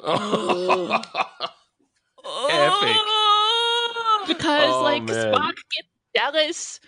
Oh. 2.24 2.48
Epic. 2.50 2.96
Because 4.26 4.72
Oh, 4.74 4.82
like 4.82 5.02
man. 5.04 5.34
Spock 5.34 5.54
gets 5.54 5.88
jealous 6.16 6.80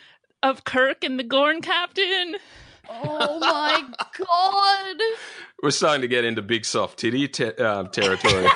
of 0.42 0.64
Kirk 0.64 1.04
and 1.04 1.18
the 1.18 1.24
Gorn 1.24 1.60
Captain. 1.60 2.36
oh 2.90 3.38
my 3.40 3.82
god. 4.18 4.96
We're 5.62 5.70
starting 5.70 6.02
to 6.02 6.08
get 6.08 6.24
into 6.24 6.42
big 6.42 6.64
soft 6.64 6.98
titty 6.98 7.28
te- 7.28 7.54
uh, 7.56 7.84
territory, 7.84 8.46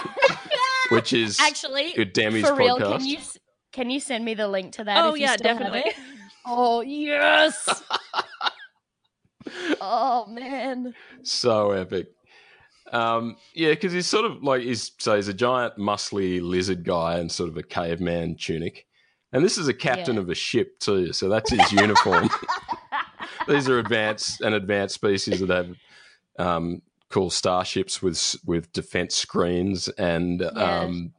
which 0.91 1.13
is 1.13 1.41
Actually, 1.41 1.93
Demi's 2.13 2.47
for 2.47 2.55
real, 2.55 2.79
podcast. 2.79 2.99
can 2.99 3.07
you 3.07 3.19
can 3.73 3.91
you 3.91 4.01
send 4.01 4.25
me 4.25 4.35
the 4.35 4.49
link 4.49 4.73
to 4.75 4.85
that? 4.85 5.05
Oh, 5.05 5.11
if 5.15 5.17
you 5.21 5.23
yeah, 5.27 5.37
still 5.37 5.49
have 5.57 5.59
definitely. 5.59 5.91
it? 5.91 5.97
Oh 6.47 6.81
yes. 6.83 7.83
oh 9.81 10.27
man. 10.27 10.95
so 11.23 11.71
epic. 11.73 12.09
Um, 12.93 13.37
yeah, 13.55 13.71
because 13.71 13.93
he's 13.93 14.07
sort 14.07 14.25
of 14.25 14.43
like 14.43 14.63
he's 14.63 14.93
so 14.99 15.17
he's 15.17 15.29
a 15.29 15.35
giant, 15.35 15.77
muscly 15.77 16.41
lizard 16.43 16.85
guy 16.85 17.19
in 17.19 17.29
sort 17.29 17.49
of 17.49 17.57
a 17.57 17.63
caveman 17.63 18.35
tunic, 18.37 18.87
and 19.33 19.45
this 19.45 19.59
is 19.59 19.69
a 19.69 19.75
captain 19.75 20.17
Yeah. 20.17 20.23
of 20.23 20.31
a 20.31 20.35
ship 20.35 20.79
too. 20.81 21.13
So 21.13 21.29
that's 21.29 21.51
his 21.51 21.73
uniform. 21.73 22.29
These 23.49 23.69
are 23.69 23.79
advanced 23.79 24.41
an 24.43 24.53
advanced 24.55 24.95
species 24.95 25.41
that 25.41 25.49
have 25.49 25.77
um, 26.39 26.83
cool 27.11 27.31
starships 27.31 28.03
with 28.03 28.37
with 28.45 28.71
defense 28.73 29.17
screens 29.17 29.89
and 29.89 30.43
um, 30.43 31.13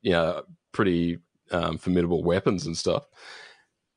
you 0.00 0.12
know 0.12 0.42
pretty 0.72 1.18
um, 1.50 1.78
formidable 1.78 2.22
weapons 2.22 2.66
and 2.66 2.76
stuff. 2.76 3.04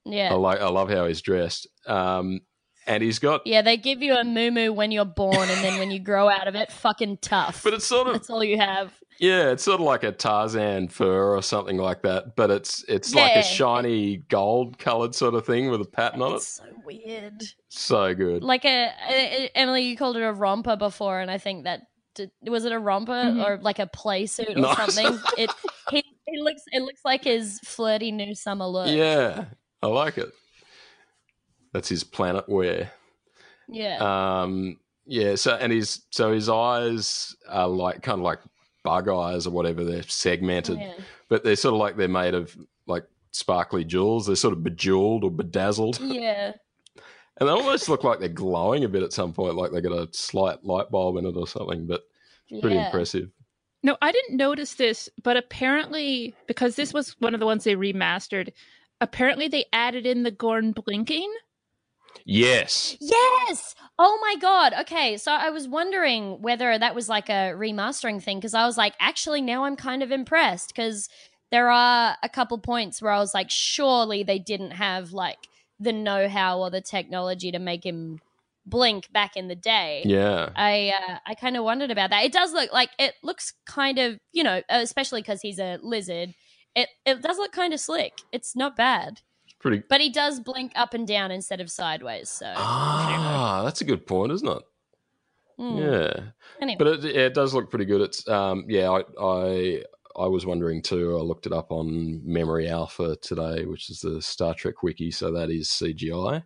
Yeah. 0.04 0.32
I 0.32 0.36
like 0.36 0.60
I 0.62 0.68
love 0.70 0.90
how 0.90 1.06
he's 1.08 1.22
dressed. 1.22 1.68
Um, 1.88 2.42
and 2.88 3.02
he's 3.04 3.20
got 3.20 3.46
Yeah, 3.46 3.62
they 3.62 3.78
give 3.78 4.02
you 4.02 4.16
a 4.16 4.24
moo 4.24 4.72
when 4.74 4.92
you're 4.92 5.06
born, 5.06 5.36
and 5.50 5.64
then 5.64 5.80
when 5.80 5.92
you 5.92 6.00
grow 6.00 6.30
out 6.30 6.48
of 6.48 6.56
it, 6.56 6.72
fucking 6.72 7.18
tough. 7.22 7.64
but 7.64 7.74
it's 7.74 7.86
sort 7.86 8.08
of 8.08 8.14
That's 8.14 8.30
all 8.30 8.44
you 8.44 8.58
have. 8.58 8.94
Yeah, 9.18 9.52
it's 9.52 9.64
sort 9.64 9.80
of 9.80 9.86
like 9.86 10.04
a 10.04 10.12
Tarzan 10.12 10.90
fur 10.90 11.34
or 11.36 11.42
something 11.42 11.78
like 11.78 12.02
that, 12.02 12.36
but 12.36 12.52
it's 12.52 12.84
it's 12.90 13.16
like 13.16 13.36
a 13.38 13.44
shiny 13.44 14.18
gold 14.18 14.78
colored 14.78 15.16
sort 15.16 15.36
of 15.36 15.46
thing 15.46 15.70
with 15.70 15.80
a 15.82 15.86
pattern 15.86 16.22
on 16.22 16.36
it. 16.36 16.42
So 16.42 16.64
weird. 16.84 17.42
So 17.70 18.14
good. 18.14 18.44
Like 18.44 18.66
a, 18.66 18.92
a- 19.10 19.52
Emily, 19.56 19.84
you 19.84 19.96
called 19.96 20.18
it 20.18 20.22
a 20.24 20.34
romper 20.34 20.76
before, 20.76 21.22
and 21.22 21.32
I 21.32 21.38
think 21.38 21.64
that 21.64 21.84
did, 22.14 22.30
was 22.46 22.66
it 22.66 22.74
a 22.74 22.80
romper 22.80 23.14
Mhm. 23.14 23.46
or 23.46 23.58
like 23.62 23.80
a 23.80 23.88
play 23.88 24.26
suit 24.26 24.50
or 24.50 24.56
Nice. 24.60 24.94
something. 24.94 25.18
It 25.38 25.50
he, 25.92 26.04
he 26.28 26.42
looks 26.42 26.64
it 26.74 26.82
looks 26.82 27.02
like 27.06 27.24
his 27.24 27.60
flirty 27.64 28.12
new 28.12 28.36
summer 28.36 28.66
look. 28.68 28.90
Yeah, 28.90 29.46
I 29.82 29.88
like 29.88 30.18
it. 30.18 30.30
That's 31.76 31.90
his 31.90 32.06
planet 32.06 32.48
wear. 32.48 32.90
yeah. 33.68 33.98
Um, 34.44 34.80
yeah. 35.06 35.36
So 35.36 35.56
and 35.56 35.74
his 35.74 36.04
so 36.10 36.32
his 36.32 36.48
eyes 36.48 37.36
are 37.50 37.68
like 37.68 38.02
kind 38.02 38.20
of 38.20 38.24
like 38.24 38.40
bug 38.86 39.10
eyes 39.10 39.46
or 39.46 39.50
whatever. 39.52 39.84
They're 39.84 40.04
segmented, 40.04 40.80
yeah. 40.80 40.94
but 41.28 41.44
they're 41.44 41.58
sort 41.58 41.74
of 41.74 41.82
like 41.82 41.98
they're 41.98 42.08
made 42.08 42.34
of 42.34 42.56
like 42.88 43.04
sparkly 43.32 43.84
jewels. 43.84 44.26
They're 44.26 44.38
sort 44.38 44.54
of 44.54 44.64
bejeweled 44.64 45.26
or 45.26 45.32
bedazzled, 45.32 46.00
Yeah. 46.00 46.54
and 47.38 47.50
they 47.50 47.52
almost 47.52 47.90
look 47.90 48.06
like 48.06 48.20
they're 48.20 48.30
glowing 48.30 48.86
a 48.86 48.88
bit 48.88 49.04
at 49.04 49.12
some 49.12 49.34
point, 49.34 49.56
like 49.56 49.74
they 49.74 49.82
got 49.82 49.92
a 49.92 50.08
slight 50.14 50.64
light 50.64 50.90
bulb 50.90 51.18
in 51.18 51.26
it 51.26 51.36
or 51.36 51.46
something. 51.46 51.88
But 51.88 52.04
it's 52.48 52.62
pretty 52.62 52.78
yeah. 52.78 52.86
impressive. 52.86 53.32
No, 53.84 53.98
I 54.02 54.14
didn't 54.14 54.38
notice 54.38 54.76
this, 54.76 55.10
but 55.24 55.36
apparently, 55.36 56.34
because 56.48 56.78
this 56.78 56.94
was 56.94 57.18
one 57.20 57.34
of 57.34 57.42
the 57.42 57.46
ones 57.46 57.66
they 57.66 57.76
remastered, 57.76 58.54
apparently 59.02 59.50
they 59.50 59.66
added 59.74 60.06
in 60.06 60.24
the 60.24 60.32
Gorn 60.32 60.72
blinking. 60.72 61.32
Yes. 62.26 62.98
Yes. 63.00 63.76
Oh 63.98 64.18
my 64.22 64.36
god. 64.40 64.74
Okay, 64.82 65.18
so 65.18 65.32
I 65.32 65.50
was 65.50 65.68
wondering 65.68 66.42
whether 66.42 66.78
that 66.78 66.96
was 66.96 67.10
like 67.10 67.30
a 67.30 67.54
remastering 67.56 68.22
thing 68.22 68.38
because 68.38 68.54
I 68.54 68.66
was 68.66 68.78
like, 68.78 68.94
actually, 69.00 69.42
now 69.42 69.66
I'm 69.66 69.76
kind 69.76 70.04
of 70.04 70.12
impressed 70.12 70.74
because 70.76 71.10
there 71.52 71.70
are 71.70 72.18
a 72.22 72.30
couple 72.30 72.58
points 72.58 73.02
where 73.02 73.12
I 73.12 73.20
was 73.20 73.34
like, 73.34 73.50
surely 73.50 74.24
they 74.24 74.40
didn't 74.40 74.72
have 74.72 75.12
like 75.12 75.48
the 75.80 75.94
know-how 75.94 76.60
or 76.60 76.70
the 76.70 76.82
technology 76.82 77.52
to 77.52 77.60
make 77.60 77.86
him 77.86 78.20
blink 78.66 79.12
back 79.12 79.36
in 79.36 79.48
the 79.48 79.56
day. 79.56 80.02
Yeah. 80.06 80.50
I 80.56 80.92
uh, 81.08 81.18
I 81.26 81.36
kind 81.36 81.56
of 81.56 81.64
wondered 81.64 81.92
about 81.92 82.10
that. 82.10 82.26
It 82.26 82.34
does 82.34 82.52
look 82.54 82.74
like 82.74 82.90
it 82.98 83.14
looks 83.24 83.54
kind 83.66 84.00
of 84.00 84.18
you 84.34 84.44
know, 84.44 84.62
especially 84.70 85.22
because 85.22 85.42
he's 85.42 85.60
a 85.60 85.80
lizard. 85.82 86.34
It 86.76 86.90
it 87.06 87.22
does 87.22 87.38
look 87.38 87.52
kind 87.52 87.74
of 87.74 87.80
slick. 87.80 88.14
It's 88.32 88.56
not 88.56 88.76
bad, 88.76 89.22
Pretty. 89.66 89.84
but 89.90 90.00
he 90.00 90.12
does 90.12 90.40
blink 90.40 90.74
up 90.76 90.94
and 90.94 91.08
down 91.08 91.32
instead 91.32 91.60
of 91.60 91.72
sideways. 91.72 92.30
So 92.30 92.46
Ah, 92.56 93.64
that's 93.66 93.82
a 93.82 93.86
good 93.86 94.06
point, 94.06 94.32
isn't 94.32 94.48
it? 94.48 94.62
Hmm. 95.58 95.78
Yeah, 95.78 96.14
Anyway. 96.62 96.76
but 96.78 96.88
it, 96.88 97.06
it 97.06 97.34
does 97.34 97.56
look 97.56 97.72
pretty 97.72 97.86
good. 97.86 98.02
It's 98.02 98.28
um, 98.30 98.66
yeah, 98.68 98.92
I, 98.92 99.02
I 99.20 99.84
I 100.18 100.28
was 100.28 100.46
wondering 100.46 100.84
too. 100.84 101.18
I 101.18 101.22
looked 101.22 101.48
it 101.48 101.52
up 101.52 101.72
on 101.72 102.22
Memory 102.24 102.70
Alpha 102.70 103.16
today, 103.24 103.66
which 103.66 103.90
is 103.90 104.02
the 104.02 104.22
Star 104.22 104.54
Trek 104.54 104.84
wiki. 104.84 105.10
So 105.10 105.32
that 105.32 105.50
is 105.50 105.68
CGI. 105.70 106.44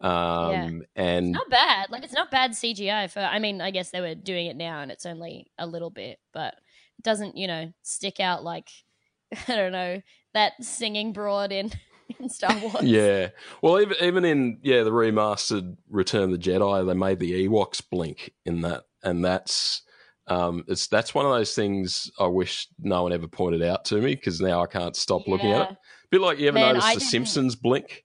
Um, 0.00 0.84
and 0.96 1.32
not 1.32 1.50
bad. 1.50 1.90
Like 1.90 2.02
it's 2.04 2.14
not 2.14 2.30
bad 2.30 2.52
CGI 2.52 3.10
for. 3.10 3.20
I 3.20 3.38
mean, 3.40 3.60
I 3.60 3.72
guess 3.72 3.90
they 3.90 4.00
were 4.00 4.14
doing 4.14 4.46
it 4.46 4.56
now, 4.56 4.80
and 4.80 4.90
it's 4.90 5.04
only 5.04 5.50
a 5.58 5.66
little 5.66 5.90
bit, 5.90 6.18
but 6.32 6.54
it 6.98 7.02
doesn't 7.04 7.36
you 7.36 7.46
know 7.46 7.72
stick 7.82 8.20
out 8.20 8.42
like 8.44 8.70
I 9.48 9.56
don't 9.56 9.72
know 9.72 10.00
that 10.34 10.52
singing 10.62 11.12
broad 11.12 11.52
in 11.52 11.72
in 12.20 12.28
Star 12.28 12.56
Wars. 12.58 12.82
Yeah. 12.82 13.28
Well, 13.62 13.80
even 13.80 13.96
even 14.00 14.24
in 14.24 14.58
yeah 14.62 14.82
the 14.82 14.90
remastered 14.90 15.76
Return 15.90 16.24
of 16.24 16.30
the 16.32 16.38
Jedi, 16.38 16.86
they 16.86 16.94
made 16.94 17.18
the 17.18 17.46
Ewoks 17.48 17.82
blink 17.88 18.32
in 18.44 18.62
that, 18.62 18.84
and 19.02 19.24
that's 19.24 19.82
um, 20.26 20.64
it's 20.68 20.86
that's 20.88 21.14
one 21.14 21.26
of 21.26 21.32
those 21.32 21.54
things 21.54 22.10
I 22.18 22.26
wish 22.26 22.68
no 22.78 23.02
one 23.02 23.12
ever 23.12 23.28
pointed 23.28 23.62
out 23.62 23.84
to 23.86 23.96
me 23.96 24.14
because 24.14 24.40
now 24.40 24.62
I 24.62 24.66
can't 24.66 24.96
stop 24.96 25.26
looking 25.26 25.52
at 25.52 25.62
it. 25.62 25.68
Yeah. 25.70 25.76
bit 26.10 26.20
like 26.20 26.38
you 26.38 26.48
ever 26.48 26.54
Man, 26.54 26.68
noticed 26.74 26.86
I 26.86 26.94
the 26.94 27.00
didn't- 27.00 27.10
Simpsons 27.10 27.56
blink, 27.56 28.04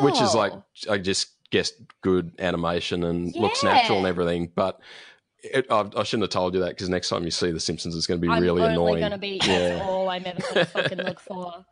which 0.00 0.20
is 0.20 0.34
like 0.34 0.52
Oh. 0.54 0.64
I 0.92 0.98
just 0.98 1.28
guess 1.50 1.72
good 2.02 2.32
animation 2.38 3.04
and 3.04 3.34
looks 3.36 3.62
natural 3.62 3.98
and 3.98 4.06
everything, 4.06 4.50
but. 4.54 4.80
It, 5.42 5.66
I, 5.70 5.88
I 5.96 6.02
shouldn't 6.04 6.22
have 6.22 6.30
told 6.30 6.54
you 6.54 6.60
that 6.60 6.70
because 6.70 6.88
next 6.88 7.08
time 7.08 7.24
you 7.24 7.30
see 7.30 7.50
The 7.50 7.58
Simpsons, 7.60 7.96
it's 7.96 8.06
going 8.06 8.20
to 8.20 8.26
be 8.26 8.32
I'm 8.32 8.42
really 8.42 8.62
only 8.62 8.74
annoying. 8.74 9.00
gonna 9.00 9.18
be 9.18 9.40
yeah. 9.44 9.80
all 9.82 10.08
I'm 10.08 10.24
ever 10.24 10.40
gonna 10.40 10.64
fucking 10.66 10.98
look 10.98 11.18
for. 11.20 11.64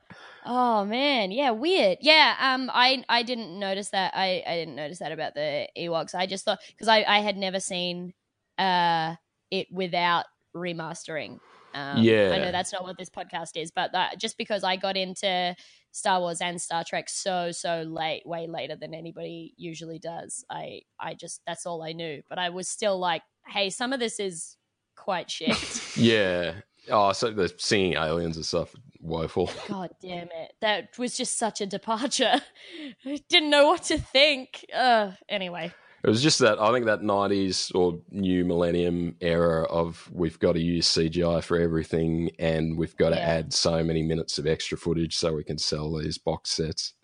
Oh 0.44 0.84
man, 0.84 1.30
yeah, 1.30 1.50
weird. 1.50 1.98
Yeah, 2.00 2.34
um, 2.40 2.70
I 2.72 3.04
I 3.08 3.22
didn't 3.22 3.58
notice 3.58 3.90
that. 3.90 4.12
I 4.16 4.42
I 4.46 4.56
didn't 4.56 4.74
notice 4.74 4.98
that 4.98 5.12
about 5.12 5.34
the 5.34 5.68
Ewoks. 5.78 6.14
I 6.14 6.26
just 6.26 6.44
thought 6.44 6.58
because 6.68 6.88
I 6.88 7.04
I 7.04 7.18
had 7.20 7.36
never 7.36 7.60
seen 7.60 8.14
uh 8.58 9.16
it 9.50 9.68
without 9.70 10.24
remastering. 10.56 11.38
Um, 11.74 12.02
Yeah. 12.02 12.32
I 12.34 12.38
know 12.38 12.52
that's 12.52 12.72
not 12.72 12.82
what 12.82 12.98
this 12.98 13.10
podcast 13.10 13.50
is, 13.54 13.70
but 13.70 13.92
that 13.92 14.18
just 14.18 14.36
because 14.36 14.64
I 14.64 14.76
got 14.76 14.96
into 14.96 15.54
Star 15.92 16.20
Wars 16.20 16.40
and 16.40 16.60
Star 16.60 16.84
Trek 16.84 17.08
so 17.08 17.52
so 17.52 17.82
late, 17.82 18.22
way 18.26 18.46
later 18.48 18.76
than 18.76 18.94
anybody 18.94 19.54
usually 19.56 19.98
does. 19.98 20.44
I 20.50 20.80
I 20.98 21.14
just 21.14 21.42
that's 21.46 21.66
all 21.66 21.82
I 21.82 21.92
knew, 21.92 22.22
but 22.28 22.38
I 22.38 22.48
was 22.48 22.68
still 22.68 22.98
like, 22.98 23.22
hey, 23.46 23.70
some 23.70 23.92
of 23.92 24.00
this 24.00 24.20
is 24.20 24.56
quite 24.96 25.30
shit. 25.30 25.56
Yeah. 25.96 26.54
Oh, 26.88 27.12
so 27.12 27.30
the 27.30 27.52
singing 27.58 27.94
aliens 27.94 28.36
and 28.36 28.44
stuff, 28.44 28.74
woeful. 29.00 29.50
God 29.68 29.90
damn 30.00 30.28
it. 30.32 30.52
That 30.60 30.96
was 30.98 31.16
just 31.16 31.38
such 31.38 31.60
a 31.60 31.66
departure. 31.66 32.40
I 33.06 33.20
didn't 33.28 33.50
know 33.50 33.66
what 33.66 33.82
to 33.84 33.98
think. 33.98 34.64
Uh, 34.74 35.12
anyway. 35.28 35.72
It 36.02 36.08
was 36.08 36.22
just 36.22 36.38
that 36.38 36.58
I 36.58 36.72
think 36.72 36.86
that 36.86 37.02
'90s 37.02 37.74
or 37.74 38.00
new 38.10 38.46
millennium 38.46 39.16
era 39.20 39.64
of 39.64 40.08
we've 40.10 40.38
got 40.38 40.52
to 40.52 40.60
use 40.60 40.88
CGI 40.88 41.44
for 41.44 41.58
everything, 41.60 42.30
and 42.38 42.78
we've 42.78 42.96
got 42.96 43.10
to 43.10 43.20
add 43.20 43.52
so 43.52 43.84
many 43.84 44.02
minutes 44.02 44.38
of 44.38 44.46
extra 44.46 44.78
footage 44.78 45.14
so 45.14 45.34
we 45.34 45.44
can 45.44 45.58
sell 45.58 45.92
these 45.94 46.16
box 46.16 46.50
sets. 46.52 46.94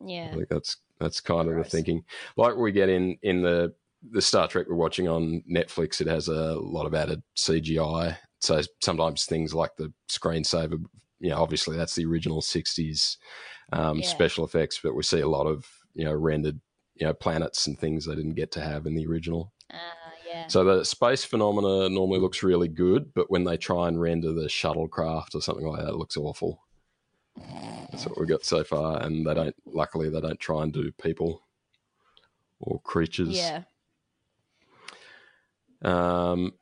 I 0.00 0.06
Yeah. 0.08 0.34
think 0.34 0.48
that's 0.48 0.78
that's 0.98 1.20
kind 1.20 1.50
of 1.50 1.56
the 1.56 1.64
thinking. 1.64 2.04
Like 2.38 2.56
we 2.56 2.72
get 2.72 2.88
in 2.88 3.18
in 3.22 3.42
the 3.42 3.74
the 4.10 4.22
Star 4.22 4.48
Trek 4.48 4.66
we're 4.68 4.74
watching 4.76 5.08
on 5.08 5.42
Netflix, 5.50 6.00
it 6.00 6.06
has 6.06 6.28
a 6.28 6.54
lot 6.54 6.86
of 6.86 6.94
added 6.94 7.22
CGI. 7.36 8.16
So 8.40 8.60
sometimes 8.80 9.24
things 9.24 9.54
like 9.54 9.76
the 9.76 9.92
screensaver, 10.10 10.82
you 11.20 11.30
know, 11.30 11.40
obviously 11.40 11.76
that's 11.76 11.94
the 11.94 12.04
original 12.04 12.40
'60s 12.40 13.16
um, 13.72 13.98
Yeah. 13.98 14.08
special 14.08 14.44
effects, 14.44 14.80
but 14.82 14.94
we 14.94 15.02
see 15.02 15.20
a 15.20 15.28
lot 15.28 15.46
of 15.46 15.66
you 15.94 16.04
know 16.04 16.12
rendered 16.14 16.60
you 16.94 17.06
know 17.06 17.12
planets 17.14 17.66
and 17.66 17.78
things 17.78 18.04
they 18.04 18.14
didn't 18.14 18.34
get 18.34 18.50
to 18.52 18.60
have 18.60 18.86
in 18.86 18.94
the 18.94 19.06
original. 19.06 19.52
Uh, 19.72 19.76
yeah. 20.26 20.46
So 20.48 20.64
the 20.64 20.84
space 20.84 21.24
phenomena 21.24 21.88
normally 21.88 22.18
looks 22.20 22.42
really 22.42 22.68
good, 22.68 23.14
but 23.14 23.30
when 23.30 23.44
they 23.44 23.56
try 23.56 23.88
and 23.88 24.00
render 24.00 24.32
the 24.32 24.46
shuttlecraft 24.46 25.34
or 25.34 25.40
something 25.40 25.66
like 25.66 25.80
that, 25.82 25.90
it 25.90 25.96
looks 25.96 26.16
awful. 26.16 26.62
That's 27.90 28.06
what 28.06 28.18
we 28.20 28.26
got 28.26 28.44
so 28.44 28.64
far, 28.64 29.02
and 29.02 29.26
they 29.26 29.34
don't. 29.34 29.54
Luckily, 29.64 30.08
they 30.10 30.20
don't 30.20 30.40
try 30.40 30.62
and 30.62 30.72
do 30.72 30.90
people 30.92 31.42
or 32.60 32.80
creatures. 32.80 33.36
Yeah. 33.36 33.62
Um, 35.82 36.52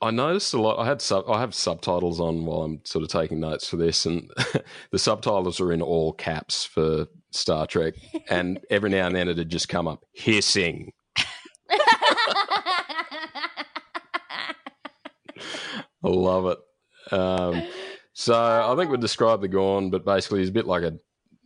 I 0.00 0.10
noticed 0.10 0.52
a 0.52 0.60
lot. 0.60 0.78
I 0.78 0.86
had 0.86 1.00
sub, 1.00 1.28
I 1.30 1.40
have 1.40 1.54
subtitles 1.54 2.20
on 2.20 2.44
while 2.44 2.62
I'm 2.62 2.80
sort 2.84 3.04
of 3.04 3.08
taking 3.08 3.40
notes 3.40 3.68
for 3.68 3.76
this, 3.76 4.04
and 4.04 4.30
the 4.90 4.98
subtitles 4.98 5.60
are 5.60 5.72
in 5.72 5.80
all 5.80 6.12
caps 6.12 6.64
for 6.64 7.06
Star 7.30 7.66
Trek. 7.66 7.94
And 8.28 8.60
every 8.70 8.90
now 8.90 9.06
and 9.06 9.16
then 9.16 9.28
it'd 9.28 9.48
just 9.48 9.68
come 9.68 9.88
up 9.88 10.04
hissing. 10.12 10.92
I 16.00 16.08
love 16.08 16.46
it. 16.46 16.58
Um, 17.12 17.62
so 18.12 18.34
I 18.34 18.76
think 18.76 18.90
we'd 18.90 19.00
describe 19.00 19.40
the 19.40 19.48
Gorn, 19.48 19.88
but 19.88 20.04
basically 20.04 20.40
he's 20.40 20.50
a 20.50 20.52
bit 20.52 20.66
like 20.66 20.82
a 20.82 20.98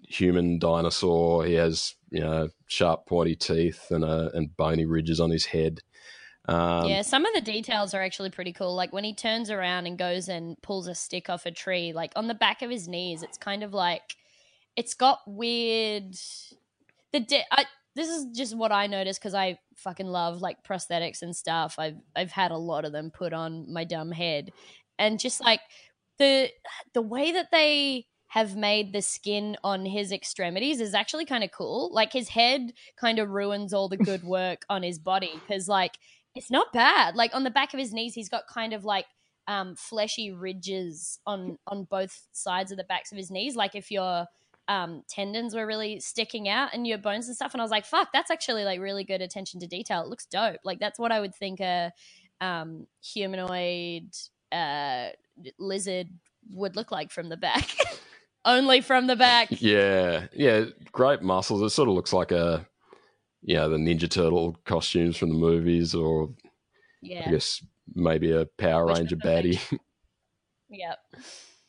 human 0.03 0.59
dinosaur. 0.59 1.45
He 1.45 1.55
has 1.55 1.95
you 2.11 2.21
know 2.21 2.49
sharp, 2.67 3.07
pointy 3.07 3.37
teeth 3.37 3.91
and 3.91 4.05
and 4.05 4.57
bony 4.57 4.85
ridges 4.85 5.21
on 5.21 5.31
his 5.31 5.47
head. 5.47 5.81
Um, 6.49 6.87
yeah, 6.87 7.03
some 7.03 7.27
of 7.27 7.35
the 7.35 7.43
details 7.43 7.93
are 7.93 8.03
actually 8.03 8.31
pretty 8.31 8.55
cool. 8.55 8.75
Like 8.75 8.93
when 8.93 9.05
he 9.05 9.15
turns 9.15 9.51
around 9.51 9.87
and 9.87 9.99
goes 9.99 10.29
and 10.29 10.57
pulls 10.63 10.89
a 10.89 10.95
stick 10.95 11.29
off 11.29 11.45
a 11.45 11.51
tree, 11.51 11.93
like 11.93 12.13
on 12.17 12.27
the 12.27 12.35
back 12.35 12.63
of 12.63 12.71
his 12.71 12.89
knees, 12.89 13.23
it's 13.23 13.37
kind 13.37 13.63
of 13.63 13.75
like 13.75 14.17
it's 14.75 14.95
got 14.95 15.21
weird. 15.27 16.15
The 17.13 17.21
de- 17.21 17.45
I, 17.53 17.67
this 17.95 18.09
is 18.09 18.27
just 18.35 18.57
what 18.57 18.73
I 18.73 18.87
noticed 18.87 19.21
because 19.21 19.35
I 19.35 19.59
fucking 19.77 20.07
love 20.07 20.41
like 20.41 20.65
prosthetics 20.65 21.21
and 21.21 21.37
stuff. 21.37 21.75
I've 21.79 21.99
I've 22.17 22.33
had 22.33 22.51
a 22.51 22.57
lot 22.57 22.87
of 22.87 22.93
them 22.93 23.11
put 23.11 23.35
on 23.35 23.71
my 23.71 23.85
dumb 23.85 24.11
head, 24.11 24.51
and 24.99 25.21
just 25.21 25.43
like 25.43 25.61
the 26.19 26.49
the 26.95 27.03
way 27.03 27.33
that 27.33 27.49
they 27.53 28.07
have 28.29 28.57
made 28.57 28.93
the 28.93 29.01
skin 29.03 29.57
on 29.65 29.87
his 29.87 30.13
extremities 30.13 30.81
is 30.81 30.95
actually 30.95 31.25
kind 31.25 31.43
of 31.43 31.51
cool. 31.51 31.91
Like 31.93 32.13
his 32.13 32.29
head 32.29 32.73
kind 32.97 33.19
of 33.19 33.31
ruins 33.31 33.73
all 33.73 33.89
the 33.89 33.97
good 33.97 34.23
work 34.25 34.65
on 34.71 34.83
his 34.83 34.99
body 34.99 35.33
because 35.35 35.67
like 35.67 35.99
it's 36.39 36.51
not 36.51 36.73
bad. 36.73 37.17
Like 37.17 37.35
on 37.35 37.45
the 37.45 37.51
back 37.51 37.75
of 37.75 37.81
his 37.81 37.93
knees, 37.93 38.15
he's 38.15 38.29
got 38.29 38.47
kind 38.47 38.73
of 38.73 38.85
like 38.85 39.07
um, 39.47 39.75
fleshy 39.77 40.31
ridges 40.31 41.19
on 41.27 41.59
on 41.67 41.85
both 41.85 42.27
sides 42.33 42.71
of 42.71 42.79
the 42.79 42.85
backs 42.85 43.13
of 43.13 43.19
his 43.19 43.31
knees. 43.31 43.57
Like 43.57 43.75
if 43.75 43.91
your 43.91 44.27
um, 44.69 45.03
tendons 45.09 45.55
were 45.55 45.67
really 45.67 45.99
sticking 45.99 46.49
out 46.49 46.71
and 46.75 46.87
your 46.87 46.99
bones 46.99 47.27
and 47.27 47.35
stuff. 47.35 47.55
And 47.55 47.61
I 47.61 47.65
was 47.65 47.71
like, 47.71 47.87
fuck, 47.87 48.09
that's 48.13 48.31
actually 48.31 48.65
like 48.65 48.81
really 48.81 49.03
good 49.03 49.23
attention 49.23 49.61
to 49.61 49.67
detail. 49.67 50.03
It 50.03 50.09
looks 50.09 50.27
dope. 50.27 50.61
Like 50.63 50.79
that's 50.79 50.99
what 50.99 51.11
I 51.11 51.21
would 51.21 51.35
think 51.35 51.61
a 51.61 51.91
um, 52.41 52.87
humanoid 53.03 54.15
uh, 54.53 55.09
lizard 55.59 56.09
would 56.51 56.77
look 56.77 56.93
like 56.93 57.11
from 57.11 57.31
the 57.31 57.37
back. 57.37 57.69
Only 58.45 58.81
from 58.83 59.07
the 59.07 59.17
back. 59.17 59.49
Yeah, 59.51 60.27
yeah, 60.33 60.67
great 60.93 61.23
muscles. 61.23 61.63
It 61.63 61.71
sort 61.71 61.89
of 61.89 61.95
looks 61.95 62.13
like 62.13 62.31
a, 62.31 62.67
you 63.43 63.55
know, 63.57 63.69
the 63.69 63.77
Ninja 63.77 64.11
Turtle 64.11 64.57
costumes 64.65 65.17
from 65.17 65.29
the 65.31 65.35
movies, 65.37 65.95
or 65.95 66.31
I 67.27 67.31
guess 67.31 67.65
maybe 67.95 68.33
a 68.33 68.47
Power 68.47 68.87
Which 68.87 68.99
Ranger 68.99 69.17
baddie. 69.17 69.61
Yep. 70.71 70.99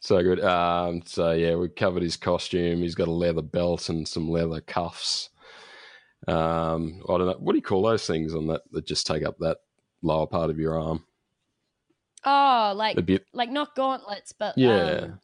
so 0.02 0.22
good. 0.22 0.44
Um, 0.44 1.04
so 1.06 1.32
yeah, 1.32 1.56
we 1.56 1.70
covered 1.70 2.04
his 2.04 2.18
costume. 2.18 2.80
He's 2.80 2.96
got 2.96 3.08
a 3.08 3.12
leather 3.12 3.42
belt 3.42 3.88
and 3.88 4.06
some 4.06 4.30
leather 4.30 4.60
cuffs. 4.60 5.30
Um, 6.28 7.02
I 7.08 7.18
don't 7.18 7.28
know 7.28 7.38
what 7.40 7.54
do 7.54 7.58
you 7.58 7.62
call 7.64 7.84
those 7.84 8.06
things 8.06 8.36
on 8.36 8.48
that 8.48 8.64
that 8.74 8.86
just 8.86 9.08
take 9.08 9.24
up 9.24 9.38
that 9.40 9.60
lower 10.02 10.28
part 10.28 10.50
of 10.50 10.60
your 10.60 10.78
arm. 10.78 11.06
Oh, 12.26 12.74
like 12.76 12.98
A 12.98 13.02
bit, 13.02 13.26
like 13.32 13.50
not 13.52 13.74
gauntlets, 13.74 14.34
but 14.38 14.58
Yeah. 14.58 15.00
um, 15.12 15.20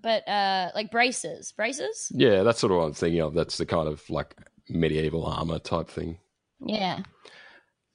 but 0.00 0.26
uh, 0.28 0.70
like 0.76 0.92
braces, 0.92 1.50
braces. 1.50 2.12
yeah, 2.14 2.44
that's 2.44 2.60
sort 2.60 2.70
of 2.70 2.78
what 2.78 2.84
I'm 2.84 2.92
thinking 2.94 3.20
of. 3.22 3.34
That's 3.34 3.58
the 3.58 3.66
kind 3.66 3.88
of 3.88 4.08
like 4.08 4.36
medieval 4.72 5.24
armor 5.26 5.58
type 5.58 5.88
thing. 5.88 6.18
Yeah. 6.64 7.00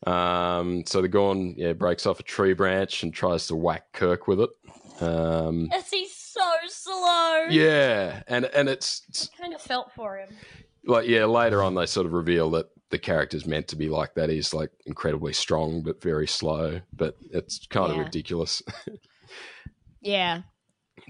Um, 0.06 0.84
so 0.86 1.02
the 1.02 1.08
Gorn, 1.08 1.56
yeah, 1.58 1.74
breaks 1.74 2.06
off 2.06 2.20
a 2.20 2.24
tree 2.24 2.54
branch 2.54 3.04
and 3.04 3.14
tries 3.14 3.48
to 3.48 3.56
whack 3.56 3.91
Kirk 3.94 4.28
with 4.28 4.41
it. 4.41 4.49
Um, 5.02 5.70
Yes, 5.72 5.90
he's 5.90 6.16
so 6.16 6.41
slow. 6.68 7.45
yeah, 7.49 8.22
and 8.28 8.45
and 8.45 8.70
it's, 8.70 9.04
it's 9.10 9.30
I 9.38 9.41
kind 9.41 9.54
of 9.56 9.62
felt 9.62 9.91
for 9.94 10.18
him. 10.18 10.30
like 10.86 11.08
yeah, 11.08 11.26
later 11.26 11.64
on 11.64 11.74
they 11.76 11.86
sort 11.88 12.06
of 12.06 12.14
reveal 12.14 12.52
that 12.52 12.68
the 12.90 12.99
character's 12.99 13.45
meant 13.48 13.68
to 13.70 13.76
be 13.76 13.90
like 13.90 14.14
that. 14.16 14.30
He's 14.30 14.54
like 14.54 14.70
incredibly 14.86 15.34
strong 15.34 15.82
but 15.82 16.02
very 16.02 16.28
slow. 16.28 16.80
But 16.94 17.18
it's 17.32 17.66
kind 17.68 17.91
of 17.91 17.98
ridiculous. 17.98 18.62
Yeah. 20.02 20.41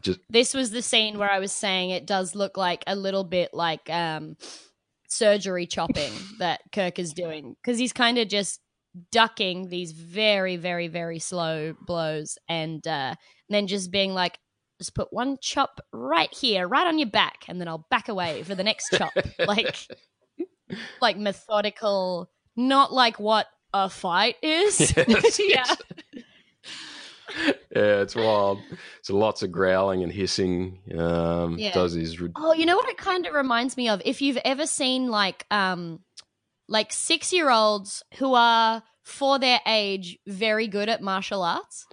Just- 0.02 0.20
this 0.30 0.54
was 0.54 0.72
the 0.72 0.82
scene 0.82 1.18
where 1.20 1.30
I 1.32 1.40
was 1.40 1.52
saying 1.52 1.90
it 1.92 2.06
does 2.08 2.36
look 2.36 2.58
like 2.58 2.84
a 2.88 2.96
little 2.96 3.24
bit 3.24 3.54
like 3.54 3.90
um 3.90 4.38
surgery 5.08 5.66
chopping 5.66 6.12
that 6.40 6.62
Kirk 6.72 7.00
is 7.00 7.14
doing 7.14 7.56
because 7.62 7.80
he's 7.80 7.94
kind 7.94 8.18
of 8.18 8.28
just 8.28 8.60
ducking 9.12 9.70
these 9.70 9.92
very 9.92 10.56
very 10.56 10.88
very 10.88 11.20
slow 11.20 11.76
blows 11.86 12.38
and 12.50 12.86
uh 12.88 13.14
then 13.50 13.68
just 13.68 13.92
being 13.92 14.14
like 14.14 14.40
just 14.80 14.96
put 14.96 15.08
one 15.12 15.38
chop 15.42 15.80
right 15.94 16.34
here 16.34 16.68
right 16.68 16.88
on 16.88 16.98
your 16.98 17.10
back 17.10 17.46
and 17.48 17.60
then 17.62 17.68
I'll 17.68 17.86
back 17.92 18.10
away 18.10 18.44
for 18.44 18.56
the 18.56 18.64
next 18.64 18.90
chop 18.92 19.14
like 19.48 19.76
like 21.02 21.18
methodical, 21.18 22.30
not 22.56 22.92
like 22.94 23.20
what 23.20 23.48
a 23.74 23.90
fight 23.90 24.36
is. 24.42 24.80
Yes, 25.08 25.40
Yeah. 25.40 25.46
yes. 25.48 25.78
yeah, 27.76 28.02
it's 28.02 28.16
wild. 28.16 28.60
So 29.02 29.16
lots 29.18 29.44
of 29.44 29.52
growling 29.52 30.04
and 30.04 30.12
hissing. 30.12 30.80
Um, 30.98 31.58
Yeah. 31.58 31.74
Does 31.74 31.94
his 31.94 32.20
rid- 32.20 32.32
Oh, 32.36 32.54
you 32.54 32.66
know 32.66 32.76
what 32.78 32.90
it 32.90 32.98
kind 32.98 33.26
of 33.26 33.34
reminds 33.34 33.78
me 33.78 33.90
of? 33.90 34.02
If 34.06 34.22
you've 34.22 34.40
ever 34.46 34.66
seen 34.66 35.10
like 35.10 35.46
um 35.52 36.00
like 36.70 36.90
6-year-olds 36.92 38.04
who 38.18 38.34
are 38.34 38.84
for 39.04 39.40
their 39.40 39.62
age 39.66 40.18
very 40.28 40.68
good 40.68 40.90
at 40.90 41.02
martial 41.02 41.42
arts. 41.44 41.86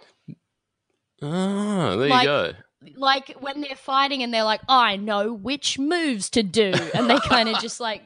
Ah, 1.23 1.97
there 1.97 2.09
Like- 2.09 2.23
you 2.24 2.28
go. 2.28 2.52
Like 2.97 3.35
when 3.40 3.62
they're 3.62 3.77
fighting 3.77 4.23
and 4.23 4.32
they're 4.35 4.44
like, 4.44 4.61
"I 4.69 4.97
know 4.97 5.32
which 5.32 5.78
moves 5.78 6.28
to 6.31 6.43
do." 6.43 6.70
And 6.94 7.09
they 7.09 7.19
kind 7.19 7.48
of 7.48 7.59
just 7.62 7.81
like 7.81 8.02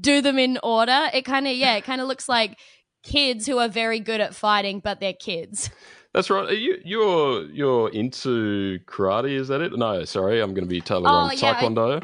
do 0.00 0.20
them 0.20 0.40
in 0.40 0.58
order. 0.60 1.08
It 1.14 1.22
kind 1.24 1.46
of 1.46 1.54
yeah, 1.54 1.76
it 1.76 1.84
kind 1.84 2.00
of 2.00 2.08
looks 2.08 2.28
like 2.28 2.58
kids 3.04 3.46
who 3.46 3.58
are 3.60 3.68
very 3.68 4.00
good 4.00 4.20
at 4.20 4.34
fighting 4.34 4.80
but 4.80 4.98
they're 4.98 5.12
kids. 5.12 5.70
That's 6.16 6.30
right. 6.30 6.48
Are 6.48 6.54
you 6.54 6.78
you're 6.82 7.42
you're 7.50 7.90
into 7.90 8.78
karate? 8.86 9.32
Is 9.38 9.48
that 9.48 9.60
it? 9.60 9.76
No, 9.76 10.04
sorry, 10.06 10.40
I'm 10.40 10.54
going 10.54 10.64
to 10.64 10.68
be 10.70 10.80
totally 10.80 11.10
Oh, 11.10 11.12
wrong. 11.28 11.32
yeah, 11.36 11.50
I- 11.50 11.54
Taekwondo. 11.62 12.02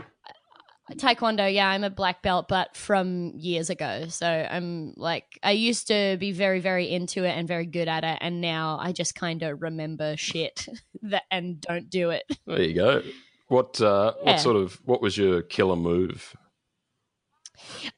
Taekwondo, 0.96 1.50
yeah, 1.54 1.68
I'm 1.68 1.84
a 1.84 1.88
black 1.88 2.20
belt, 2.20 2.46
but 2.48 2.76
from 2.76 3.32
years 3.36 3.70
ago. 3.70 4.08
So 4.08 4.26
I'm 4.26 4.92
like, 4.98 5.24
I 5.42 5.52
used 5.52 5.86
to 5.88 6.18
be 6.20 6.32
very, 6.32 6.60
very 6.60 6.90
into 6.92 7.24
it 7.24 7.30
and 7.30 7.48
very 7.48 7.64
good 7.64 7.88
at 7.88 8.04
it, 8.04 8.18
and 8.20 8.42
now 8.42 8.78
I 8.78 8.92
just 8.92 9.14
kind 9.14 9.42
of 9.42 9.62
remember 9.62 10.14
shit 10.18 10.68
that 11.04 11.22
and 11.30 11.58
don't 11.62 11.88
do 11.88 12.10
it. 12.10 12.24
There 12.46 12.60
you 12.60 12.74
go. 12.74 13.02
What 13.48 13.80
uh, 13.80 14.12
Yeah. 14.22 14.32
what 14.32 14.40
sort 14.40 14.56
of 14.56 14.74
what 14.84 15.00
was 15.00 15.16
your 15.16 15.40
killer 15.40 15.76
move? 15.76 16.36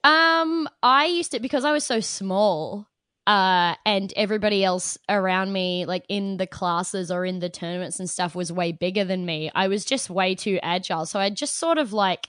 Um, 0.04 0.68
I 0.82 1.06
used 1.06 1.32
to 1.32 1.40
because 1.40 1.64
I 1.64 1.72
was 1.72 1.84
so 1.84 1.98
small, 1.98 2.86
uh, 3.26 3.74
and 3.86 4.12
everybody 4.16 4.64
else 4.64 4.98
around 5.08 5.52
me, 5.52 5.86
like 5.86 6.04
in 6.08 6.36
the 6.36 6.46
classes 6.46 7.10
or 7.10 7.24
in 7.24 7.38
the 7.38 7.48
tournaments 7.48 7.98
and 7.98 8.08
stuff, 8.08 8.34
was 8.34 8.52
way 8.52 8.72
bigger 8.72 9.04
than 9.04 9.24
me. 9.24 9.50
I 9.54 9.68
was 9.68 9.84
just 9.84 10.10
way 10.10 10.34
too 10.34 10.58
agile, 10.62 11.06
so 11.06 11.18
I 11.18 11.30
just 11.30 11.58
sort 11.58 11.78
of 11.78 11.92
like 11.92 12.28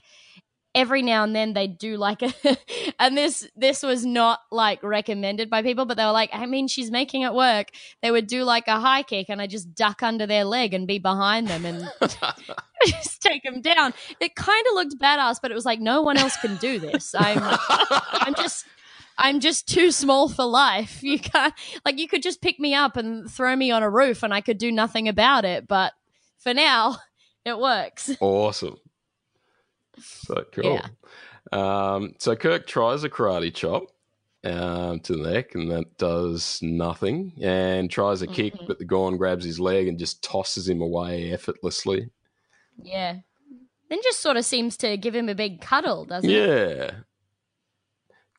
every 0.76 1.00
now 1.00 1.24
and 1.24 1.34
then 1.34 1.54
they 1.54 1.66
do 1.66 1.96
like 1.96 2.20
a 2.20 2.32
and 3.00 3.16
this 3.16 3.48
this 3.56 3.82
was 3.82 4.04
not 4.04 4.40
like 4.52 4.82
recommended 4.82 5.48
by 5.48 5.62
people 5.62 5.86
but 5.86 5.96
they 5.96 6.04
were 6.04 6.12
like 6.12 6.28
i 6.34 6.44
mean 6.44 6.68
she's 6.68 6.90
making 6.90 7.22
it 7.22 7.32
work. 7.32 7.68
They 8.02 8.10
would 8.10 8.26
do 8.26 8.44
like 8.44 8.68
a 8.68 8.78
high 8.78 9.02
kick 9.02 9.26
and 9.30 9.40
i 9.40 9.46
just 9.46 9.74
duck 9.74 10.02
under 10.02 10.26
their 10.26 10.44
leg 10.44 10.74
and 10.74 10.86
be 10.86 10.98
behind 10.98 11.48
them 11.48 11.64
and 11.64 11.90
just 12.86 13.22
take 13.22 13.42
them 13.42 13.62
down. 13.62 13.94
It 14.20 14.36
kind 14.36 14.66
of 14.68 14.74
looked 14.74 14.98
badass 14.98 15.38
but 15.40 15.50
it 15.50 15.54
was 15.54 15.64
like 15.64 15.80
no 15.80 16.02
one 16.02 16.18
else 16.18 16.36
can 16.36 16.56
do 16.56 16.78
this. 16.78 17.14
I'm 17.18 17.38
i'm 17.40 18.34
just 18.34 18.66
i'm 19.18 19.40
just 19.40 19.66
too 19.68 19.90
small 19.90 20.28
for 20.28 20.44
life 20.44 21.02
you 21.02 21.18
can't 21.18 21.54
like 21.84 21.98
you 21.98 22.08
could 22.08 22.22
just 22.22 22.40
pick 22.42 22.58
me 22.60 22.74
up 22.74 22.96
and 22.96 23.30
throw 23.30 23.54
me 23.56 23.70
on 23.70 23.82
a 23.82 23.90
roof 23.90 24.22
and 24.22 24.32
i 24.34 24.40
could 24.40 24.58
do 24.58 24.70
nothing 24.72 25.08
about 25.08 25.44
it 25.44 25.66
but 25.68 25.92
for 26.38 26.52
now 26.54 26.96
it 27.44 27.58
works 27.58 28.10
awesome. 28.20 28.76
So 29.98 30.44
cool. 30.52 30.80
Um, 31.52 32.14
so 32.18 32.36
Kirk 32.36 32.66
tries 32.66 33.02
a 33.04 33.08
karate 33.08 33.54
chop 33.54 33.84
um, 34.44 35.00
to 35.00 35.16
the 35.16 35.30
neck, 35.32 35.54
and 35.54 35.70
that 35.70 35.96
does 35.96 36.58
nothing. 36.62 37.32
And 37.40 37.90
tries 37.90 38.20
a 38.20 38.26
kick, 38.26 38.54
Mhm. 38.54 38.66
but 38.66 38.78
the 38.78 38.84
Gorn 38.84 39.16
grabs 39.16 39.44
his 39.44 39.58
leg 39.58 39.88
and 39.88 39.98
just 39.98 40.22
tosses 40.22 40.68
him 40.68 40.82
away 40.82 41.32
effortlessly. 41.32 42.10
Yeah. 42.82 43.20
Then 43.88 44.00
just 44.02 44.20
sort 44.20 44.36
of 44.36 44.44
seems 44.44 44.76
to 44.78 44.96
give 44.98 45.14
him 45.14 45.28
a 45.30 45.34
big 45.34 45.62
cuddle, 45.62 46.04
doesn't 46.04 46.28
it? 46.28 46.34
Yeah. 46.34 46.90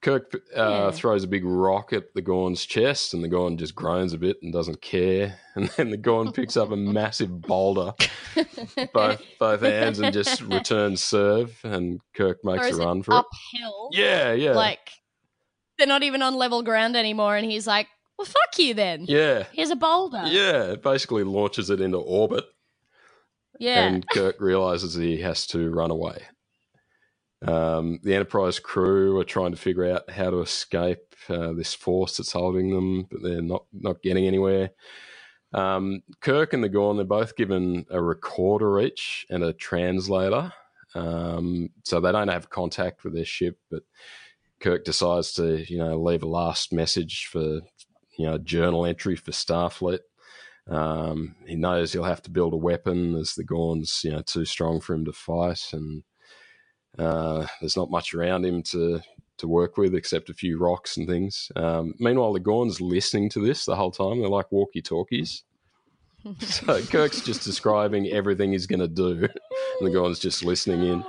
Kirk 0.01 0.31
uh, 0.55 0.59
Yeah. 0.59 0.91
throws 0.91 1.23
a 1.23 1.27
big 1.27 1.43
rock 1.43 1.91
at 1.93 2.13
the 2.13 2.21
Gorn's 2.21 2.65
chest, 2.65 3.13
and 3.13 3.23
the 3.23 3.27
Gorn 3.27 3.57
just 3.57 3.73
groans 3.75 4.13
a 4.13 4.17
bit 4.17 4.37
and 4.41 4.53
doesn't 4.53 4.81
care. 4.81 5.39
And 5.57 5.69
then 5.69 5.89
the 5.89 5.97
Gorn 5.97 6.31
picks 6.33 6.55
up 6.55 6.69
a 6.69 6.75
massive 6.75 7.41
boulder, 7.41 7.95
both 8.93 9.23
both 9.39 9.61
hands, 9.61 9.97
and 9.97 10.13
just 10.13 10.41
returns 10.41 11.03
serve. 11.03 11.59
And 11.63 11.99
Kirk 12.13 12.37
makes 12.43 12.69
a 12.69 12.75
run 12.75 13.01
for 13.01 13.13
it. 13.13 13.17
uphill. 13.25 13.89
Yeah, 13.91 14.33
yeah, 14.33 14.51
Like 14.51 14.91
they're 15.79 15.87
not 15.87 16.03
even 16.03 16.21
on 16.21 16.35
level 16.35 16.61
ground 16.61 16.95
anymore, 16.95 17.35
and 17.35 17.49
he's 17.49 17.65
like, 17.65 17.87
Well 18.19 18.25
fuck 18.25 18.59
you 18.59 18.75
then. 18.75 19.05
yeah, 19.07 19.45
Here's 19.51 19.71
a 19.71 19.75
boulder. 19.75 20.25
yeah. 20.27 20.73
It 20.73 20.83
basically 20.83 21.23
launches 21.23 21.71
it 21.71 21.81
into 21.81 21.97
orbit, 21.97 22.45
Yeah. 23.59 23.83
and 23.87 24.07
Kirk 24.07 24.39
realizes 24.39 24.93
he 24.93 25.21
has 25.21 25.47
to 25.47 25.71
run 25.71 25.89
away. 25.89 26.21
Um, 27.45 27.99
the 28.03 28.15
Enterprise 28.15 28.59
crew 28.59 29.19
are 29.19 29.23
trying 29.23 29.51
to 29.51 29.57
figure 29.57 29.91
out 29.91 30.09
how 30.09 30.31
to 30.31 30.41
escape 30.41 31.15
uh, 31.29 31.53
this 31.53 31.73
force 31.73 32.17
that's 32.17 32.31
holding 32.31 32.73
them, 32.73 33.07
but 33.11 33.21
they're 33.21 33.41
not 33.41 33.65
not 33.71 34.01
getting 34.01 34.25
anywhere. 34.25 34.71
Um, 35.53 36.01
Kirk 36.19 36.53
and 36.53 36.63
the 36.63 36.69
Gorn, 36.69 36.97
they're 36.97 37.05
both 37.05 37.35
given 37.35 37.85
a 37.89 38.01
recorder 38.01 38.79
each 38.79 39.25
and 39.29 39.43
a 39.43 39.53
translator, 39.53 40.51
um, 40.95 41.69
so 41.83 41.99
they 41.99 42.11
don't 42.11 42.27
have 42.27 42.49
contact 42.49 43.03
with 43.03 43.13
their 43.13 43.25
ship. 43.25 43.57
But 43.69 43.83
Kirk 44.59 44.83
decides 44.83 45.33
to, 45.33 45.63
you 45.71 45.77
know, 45.77 46.01
leave 46.01 46.23
a 46.23 46.27
last 46.27 46.73
message 46.73 47.27
for, 47.31 47.61
you 48.17 48.25
know, 48.25 48.37
journal 48.39 48.85
entry 48.85 49.15
for 49.15 49.31
Starfleet. 49.31 49.99
Um, 50.67 51.35
he 51.45 51.55
knows 51.55 51.93
he'll 51.93 52.03
have 52.03 52.23
to 52.23 52.31
build 52.31 52.53
a 52.53 52.57
weapon 52.57 53.15
as 53.15 53.35
the 53.35 53.43
Gorn's, 53.43 54.01
you 54.03 54.11
know, 54.11 54.21
too 54.21 54.43
strong 54.43 54.81
for 54.81 54.95
him 54.95 55.05
to 55.05 55.13
fight, 55.13 55.69
and 55.71 56.03
uh, 56.97 57.45
there's 57.59 57.77
not 57.77 57.91
much 57.91 58.13
around 58.13 58.45
him 58.45 58.63
to 58.63 59.01
to 59.37 59.47
work 59.47 59.77
with 59.77 59.93
except 59.93 60.29
a 60.29 60.33
few 60.33 60.57
rocks 60.57 60.97
and 60.97 61.07
things. 61.07 61.51
Um, 61.55 61.93
meanwhile, 61.99 62.33
the 62.33 62.39
Gorn's 62.39 62.81
listening 62.81 63.29
to 63.29 63.39
this 63.39 63.65
the 63.65 63.75
whole 63.75 63.91
time. 63.91 64.19
They're 64.19 64.29
like 64.29 64.51
walkie 64.51 64.81
talkies. 64.81 65.43
so 66.39 66.81
Kirk's 66.83 67.21
just 67.21 67.43
describing 67.43 68.07
everything 68.07 68.51
he's 68.51 68.65
going 68.65 68.79
to 68.79 68.87
do, 68.87 69.11
and 69.11 69.87
the 69.87 69.91
Gorn's 69.91 70.19
just 70.19 70.43
listening 70.43 70.83
in. 70.83 71.05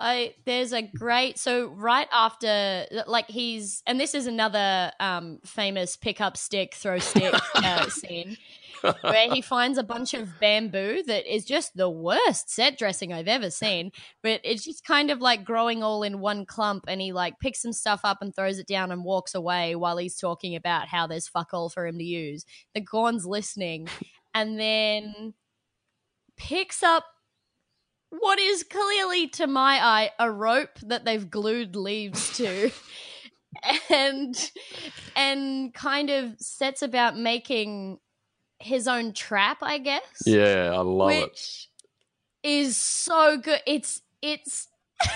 I 0.00 0.34
there's 0.46 0.72
a 0.72 0.80
great 0.80 1.38
so 1.38 1.66
right 1.66 2.08
after 2.10 2.86
like 3.06 3.28
he's 3.28 3.82
and 3.86 4.00
this 4.00 4.14
is 4.14 4.26
another 4.26 4.92
um 4.98 5.40
famous 5.44 5.96
pick 5.96 6.22
up 6.22 6.38
stick 6.38 6.74
throw 6.74 6.98
stick 6.98 7.34
uh, 7.56 7.86
scene 7.90 8.38
where 8.80 9.30
he 9.32 9.40
finds 9.42 9.78
a 9.78 9.82
bunch 9.82 10.14
of 10.14 10.38
bamboo 10.40 11.02
that 11.06 11.32
is 11.32 11.44
just 11.44 11.76
the 11.76 11.90
worst 11.90 12.50
set 12.50 12.78
dressing 12.78 13.12
I've 13.12 13.28
ever 13.28 13.50
seen. 13.50 13.92
But 14.22 14.40
it's 14.44 14.64
just 14.64 14.84
kind 14.84 15.10
of 15.10 15.20
like 15.20 15.44
growing 15.44 15.82
all 15.82 16.02
in 16.02 16.20
one 16.20 16.46
clump, 16.46 16.84
and 16.88 17.00
he 17.00 17.12
like 17.12 17.40
picks 17.40 17.62
some 17.62 17.72
stuff 17.72 18.00
up 18.04 18.18
and 18.20 18.34
throws 18.34 18.58
it 18.58 18.66
down 18.66 18.90
and 18.90 19.04
walks 19.04 19.34
away 19.34 19.74
while 19.74 19.96
he's 19.96 20.16
talking 20.16 20.56
about 20.56 20.88
how 20.88 21.06
there's 21.06 21.28
fuck 21.28 21.52
all 21.52 21.68
for 21.68 21.86
him 21.86 21.98
to 21.98 22.04
use. 22.04 22.44
The 22.74 22.80
Gorn's 22.80 23.26
listening, 23.26 23.88
and 24.34 24.58
then 24.58 25.34
picks 26.36 26.82
up 26.82 27.04
what 28.10 28.38
is 28.38 28.64
clearly 28.64 29.28
to 29.28 29.46
my 29.46 29.78
eye 29.82 30.10
a 30.18 30.30
rope 30.30 30.78
that 30.82 31.04
they've 31.04 31.30
glued 31.30 31.76
leaves 31.76 32.36
to. 32.36 32.70
and 33.90 34.50
and 35.16 35.74
kind 35.74 36.10
of 36.10 36.38
sets 36.38 36.82
about 36.82 37.16
making 37.16 37.98
his 38.60 38.86
own 38.86 39.12
trap, 39.12 39.58
I 39.62 39.78
guess. 39.78 40.22
Yeah, 40.24 40.72
I 40.74 40.80
love 40.80 41.10
it. 41.10 41.22
which 41.30 41.68
is 42.42 42.76
so 42.76 43.38
good. 43.38 43.60
It's 43.66 44.02
it's 44.22 44.68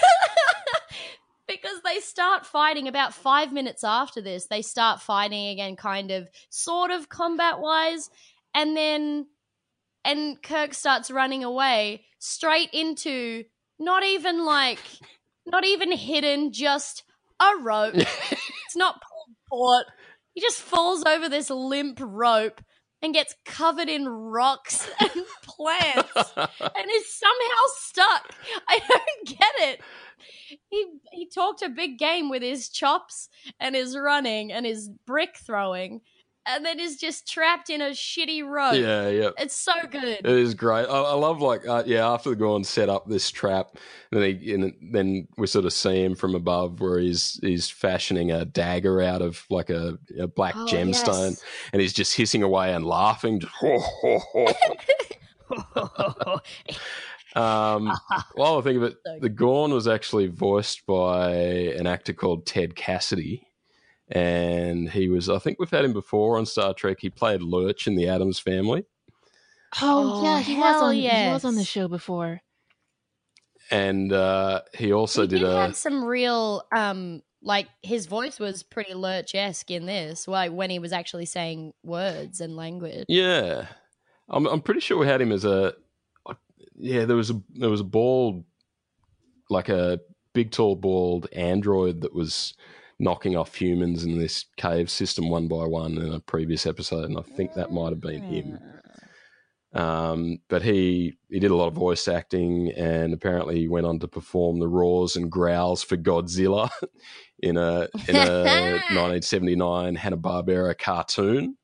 because 1.49 1.81
they 1.85 2.01
start 2.01 2.47
fighting 2.47 2.89
about 2.89 3.15
five 3.15 3.53
minutes 3.53 3.85
after 3.85 4.21
this. 4.21 4.47
They 4.47 4.63
start 4.63 5.01
fighting 5.01 5.49
again, 5.49 5.77
kind 5.77 6.11
of, 6.11 6.29
sort 6.49 6.91
of 6.91 7.09
combat 7.09 7.61
wise, 7.61 8.11
and 8.55 8.77
then 8.77 9.27
and 10.05 10.43
Kirk 10.43 10.75
starts 10.75 11.11
running 11.11 11.45
away 11.45 12.05
straight 12.19 12.71
into 12.73 13.45
not 13.79 14.05
even 14.05 14.45
like 14.45 14.81
not 15.47 15.65
even 15.65 15.93
hidden, 15.93 16.53
just 16.53 17.05
a 17.41 17.51
rope. 17.61 17.95
it's 17.97 18.77
not 18.77 19.03
pulled 19.03 19.37
port. 19.49 19.87
He 20.33 20.41
just 20.41 20.59
falls 20.61 21.05
over 21.05 21.29
this 21.29 21.51
limp 21.51 21.99
rope 22.01 22.61
and 23.05 23.13
gets 23.13 23.37
covered 23.45 23.91
in 23.91 24.09
rocks 24.09 24.89
and 25.01 25.11
plants 25.43 26.13
and 26.37 26.91
is 26.91 27.15
somehow 27.15 27.65
stuck. 27.77 28.35
I 28.69 28.81
don't 28.89 29.39
get 29.39 29.53
it. 29.59 29.81
He 30.71 30.87
he 31.13 31.29
talked 31.29 31.61
a 31.61 31.69
big 31.69 31.99
game 31.99 32.31
with 32.31 32.43
his 32.43 32.71
chops 32.71 33.29
and 33.61 33.75
his 33.75 33.97
running 33.97 34.51
and 34.53 34.65
his 34.65 34.89
brick 35.07 35.37
throwing, 35.37 36.01
and 36.47 36.65
then 36.65 36.79
is 36.81 36.97
just 36.97 37.29
trapped 37.29 37.71
in 37.71 37.81
a 37.81 37.91
shitty 37.91 38.47
rope. 38.47 38.75
yeah, 38.75 39.09
yeah. 39.09 39.31
It's 39.39 39.57
so 39.57 39.73
good. 39.91 40.05
It 40.05 40.27
is 40.27 40.55
great. 40.55 40.87
I, 40.87 41.03
I 41.03 41.15
love 41.15 41.41
like 41.41 41.67
uh, 41.67 41.83
yeah. 41.87 42.11
After 42.11 42.31
the 42.31 42.37
Gorn 42.37 42.65
set 42.65 42.89
up 42.89 43.09
this 43.09 43.31
trap, 43.31 43.77
and 44.13 44.23
then, 44.23 44.39
he, 44.39 44.55
and 44.55 44.75
then 44.93 45.29
we 45.37 45.47
sort 45.47 45.65
of 45.65 45.73
see 45.73 46.03
him 46.05 46.15
from 46.15 46.35
above 46.35 46.81
where 46.81 46.99
he's 46.99 47.39
he's 47.43 47.69
fashioning 47.71 48.31
a 48.31 48.45
dagger 48.45 49.01
out 49.01 49.23
of 49.23 49.45
like 49.51 49.71
a, 49.71 49.99
a 50.19 50.27
black 50.27 50.55
Oh, 50.57 50.67
gemstone, 50.67 51.31
yes. 51.31 51.43
and 51.73 51.83
he's 51.83 51.93
just 51.93 52.15
hissing 52.17 52.43
away 52.43 52.73
and 52.75 52.85
laughing. 52.85 53.41
Just, 53.41 53.53
ho, 53.55 53.79
ho, 53.79 54.19
ho. 54.35 54.47
Um, 57.37 57.93
while 58.35 58.59
I 58.59 58.63
think 58.63 58.77
of 58.77 58.83
it, 58.85 58.97
So 59.05 59.19
the 59.21 59.29
Gorn 59.29 59.73
was 59.73 59.89
actually 59.89 60.29
voiced 60.29 60.87
by 60.87 61.31
an 61.33 61.87
actor 61.87 62.13
called 62.13 62.47
Ted 62.47 62.77
Cassidy. 62.77 63.47
And 64.09 64.91
he 64.91 65.09
was, 65.09 65.31
I 65.31 65.39
think 65.39 65.59
we've 65.59 65.71
had 65.71 65.85
him 65.85 65.93
before 65.93 66.37
on 66.39 66.47
Star 66.47 66.75
Trek. 66.75 66.99
He 67.01 67.11
played 67.11 67.43
Lurch 67.43 67.87
in 67.87 67.97
the 67.97 68.09
Addams 68.09 68.39
family. 68.39 68.85
Oh, 69.81 70.21
Oh, 70.21 70.25
yeah, 70.25 70.41
he 70.41 70.55
was 70.57 70.65
hell 70.65 70.85
on. 70.85 70.95
He 70.95 71.09
was 71.09 71.45
on 71.45 71.55
the 71.57 71.65
show 71.65 71.89
before. 71.89 72.41
And 73.71 74.13
uh, 74.13 74.61
he 74.75 74.93
also 74.93 75.23
he 75.23 75.29
did, 75.29 75.39
did 75.41 75.49
a. 75.49 75.57
have 75.63 75.77
some 75.77 76.05
real 76.05 76.65
um 76.75 77.23
like 77.43 77.69
his 77.83 78.07
voice 78.07 78.39
was 78.39 78.63
pretty 78.63 78.95
lurch 78.95 79.35
esque 79.35 79.71
in 79.71 79.87
this, 79.87 80.27
like 80.27 80.53
when 80.53 80.71
he 80.71 80.79
was 80.79 80.93
actually 80.93 81.27
saying 81.27 81.73
words 81.83 82.41
and 82.41 82.57
language. 82.57 83.05
Yeah, 83.09 83.67
I'm 84.29 84.47
I'm 84.47 84.61
pretty 84.61 84.81
sure 84.81 84.99
we 84.99 85.07
had 85.07 85.21
him 85.21 85.33
as 85.33 85.45
a 85.45 85.75
yeah. 86.77 87.05
There 87.05 87.17
was 87.17 87.31
a 87.31 87.41
there 87.55 87.71
was 87.71 87.81
a 87.81 87.85
bald, 87.85 88.45
like 89.51 89.69
a 89.69 90.01
big 90.33 90.51
tall 90.51 90.77
bald 90.77 91.29
android 91.33 92.01
that 92.01 92.15
was 92.15 92.55
knocking 93.05 93.37
off 93.37 93.55
humans 93.55 94.03
in 94.03 94.19
this 94.19 94.47
cave 94.57 94.91
system 94.91 95.29
one 95.29 95.47
by 95.47 95.65
one 95.67 95.99
in 95.99 96.13
a 96.13 96.21
previous 96.21 96.65
episode, 96.67 97.05
and 97.05 97.19
I 97.19 97.23
think 97.37 97.53
that 97.55 97.71
might 97.71 97.91
have 97.91 98.01
been 98.01 98.23
him. 98.23 98.59
Um, 99.75 100.39
but 100.49 100.63
he 100.63 101.15
he 101.29 101.39
did 101.41 101.51
a 101.51 101.57
lot 101.57 101.67
of 101.67 101.75
voice 101.75 102.07
acting, 102.09 102.71
and 102.77 103.13
apparently 103.13 103.59
he 103.59 103.69
went 103.69 103.87
on 103.87 103.99
to 104.01 104.09
perform 104.09 104.59
the 104.61 104.69
roars 104.69 105.17
and 105.17 105.31
growls 105.31 105.83
for 105.83 105.97
Godzilla 105.97 106.71
in 107.41 107.57
a 107.57 107.89
in 108.09 108.17
a 108.17 108.43
1979 108.95 109.97
Hanna 109.97 110.17
Barbera 110.17 110.79
cartoon. 110.79 111.57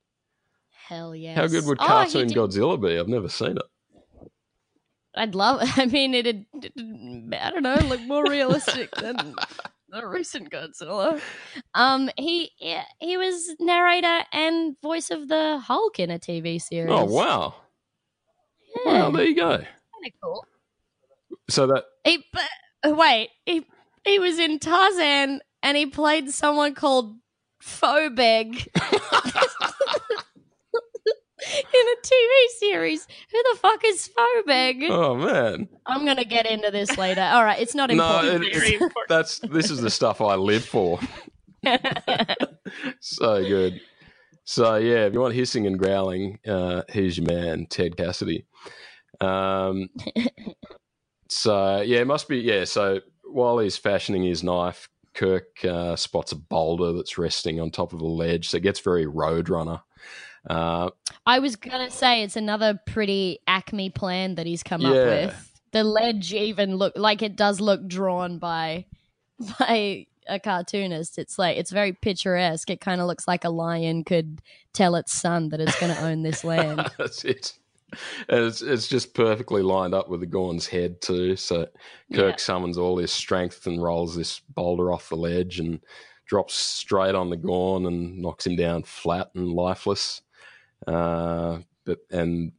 Hell 0.89 1.15
yes. 1.15 1.37
How 1.37 1.47
good 1.47 1.65
would 1.67 1.79
Oh, 1.81 1.87
cartoon 1.87 2.27
did- 2.29 2.37
Godzilla 2.37 2.81
be? 2.81 2.99
I've 2.99 3.07
never 3.09 3.29
seen 3.29 3.57
it. 3.57 4.31
I'd 5.15 5.37
love. 5.37 5.61
I 5.77 5.87
mean, 5.87 6.13
it'd. 6.15 6.47
it'd- 6.63 7.35
I 7.41 7.51
don't 7.51 7.63
know, 7.63 7.77
look 7.89 8.01
more 8.03 8.25
realistic 8.29 8.91
than 8.97 9.37
the 9.91 10.07
recent 10.07 10.51
Godzilla. 10.51 11.21
Um, 11.75 12.11
he 12.17 12.51
he 12.99 13.17
was 13.17 13.55
narrator 13.61 14.25
and 14.33 14.77
voice 14.83 15.11
of 15.11 15.29
the 15.29 15.59
Hulk 15.59 15.99
in 15.99 16.11
a 16.11 16.19
TV 16.19 16.61
series. 16.61 16.91
Oh 16.93 17.05
wow! 17.05 17.55
Yeah, 18.85 18.93
Well, 18.93 19.13
there 19.13 19.25
you 19.25 19.37
go. 19.37 19.57
kind 19.59 19.67
of 20.07 20.13
cool. 20.23 20.45
So 21.49 21.67
that 21.67 21.85
He, 22.05 22.25
but, 22.33 22.97
wait, 22.97 23.31
he 23.47 23.67
he 24.05 24.19
was 24.19 24.39
in 24.39 24.59
Tarzan 24.59 25.41
and 25.63 25.77
he 25.77 25.87
played 25.87 26.31
someone 26.31 26.75
called 26.75 27.17
Phobeg 27.63 28.67
in 31.43 31.87
a 31.87 31.97
TV 32.03 32.59
series. 32.59 33.07
Who 33.31 33.43
the 33.53 33.59
fuck 33.59 33.85
is 33.85 34.11
Phobeg? 34.17 34.89
oh 34.91 35.15
man, 35.15 35.69
I'm 35.87 36.05
gonna 36.05 36.25
get 36.25 36.47
into 36.47 36.71
this 36.71 36.97
later. 36.99 37.23
All 37.23 37.45
right, 37.45 37.61
it's 37.61 37.75
not 37.75 37.91
no, 37.91 37.95
important. 37.95 38.45
it- 38.45 38.57
it's, 38.57 38.71
important. 38.73 39.09
that's 39.09 39.39
this 39.41 39.71
is 39.71 39.81
the 39.81 39.91
stuff 39.91 40.21
I 40.21 40.35
live 40.35 40.65
for. 40.65 40.99
so 43.01 43.43
good. 43.43 43.81
So 44.45 44.77
yeah, 44.77 45.07
if 45.07 45.13
you 45.13 45.21
want 45.21 45.35
hissing 45.35 45.67
and 45.67 45.79
growling, 45.79 46.39
uh, 46.47 46.83
here's 46.89 47.19
your 47.19 47.27
man, 47.27 47.67
Ted 47.69 47.97
Cassidy. 47.97 48.47
Um, 49.21 49.91
so 51.29 51.83
yeah, 51.83 52.01
it 52.01 52.07
must 52.07 52.29
be 52.29 52.39
yeah. 52.39 52.65
So 52.65 53.01
while 53.25 53.59
he's 53.59 53.77
fashioning 53.77 54.25
his 54.25 54.43
knife, 54.43 54.89
Kirk 55.15 55.65
uh, 55.65 55.97
spots 55.97 56.33
a 56.33 56.37
boulder 56.37 56.93
that's 56.93 57.19
resting 57.19 57.61
on 57.61 57.71
top 57.71 57.93
of 57.93 58.01
a 58.01 58.07
ledge. 58.07 58.49
So 58.49 58.57
it 58.57 58.63
gets 58.63 58.81
very 58.81 59.07
Roadrunner. 59.07 59.83
Uh, 60.49 60.91
I 61.27 61.39
was 61.39 61.57
gonna 61.57 61.91
say 61.91 62.23
it's 62.23 62.37
another 62.37 62.81
pretty 62.87 63.41
Acme 63.47 63.91
plan 63.91 64.37
that 64.37 64.47
he's 64.47 64.63
come 64.63 64.81
Yeah. 64.81 64.89
up 64.91 65.07
with. 65.07 65.61
The 65.73 65.85
ledge 65.85 66.33
even 66.33 66.77
look 66.77 66.95
like 66.97 67.23
it 67.23 67.37
does 67.37 67.61
look 67.61 67.87
drawn 67.87 68.39
by 68.39 68.87
by 69.59 70.07
a 70.29 70.39
cartoonist. 70.41 71.19
It's 71.19 71.39
like 71.39 71.57
it's 71.57 71.71
very 71.71 71.93
picturesque. 71.93 72.71
It 72.71 72.81
kind 72.81 73.01
of 73.01 73.07
looks 73.07 73.29
like 73.29 73.45
a 73.45 73.51
lion 73.51 74.05
could 74.05 74.41
tell 74.73 74.97
its 74.97 75.13
son 75.13 75.49
that 75.51 75.61
it's 75.61 75.79
going 75.81 75.95
to 75.95 76.03
own 76.03 76.23
this 76.23 76.45
land. 76.45 76.91
That's 76.99 77.25
it. 77.25 77.53
And 78.29 78.45
it's 78.45 78.63
it's 78.63 78.87
just 78.87 79.15
perfectly 79.15 79.63
lined 79.63 79.95
up 79.95 80.09
with 80.09 80.21
the 80.21 80.27
Gorn's 80.27 80.67
head 80.69 81.01
too. 81.03 81.35
So 81.37 81.67
Kirk 82.15 82.35
Yeah. 82.39 82.43
summons 82.43 82.79
all 82.79 82.99
his 82.99 83.11
strength 83.13 83.67
and 83.67 83.83
rolls 83.83 84.15
this 84.17 84.41
boulder 84.55 84.93
off 84.93 85.09
the 85.09 85.17
ledge 85.17 85.59
and 85.59 85.81
drops 86.27 86.55
straight 86.55 87.17
on 87.17 87.31
the 87.31 87.37
Gorn 87.37 87.87
and 87.87 88.19
knocks 88.19 88.47
him 88.47 88.55
down 88.57 88.85
flat 88.85 89.31
and 89.35 89.49
lifeless. 89.53 90.23
Uh, 90.87 91.59
but 91.85 91.99
and 92.11 92.53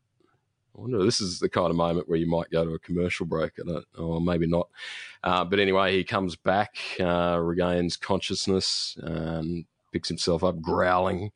I 0.77 0.81
wonder 0.81 1.03
this 1.03 1.21
is 1.21 1.39
the 1.39 1.49
kind 1.49 1.69
of 1.69 1.75
moment 1.75 2.07
where 2.07 2.17
you 2.17 2.27
might 2.27 2.49
go 2.49 2.63
to 2.63 2.73
a 2.73 2.79
commercial 2.79 3.25
break. 3.25 3.51
Or 3.97 4.21
maybe 4.21 4.47
not. 4.47 4.69
Uh, 5.23 5.43
but 5.43 5.59
anyway, 5.59 5.97
he 5.97 6.03
comes 6.03 6.35
back, 6.35 6.77
uh, 6.99 7.37
regains 7.41 7.97
consciousness, 7.97 8.97
and 9.01 9.65
picks 9.91 10.07
himself 10.07 10.43
up, 10.43 10.61
growling. 10.61 11.31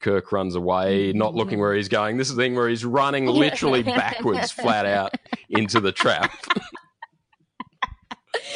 Kirk 0.00 0.32
runs 0.32 0.56
away, 0.56 1.12
not 1.12 1.34
looking 1.34 1.60
where 1.60 1.74
he's 1.74 1.88
going. 1.88 2.16
This 2.16 2.28
is 2.28 2.34
the 2.34 2.42
thing 2.42 2.56
where 2.56 2.68
he's 2.68 2.84
running 2.84 3.26
literally 3.26 3.82
backwards, 3.84 4.50
flat 4.50 4.84
out 4.84 5.14
into 5.48 5.80
the 5.80 5.92
trap. 5.92 6.32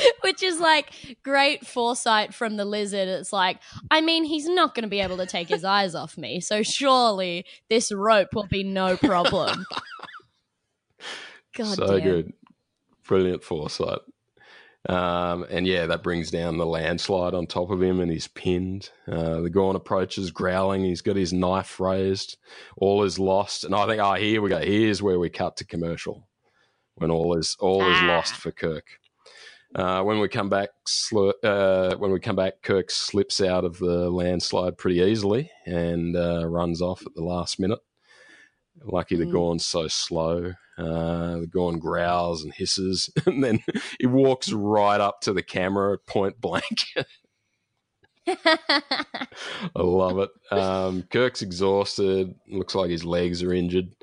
Which 0.22 0.42
is 0.42 0.60
like 0.60 1.16
great 1.22 1.66
foresight 1.66 2.34
from 2.34 2.56
the 2.56 2.64
lizard. 2.64 3.08
It's 3.08 3.32
like, 3.32 3.58
I 3.90 4.00
mean, 4.00 4.24
he's 4.24 4.48
not 4.48 4.74
going 4.74 4.82
to 4.82 4.88
be 4.88 5.00
able 5.00 5.16
to 5.18 5.26
take 5.26 5.48
his 5.48 5.64
eyes 5.64 5.94
off 5.94 6.16
me, 6.18 6.40
so 6.40 6.62
surely 6.62 7.44
this 7.70 7.92
rope 7.92 8.34
will 8.34 8.46
be 8.46 8.64
no 8.64 8.96
problem. 8.96 9.66
God 11.56 11.76
so 11.76 11.86
damn. 11.98 12.02
good, 12.02 12.32
brilliant 13.06 13.42
foresight. 13.42 14.00
Um, 14.88 15.44
and 15.50 15.66
yeah, 15.66 15.86
that 15.86 16.04
brings 16.04 16.30
down 16.30 16.58
the 16.58 16.66
landslide 16.66 17.34
on 17.34 17.46
top 17.46 17.70
of 17.70 17.82
him, 17.82 17.98
and 18.00 18.10
he's 18.10 18.28
pinned. 18.28 18.90
Uh, 19.10 19.40
the 19.40 19.50
Gorn 19.50 19.74
approaches, 19.74 20.30
growling. 20.30 20.84
He's 20.84 21.02
got 21.02 21.16
his 21.16 21.32
knife 21.32 21.80
raised. 21.80 22.36
All 22.76 23.02
is 23.02 23.18
lost, 23.18 23.64
and 23.64 23.74
I 23.74 23.86
think, 23.86 24.00
oh, 24.00 24.14
here 24.14 24.40
we 24.40 24.50
go. 24.50 24.58
Here's 24.60 25.02
where 25.02 25.18
we 25.18 25.28
cut 25.28 25.56
to 25.56 25.64
commercial, 25.64 26.28
when 26.94 27.10
all 27.10 27.36
is 27.36 27.56
all 27.58 27.80
is 27.82 27.98
Ah. 28.00 28.06
lost 28.06 28.34
for 28.34 28.52
Kirk. 28.52 28.84
Uh, 29.76 30.02
when 30.02 30.18
we 30.20 30.26
come 30.28 30.48
back, 30.48 30.70
sl- 30.86 31.32
uh, 31.44 31.94
when 31.96 32.10
we 32.10 32.18
come 32.18 32.34
back, 32.36 32.62
Kirk 32.62 32.90
slips 32.90 33.42
out 33.42 33.62
of 33.62 33.78
the 33.78 34.08
landslide 34.10 34.78
pretty 34.78 35.00
easily 35.00 35.50
and 35.66 36.16
uh, 36.16 36.46
runs 36.46 36.80
off 36.80 37.02
at 37.04 37.14
the 37.14 37.22
last 37.22 37.60
minute. 37.60 37.80
Lucky 38.82 39.16
the 39.16 39.26
Mm. 39.26 39.32
Gorn's 39.32 39.66
so 39.66 39.86
slow. 39.86 40.54
Uh, 40.78 41.38
the 41.40 41.48
Gorn 41.50 41.78
growls 41.78 42.42
and 42.42 42.54
hisses, 42.54 43.10
and 43.26 43.44
then 43.44 43.60
he 44.00 44.06
walks 44.06 44.50
right 44.52 45.00
up 45.00 45.20
to 45.22 45.32
the 45.34 45.42
camera 45.42 45.98
point 45.98 46.40
blank. 46.40 46.84
I 48.44 48.58
love 49.76 50.18
it. 50.18 50.30
Um, 50.50 51.04
Kirk's 51.04 51.42
exhausted. 51.42 52.34
Looks 52.48 52.74
like 52.74 52.90
his 52.90 53.04
legs 53.04 53.42
are 53.42 53.52
injured. 53.52 53.94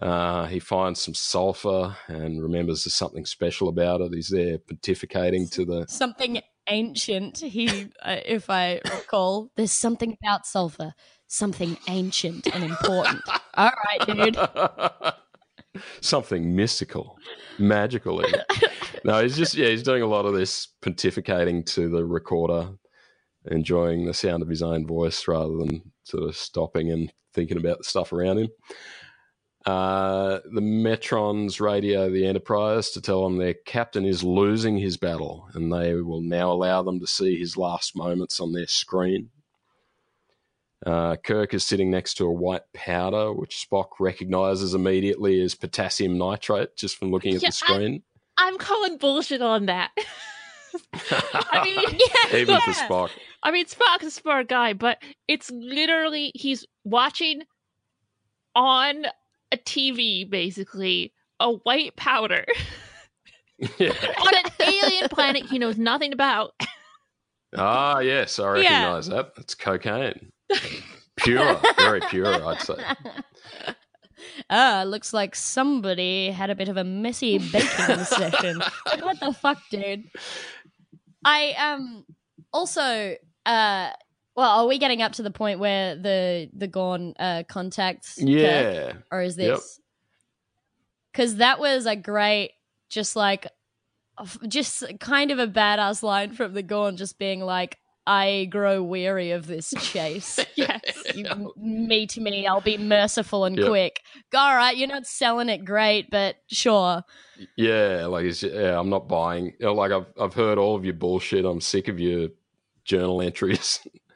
Uh, 0.00 0.46
he 0.46 0.60
finds 0.60 1.00
some 1.00 1.14
sulfur 1.14 1.96
and 2.06 2.40
remembers 2.40 2.84
there's 2.84 2.94
something 2.94 3.26
special 3.26 3.68
about 3.68 4.00
it. 4.00 4.14
He's 4.14 4.28
there 4.28 4.58
pontificating 4.58 5.50
to 5.52 5.64
the. 5.64 5.86
something 5.88 6.40
ancient. 6.68 7.38
He, 7.38 7.90
uh, 8.02 8.18
if 8.24 8.48
I 8.48 8.80
recall, 8.84 9.50
there's 9.56 9.72
something 9.72 10.16
about 10.22 10.46
sulfur, 10.46 10.94
something 11.26 11.76
ancient 11.88 12.46
and 12.54 12.62
important. 12.62 13.22
All 13.54 13.72
right, 13.86 14.06
dude. 14.06 15.82
something 16.00 16.54
mystical, 16.54 17.18
magical. 17.58 18.22
No, 19.04 19.22
he's 19.22 19.36
just 19.36 19.54
yeah, 19.54 19.68
he's 19.68 19.84
doing 19.84 20.02
a 20.02 20.06
lot 20.06 20.26
of 20.26 20.34
this 20.34 20.68
pontificating 20.82 21.64
to 21.66 21.88
the 21.88 22.04
recorder, 22.04 22.72
enjoying 23.50 24.04
the 24.04 24.12
sound 24.12 24.42
of 24.42 24.48
his 24.48 24.60
own 24.60 24.86
voice 24.86 25.28
rather 25.28 25.56
than 25.56 25.92
sort 26.02 26.24
of 26.24 26.36
stopping 26.36 26.90
and 26.90 27.12
thinking 27.32 27.56
about 27.56 27.78
the 27.78 27.84
stuff 27.84 28.12
around 28.12 28.38
him. 28.38 28.48
Uh, 29.68 30.40
the 30.54 30.62
Metrons 30.62 31.60
radio 31.60 32.08
the 32.08 32.26
Enterprise 32.26 32.88
to 32.92 33.02
tell 33.02 33.22
them 33.22 33.36
their 33.36 33.52
captain 33.52 34.06
is 34.06 34.24
losing 34.24 34.78
his 34.78 34.96
battle, 34.96 35.46
and 35.52 35.70
they 35.70 35.92
will 35.92 36.22
now 36.22 36.50
allow 36.50 36.82
them 36.82 36.98
to 37.00 37.06
see 37.06 37.38
his 37.38 37.54
last 37.54 37.94
moments 37.94 38.40
on 38.40 38.50
their 38.52 38.66
screen. 38.66 39.28
Uh, 40.86 41.16
Kirk 41.16 41.52
is 41.52 41.66
sitting 41.66 41.90
next 41.90 42.14
to 42.14 42.24
a 42.24 42.32
white 42.32 42.62
powder, 42.72 43.30
which 43.30 43.68
Spock 43.70 43.88
recognizes 44.00 44.72
immediately 44.72 45.42
as 45.42 45.54
potassium 45.54 46.16
nitrate 46.16 46.74
just 46.74 46.96
from 46.96 47.10
looking 47.10 47.34
at 47.34 47.42
Yeah, 47.42 47.50
the 47.50 47.52
screen. 47.52 48.02
I'm 48.38 48.56
calling 48.56 48.96
bullshit 48.96 49.42
on 49.42 49.66
that. 49.66 49.90
I 50.94 51.62
mean, 51.62 52.00
yeah, 52.32 52.38
Even 52.38 52.58
for. 52.62 52.70
Spock. 52.70 53.10
I 53.42 53.50
mean, 53.50 53.66
Spock's 53.66 54.06
a 54.06 54.10
smart 54.10 54.48
guy, 54.48 54.72
but 54.72 54.96
it's 55.26 55.50
literally 55.50 56.32
he's 56.34 56.64
watching 56.84 57.42
on 58.54 59.04
a 59.52 59.56
TV, 59.56 60.28
basically, 60.28 61.12
a 61.40 61.52
white 61.52 61.96
powder 61.96 62.44
Yeah. 63.78 63.92
on 64.20 64.34
an 64.34 64.44
alien 64.60 65.08
planet 65.08 65.44
he 65.44 65.58
knows 65.58 65.76
nothing 65.78 66.12
about. 66.12 66.52
Ah, 67.56 68.00
yes, 68.00 68.38
I 68.38 68.60
Yeah. 68.60 68.72
recognize 68.92 69.06
that. 69.08 69.32
It's 69.38 69.54
cocaine. 69.54 70.32
Pure, 71.16 71.60
very 71.76 72.00
pure, 72.02 72.46
I'd 72.46 72.60
say. 72.60 72.76
ah, 74.50 74.84
looks 74.86 75.12
like 75.12 75.34
somebody 75.34 76.30
had 76.30 76.50
a 76.50 76.54
bit 76.54 76.68
of 76.68 76.76
a 76.76 76.84
messy 76.84 77.38
baking 77.38 78.04
session. 78.04 78.58
Like, 78.86 79.04
what 79.04 79.18
the 79.20 79.32
fuck, 79.32 79.58
dude? 79.70 80.04
I 81.24 81.52
um 81.54 82.04
also 82.52 83.16
uh 83.46 83.90
well, 84.38 84.60
are 84.60 84.66
we 84.68 84.78
getting 84.78 85.02
up 85.02 85.12
to 85.14 85.22
the 85.22 85.30
point 85.32 85.58
where 85.58 85.96
the 85.96 86.48
the 86.56 86.68
Gorn 86.68 87.14
uh 87.18 87.42
contacts 87.48 88.14
Kirk? 88.14 88.28
Yeah. 88.28 88.92
or 89.10 89.20
is 89.22 89.34
this 89.36 89.80
because 91.12 91.36
that 91.36 91.58
was 91.58 91.86
a 91.86 91.96
great 91.96 92.52
just 92.88 93.16
like 93.16 93.46
just 94.46 94.84
kind 95.00 95.30
of 95.30 95.38
a 95.38 95.46
badass 95.48 96.02
line 96.02 96.32
from 96.34 96.54
the 96.54 96.62
Gorn 96.62 96.96
just 96.96 97.18
being 97.18 97.40
like 97.40 97.78
i 98.06 98.46
grow 98.50 98.82
weary 98.82 99.32
of 99.32 99.46
this 99.46 99.74
chase 99.80 100.38
Yes. 100.56 100.80
you 101.14 101.26
m- 101.26 101.50
meet 101.58 102.16
me 102.16 102.46
i'll 102.46 102.62
be 102.62 102.78
merciful 102.78 103.44
and 103.44 103.56
Yep. 103.58 103.66
quick 103.68 104.00
all 104.34 104.56
right 104.56 104.74
you're 104.76 104.88
not 104.88 105.06
selling 105.06 105.50
it 105.50 105.62
great 105.64 106.08
but 106.10 106.36
sure 106.50 107.02
Yeah, 107.56 108.06
like 108.06 108.24
it's, 108.24 108.42
yeah, 108.42 108.78
I'm 108.80 108.88
not 108.90 109.08
buying. 109.08 109.52
You 109.60 109.66
know, 109.66 109.74
like 109.74 109.92
I've 109.92 110.06
I've 110.20 110.34
heard 110.34 110.58
all 110.58 110.74
of 110.74 110.84
your 110.84 110.94
bullshit. 110.94 111.44
I'm 111.44 111.60
sick 111.60 111.86
of 111.88 112.00
your 112.00 112.30
journal 112.84 113.20
entries. 113.22 113.80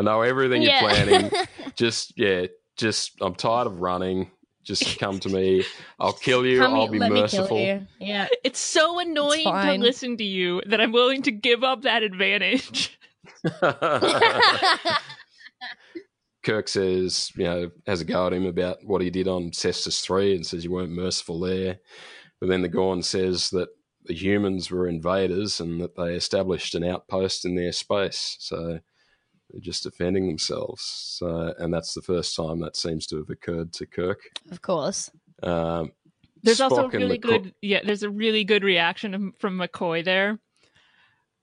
I 0.00 0.02
know 0.02 0.22
everything 0.22 0.62
you're 0.62 0.78
planning. 0.78 1.30
Just 1.76 2.16
yeah, 2.16 2.46
just 2.78 3.12
I'm 3.20 3.34
tired 3.34 3.66
of 3.66 3.80
running. 3.80 4.30
Just 4.64 4.98
come 4.98 5.20
to 5.20 5.28
me. 5.28 5.62
I'll 6.00 6.14
kill 6.14 6.46
you. 6.46 6.60
Come 6.60 6.72
I'll 6.74 6.88
be 6.88 6.98
let 6.98 7.12
me 7.12 7.20
merciful. 7.20 7.58
yeah 7.98 8.26
It's 8.42 8.58
so 8.58 8.98
annoying 8.98 9.44
to 9.44 9.74
listen 9.74 10.16
to 10.16 10.24
you 10.24 10.62
that 10.66 10.80
I'm 10.80 10.92
willing 10.92 11.20
to 11.22 11.30
give 11.30 11.62
up 11.62 11.82
that 11.82 12.02
advantage. 12.02 12.98
Kirk 16.42 16.68
says, 16.68 17.30
you 17.36 17.44
know, 17.44 17.70
has 17.86 18.00
a 18.00 18.06
go 18.06 18.26
at 18.26 18.32
him 18.32 18.46
about 18.46 18.78
what 18.82 19.02
he 19.02 19.10
did 19.10 19.28
on 19.28 19.50
Cestus 19.50 20.00
3 20.00 20.36
and 20.36 20.46
says 20.46 20.64
you 20.64 20.70
weren't 20.70 20.92
merciful 20.92 21.38
there. 21.40 21.78
But 22.40 22.48
then 22.48 22.62
the 22.62 22.68
Gorn 22.68 23.02
says 23.02 23.50
that 23.50 23.68
the 24.06 24.14
humans 24.14 24.70
were 24.70 24.88
invaders 24.88 25.60
and 25.60 25.78
that 25.82 25.94
they 25.96 26.14
established 26.14 26.74
an 26.74 26.84
outpost 26.84 27.44
in 27.44 27.54
their 27.54 27.72
space. 27.72 28.36
So 28.40 28.80
they're 29.52 29.60
just 29.60 29.82
defending 29.82 30.26
themselves. 30.28 30.82
So, 30.82 31.54
and 31.58 31.72
that's 31.74 31.94
the 31.94 32.02
first 32.02 32.36
time 32.36 32.60
that 32.60 32.76
seems 32.76 33.06
to 33.08 33.16
have 33.18 33.30
occurred 33.30 33.72
to 33.74 33.86
Kirk. 33.86 34.20
of 34.50 34.62
course 34.62 35.10
Um, 35.42 35.92
There's 36.42 36.60
also 36.60 36.86
a 36.86 36.88
really 36.88 37.18
McCoy- 37.18 37.22
good 37.42 37.54
yeah, 37.62 37.80
there's 37.84 38.02
a 38.02 38.10
really 38.10 38.44
good 38.44 38.62
reaction 38.64 39.32
from 39.38 39.58
McCoy 39.58 40.04
there 40.04 40.38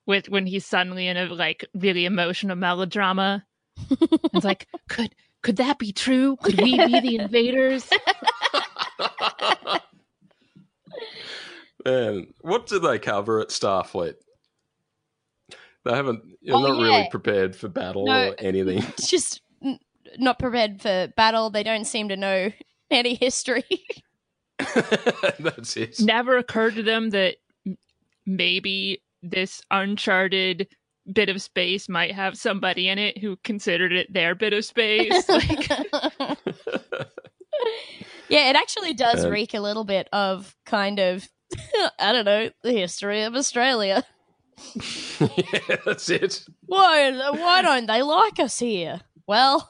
with 0.05 0.29
when 0.29 0.45
he's 0.45 0.65
suddenly 0.65 1.07
in 1.07 1.17
a 1.17 1.25
like 1.25 1.65
really 1.73 2.05
emotional 2.05 2.55
melodrama. 2.55 3.45
it's 4.33 4.45
like, 4.45 4.67
could 4.89 5.13
could 5.43 5.57
that 5.57 5.77
be 5.79 5.91
true? 5.91 6.35
Could 6.43 6.59
we 6.61 6.77
be 6.77 6.99
the 6.99 7.15
invaders? 7.17 7.89
Man, 11.85 12.33
what 12.41 12.67
do 12.67 12.79
they 12.79 12.99
cover 12.99 13.39
at 13.39 13.49
Starfleet? 13.49 14.15
They 15.87 15.95
haven't. 15.95 16.21
You're 16.41 16.57
Oh, 16.57 16.61
not 16.61 16.77
yeah. 16.77 16.83
really 16.83 17.07
prepared 17.09 17.55
for 17.55 17.69
battle 17.69 18.05
No. 18.05 18.29
or 18.29 18.35
anything. 18.39 18.79
it's 18.79 19.07
just 19.09 19.41
n- 19.63 19.79
not 20.17 20.37
prepared 20.39 20.81
for 20.81 21.11
battle 21.15 21.49
they 21.49 21.63
don't 21.63 21.85
seem 21.85 22.09
to 22.09 22.17
know 22.17 22.51
any 22.91 23.15
history 23.15 23.63
That's 25.39 25.77
it. 25.77 25.99
Never 26.01 26.37
occurred 26.37 26.75
to 26.75 26.83
them 26.83 27.11
that 27.11 27.35
maybe 28.25 29.01
this 29.23 29.61
uncharted 29.71 30.67
bit 31.13 31.29
of 31.29 31.41
space 31.41 31.87
might 31.87 32.11
have 32.13 32.37
somebody 32.37 32.89
in 32.89 32.97
it 32.99 33.17
who 33.19 33.37
considered 33.43 33.93
it 33.93 34.11
their 34.11 34.35
bit 34.35 34.51
of 34.53 34.65
space. 34.65 35.27
Like 35.29 35.69
yeah, 38.29 38.49
it 38.49 38.55
actually 38.55 38.93
does 38.93 39.23
Um, 39.25 39.31
reek 39.31 39.53
a 39.53 39.59
little 39.61 39.85
bit 39.85 40.09
of 40.11 40.55
kind 40.65 40.99
of 40.99 41.27
I 41.99 42.11
don't 42.11 42.25
know 42.25 42.49
the 42.63 42.73
history 42.73 43.23
of 43.23 43.35
Australia. 43.35 44.03
yeah, 45.19 45.75
that's 45.85 46.09
it. 46.09 46.43
Why? 46.65 47.11
Why 47.31 47.61
don't 47.61 47.85
they 47.85 48.01
like 48.01 48.39
us 48.39 48.59
here? 48.59 49.01
Well, 49.27 49.69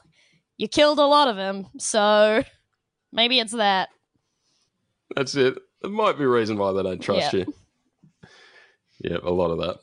you 0.56 0.68
killed 0.68 0.98
a 0.98 1.06
lot 1.06 1.28
of 1.28 1.36
them, 1.36 1.66
so 1.78 2.42
maybe 3.12 3.38
it's 3.38 3.52
that. 3.52 3.88
That's 5.14 5.34
it. 5.34 5.58
There 5.82 5.90
might 5.90 6.18
be 6.18 6.24
a 6.24 6.28
reason 6.28 6.56
why 6.58 6.72
they 6.72 6.82
don't 6.82 7.00
trust 7.00 7.32
Yeah. 7.32 7.44
you. 7.46 7.54
Yeah, 9.00 9.16
a 9.22 9.30
lot 9.30 9.50
of 9.50 9.58
that. 9.58 9.78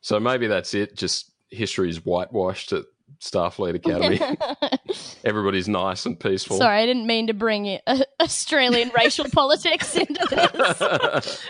So 0.00 0.18
maybe 0.18 0.46
that's 0.48 0.74
it. 0.74 0.96
Just 0.96 1.30
history's 1.50 1.98
whitewashed 2.04 2.72
at 2.72 2.84
Starfleet 3.20 3.76
Academy. 3.76 4.20
Everybody's 5.24 5.68
nice 5.68 6.04
and 6.04 6.18
peaceful. 6.18 6.58
Sorry, 6.58 6.78
I 6.82 6.86
didn't 6.86 7.06
mean 7.06 7.28
to 7.28 7.32
bring 7.34 7.78
uh, 7.86 7.98
Australian 8.20 8.90
racial 8.96 9.24
politics 9.32 9.96
into 9.96 10.26
this. 10.28 11.40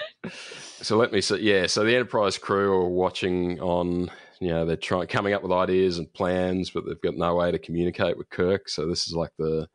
So 0.84 0.96
let 0.96 1.12
me 1.12 1.20
see. 1.20 1.38
Yeah, 1.38 1.66
so 1.66 1.84
the 1.84 1.94
Enterprise 1.94 2.38
crew 2.38 2.72
are 2.72 2.88
watching 2.88 3.60
on. 3.60 4.10
You 4.40 4.48
know, 4.48 4.66
they're 4.66 4.76
trying 4.76 5.06
coming 5.06 5.32
up 5.32 5.42
with 5.42 5.52
ideas 5.52 5.98
and 5.98 6.12
plans, 6.12 6.70
but 6.70 6.84
they've 6.84 7.00
got 7.00 7.16
no 7.16 7.36
way 7.36 7.50
to 7.50 7.58
communicate 7.58 8.18
with 8.18 8.28
Kirk. 8.28 8.68
So 8.68 8.86
this 8.86 9.06
is 9.06 9.14
like 9.14 9.30
the 9.38 9.68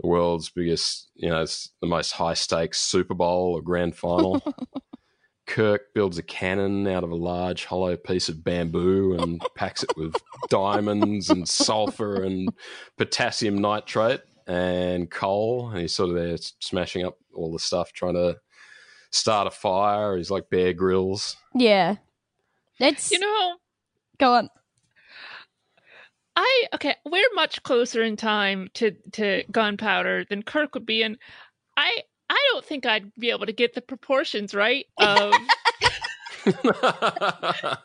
the 0.00 0.08
world's 0.08 0.50
biggest. 0.50 1.10
You 1.14 1.30
know, 1.30 1.42
it's 1.42 1.70
the 1.80 1.86
most 1.86 2.12
high 2.12 2.34
stakes 2.34 2.80
Super 2.80 3.14
Bowl 3.14 3.54
or 3.54 3.62
grand 3.62 3.96
final. 3.96 4.42
Kirk 5.46 5.92
builds 5.94 6.18
a 6.18 6.22
cannon 6.22 6.88
out 6.88 7.04
of 7.04 7.10
a 7.10 7.16
large 7.16 7.66
hollow 7.66 7.96
piece 7.96 8.30
of 8.30 8.42
bamboo 8.42 9.16
and 9.20 9.42
packs 9.54 9.82
it 9.82 9.94
with 9.96 10.16
diamonds 10.48 11.28
and 11.28 11.46
sulfur 11.46 12.22
and 12.22 12.48
potassium 12.96 13.58
nitrate 13.58 14.22
and 14.46 15.10
coal. 15.10 15.68
And 15.68 15.80
he's 15.80 15.94
sort 15.94 16.08
of 16.08 16.16
there 16.16 16.36
smashing 16.60 17.04
up 17.04 17.18
all 17.34 17.52
the 17.52 17.58
stuff, 17.58 17.92
trying 17.92 18.14
to 18.14 18.38
start 19.14 19.46
a 19.46 19.50
fire. 19.50 20.16
He's 20.16 20.30
like 20.30 20.50
Bear 20.50 20.72
Grylls. 20.72 21.36
yeah, 21.54 21.96
it's 22.78 23.10
you 23.10 23.18
know, 23.18 23.56
go 24.18 24.34
on. 24.34 24.50
I 26.36 26.64
okay, 26.74 26.96
we're 27.04 27.22
much 27.34 27.62
closer 27.62 28.02
in 28.02 28.16
time 28.16 28.68
to 28.74 28.92
to 29.12 29.44
gunpowder 29.50 30.24
than 30.28 30.42
Kirk 30.42 30.74
would 30.74 30.86
be, 30.86 31.02
and 31.02 31.16
I 31.76 32.02
I 32.28 32.48
don't 32.52 32.64
think 32.64 32.86
I'd 32.86 33.14
be 33.14 33.30
able 33.30 33.46
to 33.46 33.52
get 33.52 33.74
the 33.74 33.80
proportions 33.82 34.54
right 34.54 34.86
of 34.98 35.34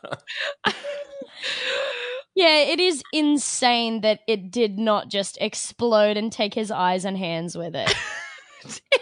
Yeah, 2.34 2.62
it 2.62 2.80
is 2.80 3.02
insane 3.12 4.00
that 4.02 4.20
it 4.26 4.50
did 4.50 4.78
not 4.78 5.10
just 5.10 5.36
explode 5.40 6.16
and 6.16 6.32
take 6.32 6.54
his 6.54 6.70
eyes 6.70 7.04
and 7.04 7.18
hands 7.18 7.56
with 7.56 7.74
it. 7.74 7.92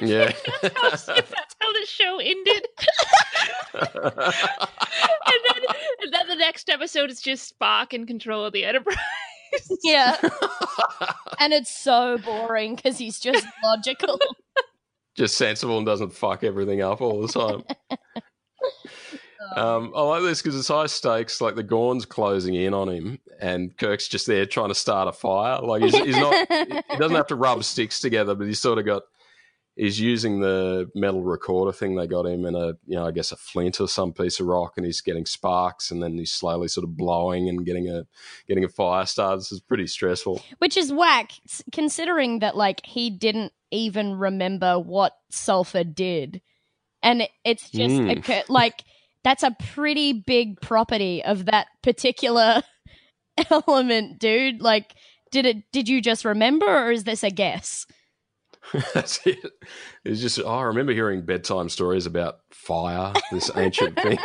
yeah. 0.01 0.33
if 0.63 0.75
that's 0.75 1.07
how 1.09 1.73
the 1.73 1.87
show 1.87 2.19
ended. 2.19 2.67
and 3.75 3.93
then 5.47 5.63
and 6.03 6.13
then 6.13 6.29
the 6.29 6.37
next 6.37 6.69
episode 6.69 7.11
is 7.11 7.21
just 7.21 7.59
Spock 7.59 7.93
in 7.93 8.07
control 8.07 8.45
of 8.45 8.53
the 8.53 8.65
Enterprise. 8.65 8.97
yeah, 9.83 10.17
and 11.41 11.53
it's 11.53 11.71
so 11.71 12.19
boring 12.19 12.77
because 12.77 12.99
he's 12.99 13.19
just 13.19 13.47
logical. 13.65 14.19
Just 15.17 15.37
sensible 15.37 15.79
and 15.79 15.87
doesn't 15.87 16.13
fuck 16.13 16.45
everything 16.45 16.83
up 16.83 17.01
all 17.01 17.21
the 17.23 17.29
time. 17.29 17.65
Um, 19.57 19.93
I 19.97 20.03
like 20.03 20.23
this 20.23 20.43
because 20.43 20.59
it's 20.59 20.69
high 20.69 20.87
stakes. 20.87 21.41
Like 21.41 21.55
the 21.55 21.63
Gorn's 21.63 22.05
closing 22.05 22.55
in 22.55 22.75
on 22.75 22.89
him, 22.89 23.19
and 23.41 23.77
Kirk's 23.77 24.09
just 24.09 24.27
there 24.27 24.47
trying 24.47 24.69
to 24.69 24.75
start 24.75 25.09
a 25.09 25.13
fire. 25.13 25.61
Like 25.61 25.83
he's, 25.83 25.97
he's 25.97 26.17
not. 26.17 26.35
he 26.91 26.97
doesn't 26.97 27.17
have 27.17 27.29
to 27.29 27.37
rub 27.37 27.65
sticks 27.65 28.01
together, 28.01 28.35
but 28.35 28.47
he's 28.47 28.61
sort 28.61 28.79
of 28.79 28.85
got. 28.85 29.03
He's 29.79 30.01
using 30.01 30.41
the 30.41 30.91
metal 30.97 31.23
recorder 31.23 31.71
thing 31.73 31.95
they 31.95 32.09
got 32.09 32.27
him 32.27 32.45
in 32.47 32.57
a, 32.57 32.67
you 32.87 32.97
know, 32.97 33.07
I 33.07 33.13
guess 33.13 33.31
a 33.31 33.37
flint 33.37 33.81
or 33.81 33.87
some 33.87 34.13
piece 34.13 34.41
of 34.41 34.47
rock, 34.47 34.73
and 34.77 34.85
he's 34.85 35.01
getting 35.01 35.25
sparks, 35.25 35.93
and 35.93 36.03
then 36.03 36.19
he's 36.19 36.33
slowly 36.33 36.67
sort 36.67 36.83
of 36.85 36.97
blowing 36.97 37.49
and 37.49 37.65
getting 37.65 37.89
a 37.89 38.05
getting 38.49 38.65
a 38.65 38.69
fire 38.69 39.07
started. 39.07 39.39
This 39.41 39.53
is 39.53 39.61
pretty 39.61 39.87
stressful. 39.87 40.43
Which 40.59 40.77
is 40.77 40.93
whack, 40.93 41.31
considering 41.73 42.41
that 42.41 42.57
like 42.57 42.85
he 42.85 43.09
didn't 43.09 43.53
even 43.71 44.17
remember 44.17 44.81
what 44.81 45.13
sulfur 45.31 45.85
did, 45.85 46.43
and 47.03 47.23
it, 47.23 47.31
it's 47.45 47.71
just 47.71 47.95
Mm. 47.95 48.19
occur- 48.19 48.43
like 48.49 48.83
that's 49.23 49.45
a 49.45 49.57
pretty 49.75 50.13
big 50.13 50.61
property 50.61 51.23
of 51.25 51.45
that 51.47 51.69
particular 51.83 52.63
element, 53.51 54.19
dude. 54.19 54.61
Like, 54.61 54.95
did 55.31 55.47
it? 55.47 55.57
Did 55.73 55.89
you 55.89 56.01
just 56.01 56.25
remember, 56.25 56.67
or 56.67 56.91
is 56.91 57.05
this 57.05 57.23
a 57.23 57.31
guess? 57.31 57.87
That's 58.95 59.21
it. 59.27 59.53
It's 60.05 60.21
just, 60.21 60.39
oh, 60.39 60.47
I 60.47 60.63
remember 60.65 60.93
hearing 60.93 61.23
bedtime 61.23 61.69
stories 61.69 62.07
about 62.07 62.41
fire, 62.51 63.13
this 63.33 63.51
ancient 63.57 63.99
thing. 64.01 64.19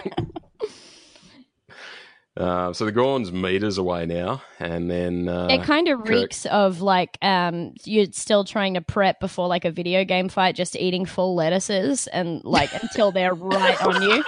Uh, 2.35 2.73
so 2.73 2.85
the 2.85 2.91
Gorn's 2.91 3.31
meters 3.31 3.77
away 3.77 4.07
now, 4.07 4.41
and 4.59 4.89
then 4.89 5.29
uh, 5.29 5.49
it 5.51 5.61
kind 5.61 5.87
of 5.87 6.09
reeks 6.09 6.47
of 6.47 6.81
like 6.81 7.19
um 7.21 7.75
you're 7.85 8.07
still 8.11 8.43
trying 8.43 8.73
to 8.73 8.81
prep 8.81 9.19
before 9.19 9.47
like 9.47 9.65
a 9.65 9.71
video 9.71 10.03
game 10.03 10.29
fight, 10.29 10.55
just 10.55 10.75
eating 10.75 11.05
full 11.05 11.35
lettuces 11.35 12.07
and 12.07 12.43
like 12.43 12.73
until 12.81 13.11
they're 13.11 13.35
right 13.35 13.79
on 13.83 14.01
you. 14.01 14.23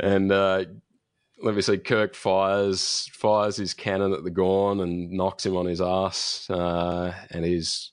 and 0.00 0.32
uh, 0.32 0.64
let 1.42 1.54
me 1.54 1.62
see. 1.62 1.78
Kirk 1.78 2.14
fires 2.14 3.10
fires 3.12 3.56
his 3.56 3.74
cannon 3.74 4.12
at 4.12 4.24
the 4.24 4.30
Gorn 4.30 4.80
and 4.80 5.10
knocks 5.10 5.44
him 5.44 5.56
on 5.56 5.66
his 5.66 5.80
ass, 5.80 6.48
uh, 6.50 7.14
and 7.30 7.44
he's 7.44 7.92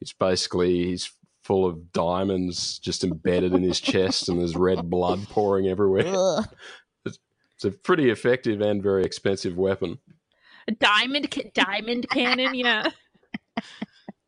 he's 0.00 0.12
basically 0.12 0.84
he's 0.84 1.10
full 1.42 1.64
of 1.64 1.92
diamonds 1.92 2.78
just 2.78 3.04
embedded 3.04 3.52
in 3.54 3.62
his 3.62 3.80
chest, 3.80 4.28
and 4.28 4.38
there's 4.38 4.56
red 4.56 4.88
blood 4.90 5.26
pouring 5.28 5.66
everywhere. 5.66 6.04
Ugh. 6.14 6.44
It's 7.04 7.64
a 7.64 7.72
pretty 7.72 8.08
effective 8.08 8.60
and 8.60 8.80
very 8.80 9.04
expensive 9.04 9.56
weapon. 9.56 9.98
A 10.68 10.72
diamond 10.72 11.28
ca- 11.28 11.50
diamond 11.52 12.08
cannon, 12.08 12.54
yeah. 12.54 12.90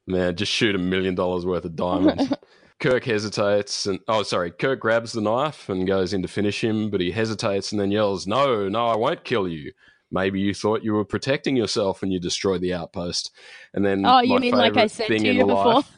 Man, 0.05 0.35
just 0.35 0.51
shoot 0.51 0.75
a 0.75 0.79
million 0.79 1.15
dollars 1.15 1.47
worth 1.47 1.65
of 1.65 1.77
diamonds. 1.77 2.25
Kirk 2.81 3.05
hesitates 3.05 3.87
and 3.87 4.01
oh 4.09 4.23
sorry, 4.23 4.51
Kirk 4.51 4.81
grabs 4.81 5.13
the 5.13 5.21
knife 5.21 5.69
and 5.69 5.87
goes 5.87 6.13
in 6.13 6.23
to 6.23 6.29
finish 6.29 6.65
him, 6.65 6.91
but 6.91 7.01
he 7.01 7.11
hesitates 7.11 7.73
and 7.73 7.81
then 7.81 7.91
yells, 7.91 8.27
No, 8.27 8.69
no, 8.69 8.87
I 8.87 8.97
won't 8.97 9.23
kill 9.25 9.47
you. 9.47 9.73
Maybe 10.11 10.41
you 10.41 10.55
thought 10.55 10.83
you 10.83 10.95
were 10.95 11.05
protecting 11.05 11.57
yourself 11.57 12.01
when 12.01 12.11
you 12.11 12.19
destroyed 12.19 12.63
the 12.63 12.75
outpost. 12.75 13.31
And 13.75 13.85
then 13.85 14.05
Oh, 14.05 14.21
you 14.21 14.39
mean 14.41 14.55
like 14.55 14.77
I 14.77 14.87
said 14.89 15.07
to 15.09 15.19
you 15.33 15.47
before? 15.47 15.83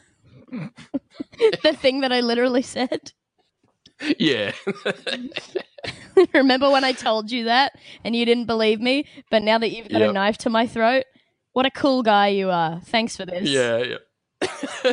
the 1.63 1.77
thing 1.81 2.01
that 2.01 2.13
I 2.13 2.21
literally 2.21 2.63
said. 2.63 3.13
Yeah. 4.19 4.53
Remember 6.35 6.69
when 6.71 6.85
I 6.85 6.93
told 6.93 7.31
you 7.31 7.45
that 7.45 7.73
and 8.05 8.15
you 8.15 8.27
didn't 8.27 8.47
believe 8.47 8.81
me? 8.81 9.07
But 9.31 9.43
now 9.43 9.57
that 9.59 9.71
you've 9.71 9.89
got 9.89 10.03
a 10.03 10.13
knife 10.13 10.37
to 10.39 10.51
my 10.51 10.67
throat, 10.67 11.05
what 11.53 11.65
a 11.65 11.71
cool 11.71 12.03
guy 12.03 12.29
you 12.29 12.51
are. 12.51 12.81
Thanks 12.81 13.17
for 13.17 13.25
this. 13.25 13.49
yeah, 13.49 13.79
yeah. 13.79 14.89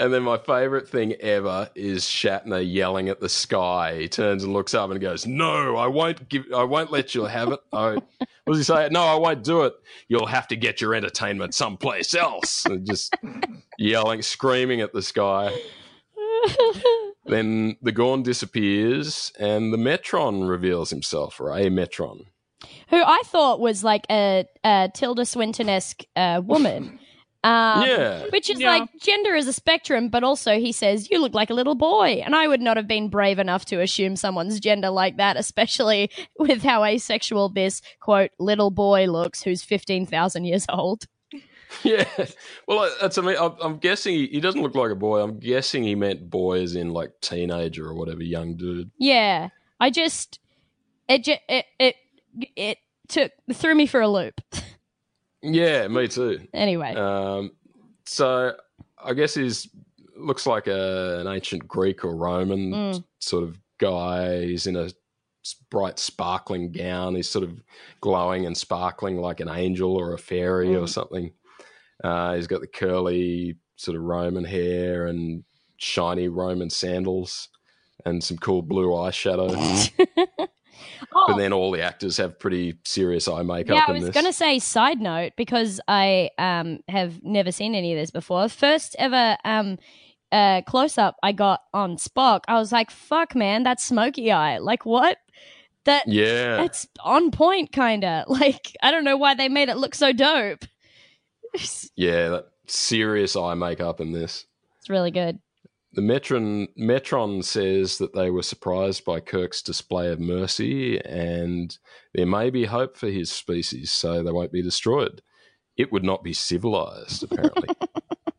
And 0.00 0.12
then 0.12 0.22
my 0.22 0.38
favorite 0.38 0.88
thing 0.88 1.14
ever 1.14 1.70
is 1.74 2.04
Shatner 2.04 2.64
yelling 2.66 3.08
at 3.08 3.20
the 3.20 3.28
sky. 3.28 3.98
He 4.00 4.08
turns 4.08 4.44
and 4.44 4.52
looks 4.52 4.74
up 4.74 4.90
and 4.90 5.00
goes, 5.00 5.26
"No, 5.26 5.76
I 5.76 5.86
won't 5.86 6.28
give. 6.28 6.44
I 6.54 6.64
won't 6.64 6.90
let 6.90 7.14
you 7.14 7.24
have 7.24 7.52
it. 7.52 7.60
I, 7.72 7.94
what 7.94 8.28
does 8.46 8.58
he 8.58 8.64
say? 8.64 8.88
No, 8.90 9.02
I 9.02 9.14
won't 9.14 9.44
do 9.44 9.62
it. 9.62 9.74
You'll 10.08 10.26
have 10.26 10.48
to 10.48 10.56
get 10.56 10.80
your 10.80 10.94
entertainment 10.94 11.54
someplace 11.54 12.14
else." 12.14 12.64
And 12.66 12.86
just 12.86 13.14
yelling, 13.78 14.22
screaming 14.22 14.80
at 14.80 14.92
the 14.92 15.02
sky. 15.02 15.52
Then 17.26 17.76
the 17.82 17.92
Gorn 17.92 18.22
disappears, 18.22 19.32
and 19.38 19.72
the 19.72 19.78
Metron 19.78 20.48
reveals 20.48 20.90
himself, 20.90 21.40
or 21.40 21.50
a 21.50 21.64
Metron. 21.64 22.26
Who 22.88 23.02
I 23.02 23.20
thought 23.24 23.60
was 23.60 23.82
like 23.82 24.06
a, 24.10 24.46
a 24.64 24.90
Tilda 24.94 25.26
Swinton 25.26 25.68
esque 25.68 26.02
uh, 26.14 26.40
woman. 26.44 26.98
Um, 27.46 27.86
yeah, 27.86 28.24
Which 28.30 28.50
is 28.50 28.58
Yeah. 28.58 28.70
like 28.78 28.88
gender 29.00 29.34
is 29.34 29.46
a 29.46 29.52
spectrum, 29.52 30.08
but 30.08 30.24
also 30.24 30.58
he 30.58 30.72
says, 30.72 31.10
You 31.10 31.20
look 31.20 31.34
like 31.34 31.50
a 31.50 31.54
little 31.54 31.74
boy. 31.76 32.22
And 32.24 32.34
I 32.34 32.48
would 32.48 32.60
not 32.60 32.76
have 32.76 32.88
been 32.88 33.08
brave 33.08 33.38
enough 33.38 33.64
to 33.66 33.80
assume 33.80 34.16
someone's 34.16 34.58
gender 34.58 34.90
like 34.90 35.16
that, 35.18 35.36
especially 35.36 36.10
with 36.38 36.62
how 36.62 36.84
asexual 36.84 37.50
this, 37.50 37.82
quote, 38.00 38.30
little 38.38 38.70
boy 38.70 39.06
looks 39.06 39.42
who's 39.42 39.62
15,000 39.62 40.44
years 40.44 40.66
old. 40.68 41.04
Yeah, 41.82 42.04
well, 42.68 42.78
I- 42.80 42.96
that's 43.00 43.18
I 43.18 43.22
mean, 43.22 43.36
I'm, 43.38 43.52
I'm 43.60 43.76
guessing 43.78 44.14
he, 44.14 44.26
he 44.28 44.40
doesn't 44.40 44.62
look 44.62 44.74
like 44.76 44.92
a 44.92 44.94
boy. 44.94 45.20
I'm 45.20 45.38
guessing 45.38 45.82
he 45.82 45.94
meant 45.96 46.30
boy 46.30 46.62
as 46.62 46.74
in 46.76 46.90
like 46.90 47.10
teenager 47.20 47.84
or 47.86 47.94
whatever, 47.94 48.22
young 48.22 48.56
dude. 48.56 48.90
Yeah. 48.98 49.48
I 49.80 49.90
just, 49.90 50.38
it, 51.08 51.26
it, 51.28 51.66
it, 51.78 51.96
it 52.56 52.78
took, 53.08 53.32
threw 53.52 53.74
me 53.74 53.86
for 53.86 54.00
a 54.00 54.08
loop. 54.08 54.40
Yeah, 55.54 55.88
me 55.88 56.08
too. 56.08 56.46
anyway. 56.52 56.94
Um, 56.94 57.52
so 58.04 58.54
I 59.02 59.14
guess 59.14 59.34
he's 59.34 59.68
looks 60.16 60.46
like 60.46 60.66
a, 60.66 61.20
an 61.20 61.26
ancient 61.26 61.66
Greek 61.68 62.04
or 62.04 62.16
Roman 62.16 62.72
Mm. 62.72 63.04
sort 63.20 63.44
of 63.44 63.58
guy. 63.78 64.46
He's 64.46 64.66
in 64.66 64.76
a 64.76 64.88
bright, 65.70 65.98
sparkling 65.98 66.72
gown. 66.72 67.14
He's 67.14 67.28
sort 67.28 67.44
of 67.44 67.62
glowing 68.00 68.46
and 68.46 68.56
sparkling 68.56 69.18
like 69.18 69.40
an 69.40 69.48
angel 69.48 69.94
or 69.96 70.14
a 70.14 70.18
fairy 70.18 70.74
or 70.74 70.82
Mm. 70.84 70.88
something. 70.88 71.32
Uh, 72.02 72.34
he's 72.34 72.46
got 72.46 72.60
the 72.62 72.66
curly 72.66 73.56
sort 73.76 73.96
of 73.96 74.02
Roman 74.02 74.44
hair 74.44 75.06
and 75.06 75.44
shiny 75.76 76.28
Roman 76.28 76.70
sandals 76.70 77.48
and 78.06 78.22
some 78.24 78.38
cool 78.38 78.62
blue 78.62 78.88
eyeshadow. 78.88 79.52
Oh. 81.14 81.26
but 81.28 81.36
then 81.36 81.52
all 81.52 81.70
the 81.70 81.82
actors 81.82 82.16
have 82.16 82.38
pretty 82.38 82.78
serious 82.84 83.28
eye 83.28 83.42
makeup 83.42 83.76
yeah, 83.76 83.84
I 83.86 83.92
was 83.92 84.10
going 84.10 84.26
to 84.26 84.32
say 84.32 84.58
side 84.58 85.00
note 85.00 85.32
because 85.36 85.80
I 85.88 86.30
um 86.38 86.80
have 86.88 87.22
never 87.22 87.52
seen 87.52 87.74
any 87.74 87.92
of 87.92 87.98
this 87.98 88.10
before. 88.10 88.48
First 88.48 88.96
ever 88.98 89.36
um 89.44 89.78
uh 90.32 90.62
close 90.62 90.98
up 90.98 91.16
I 91.22 91.32
got 91.32 91.62
on 91.72 91.96
Spock. 91.96 92.40
I 92.48 92.58
was 92.58 92.72
like, 92.72 92.90
"Fuck, 92.90 93.34
man, 93.34 93.62
that's 93.62 93.84
smoky 93.84 94.32
eye." 94.32 94.58
Like 94.58 94.84
what? 94.84 95.18
That 95.84 96.08
yeah. 96.08 96.62
it's 96.62 96.88
on 97.04 97.30
point, 97.30 97.70
kind 97.72 98.04
of. 98.04 98.24
Like 98.28 98.76
I 98.82 98.90
don't 98.90 99.04
know 99.04 99.16
why 99.16 99.34
they 99.34 99.48
made 99.48 99.68
it 99.68 99.76
look 99.76 99.94
so 99.94 100.12
dope. 100.12 100.64
Yeah, 101.96 102.28
that 102.28 102.46
serious 102.66 103.34
eye 103.34 103.54
makeup 103.54 104.00
in 104.00 104.12
this. 104.12 104.44
It's 104.78 104.90
really 104.90 105.10
good. 105.10 105.38
The 105.96 106.02
Metron 106.02 106.68
Metron 106.78 107.42
says 107.42 107.96
that 107.98 108.14
they 108.14 108.28
were 108.28 108.42
surprised 108.42 109.06
by 109.06 109.18
Kirk's 109.18 109.62
display 109.62 110.12
of 110.12 110.20
mercy, 110.20 111.00
and 111.00 111.76
there 112.12 112.26
may 112.26 112.50
be 112.50 112.66
hope 112.66 112.98
for 112.98 113.08
his 113.08 113.32
species, 113.32 113.92
so 113.92 114.22
they 114.22 114.30
won't 114.30 114.52
be 114.52 114.60
destroyed. 114.60 115.22
It 115.78 115.90
would 115.90 116.04
not 116.04 116.22
be 116.22 116.34
civilized, 116.34 117.22
apparently. 117.22 117.70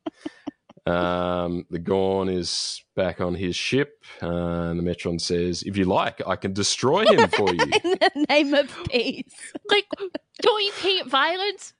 um, 0.85 1.65
the 1.71 1.79
Gorn 1.79 2.29
is 2.29 2.83
back 2.95 3.21
on 3.21 3.33
his 3.33 3.55
ship, 3.55 4.03
uh, 4.21 4.27
and 4.27 4.79
the 4.79 4.83
Metron 4.83 5.19
says, 5.19 5.63
"If 5.63 5.77
you 5.77 5.85
like, 5.85 6.21
I 6.27 6.35
can 6.35 6.53
destroy 6.53 7.07
him 7.07 7.27
for 7.29 7.49
you." 7.55 7.71
In 7.83 7.97
the 7.99 8.25
name 8.29 8.53
of 8.53 8.71
peace. 8.87 9.33
Like, 9.67 9.87
don't 10.43 10.63
you 10.63 10.71
hate 10.73 11.07
violence? 11.07 11.73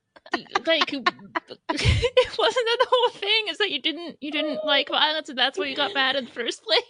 Like, 0.65 0.93
it 0.93 2.37
wasn't 2.37 2.65
that 2.65 2.77
the 2.79 2.87
whole 2.89 3.09
thing? 3.09 3.45
Is 3.49 3.57
that 3.57 3.71
you 3.71 3.81
didn't 3.81 4.17
you 4.21 4.31
didn't 4.31 4.63
like 4.65 4.89
violence, 4.89 5.29
and 5.29 5.37
that's 5.37 5.57
why 5.57 5.65
you 5.65 5.75
got 5.75 5.93
mad 5.93 6.15
in 6.15 6.25
the 6.25 6.31
first 6.31 6.63
place? 6.63 6.81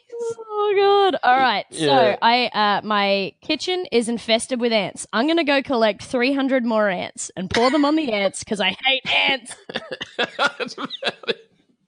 Oh 0.50 1.10
god. 1.12 1.20
All 1.24 1.38
right. 1.38 1.66
Yeah. 1.70 1.86
So 1.86 2.18
I 2.22 2.48
uh 2.48 2.82
my 2.86 3.34
kitchen 3.42 3.86
is 3.92 4.10
infested 4.10 4.60
with 4.60 4.74
ants. 4.74 5.06
I'm 5.14 5.28
going 5.28 5.38
to 5.38 5.44
go 5.44 5.62
collect 5.62 6.04
300 6.04 6.66
more 6.66 6.90
ants 6.90 7.30
and 7.38 7.50
pour 7.50 7.70
them 7.70 7.86
on 7.86 7.96
the 7.96 8.12
ants 8.12 8.44
cuz 8.44 8.60
I 8.60 8.76
hate 8.84 9.14
ants. 9.14 9.56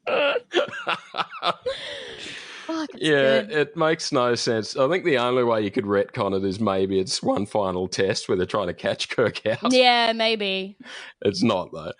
That's 2.70 2.84
about 2.84 2.90
it. 2.90 2.90
Fuck, 2.91 3.02
Yeah, 3.02 3.41
good. 3.44 3.52
it 3.52 3.78
makes 3.78 4.12
no 4.12 4.36
sense. 4.36 4.78
I 4.78 4.90
think 4.90 5.06
the 5.06 5.18
only 5.20 5.44
way 5.44 5.62
you 5.64 5.72
could 5.72 5.86
retcon 5.86 6.38
it 6.38 6.44
is 6.46 6.60
maybe 6.60 7.00
it's 7.00 7.24
one 7.24 7.46
final 7.46 7.88
test 7.88 8.30
where 8.30 8.38
they're 8.38 8.46
trying 8.48 8.68
to 8.68 8.74
catch 8.74 9.10
Kirk 9.10 9.46
out. 9.48 9.72
Yeah, 9.72 10.14
maybe. 10.14 10.78
It's 11.24 11.44
not 11.44 11.72
though. 11.74 11.94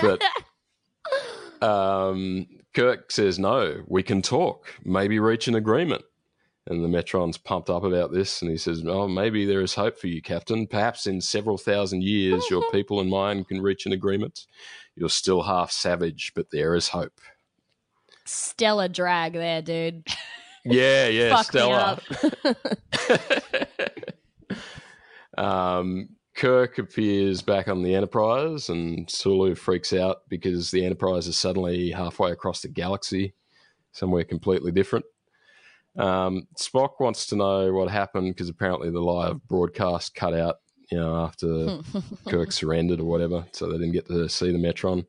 But 0.02 0.22
um, 1.62 2.46
Kirk 2.74 3.10
says 3.12 3.38
no. 3.38 3.82
We 3.86 4.02
can 4.02 4.22
talk. 4.22 4.74
Maybe 4.84 5.18
reach 5.20 5.48
an 5.48 5.54
agreement. 5.56 6.04
And 6.66 6.84
the 6.84 6.88
Metron's 6.88 7.38
pumped 7.38 7.70
up 7.70 7.82
about 7.82 8.12
this, 8.12 8.42
and 8.42 8.50
he 8.50 8.58
says, 8.58 8.82
"Oh, 8.86 9.08
maybe 9.08 9.46
there 9.46 9.62
is 9.62 9.74
hope 9.74 9.98
for 9.98 10.06
you, 10.08 10.20
Captain. 10.20 10.66
Perhaps 10.66 11.06
in 11.06 11.20
several 11.22 11.56
thousand 11.58 12.04
years, 12.04 12.50
your 12.50 12.62
people 12.72 13.00
and 13.00 13.08
mine 13.10 13.44
can 13.44 13.62
reach 13.62 13.86
an 13.86 13.92
agreement. 13.92 14.46
You're 14.94 15.08
still 15.08 15.42
half 15.42 15.72
savage, 15.72 16.32
but 16.34 16.50
there 16.52 16.74
is 16.74 16.88
hope." 16.88 17.20
Stellar 18.28 18.88
drag 18.88 19.32
there, 19.32 19.62
dude. 19.62 20.06
Yeah, 20.64 21.06
yeah, 21.08 21.36
Fuck 21.36 21.46
Stella. 21.46 22.00
um, 25.38 26.10
Kirk 26.34 26.78
appears 26.78 27.42
back 27.42 27.68
on 27.68 27.82
the 27.82 27.94
Enterprise, 27.94 28.68
and 28.68 29.10
Sulu 29.10 29.54
freaks 29.54 29.92
out 29.92 30.18
because 30.28 30.70
the 30.70 30.84
Enterprise 30.84 31.26
is 31.26 31.36
suddenly 31.36 31.90
halfway 31.90 32.30
across 32.30 32.60
the 32.60 32.68
galaxy, 32.68 33.34
somewhere 33.92 34.24
completely 34.24 34.70
different. 34.70 35.04
Um, 35.96 36.46
Spock 36.56 37.00
wants 37.00 37.26
to 37.26 37.36
know 37.36 37.72
what 37.72 37.90
happened 37.90 38.34
because 38.34 38.48
apparently 38.48 38.90
the 38.90 39.00
live 39.00 39.46
broadcast 39.48 40.14
cut 40.14 40.32
out, 40.32 40.56
you 40.92 40.98
know, 40.98 41.16
after 41.16 41.80
Kirk 42.28 42.52
surrendered 42.52 43.00
or 43.00 43.04
whatever, 43.04 43.44
so 43.50 43.66
they 43.66 43.78
didn't 43.78 43.92
get 43.92 44.06
to 44.06 44.28
see 44.28 44.52
the 44.52 44.58
Metron. 44.58 45.06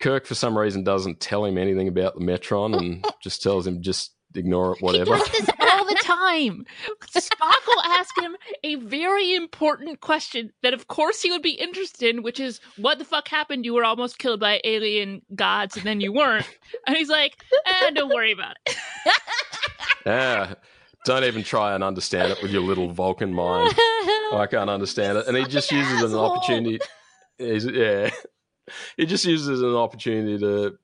Kirk, 0.00 0.26
for 0.26 0.34
some 0.34 0.56
reason, 0.56 0.82
doesn't 0.82 1.20
tell 1.20 1.44
him 1.44 1.58
anything 1.58 1.88
about 1.88 2.14
the 2.14 2.24
Metron 2.24 2.76
and 2.76 3.04
just 3.22 3.42
tells 3.42 3.66
him 3.66 3.82
just 3.82 4.12
ignore 4.34 4.72
it, 4.72 4.82
whatever. 4.82 5.16
He 5.16 5.20
does 5.20 5.30
this 5.30 5.50
all 5.60 5.84
the 5.84 5.94
time. 6.02 6.64
Spock 7.06 7.66
will 7.66 7.82
ask 7.82 8.18
him 8.20 8.36
a 8.64 8.76
very 8.76 9.34
important 9.34 10.00
question 10.00 10.52
that, 10.62 10.72
of 10.72 10.88
course, 10.88 11.20
he 11.20 11.30
would 11.30 11.42
be 11.42 11.52
interested 11.52 12.08
in, 12.14 12.22
which 12.22 12.40
is, 12.40 12.60
"What 12.76 12.98
the 12.98 13.04
fuck 13.04 13.28
happened? 13.28 13.64
You 13.64 13.74
were 13.74 13.84
almost 13.84 14.18
killed 14.18 14.40
by 14.40 14.60
alien 14.64 15.22
gods, 15.34 15.76
and 15.76 15.84
then 15.84 16.00
you 16.00 16.12
weren't." 16.12 16.46
And 16.86 16.96
he's 16.96 17.08
like, 17.08 17.36
"Eh, 17.66 17.90
don't 17.90 18.12
worry 18.12 18.32
about 18.32 18.56
it." 18.66 18.76
Yeah. 20.06 20.54
Don't 21.04 21.24
even 21.24 21.42
try 21.42 21.74
and 21.74 21.82
understand 21.82 22.32
it 22.32 22.42
with 22.42 22.50
your 22.50 22.62
little 22.62 22.88
Vulcan 22.90 23.32
mind. 23.32 23.72
I 24.32 24.46
can't 24.50 24.68
understand 24.70 25.18
it. 25.18 25.26
And 25.26 25.36
he 25.36 25.44
just 25.44 25.72
uses 25.72 26.02
an 26.02 26.18
opportunity. 26.18 26.78
He's, 27.38 27.64
yeah. 27.64 28.10
He 28.96 29.06
just 29.06 29.24
uses 29.24 29.48
it 29.48 29.52
as 29.54 29.62
an 29.62 29.74
opportunity 29.74 30.38
to 30.38 30.78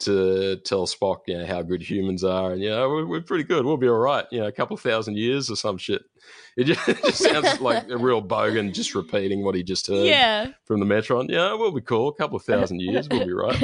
to 0.00 0.56
tell 0.64 0.84
Spock, 0.86 1.18
you 1.28 1.38
know, 1.38 1.46
how 1.46 1.62
good 1.62 1.80
humans 1.80 2.24
are, 2.24 2.50
and 2.52 2.60
you 2.60 2.70
know, 2.70 2.88
we're, 2.88 3.06
we're 3.06 3.20
pretty 3.20 3.44
good. 3.44 3.64
We'll 3.64 3.76
be 3.76 3.86
all 3.88 3.98
right. 3.98 4.24
You 4.32 4.40
know, 4.40 4.46
a 4.48 4.52
couple 4.52 4.74
of 4.74 4.80
thousand 4.80 5.16
years 5.16 5.48
or 5.48 5.54
some 5.54 5.78
shit. 5.78 6.02
It 6.56 6.64
just, 6.64 6.88
it 6.88 7.00
just 7.04 7.18
sounds 7.22 7.60
like 7.60 7.88
a 7.88 7.96
real 7.96 8.20
bogan 8.20 8.74
just 8.74 8.96
repeating 8.96 9.44
what 9.44 9.54
he 9.54 9.62
just 9.62 9.86
heard 9.86 10.06
Yeah. 10.06 10.48
from 10.64 10.80
the 10.80 10.86
Metron. 10.86 11.30
Yeah, 11.30 11.54
we'll 11.54 11.70
be 11.70 11.82
cool. 11.82 12.08
A 12.08 12.14
couple 12.14 12.36
of 12.36 12.42
thousand 12.42 12.80
years, 12.80 13.08
we'll 13.08 13.24
be 13.26 13.32
right. 13.32 13.62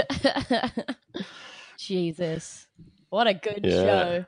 Jesus. 1.76 2.66
What 3.10 3.26
a 3.26 3.34
good 3.34 3.60
Yeah. 3.64 3.70
show. 3.82 4.24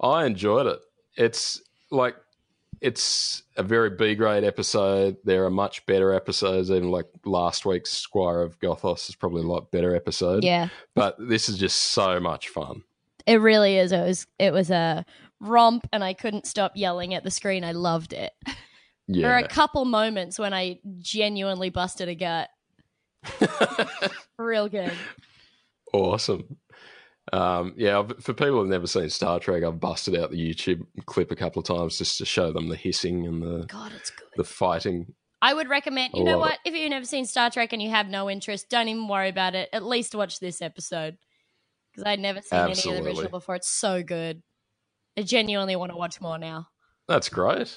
I 0.00 0.26
enjoyed 0.26 0.66
it. 0.66 0.80
It's 1.16 1.62
like 1.90 2.16
it's 2.84 3.42
a 3.56 3.62
very 3.62 3.88
B 3.88 4.14
grade 4.14 4.44
episode. 4.44 5.16
There 5.24 5.46
are 5.46 5.50
much 5.50 5.86
better 5.86 6.12
episodes. 6.12 6.70
Even 6.70 6.90
like 6.90 7.06
last 7.24 7.64
week's 7.64 7.90
Squire 7.90 8.42
of 8.42 8.60
Gothos 8.60 9.08
is 9.08 9.14
probably 9.14 9.40
a 9.40 9.46
lot 9.46 9.70
better 9.70 9.96
episode. 9.96 10.44
Yeah. 10.44 10.68
But 10.94 11.16
this 11.18 11.48
is 11.48 11.56
just 11.56 11.78
so 11.78 12.20
much 12.20 12.50
fun. 12.50 12.82
It 13.26 13.40
really 13.40 13.78
is. 13.78 13.90
It 13.90 14.02
was 14.02 14.26
it 14.38 14.52
was 14.52 14.70
a 14.70 15.06
romp 15.40 15.88
and 15.94 16.04
I 16.04 16.12
couldn't 16.12 16.46
stop 16.46 16.72
yelling 16.74 17.14
at 17.14 17.24
the 17.24 17.30
screen. 17.30 17.64
I 17.64 17.72
loved 17.72 18.12
it. 18.12 18.32
There 19.08 19.32
are 19.32 19.38
a 19.38 19.48
couple 19.48 19.84
moments 19.86 20.38
when 20.38 20.52
I 20.52 20.78
genuinely 20.98 21.70
busted 21.70 22.08
a 22.08 22.14
gut. 22.14 22.48
Real 24.38 24.68
good. 24.68 24.92
awesome. 25.92 26.56
Um, 27.34 27.74
yeah, 27.76 28.02
for 28.20 28.32
people 28.32 28.60
who've 28.60 28.68
never 28.68 28.86
seen 28.86 29.08
Star 29.10 29.40
Trek, 29.40 29.64
I've 29.64 29.80
busted 29.80 30.16
out 30.16 30.30
the 30.30 30.36
YouTube 30.36 30.86
clip 31.06 31.30
a 31.30 31.36
couple 31.36 31.60
of 31.60 31.66
times 31.66 31.98
just 31.98 32.18
to 32.18 32.24
show 32.24 32.52
them 32.52 32.68
the 32.68 32.76
hissing 32.76 33.26
and 33.26 33.42
the 33.42 33.66
God, 33.66 33.92
it's 33.96 34.10
good. 34.10 34.28
the 34.36 34.44
fighting. 34.44 35.14
I 35.42 35.52
would 35.52 35.68
recommend. 35.68 36.12
I 36.14 36.18
You 36.18 36.24
know 36.24 36.32
love 36.38 36.40
what? 36.50 36.58
If 36.64 36.74
you've 36.74 36.90
never 36.90 37.04
seen 37.04 37.26
Star 37.26 37.50
Trek 37.50 37.72
and 37.72 37.82
you 37.82 37.90
have 37.90 38.08
no 38.08 38.30
interest, 38.30 38.70
don't 38.70 38.88
even 38.88 39.08
worry 39.08 39.28
about 39.28 39.54
it. 39.54 39.68
At 39.72 39.84
least 39.84 40.14
watch 40.14 40.38
this 40.38 40.62
episode 40.62 41.16
because 41.92 42.04
I'd 42.08 42.20
never 42.20 42.40
seen 42.40 42.58
any 42.60 42.72
of 42.72 42.82
the 42.82 43.02
original 43.04 43.28
before. 43.30 43.56
It's 43.56 43.68
so 43.68 44.02
good. 44.02 44.42
I 45.18 45.22
genuinely 45.22 45.76
want 45.76 45.90
to 45.92 45.96
watch 45.98 46.20
more 46.20 46.38
now. 46.38 46.68
That's 47.08 47.28
great. 47.28 47.74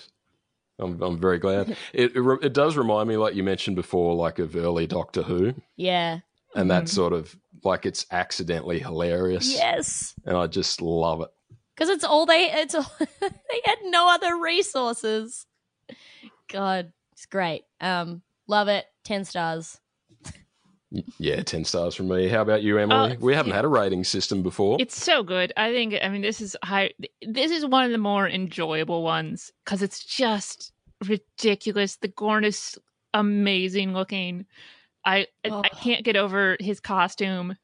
I'm, 0.80 1.02
I'm 1.02 1.20
very 1.20 1.40
glad. 1.40 1.76
It, 1.94 2.16
it 2.16 2.22
re- 2.22 2.38
it 2.44 2.54
does 2.54 2.78
remind 2.78 3.10
me, 3.10 3.18
like 3.18 3.34
you 3.36 3.44
mentioned 3.44 3.76
before, 3.76 4.14
like 4.14 4.38
of 4.40 4.56
early 4.56 4.86
Doctor 4.88 5.24
Who, 5.24 5.56
Yeah. 5.76 6.20
and 6.56 6.70
that 6.72 6.84
Mhm. 6.84 6.90
sort 6.90 7.14
of 7.14 7.36
like 7.64 7.86
it's 7.86 8.06
accidentally 8.12 8.80
hilarious, 8.80 9.54
Yes. 9.54 10.14
and 10.26 10.36
I 10.38 10.48
just 10.48 10.82
love 10.82 11.22
it. 11.22 11.30
Because 11.76 11.90
it's 11.90 12.04
all 12.04 12.26
they. 12.26 12.50
It's 12.52 12.74
all 12.76 12.92
they 13.00 13.62
had 13.66 13.78
no 13.86 14.10
other 14.10 14.38
resources. 14.38 15.46
God, 16.52 16.92
it's 17.14 17.26
great. 17.26 17.64
Um, 17.80 18.22
love 18.48 18.68
it. 18.68 18.86
Ten 19.04 19.26
stars. 19.26 19.80
Yeah, 21.20 21.44
ten 21.44 21.66
stars 21.66 21.96
from 21.96 22.08
me. 22.08 22.30
How 22.30 22.42
about 22.42 22.64
you, 22.64 22.78
Emily? 22.78 23.18
Oh, 23.18 23.20
we 23.20 23.36
haven't 23.36 23.52
had 23.52 23.66
a 23.66 23.68
rating 23.68 24.06
system 24.06 24.42
before. 24.42 24.78
It's 24.80 25.02
so 25.02 25.22
good. 25.22 25.52
I 25.58 25.72
think. 25.72 25.96
I 26.02 26.08
mean, 26.08 26.22
this 26.22 26.40
is 26.40 26.56
high. 26.64 26.92
This 27.22 27.52
is 27.52 27.66
one 27.66 27.84
of 27.84 27.92
the 27.92 27.98
more 27.98 28.28
enjoyable 28.28 29.04
ones 29.04 29.52
because 29.66 29.82
it's 29.82 30.04
just 30.04 30.72
ridiculous. 31.06 31.98
The 31.98 32.08
Gorn 32.08 32.46
is 32.46 32.80
amazing 33.14 33.94
looking. 33.94 34.46
I 35.08 35.20
I- 35.44 35.50
Oh. 35.50 35.62
I 35.64 35.70
can't 35.70 36.04
get 36.06 36.16
over 36.16 36.58
his 36.60 36.80
costume. 36.80 37.56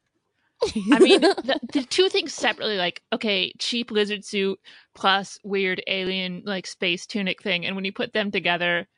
I 0.92 0.98
mean, 0.98 1.20
the, 1.20 1.60
the 1.72 1.82
two 1.82 2.08
things 2.08 2.32
separately, 2.32 2.76
like 2.78 3.02
okay, 3.12 3.52
cheap 3.58 3.90
lizard 3.90 4.24
suit 4.24 4.58
plus 4.94 5.38
weird 5.44 5.82
alien 5.86 6.42
like 6.46 6.66
space 6.66 7.06
tunic 7.06 7.42
thing, 7.42 7.66
and 7.66 7.76
when 7.76 7.84
you 7.84 7.92
put 7.92 8.12
them 8.12 8.30
together, 8.30 8.88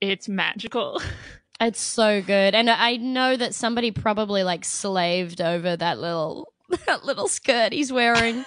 it's 0.00 0.28
magical. 0.28 1.02
It's 1.58 1.80
so 1.80 2.20
good, 2.20 2.54
and 2.54 2.68
I 2.68 2.98
know 2.98 3.34
that 3.34 3.54
somebody 3.54 3.90
probably 3.90 4.42
like 4.42 4.62
slaved 4.62 5.40
over 5.40 5.74
that 5.74 5.98
little 5.98 6.52
that 6.86 7.02
little 7.06 7.28
skirt 7.28 7.72
he's 7.72 7.90
wearing, 7.90 8.44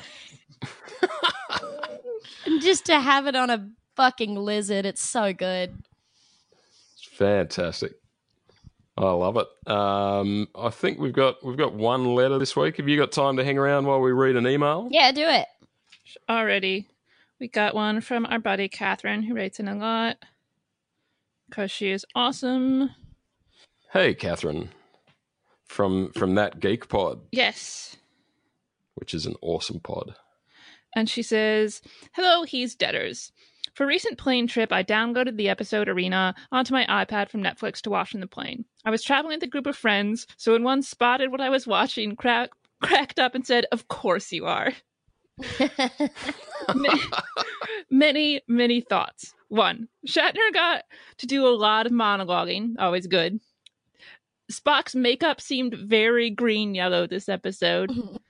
and 2.46 2.62
just 2.62 2.86
to 2.86 3.00
have 3.00 3.26
it 3.26 3.36
on 3.36 3.50
a 3.50 3.68
fucking 3.96 4.36
lizard. 4.36 4.86
It's 4.86 5.02
so 5.02 5.34
good. 5.34 5.74
It's 6.94 7.08
fantastic. 7.18 7.94
I 9.00 9.12
love 9.12 9.38
it. 9.38 9.48
Um, 9.72 10.48
I 10.56 10.70
think 10.70 11.00
we've 11.00 11.14
got 11.14 11.44
we've 11.46 11.58
got 11.58 11.74
one 11.74 12.14
letter 12.16 12.38
this 12.38 12.56
week. 12.56 12.78
Have 12.78 12.88
you 12.90 12.98
got 12.98 13.12
time 13.14 13.38
to 13.38 13.44
hang 13.46 13.58
around 13.58 13.86
while 13.86 14.02
we 14.02 14.12
read 14.12 14.36
an 14.36 14.46
email? 14.46 14.90
Yeah, 14.92 15.12
do 15.14 15.24
it. 15.26 15.48
already. 16.30 16.88
We 17.40 17.48
got 17.48 17.74
one 17.76 18.02
from 18.02 18.26
our 18.26 18.40
buddy 18.40 18.68
Catherine, 18.68 19.24
who 19.24 19.34
writes 19.36 19.60
in 19.60 19.70
a 19.70 19.76
lot 19.76 20.18
because 21.50 21.72
she 21.72 21.90
is 21.92 22.06
awesome. 22.14 22.90
Hey, 23.94 24.14
Catherine, 24.14 24.70
from 25.66 26.12
from 26.12 26.36
that 26.36 26.60
Geek 26.60 26.90
Pod, 26.90 27.22
Yes. 27.32 27.96
which 28.96 29.14
is 29.14 29.26
an 29.26 29.36
awesome 29.42 29.80
pod. 29.80 30.16
And 30.96 31.10
she 31.10 31.22
says, 31.24 31.82
Hello, 32.14 32.44
he's 32.44 32.76
Deaders. 32.76 33.32
For 33.76 33.84
a 33.84 33.88
recent 33.88 34.18
plane 34.18 34.48
trip, 34.48 34.74
I 34.74 34.84
downloaded 34.84 35.38
the 35.38 35.48
episode 35.48 35.88
Arena 35.88 36.36
onto 36.52 36.74
my 36.74 36.86
iPad 36.88 37.30
from 37.30 37.42
Netflix 37.44 37.80
to 37.82 37.90
watch 37.90 38.14
on 38.14 38.20
the 38.20 38.28
plane. 38.28 38.66
I 38.86 38.90
was 38.90 39.04
traveling 39.04 39.38
with 39.38 39.44
a 39.44 39.48
group 39.48 39.68
of 39.68 39.76
friends, 39.76 40.26
so 40.38 40.54
when 40.54 40.64
one 40.64 40.82
spotted 40.82 41.32
what 41.32 41.42
I 41.42 41.50
was 41.50 41.68
watching, 41.68 42.16
crack, 42.16 42.50
cracked 42.82 43.20
up 43.20 43.36
and 43.36 43.46
said, 43.46 43.66
Of 43.72 43.88
course 43.88 44.32
you 44.32 44.46
are. 44.46 44.72
many, 46.76 47.00
many, 47.90 48.42
many 48.48 48.82
thoughts. 48.82 49.34
One, 49.50 49.88
Shatner 50.08 50.54
got 50.54 50.84
to 51.18 51.28
do 51.28 51.48
a 51.48 51.50
lot 51.50 51.86
of 51.86 51.92
monologuing, 51.92 52.76
always 52.78 53.08
good. 53.08 53.40
Spock's 54.52 54.96
makeup 54.96 55.42
seemed 55.42 55.76
very 55.76 56.30
green 56.30 56.74
yellow 56.74 57.06
this 57.08 57.30
episode. 57.30 57.92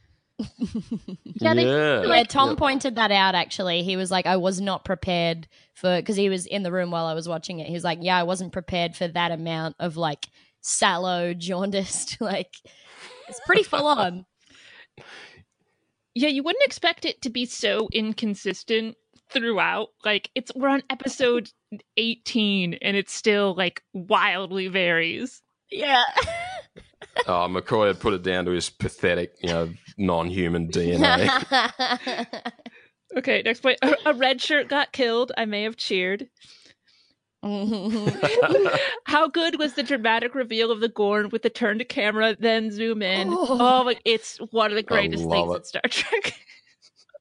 Yeah, 1.42 1.54
they- 1.54 1.66
yeah. 1.66 2.04
Yeah, 2.06 2.24
Tom 2.24 2.50
Yeah. 2.50 2.56
pointed 2.56 2.96
that 2.96 3.12
out 3.12 3.36
actually. 3.36 3.84
He 3.84 3.96
was 3.98 4.10
like, 4.12 4.26
I 4.26 4.38
was 4.38 4.60
not 4.62 4.86
prepared 4.86 5.48
for, 5.76 5.98
because 5.98 6.16
he 6.16 6.30
was 6.30 6.46
in 6.46 6.64
the 6.64 6.72
room 6.72 6.92
while 6.92 7.06
I 7.06 7.14
was 7.14 7.28
watching 7.28 7.60
it. 7.60 7.68
He 7.68 7.74
was 7.74 7.84
like, 7.84 8.00
Yeah, 8.02 8.18
I 8.18 8.24
wasn't 8.24 8.54
prepared 8.54 8.96
for 8.96 9.08
that 9.08 9.32
amount 9.32 9.76
of 9.80 9.98
like 9.98 10.28
sallow, 10.62 11.34
jaundiced. 11.34 12.18
like, 12.22 12.54
it's 13.28 13.40
pretty 13.46 13.64
full 13.64 13.88
on. 13.88 14.26
Yeah, 16.16 16.30
you 16.30 16.44
wouldn't 16.44 16.66
expect 16.66 17.06
it 17.06 17.22
to 17.22 17.30
be 17.30 17.46
so 17.46 17.88
inconsistent 17.94 18.96
throughout. 19.32 19.90
Like 20.04 20.30
it's 20.36 20.52
we're 20.56 20.70
on 20.70 20.84
episode 20.90 21.50
18 21.98 22.74
and 22.82 22.98
it 22.98 23.10
still 23.10 23.54
like 23.56 23.84
wildly 23.94 24.68
varies. 24.68 25.42
Yeah. 25.72 26.04
Oh, 27.28 27.48
McCoy 27.48 27.88
had 27.88 28.00
put 28.00 28.14
it 28.14 28.24
down 28.24 28.46
to 28.46 28.52
his 28.52 28.70
pathetic, 28.70 29.34
you 29.42 29.50
know, 29.50 29.70
non-human 29.98 30.68
DNA. 30.72 32.26
Okay, 33.18 33.42
next 33.44 33.62
point. 33.62 33.80
A, 33.82 33.96
a 34.06 34.14
red 34.14 34.40
shirt 34.40 34.68
got 34.68 34.92
killed. 34.92 35.32
I 35.36 35.46
may 35.46 35.64
have 35.64 35.76
cheered. 35.76 36.30
How 37.42 39.28
good 39.28 39.58
was 39.58 39.74
the 39.74 39.84
dramatic 39.84 40.36
reveal 40.36 40.72
of 40.72 40.80
the 40.80 40.90
Gorn 40.90 41.30
with 41.30 41.42
the 41.42 41.50
turn 41.50 41.80
to 41.80 41.86
camera, 41.86 42.36
then 42.40 42.70
zoom 42.70 43.02
in? 43.02 43.30
Oh. 43.32 43.58
Oh, 43.60 43.82
like 43.84 44.02
it's 44.06 44.38
one 44.52 44.70
of 44.70 44.76
the 44.76 44.84
greatest 44.84 45.28
things 45.28 45.52
it. 45.52 45.58
in 45.58 45.64
Star 45.64 45.82
Trek. 45.90 46.36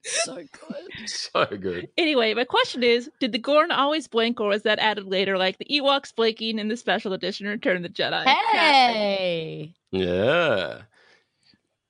So 0.09 0.37
good. 0.37 1.09
so 1.09 1.47
good. 1.47 1.89
anyway, 1.99 2.35
my 2.35 2.45
question 2.45 2.83
is: 2.83 3.11
Did 3.21 3.33
the 3.33 3.39
Gorn 3.39 3.71
always 3.71 4.09
blink, 4.09 4.41
or 4.41 4.49
was 4.49 4.63
that 4.63 4.79
added 4.79 5.07
later, 5.07 5.39
like 5.39 5.59
the 5.59 5.67
Ewoks 5.67 6.15
blinking 6.15 6.59
in 6.59 6.69
the 6.69 6.77
special 6.77 7.13
edition 7.13 7.47
Return 7.47 7.77
of 7.77 7.83
the 7.83 7.89
Jedi? 7.89 8.25
Hey. 8.25 9.75
Yeah. 9.91 10.83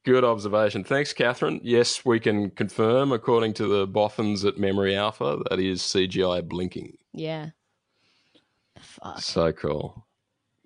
Good 0.05 0.25
observation. 0.25 0.85
Thanks, 0.85 1.13
Catherine. 1.13 1.61
Yes, 1.63 2.05
we 2.05 2.19
can 2.19 2.51
confirm, 2.51 3.13
according 3.13 3.55
to 3.55 3.67
the 3.67 3.87
boffins 3.87 4.45
at 4.45 4.57
Memory 4.57 4.97
Alpha, 4.97 5.39
that 5.51 5.59
is 5.59 5.83
CGI 5.83 6.47
blinking. 6.49 6.97
Yeah. 7.13 7.51
Fuck. 8.81 9.21
So 9.21 9.53
cool. 9.53 10.07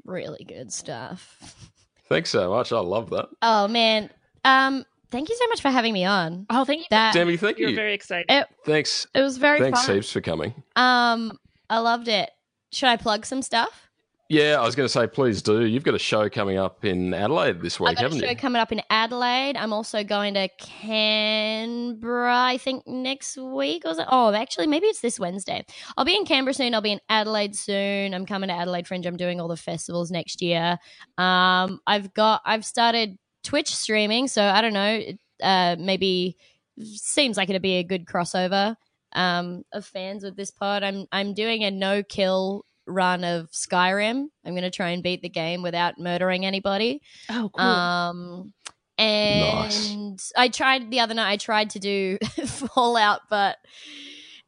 Really 0.04 0.44
good 0.44 0.72
stuff. 0.72 1.70
Thanks 2.08 2.30
so 2.30 2.50
much. 2.50 2.72
I 2.72 2.80
love 2.80 3.10
that. 3.10 3.28
Oh 3.40 3.68
man. 3.68 4.10
Um, 4.44 4.84
thank 5.12 5.28
you 5.28 5.36
so 5.38 5.46
much 5.48 5.60
for 5.62 5.70
having 5.70 5.92
me 5.92 6.04
on. 6.04 6.46
Oh, 6.50 6.64
thank 6.64 6.80
you. 6.80 6.86
That 6.90 7.14
Demi, 7.14 7.36
thank 7.36 7.58
you. 7.58 7.68
You're 7.68 7.76
very 7.76 7.94
excited. 7.94 8.26
it, 8.28 8.46
Thanks. 8.64 9.06
it 9.14 9.20
was 9.22 9.36
very 9.38 9.60
Thanks 9.60 9.84
fun. 9.86 9.94
heaps 9.94 10.10
for 10.10 10.20
coming. 10.20 10.54
Um, 10.74 11.38
I 11.70 11.78
loved 11.78 12.08
it. 12.08 12.30
Should 12.72 12.88
I 12.88 12.96
plug 12.96 13.24
some 13.26 13.42
stuff? 13.42 13.88
Yeah, 14.28 14.58
I 14.58 14.64
was 14.64 14.74
going 14.74 14.86
to 14.86 14.92
say, 14.92 15.06
please 15.06 15.42
do. 15.42 15.66
You've 15.66 15.82
got 15.84 15.94
a 15.94 15.98
show 15.98 16.30
coming 16.30 16.56
up 16.56 16.86
in 16.86 17.12
Adelaide 17.12 17.60
this 17.60 17.74
I've 17.74 17.80
week, 17.80 17.88
got 17.96 17.98
a 17.98 18.02
haven't 18.04 18.20
show 18.20 18.30
you? 18.30 18.36
coming 18.36 18.62
up 18.62 18.72
in 18.72 18.80
Adelaide. 18.88 19.58
I'm 19.58 19.74
also 19.74 20.02
going 20.04 20.32
to 20.34 20.48
Canberra, 20.58 22.34
I 22.34 22.56
think 22.56 22.86
next 22.86 23.36
week. 23.36 23.82
Or? 23.84 23.94
Oh, 24.10 24.32
actually, 24.32 24.68
maybe 24.68 24.86
it's 24.86 25.00
this 25.00 25.20
Wednesday. 25.20 25.64
I'll 25.98 26.06
be 26.06 26.16
in 26.16 26.24
Canberra 26.24 26.54
soon. 26.54 26.74
I'll 26.74 26.80
be 26.80 26.92
in 26.92 27.00
Adelaide 27.10 27.54
soon. 27.54 28.14
I'm 28.14 28.24
coming 28.24 28.48
to 28.48 28.54
Adelaide 28.54 28.86
Fringe. 28.86 29.04
I'm 29.04 29.18
doing 29.18 29.38
all 29.38 29.48
the 29.48 29.56
festivals 29.56 30.10
next 30.10 30.40
year. 30.40 30.78
Um, 31.18 31.80
I've 31.86 32.14
got, 32.14 32.40
I've 32.46 32.64
started 32.64 33.18
Twitch 33.42 33.74
streaming, 33.74 34.28
so 34.28 34.42
I 34.44 34.60
don't 34.60 34.72
know. 34.72 35.00
Uh, 35.42 35.76
maybe 35.78 36.36
seems 36.80 37.36
like 37.36 37.50
it'd 37.50 37.62
be 37.62 37.78
a 37.78 37.82
good 37.84 38.06
crossover 38.06 38.76
um, 39.12 39.64
of 39.72 39.84
fans 39.84 40.24
with 40.24 40.36
this 40.36 40.50
pod. 40.50 40.82
I'm, 40.82 41.06
I'm 41.12 41.34
doing 41.34 41.64
a 41.64 41.70
no 41.70 42.02
kill 42.02 42.64
run 42.86 43.24
of 43.24 43.50
Skyrim. 43.50 44.26
I'm 44.44 44.52
going 44.52 44.62
to 44.62 44.70
try 44.70 44.90
and 44.90 45.02
beat 45.02 45.22
the 45.22 45.28
game 45.28 45.62
without 45.62 45.98
murdering 45.98 46.46
anybody. 46.46 47.02
oh, 47.30 47.50
cool. 47.52 47.64
Um, 47.64 48.52
And 48.98 50.20
I 50.36 50.48
tried 50.48 50.90
the 50.90 51.00
other 51.00 51.14
night. 51.14 51.32
I 51.32 51.36
tried 51.36 51.70
to 51.70 51.78
do 51.78 52.18
Fallout, 52.46 53.22
but 53.28 53.56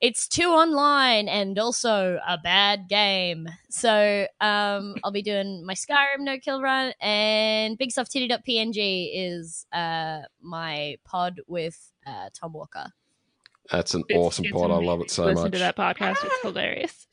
it's 0.04 0.28
too 0.28 0.48
online 0.48 1.28
and 1.28 1.58
also 1.58 2.18
a 2.28 2.36
bad 2.36 2.88
game. 2.90 3.48
So 3.70 4.26
um, 4.38 4.96
I'll 5.04 5.10
be 5.12 5.22
doing 5.22 5.64
my 5.64 5.72
Skyrim 5.74 6.20
no 6.20 6.36
kill 6.38 6.60
run, 6.60 6.92
and 7.00 7.78
BigSoftTitty.png 7.78 9.10
is 9.14 9.64
uh, 9.72 10.20
my 10.42 10.96
pod 11.06 11.40
with 11.46 11.90
uh, 12.06 12.28
Tom 12.38 12.52
Walker. 12.52 12.86
That's 13.70 13.94
an 13.94 14.02
It's- 14.10 14.20
awesome 14.22 14.44
it's 14.44 14.52
pod. 14.52 14.70
I 14.70 14.74
love 14.76 15.00
it 15.00 15.10
so 15.10 15.24
Listen 15.24 15.44
much. 15.44 15.52
to 15.52 15.58
that 15.60 15.76
podcast. 15.76 16.16
It's 16.22 16.42
hilarious. 16.42 17.06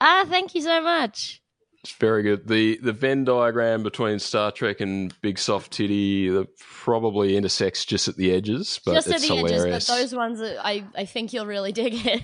Ah, 0.00 0.24
thank 0.28 0.54
you 0.54 0.60
so 0.62 0.80
much. 0.80 1.42
It's 1.82 1.92
very 1.92 2.22
good. 2.22 2.46
The 2.46 2.78
the 2.82 2.92
Venn 2.92 3.24
diagram 3.24 3.82
between 3.82 4.18
Star 4.18 4.52
Trek 4.52 4.80
and 4.80 5.18
Big 5.22 5.38
Soft 5.38 5.72
Titty 5.72 6.28
the 6.28 6.46
probably 6.58 7.36
intersects 7.36 7.86
just 7.86 8.06
at 8.06 8.16
the 8.16 8.32
edges, 8.32 8.80
but 8.84 8.92
Just 8.94 9.08
at 9.08 9.14
it's 9.14 9.28
the 9.28 9.36
hilarious. 9.36 9.64
edges, 9.64 9.86
but 9.88 9.96
those 9.96 10.14
ones, 10.14 10.40
I 10.42 10.84
I 10.94 11.06
think 11.06 11.32
you'll 11.32 11.46
really 11.46 11.72
dig 11.82 11.94
it. 12.06 12.22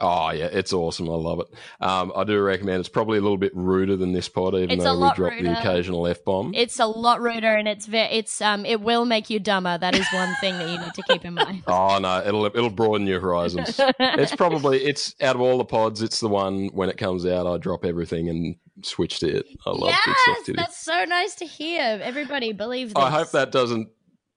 Oh 0.00 0.30
yeah, 0.30 0.48
it's 0.52 0.72
awesome. 0.72 1.08
I 1.08 1.14
love 1.14 1.40
it. 1.40 1.46
Um, 1.80 2.12
I 2.14 2.22
do 2.24 2.40
recommend. 2.40 2.80
It's 2.80 2.88
probably 2.88 3.18
a 3.18 3.20
little 3.20 3.36
bit 3.36 3.52
ruder 3.54 3.96
than 3.96 4.12
this 4.12 4.28
pod, 4.28 4.54
even 4.54 4.70
It's 4.70 4.84
though 4.84 4.94
we 4.94 5.12
drop 5.14 5.32
the 5.40 5.58
occasional 5.58 6.06
f 6.06 6.24
bomb. 6.24 6.54
It's 6.54 6.78
a 6.78 6.86
lot 6.86 7.20
ruder, 7.20 7.52
and 7.52 7.66
it's 7.66 7.86
very 7.86 8.08
it's 8.12 8.40
um 8.40 8.64
it 8.64 8.80
will 8.80 9.04
make 9.04 9.28
you 9.28 9.40
dumber. 9.40 9.76
That 9.76 9.96
is 9.96 10.06
one 10.12 10.34
thing 10.40 10.54
that 10.58 10.70
you 10.70 10.78
need 10.78 10.94
to 10.94 11.02
keep 11.02 11.24
in 11.24 11.34
mind. 11.34 11.64
Oh 11.68 11.98
no, 11.98 12.22
it'll 12.24 12.46
it'll 12.46 12.70
broaden 12.70 13.06
your 13.06 13.20
horizons. 13.20 13.80
it's 13.98 14.34
probably 14.34 14.84
it's 14.84 15.14
out 15.20 15.34
of 15.34 15.40
all 15.42 15.58
the 15.58 15.64
pods, 15.64 16.02
it's 16.02 16.20
the 16.20 16.28
one 16.28 16.68
when 16.68 16.88
it 16.88 16.96
comes 16.96 17.26
out. 17.26 17.46
I 17.46 17.56
drop 17.58 17.84
everything 17.84 18.28
and 18.28 18.56
switch 18.82 19.18
to 19.20 19.28
it. 19.28 19.46
I 19.66 19.70
love 19.70 19.94
Big 20.06 20.14
Soft 20.14 20.26
yes, 20.26 20.46
Titty. 20.46 20.56
that's 20.56 20.78
so 20.78 21.04
nice 21.04 21.34
to 21.36 21.44
hear. 21.44 22.00
Everybody 22.02 22.52
believe 22.52 22.94
this. 22.94 23.02
I 23.02 23.10
hope 23.10 23.30
that 23.32 23.52
doesn't 23.52 23.88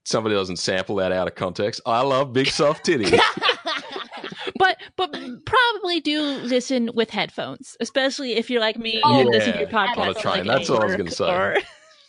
somebody 0.03 0.35
doesn't 0.35 0.57
sample 0.57 0.95
that 0.97 1.11
out 1.11 1.27
of 1.27 1.35
context. 1.35 1.81
I 1.85 2.01
love 2.01 2.33
Big 2.33 2.47
Soft 2.47 2.85
Titty. 2.85 3.17
But 4.95 5.11
probably 5.45 5.99
do 6.01 6.21
listen 6.21 6.89
with 6.93 7.09
headphones, 7.09 7.77
especially 7.79 8.33
if 8.33 8.49
you're 8.49 8.61
like 8.61 8.77
me 8.77 9.01
Oh, 9.03 9.19
and 9.19 9.29
listen 9.29 9.53
to 9.53 9.59
your 9.59 9.69
yeah. 9.69 9.93
podcast. 9.95 10.19
Train, 10.21 10.45
like, 10.45 10.57
that's 10.57 10.69
all 10.69 10.81
I 10.81 10.85
was 10.85 10.95
gonna 10.95 11.11
say. 11.11 11.29
Or, 11.31 11.57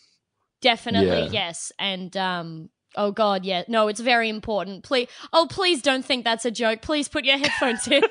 Definitely, 0.60 1.08
Yeah. 1.24 1.28
yes. 1.32 1.72
And 1.78 2.16
um 2.16 2.70
oh 2.94 3.10
god, 3.10 3.44
yeah. 3.44 3.62
No, 3.68 3.88
it's 3.88 4.00
very 4.00 4.28
important. 4.28 4.84
Please 4.84 5.08
Oh, 5.32 5.46
please 5.50 5.82
don't 5.82 6.04
think 6.04 6.24
that's 6.24 6.44
a 6.44 6.50
joke. 6.50 6.82
Please 6.82 7.08
put 7.08 7.24
your 7.24 7.38
headphones 7.38 7.86
in. 7.88 8.02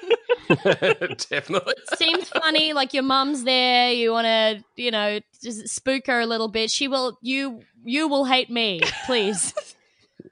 Definitely. 1.29 1.73
Seems 1.95 2.27
funny, 2.29 2.73
like 2.73 2.93
your 2.93 3.03
mum's 3.03 3.43
there, 3.45 3.91
you 3.91 4.11
wanna, 4.11 4.63
you 4.75 4.91
know, 4.91 5.19
just 5.41 5.69
spook 5.69 6.07
her 6.07 6.19
a 6.19 6.25
little 6.25 6.49
bit. 6.49 6.69
She 6.71 6.87
will 6.87 7.17
you 7.21 7.61
you 7.85 8.07
will 8.07 8.25
hate 8.25 8.49
me, 8.49 8.81
please. 9.05 9.53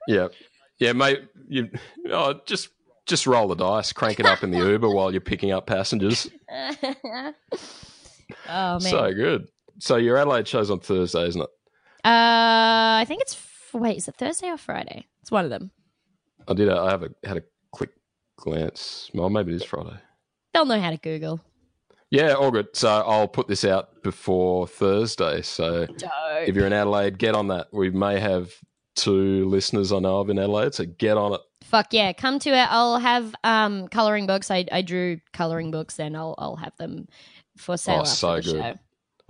Yeah. 0.08 0.28
Yeah, 0.80 0.94
mate, 0.94 1.24
you 1.50 1.70
oh, 2.12 2.40
just 2.46 2.70
just 3.10 3.28
roll 3.28 3.48
the 3.48 3.56
dice, 3.56 3.92
crank 3.92 4.20
it 4.20 4.26
up 4.26 4.44
in 4.44 4.52
the 4.52 4.58
Uber 4.70 4.90
while 4.90 5.12
you're 5.12 5.20
picking 5.20 5.52
up 5.52 5.68
passengers. 5.68 6.30
oh 6.52 7.34
man. 8.48 8.80
So 8.80 9.14
good. 9.14 9.48
So 9.80 9.98
your 9.98 10.18
Adelaide 10.18 10.48
show's 10.48 10.70
on 10.70 10.80
Thursday, 10.80 11.28
isn't 11.28 11.42
it? 11.42 11.50
Uh, 12.06 13.02
I 13.02 13.06
think 13.08 13.22
it's 13.22 13.38
wait, 13.74 13.98
is 13.98 14.08
it 14.08 14.16
Thursday 14.16 14.48
or 14.50 14.58
Friday? 14.58 15.08
It's 15.22 15.32
one 15.32 15.44
of 15.44 15.50
them. 15.50 15.72
I 16.48 16.54
did. 16.54 16.70
I 16.70 16.90
have 16.90 17.04
a 17.04 17.10
had 17.26 17.38
a 17.38 17.44
quick 17.72 17.92
glance. 18.38 19.10
Well, 19.14 19.30
maybe 19.30 19.52
it 19.52 19.56
is 19.56 19.64
Friday. 19.64 19.98
They'll 20.54 20.66
know 20.66 20.80
how 20.80 20.92
to 20.92 20.98
Google. 20.98 21.42
Yeah, 22.12 22.34
all 22.34 22.50
good. 22.50 22.68
So 22.74 22.90
I'll 22.90 23.28
put 23.28 23.48
this 23.48 23.64
out 23.64 24.02
before 24.02 24.66
Thursday. 24.66 25.44
So 25.44 25.86
if 26.40 26.56
you're 26.56 26.66
in 26.66 26.74
Adelaide, 26.74 27.20
get 27.20 27.36
on 27.36 27.50
that. 27.50 27.68
We 27.72 27.92
may 27.92 28.20
have 28.20 28.52
two 28.96 29.48
listeners 29.48 29.92
I 29.92 30.00
know 30.00 30.20
of 30.20 30.30
in 30.30 30.40
Adelaide, 30.40 30.74
so 30.74 30.86
get 30.86 31.18
on 31.18 31.34
it. 31.34 31.42
Fuck 31.70 31.94
yeah, 31.94 32.14
come 32.14 32.40
to 32.40 32.50
it. 32.50 32.68
I'll 32.72 32.98
have 32.98 33.36
um 33.44 33.88
coloring 33.90 34.26
books. 34.26 34.50
I 34.50 34.66
I 34.72 34.82
drew 34.82 35.20
coloring 35.34 35.70
books, 35.72 36.00
and 36.00 36.18
I'll 36.18 36.34
I'll 36.40 36.56
have 36.56 36.76
them 36.78 37.08
for 37.58 37.78
sale. 37.78 37.98
Oh, 37.98 38.02
after 38.02 38.12
so 38.16 38.36
the 38.38 38.42
good. 38.42 38.52
Show. 38.62 38.76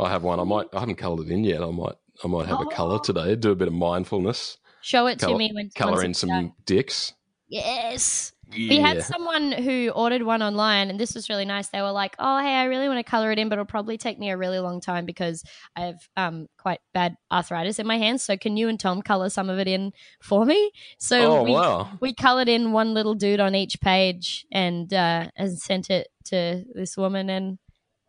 I 0.03 0.09
have 0.09 0.23
one. 0.23 0.39
I 0.39 0.43
might. 0.45 0.67
I 0.73 0.79
haven't 0.79 0.95
coloured 0.95 1.27
it 1.27 1.31
in 1.31 1.43
yet. 1.43 1.61
I 1.61 1.69
might. 1.71 1.95
I 2.23 2.27
might 2.27 2.47
have 2.47 2.61
a 2.61 2.63
Oh. 2.63 2.69
colour 2.69 2.99
today. 2.99 3.35
Do 3.35 3.51
a 3.51 3.55
bit 3.55 3.67
of 3.67 3.73
mindfulness. 3.73 4.57
Show 4.81 5.07
it 5.07 5.19
to 5.19 5.37
me 5.37 5.51
when 5.53 5.69
Colour 5.75 6.03
in 6.03 6.13
some 6.13 6.53
dicks. 6.65 7.13
Yes. 7.49 8.31
Yeah. 8.51 8.69
We 8.69 8.77
had 8.79 9.03
someone 9.03 9.51
who 9.51 9.89
ordered 9.95 10.23
one 10.23 10.41
online, 10.41 10.89
and 10.89 10.99
this 10.99 11.13
was 11.13 11.29
really 11.29 11.45
nice. 11.45 11.69
They 11.69 11.81
were 11.81 11.91
like, 11.91 12.15
"Oh, 12.17 12.39
hey, 12.39 12.55
I 12.55 12.63
really 12.65 12.87
want 12.87 12.97
to 12.97 13.09
color 13.09 13.31
it 13.31 13.37
in, 13.39 13.47
but 13.47 13.53
it'll 13.59 13.65
probably 13.65 13.97
take 13.97 14.17
me 14.17 14.29
a 14.31 14.37
really 14.37 14.59
long 14.59 14.81
time 14.81 15.05
because 15.05 15.43
I 15.75 15.81
have 15.81 15.99
um 16.17 16.47
quite 16.57 16.79
bad 16.93 17.15
arthritis 17.31 17.77
in 17.79 17.85
my 17.85 17.97
hands. 17.97 18.23
So 18.23 18.37
can 18.37 18.57
you 18.57 18.67
and 18.67 18.79
Tom 18.79 19.01
color 19.03 19.29
some 19.29 19.49
of 19.49 19.59
it 19.59 19.67
in 19.67 19.91
for 20.21 20.45
me?" 20.45 20.71
So 20.97 21.39
oh 21.39 21.43
we 21.43 21.51
wow! 21.51 21.89
we 22.01 22.13
colored 22.13 22.49
in 22.49 22.71
one 22.71 22.93
little 22.95 23.13
dude 23.13 23.39
on 23.39 23.53
each 23.53 23.79
page 23.81 24.45
and 24.51 24.91
uh 24.93 25.27
and 25.35 25.57
sent 25.59 25.89
it 25.91 26.07
to 26.25 26.63
this 26.73 26.97
woman, 26.97 27.29
and 27.29 27.59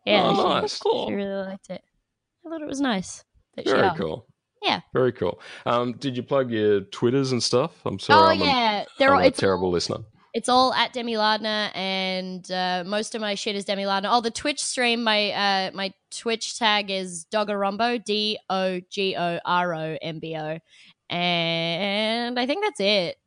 yeah, 0.05 0.23
Oh, 0.25 0.35
she, 0.35 0.43
nice. 0.61 0.79
cool. 0.79 1.07
she 1.07 1.13
really 1.13 1.45
liked 1.45 1.69
it. 1.69 1.81
I 2.45 2.49
thought 2.49 2.61
it 2.61 2.67
was 2.67 2.81
nice. 2.81 3.23
That 3.55 3.65
Very 3.65 3.91
cool. 3.95 4.25
Yeah. 4.63 4.81
Very 4.93 5.11
cool. 5.11 5.39
Um, 5.65 5.93
did 5.93 6.15
you 6.15 6.23
plug 6.23 6.51
your 6.51 6.81
Twitters 6.81 7.31
and 7.31 7.41
stuff? 7.41 7.71
I'm 7.85 7.99
sorry. 7.99 8.19
Oh 8.19 8.27
I'm, 8.31 8.41
a, 8.41 8.45
yeah, 8.45 8.85
they're 8.97 9.09
I'm 9.13 9.21
all, 9.21 9.27
a 9.27 9.31
terrible 9.31 9.65
all- 9.65 9.71
listener. 9.71 9.97
It's 10.33 10.47
all 10.47 10.73
at 10.73 10.93
Demi 10.93 11.17
Lardner, 11.17 11.71
and 11.75 12.49
uh, 12.51 12.83
most 12.85 13.15
of 13.15 13.21
my 13.21 13.35
shit 13.35 13.55
is 13.55 13.65
Demi 13.65 13.85
Lardner. 13.85 14.09
Oh, 14.11 14.21
the 14.21 14.31
Twitch 14.31 14.61
stream, 14.61 15.03
my 15.03 15.31
uh, 15.31 15.71
my 15.73 15.91
Twitch 16.09 16.57
tag 16.57 16.89
is 16.89 17.25
Dogorombo, 17.33 18.03
D 18.03 18.39
O 18.49 18.79
G 18.89 19.15
O 19.17 19.39
R 19.43 19.73
O 19.75 19.97
M 20.01 20.19
B 20.19 20.37
O, 20.37 20.57
and 21.09 22.39
I 22.39 22.45
think 22.45 22.63
that's 22.63 22.79
it. 22.79 23.17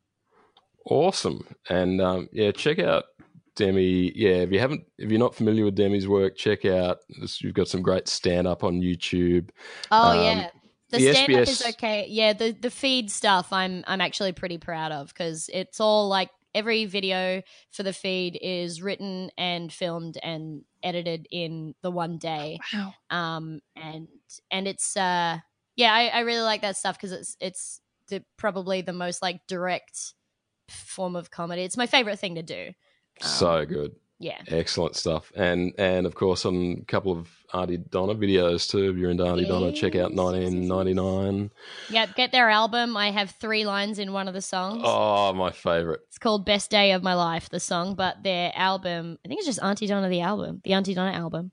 Awesome. 0.89 1.45
And 1.69 2.01
um, 2.01 2.29
yeah, 2.31 2.51
check 2.51 2.79
out 2.79 3.05
Demi. 3.55 4.11
Yeah, 4.15 4.37
if 4.37 4.51
you 4.51 4.59
haven't, 4.59 4.85
if 4.97 5.09
you're 5.09 5.19
not 5.19 5.35
familiar 5.35 5.65
with 5.65 5.75
Demi's 5.75 6.07
work, 6.07 6.35
check 6.35 6.65
out. 6.65 6.99
this- 7.19 7.41
You've 7.41 7.53
got 7.53 7.67
some 7.67 7.81
great 7.81 8.07
stand 8.07 8.47
up 8.47 8.63
on 8.63 8.81
YouTube. 8.81 9.49
Oh 9.91 10.09
Um, 10.11 10.23
yeah, 10.23 10.49
the, 10.89 10.97
the 10.97 11.13
stand 11.13 11.33
up 11.35 11.39
SBS 11.41 11.49
is 11.49 11.65
okay. 11.75 12.05
Yeah, 12.09 12.33
the 12.33 12.51
the 12.51 12.69
feed 12.71 13.09
stuff, 13.11 13.51
I'm 13.53 13.83
I'm 13.87 14.01
actually 14.01 14.31
pretty 14.33 14.57
proud 14.57 14.91
of 14.91 15.07
because 15.09 15.49
it's 15.53 15.79
all 15.79 16.07
like 16.07 16.29
every 16.55 16.85
video 16.85 17.43
for 17.69 17.83
the 17.83 17.93
feed 17.93 18.39
is 18.41 18.81
written 18.81 19.29
and 19.37 19.71
filmed 19.71 20.17
and 20.23 20.63
edited 20.81 21.27
in 21.29 21.75
the 21.83 21.91
one 21.91 22.17
day. 22.17 22.57
Wow. 22.73 22.93
um 23.11 23.59
and 23.75 24.07
and 24.49 24.67
it's 24.67 24.97
uh 24.97 25.37
yeah 25.75 25.93
i, 25.93 26.07
I 26.07 26.19
really 26.21 26.41
like 26.41 26.61
that 26.61 26.77
stuff 26.77 26.97
because 26.97 27.11
it's 27.11 27.37
it's 27.39 27.81
the, 28.07 28.23
probably 28.37 28.81
the 28.81 28.93
most 28.93 29.21
like 29.21 29.41
direct 29.47 30.13
form 30.69 31.15
of 31.15 31.29
comedy 31.29 31.63
it's 31.63 31.77
my 31.77 31.85
favorite 31.87 32.17
thing 32.19 32.35
to 32.35 32.43
do 32.43 32.71
Um, 33.21 33.27
so 33.27 33.65
good. 33.65 33.91
Yeah 34.19 34.39
Excellent 34.47 34.95
stuff. 34.95 35.31
And 35.35 35.73
and 35.77 36.05
of 36.05 36.15
course 36.15 36.45
on 36.45 36.77
a 36.81 36.85
couple 36.85 37.11
of 37.11 37.29
Aunty 37.53 37.77
Donna 37.77 38.15
videos 38.15 38.69
too. 38.69 38.89
If 38.91 38.97
you're 38.97 39.09
into 39.11 39.25
Aunty 39.25 39.45
Donna, 39.45 39.71
check 39.71 39.95
out 39.95 40.11
Yes, 40.11 40.17
yes, 40.17 40.43
yes, 40.43 40.53
yes. 40.53 40.69
1999. 40.69 41.51
yep 41.89 42.15
get 42.15 42.31
their 42.31 42.49
album 42.49 42.97
i 42.97 43.11
have 43.11 43.31
three 43.31 43.65
lines 43.65 43.99
in 43.99 44.13
one 44.13 44.27
of 44.27 44.33
the 44.33 44.41
songs 44.41 44.81
Oh, 44.85 45.33
my 45.33 45.51
favorite. 45.51 46.01
it's 46.07 46.17
called 46.17 46.45
best 46.45 46.69
day 46.71 46.91
of 46.93 47.03
my 47.03 47.13
life 47.13 47.49
the 47.49 47.59
song 47.59 47.95
but 47.95 48.23
their 48.23 48.51
album 48.55 49.17
i 49.23 49.27
think 49.27 49.39
it's 49.39 49.47
just 49.47 49.61
aunty 49.61 49.87
donna 49.87 50.09
the 50.09 50.21
album 50.21 50.61
the 50.63 50.73
aunty 50.73 50.93
donna 50.93 51.11
album 51.11 51.51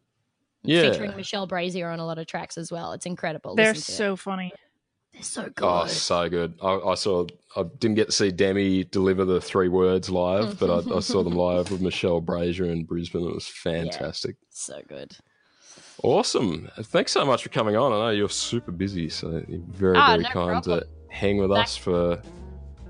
Yeah. 0.62 0.90
featuring 0.90 1.16
michelle 1.16 1.46
brasier 1.48 1.92
on 1.92 1.98
a 1.98 2.06
lot 2.06 2.18
of 2.18 2.26
tracks 2.26 2.56
as 2.58 2.70
well 2.72 2.92
it's 2.92 3.06
incredible 3.06 3.54
They're 3.56 3.72
Listen 3.74 3.86
to 3.86 3.92
it. 3.92 3.96
so 3.96 4.16
funny. 4.16 4.52
So 5.22 5.42
good 5.44 5.54
Oh, 5.62 5.86
so 5.86 6.28
good. 6.28 6.54
I, 6.62 6.72
I 6.78 6.94
saw. 6.94 7.26
I 7.56 7.64
didn't 7.78 7.96
get 7.96 8.06
to 8.06 8.12
see 8.12 8.30
Demi 8.30 8.84
deliver 8.84 9.24
the 9.24 9.40
three 9.40 9.68
words 9.68 10.08
live, 10.10 10.58
but 10.58 10.70
I, 10.90 10.96
I 10.96 11.00
saw 11.00 11.22
them 11.22 11.34
live 11.34 11.70
with 11.70 11.80
Michelle 11.80 12.20
Brasier 12.22 12.70
in 12.70 12.84
Brisbane. 12.84 13.26
It 13.26 13.34
was 13.34 13.46
fantastic. 13.46 14.36
so 14.50 14.80
good 14.88 15.14
Awesome. 16.02 16.68
Thanks 16.80 17.12
so 17.12 17.24
much 17.24 17.42
for 17.42 17.48
coming 17.50 17.76
on. 17.76 17.92
I 17.92 17.96
know 17.96 18.10
you're 18.10 18.28
super 18.28 18.72
busy, 18.72 19.08
so 19.08 19.42
you're 19.46 19.60
very, 19.68 19.96
Ah, 19.96 20.08
very 20.12 20.22
no 20.22 20.28
kind 20.30 20.62
problem. 20.64 20.80
to 20.80 20.86
hang 21.14 21.36
with 21.38 21.50
Back- 21.50 21.64
us 21.64 21.76
for 21.76 22.12
a 22.14 22.22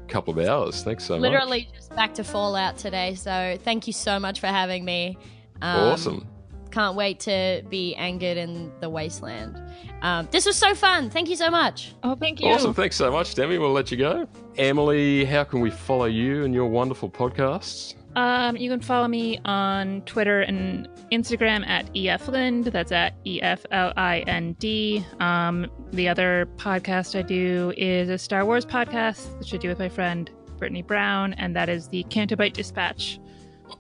couple 0.08 0.38
of 0.38 0.46
hours. 0.46 0.82
Thanks 0.82 1.04
so 1.04 1.14
much. 1.18 1.22
literally 1.30 1.68
just 1.74 1.94
back 1.94 2.14
to 2.14 2.24
Fallout 2.24 2.78
today. 2.78 3.14
So 3.14 3.58
thank 3.64 3.86
you 3.86 3.92
so 3.92 4.18
much 4.18 4.40
for 4.40 4.46
having 4.46 4.84
me. 4.84 5.18
Um, 5.60 5.80
Awesome. 5.92 6.26
Can't 6.72 6.96
wait 6.96 7.20
to 7.20 7.62
be 7.68 7.94
angered 7.96 8.38
in 8.38 8.72
the 8.80 8.88
wasteland. 8.88 9.60
Um, 10.00 10.26
this 10.30 10.46
was 10.46 10.56
so 10.56 10.74
fun. 10.74 11.10
Thank 11.10 11.28
you 11.28 11.36
so 11.36 11.50
much. 11.50 11.94
Oh, 12.02 12.14
thank 12.16 12.40
you. 12.40 12.48
Awesome. 12.48 12.74
Thanks 12.74 12.96
so 12.96 13.12
much, 13.12 13.34
Demi. 13.34 13.58
We'll 13.58 13.72
let 13.72 13.90
you 13.90 13.98
go. 13.98 14.26
Emily, 14.56 15.24
how 15.24 15.44
can 15.44 15.60
we 15.60 15.70
follow 15.70 16.06
you 16.06 16.44
and 16.44 16.54
your 16.54 16.66
wonderful 16.66 17.10
podcasts? 17.10 17.94
Um, 18.16 18.56
you 18.56 18.70
can 18.70 18.80
follow 18.80 19.08
me 19.08 19.38
on 19.44 20.02
Twitter 20.02 20.40
and 20.40 20.88
Instagram 21.10 21.66
at 21.66 21.92
eflind. 21.94 22.70
That's 22.72 22.92
at 22.92 23.14
e 23.24 23.40
f 23.40 23.64
l 23.70 23.92
i 23.96 24.20
n 24.26 24.54
d. 24.58 25.04
Um, 25.20 25.70
the 25.92 26.08
other 26.08 26.48
podcast 26.56 27.18
I 27.18 27.22
do 27.22 27.72
is 27.76 28.08
a 28.08 28.18
Star 28.18 28.44
Wars 28.44 28.66
podcast, 28.66 29.38
which 29.38 29.54
I 29.54 29.56
do 29.56 29.68
with 29.68 29.78
my 29.78 29.88
friend 29.88 30.30
Brittany 30.58 30.82
Brown, 30.82 31.32
and 31.34 31.56
that 31.56 31.68
is 31.68 31.88
the 31.88 32.02
Canto 32.04 32.36
Bight 32.36 32.54
Dispatch. 32.54 33.18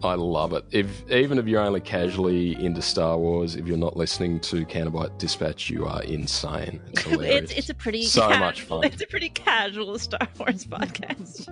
I 0.02 0.14
love 0.14 0.52
it. 0.52 0.64
If 0.70 1.10
even 1.10 1.38
if 1.38 1.46
you're 1.46 1.60
only 1.62 1.80
casually 1.80 2.54
into 2.64 2.82
Star 2.82 3.16
Wars, 3.18 3.56
if 3.56 3.66
you're 3.66 3.76
not 3.76 3.96
listening 3.96 4.40
to 4.40 4.64
Canto 4.66 4.90
Bight 4.90 5.18
Dispatch, 5.18 5.70
you 5.70 5.86
are 5.86 6.02
insane. 6.02 6.80
It's 6.90 7.02
hilarious. 7.06 7.42
it's 7.50 7.52
it's 7.52 7.70
a 7.70 7.74
pretty 7.74 8.02
So 8.04 8.22
casual, 8.22 8.38
much 8.38 8.62
fun. 8.62 8.84
It's 8.84 9.02
a 9.02 9.06
pretty 9.06 9.28
casual 9.28 9.98
Star 9.98 10.28
Wars 10.38 10.64
podcast. 10.66 11.48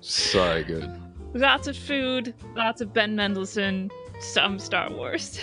so 0.00 0.62
good. 0.64 0.90
lots 1.34 1.66
of 1.66 1.76
food, 1.76 2.34
lots 2.56 2.80
of 2.80 2.92
Ben 2.92 3.14
Mendelsohn, 3.16 3.90
some 4.20 4.58
Star 4.58 4.90
Wars. 4.90 5.38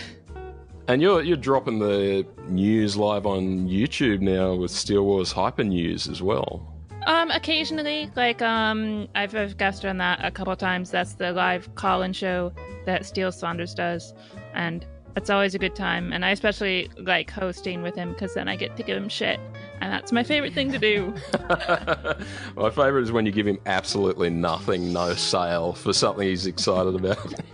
And 0.87 1.01
you're 1.01 1.21
you're 1.21 1.37
dropping 1.37 1.79
the 1.79 2.25
news 2.49 2.97
live 2.97 3.25
on 3.25 3.67
YouTube 3.69 4.19
now 4.19 4.55
with 4.55 4.71
Steele 4.71 5.03
Wars 5.05 5.31
Hyper 5.31 5.63
News 5.63 6.07
as 6.07 6.21
well. 6.21 6.70
Um, 7.07 7.31
occasionally, 7.31 8.11
like 8.15 8.41
um, 8.41 9.07
I've, 9.15 9.35
I've 9.35 9.57
guested 9.57 9.89
on 9.89 9.97
that 9.97 10.23
a 10.23 10.31
couple 10.31 10.55
times. 10.55 10.91
That's 10.91 11.13
the 11.13 11.31
live 11.31 11.73
call-in 11.75 12.13
show 12.13 12.53
that 12.85 13.05
Steele 13.05 13.31
Saunders 13.31 13.73
does, 13.73 14.13
and 14.53 14.85
it's 15.15 15.29
always 15.29 15.55
a 15.55 15.59
good 15.59 15.75
time. 15.75 16.13
And 16.13 16.23
I 16.23 16.29
especially 16.29 16.89
like 16.97 17.31
hosting 17.31 17.81
with 17.81 17.95
him 17.95 18.13
because 18.13 18.33
then 18.35 18.47
I 18.47 18.55
get 18.55 18.77
to 18.77 18.83
give 18.83 18.97
him 18.97 19.09
shit, 19.09 19.39
and 19.81 19.91
that's 19.91 20.11
my 20.11 20.23
favorite 20.23 20.53
thing 20.53 20.71
to 20.71 20.77
do. 20.77 21.13
My 22.55 22.69
favourite 22.69 23.03
is 23.03 23.11
when 23.11 23.25
you 23.25 23.31
give 23.31 23.47
him 23.47 23.57
absolutely 23.65 24.29
nothing, 24.29 24.93
no 24.93 25.15
sale 25.15 25.73
for 25.73 25.93
something 25.93 26.27
he's 26.27 26.45
excited 26.45 26.93
about. 26.95 27.33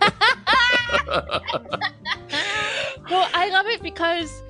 well, 3.10 3.28
I 3.32 3.48
love 3.50 3.66
it 3.66 3.82
because 3.82 4.42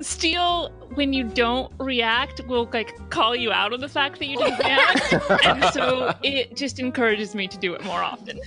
Steele, 0.00 0.70
when 0.94 1.12
you 1.12 1.24
don't 1.24 1.72
react, 1.78 2.46
will 2.46 2.68
like 2.72 3.10
call 3.10 3.36
you 3.36 3.52
out 3.52 3.72
on 3.72 3.80
the 3.80 3.88
fact 3.88 4.18
that 4.18 4.26
you 4.26 4.36
didn't 4.36 4.58
react, 4.64 5.44
and 5.44 5.64
so 5.72 6.14
it 6.22 6.56
just 6.56 6.78
encourages 6.78 7.34
me 7.34 7.46
to 7.48 7.58
do 7.58 7.74
it 7.74 7.84
more 7.84 8.02
often. 8.02 8.40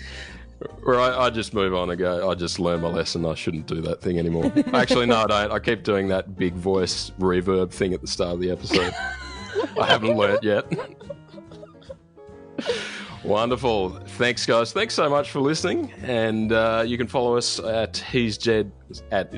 Or 0.84 1.00
I, 1.00 1.26
I 1.26 1.30
just 1.30 1.54
move 1.54 1.74
on 1.74 1.90
and 1.90 2.00
go, 2.00 2.30
I 2.30 2.36
just 2.36 2.60
learned 2.60 2.82
my 2.84 2.88
lesson. 2.88 3.26
I 3.26 3.36
shouldn't 3.36 3.68
do 3.68 3.82
that 3.82 4.02
thing 4.02 4.18
anymore. 4.18 4.52
Actually, 4.74 5.06
no, 5.08 5.18
I 5.18 5.28
don't. 5.28 5.52
I 5.52 5.60
keep 5.60 5.84
doing 5.84 6.08
that 6.10 6.38
big 6.38 6.54
voice 6.54 7.12
reverb 7.20 7.72
thing 7.72 7.94
at 7.94 8.02
the 8.02 8.08
start 8.08 8.36
of 8.36 8.40
the 8.40 8.50
episode. 8.50 8.94
I 9.80 9.86
haven't 9.86 10.16
learnt 10.16 10.44
yet. 10.44 10.66
Wonderful. 13.24 13.90
Thanks, 13.90 14.46
guys. 14.46 14.74
Thanks 14.74 14.94
so 14.94 15.10
much 15.10 15.32
for 15.32 15.40
listening. 15.40 15.92
And 16.02 16.52
uh, 16.52 16.84
you 16.86 16.98
can 16.98 17.08
follow 17.08 17.38
us 17.38 17.60
at 17.60 17.98
He's 17.98 18.38
Jed. 18.38 18.72
At 19.12 19.32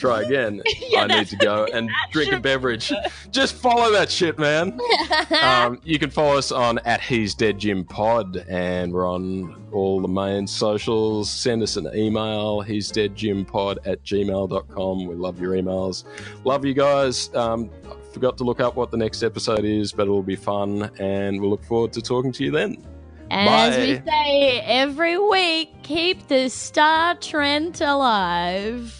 Try 0.00 0.22
again. 0.22 0.62
Yeah, 0.90 1.02
I 1.02 1.06
need 1.06 1.28
to 1.28 1.36
go 1.36 1.68
and 1.72 1.88
drink 2.10 2.32
a 2.32 2.40
beverage. 2.40 2.92
Just 3.30 3.54
follow 3.54 3.92
that 3.92 4.10
shit, 4.10 4.40
man. 4.40 4.80
um, 5.42 5.80
you 5.84 6.00
can 6.00 6.10
follow 6.10 6.36
us 6.36 6.50
on 6.50 6.78
at 6.80 7.00
He's 7.00 7.32
Dead 7.32 7.60
Jim 7.60 7.84
Pod, 7.84 8.44
and 8.48 8.92
we're 8.92 9.08
on 9.08 9.68
all 9.72 10.00
the 10.00 10.08
main 10.08 10.48
socials. 10.48 11.30
Send 11.30 11.62
us 11.62 11.76
an 11.76 11.88
email, 11.94 12.60
He's 12.60 12.90
Dead 12.90 13.14
Jim 13.14 13.44
Pod 13.44 13.78
at 13.84 14.02
gmail.com. 14.02 15.06
We 15.06 15.14
love 15.14 15.40
your 15.40 15.52
emails. 15.52 16.04
Love 16.42 16.64
you 16.64 16.74
guys. 16.74 17.32
Um, 17.36 17.70
forgot 18.12 18.36
to 18.38 18.44
look 18.44 18.58
up 18.58 18.74
what 18.74 18.90
the 18.90 18.96
next 18.96 19.22
episode 19.22 19.64
is, 19.64 19.92
but 19.92 20.04
it'll 20.04 20.22
be 20.22 20.34
fun, 20.34 20.90
and 20.98 21.40
we'll 21.40 21.50
look 21.50 21.64
forward 21.64 21.92
to 21.92 22.02
talking 22.02 22.32
to 22.32 22.44
you 22.44 22.50
then. 22.50 22.84
And 23.30 23.48
as 23.48 23.76
we 23.76 24.10
say 24.10 24.60
every 24.62 25.18
week, 25.18 25.84
keep 25.84 26.26
the 26.26 26.48
Star 26.48 27.14
Trent 27.14 27.80
alive. 27.80 28.99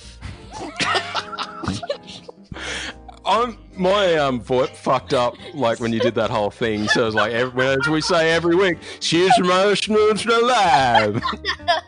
I'm 3.26 3.58
my 3.76 4.14
um 4.16 4.40
foot 4.40 4.70
fucked 4.76 5.14
up 5.14 5.34
like 5.54 5.78
when 5.78 5.92
you 5.92 6.00
did 6.00 6.14
that 6.16 6.30
whole 6.30 6.50
thing. 6.50 6.88
So 6.88 7.06
it's 7.06 7.14
like 7.14 7.32
every, 7.32 7.66
as 7.66 7.86
we 7.88 8.00
say 8.00 8.32
every 8.32 8.56
week, 8.56 8.78
she's 9.00 9.36
emotional 9.38 9.98
alive. 10.42 11.22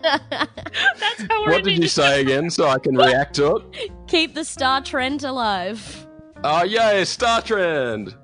That's 0.03 1.23
how 1.29 1.45
we're 1.45 1.53
What 1.53 1.65
did 1.65 1.79
you 1.79 1.89
say 1.89 2.21
again 2.21 2.51
so 2.51 2.69
I 2.69 2.79
can 2.79 2.97
react 2.97 3.35
to 3.37 3.57
it? 3.75 3.91
keep 4.07 4.35
the 4.35 4.45
Star 4.45 4.83
trend 4.83 5.25
alive. 5.25 6.07
Oh 6.45 6.65
yeah, 6.65 7.03
Star 7.05 7.41
Trend. 7.41 8.15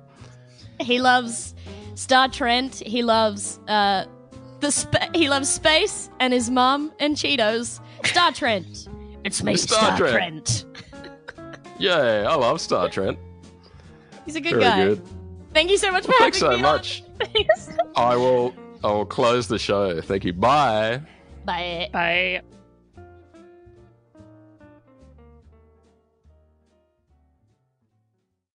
He 0.81 0.99
loves 0.99 1.55
Star 1.95 2.27
Trend. 2.29 2.75
He 2.75 3.01
loves 3.01 3.59
uh 3.67 4.05
the 4.59 4.71
spa- 4.71 5.09
he 5.15 5.29
loves 5.29 5.49
space 5.49 6.09
and 6.19 6.33
his 6.33 6.49
mum 6.49 6.91
and 6.99 7.15
Cheetos. 7.15 7.79
Star 8.05 8.31
Trent. 8.33 8.88
It's 9.23 9.43
me, 9.43 9.55
Star 9.55 9.95
Star, 9.95 9.97
Trent. 9.97 10.65
Trent. 10.89 11.55
Yeah, 11.77 12.25
I 12.29 12.35
love 12.35 12.59
Star 12.61 12.89
Trent. 12.89 13.17
He's 14.25 14.35
a 14.35 14.41
good 14.41 14.51
Very 14.51 14.63
guy. 14.63 14.83
good. 14.85 15.01
Thank 15.53 15.71
you 15.71 15.77
so 15.77 15.91
much 15.91 16.05
for 16.05 16.13
Thanks 16.13 16.39
having 16.39 16.57
so 16.57 16.61
me 16.61 16.63
on. 16.67 16.75
much. 16.75 17.03
I 17.95 18.15
will 18.15 18.53
I 18.83 18.91
will 18.91 19.05
close 19.05 19.47
the 19.47 19.59
show. 19.59 19.99
Thank 20.01 20.25
you. 20.25 20.33
Bye. 20.33 21.01
Bye. 21.45 21.89
Bye. 21.91 22.41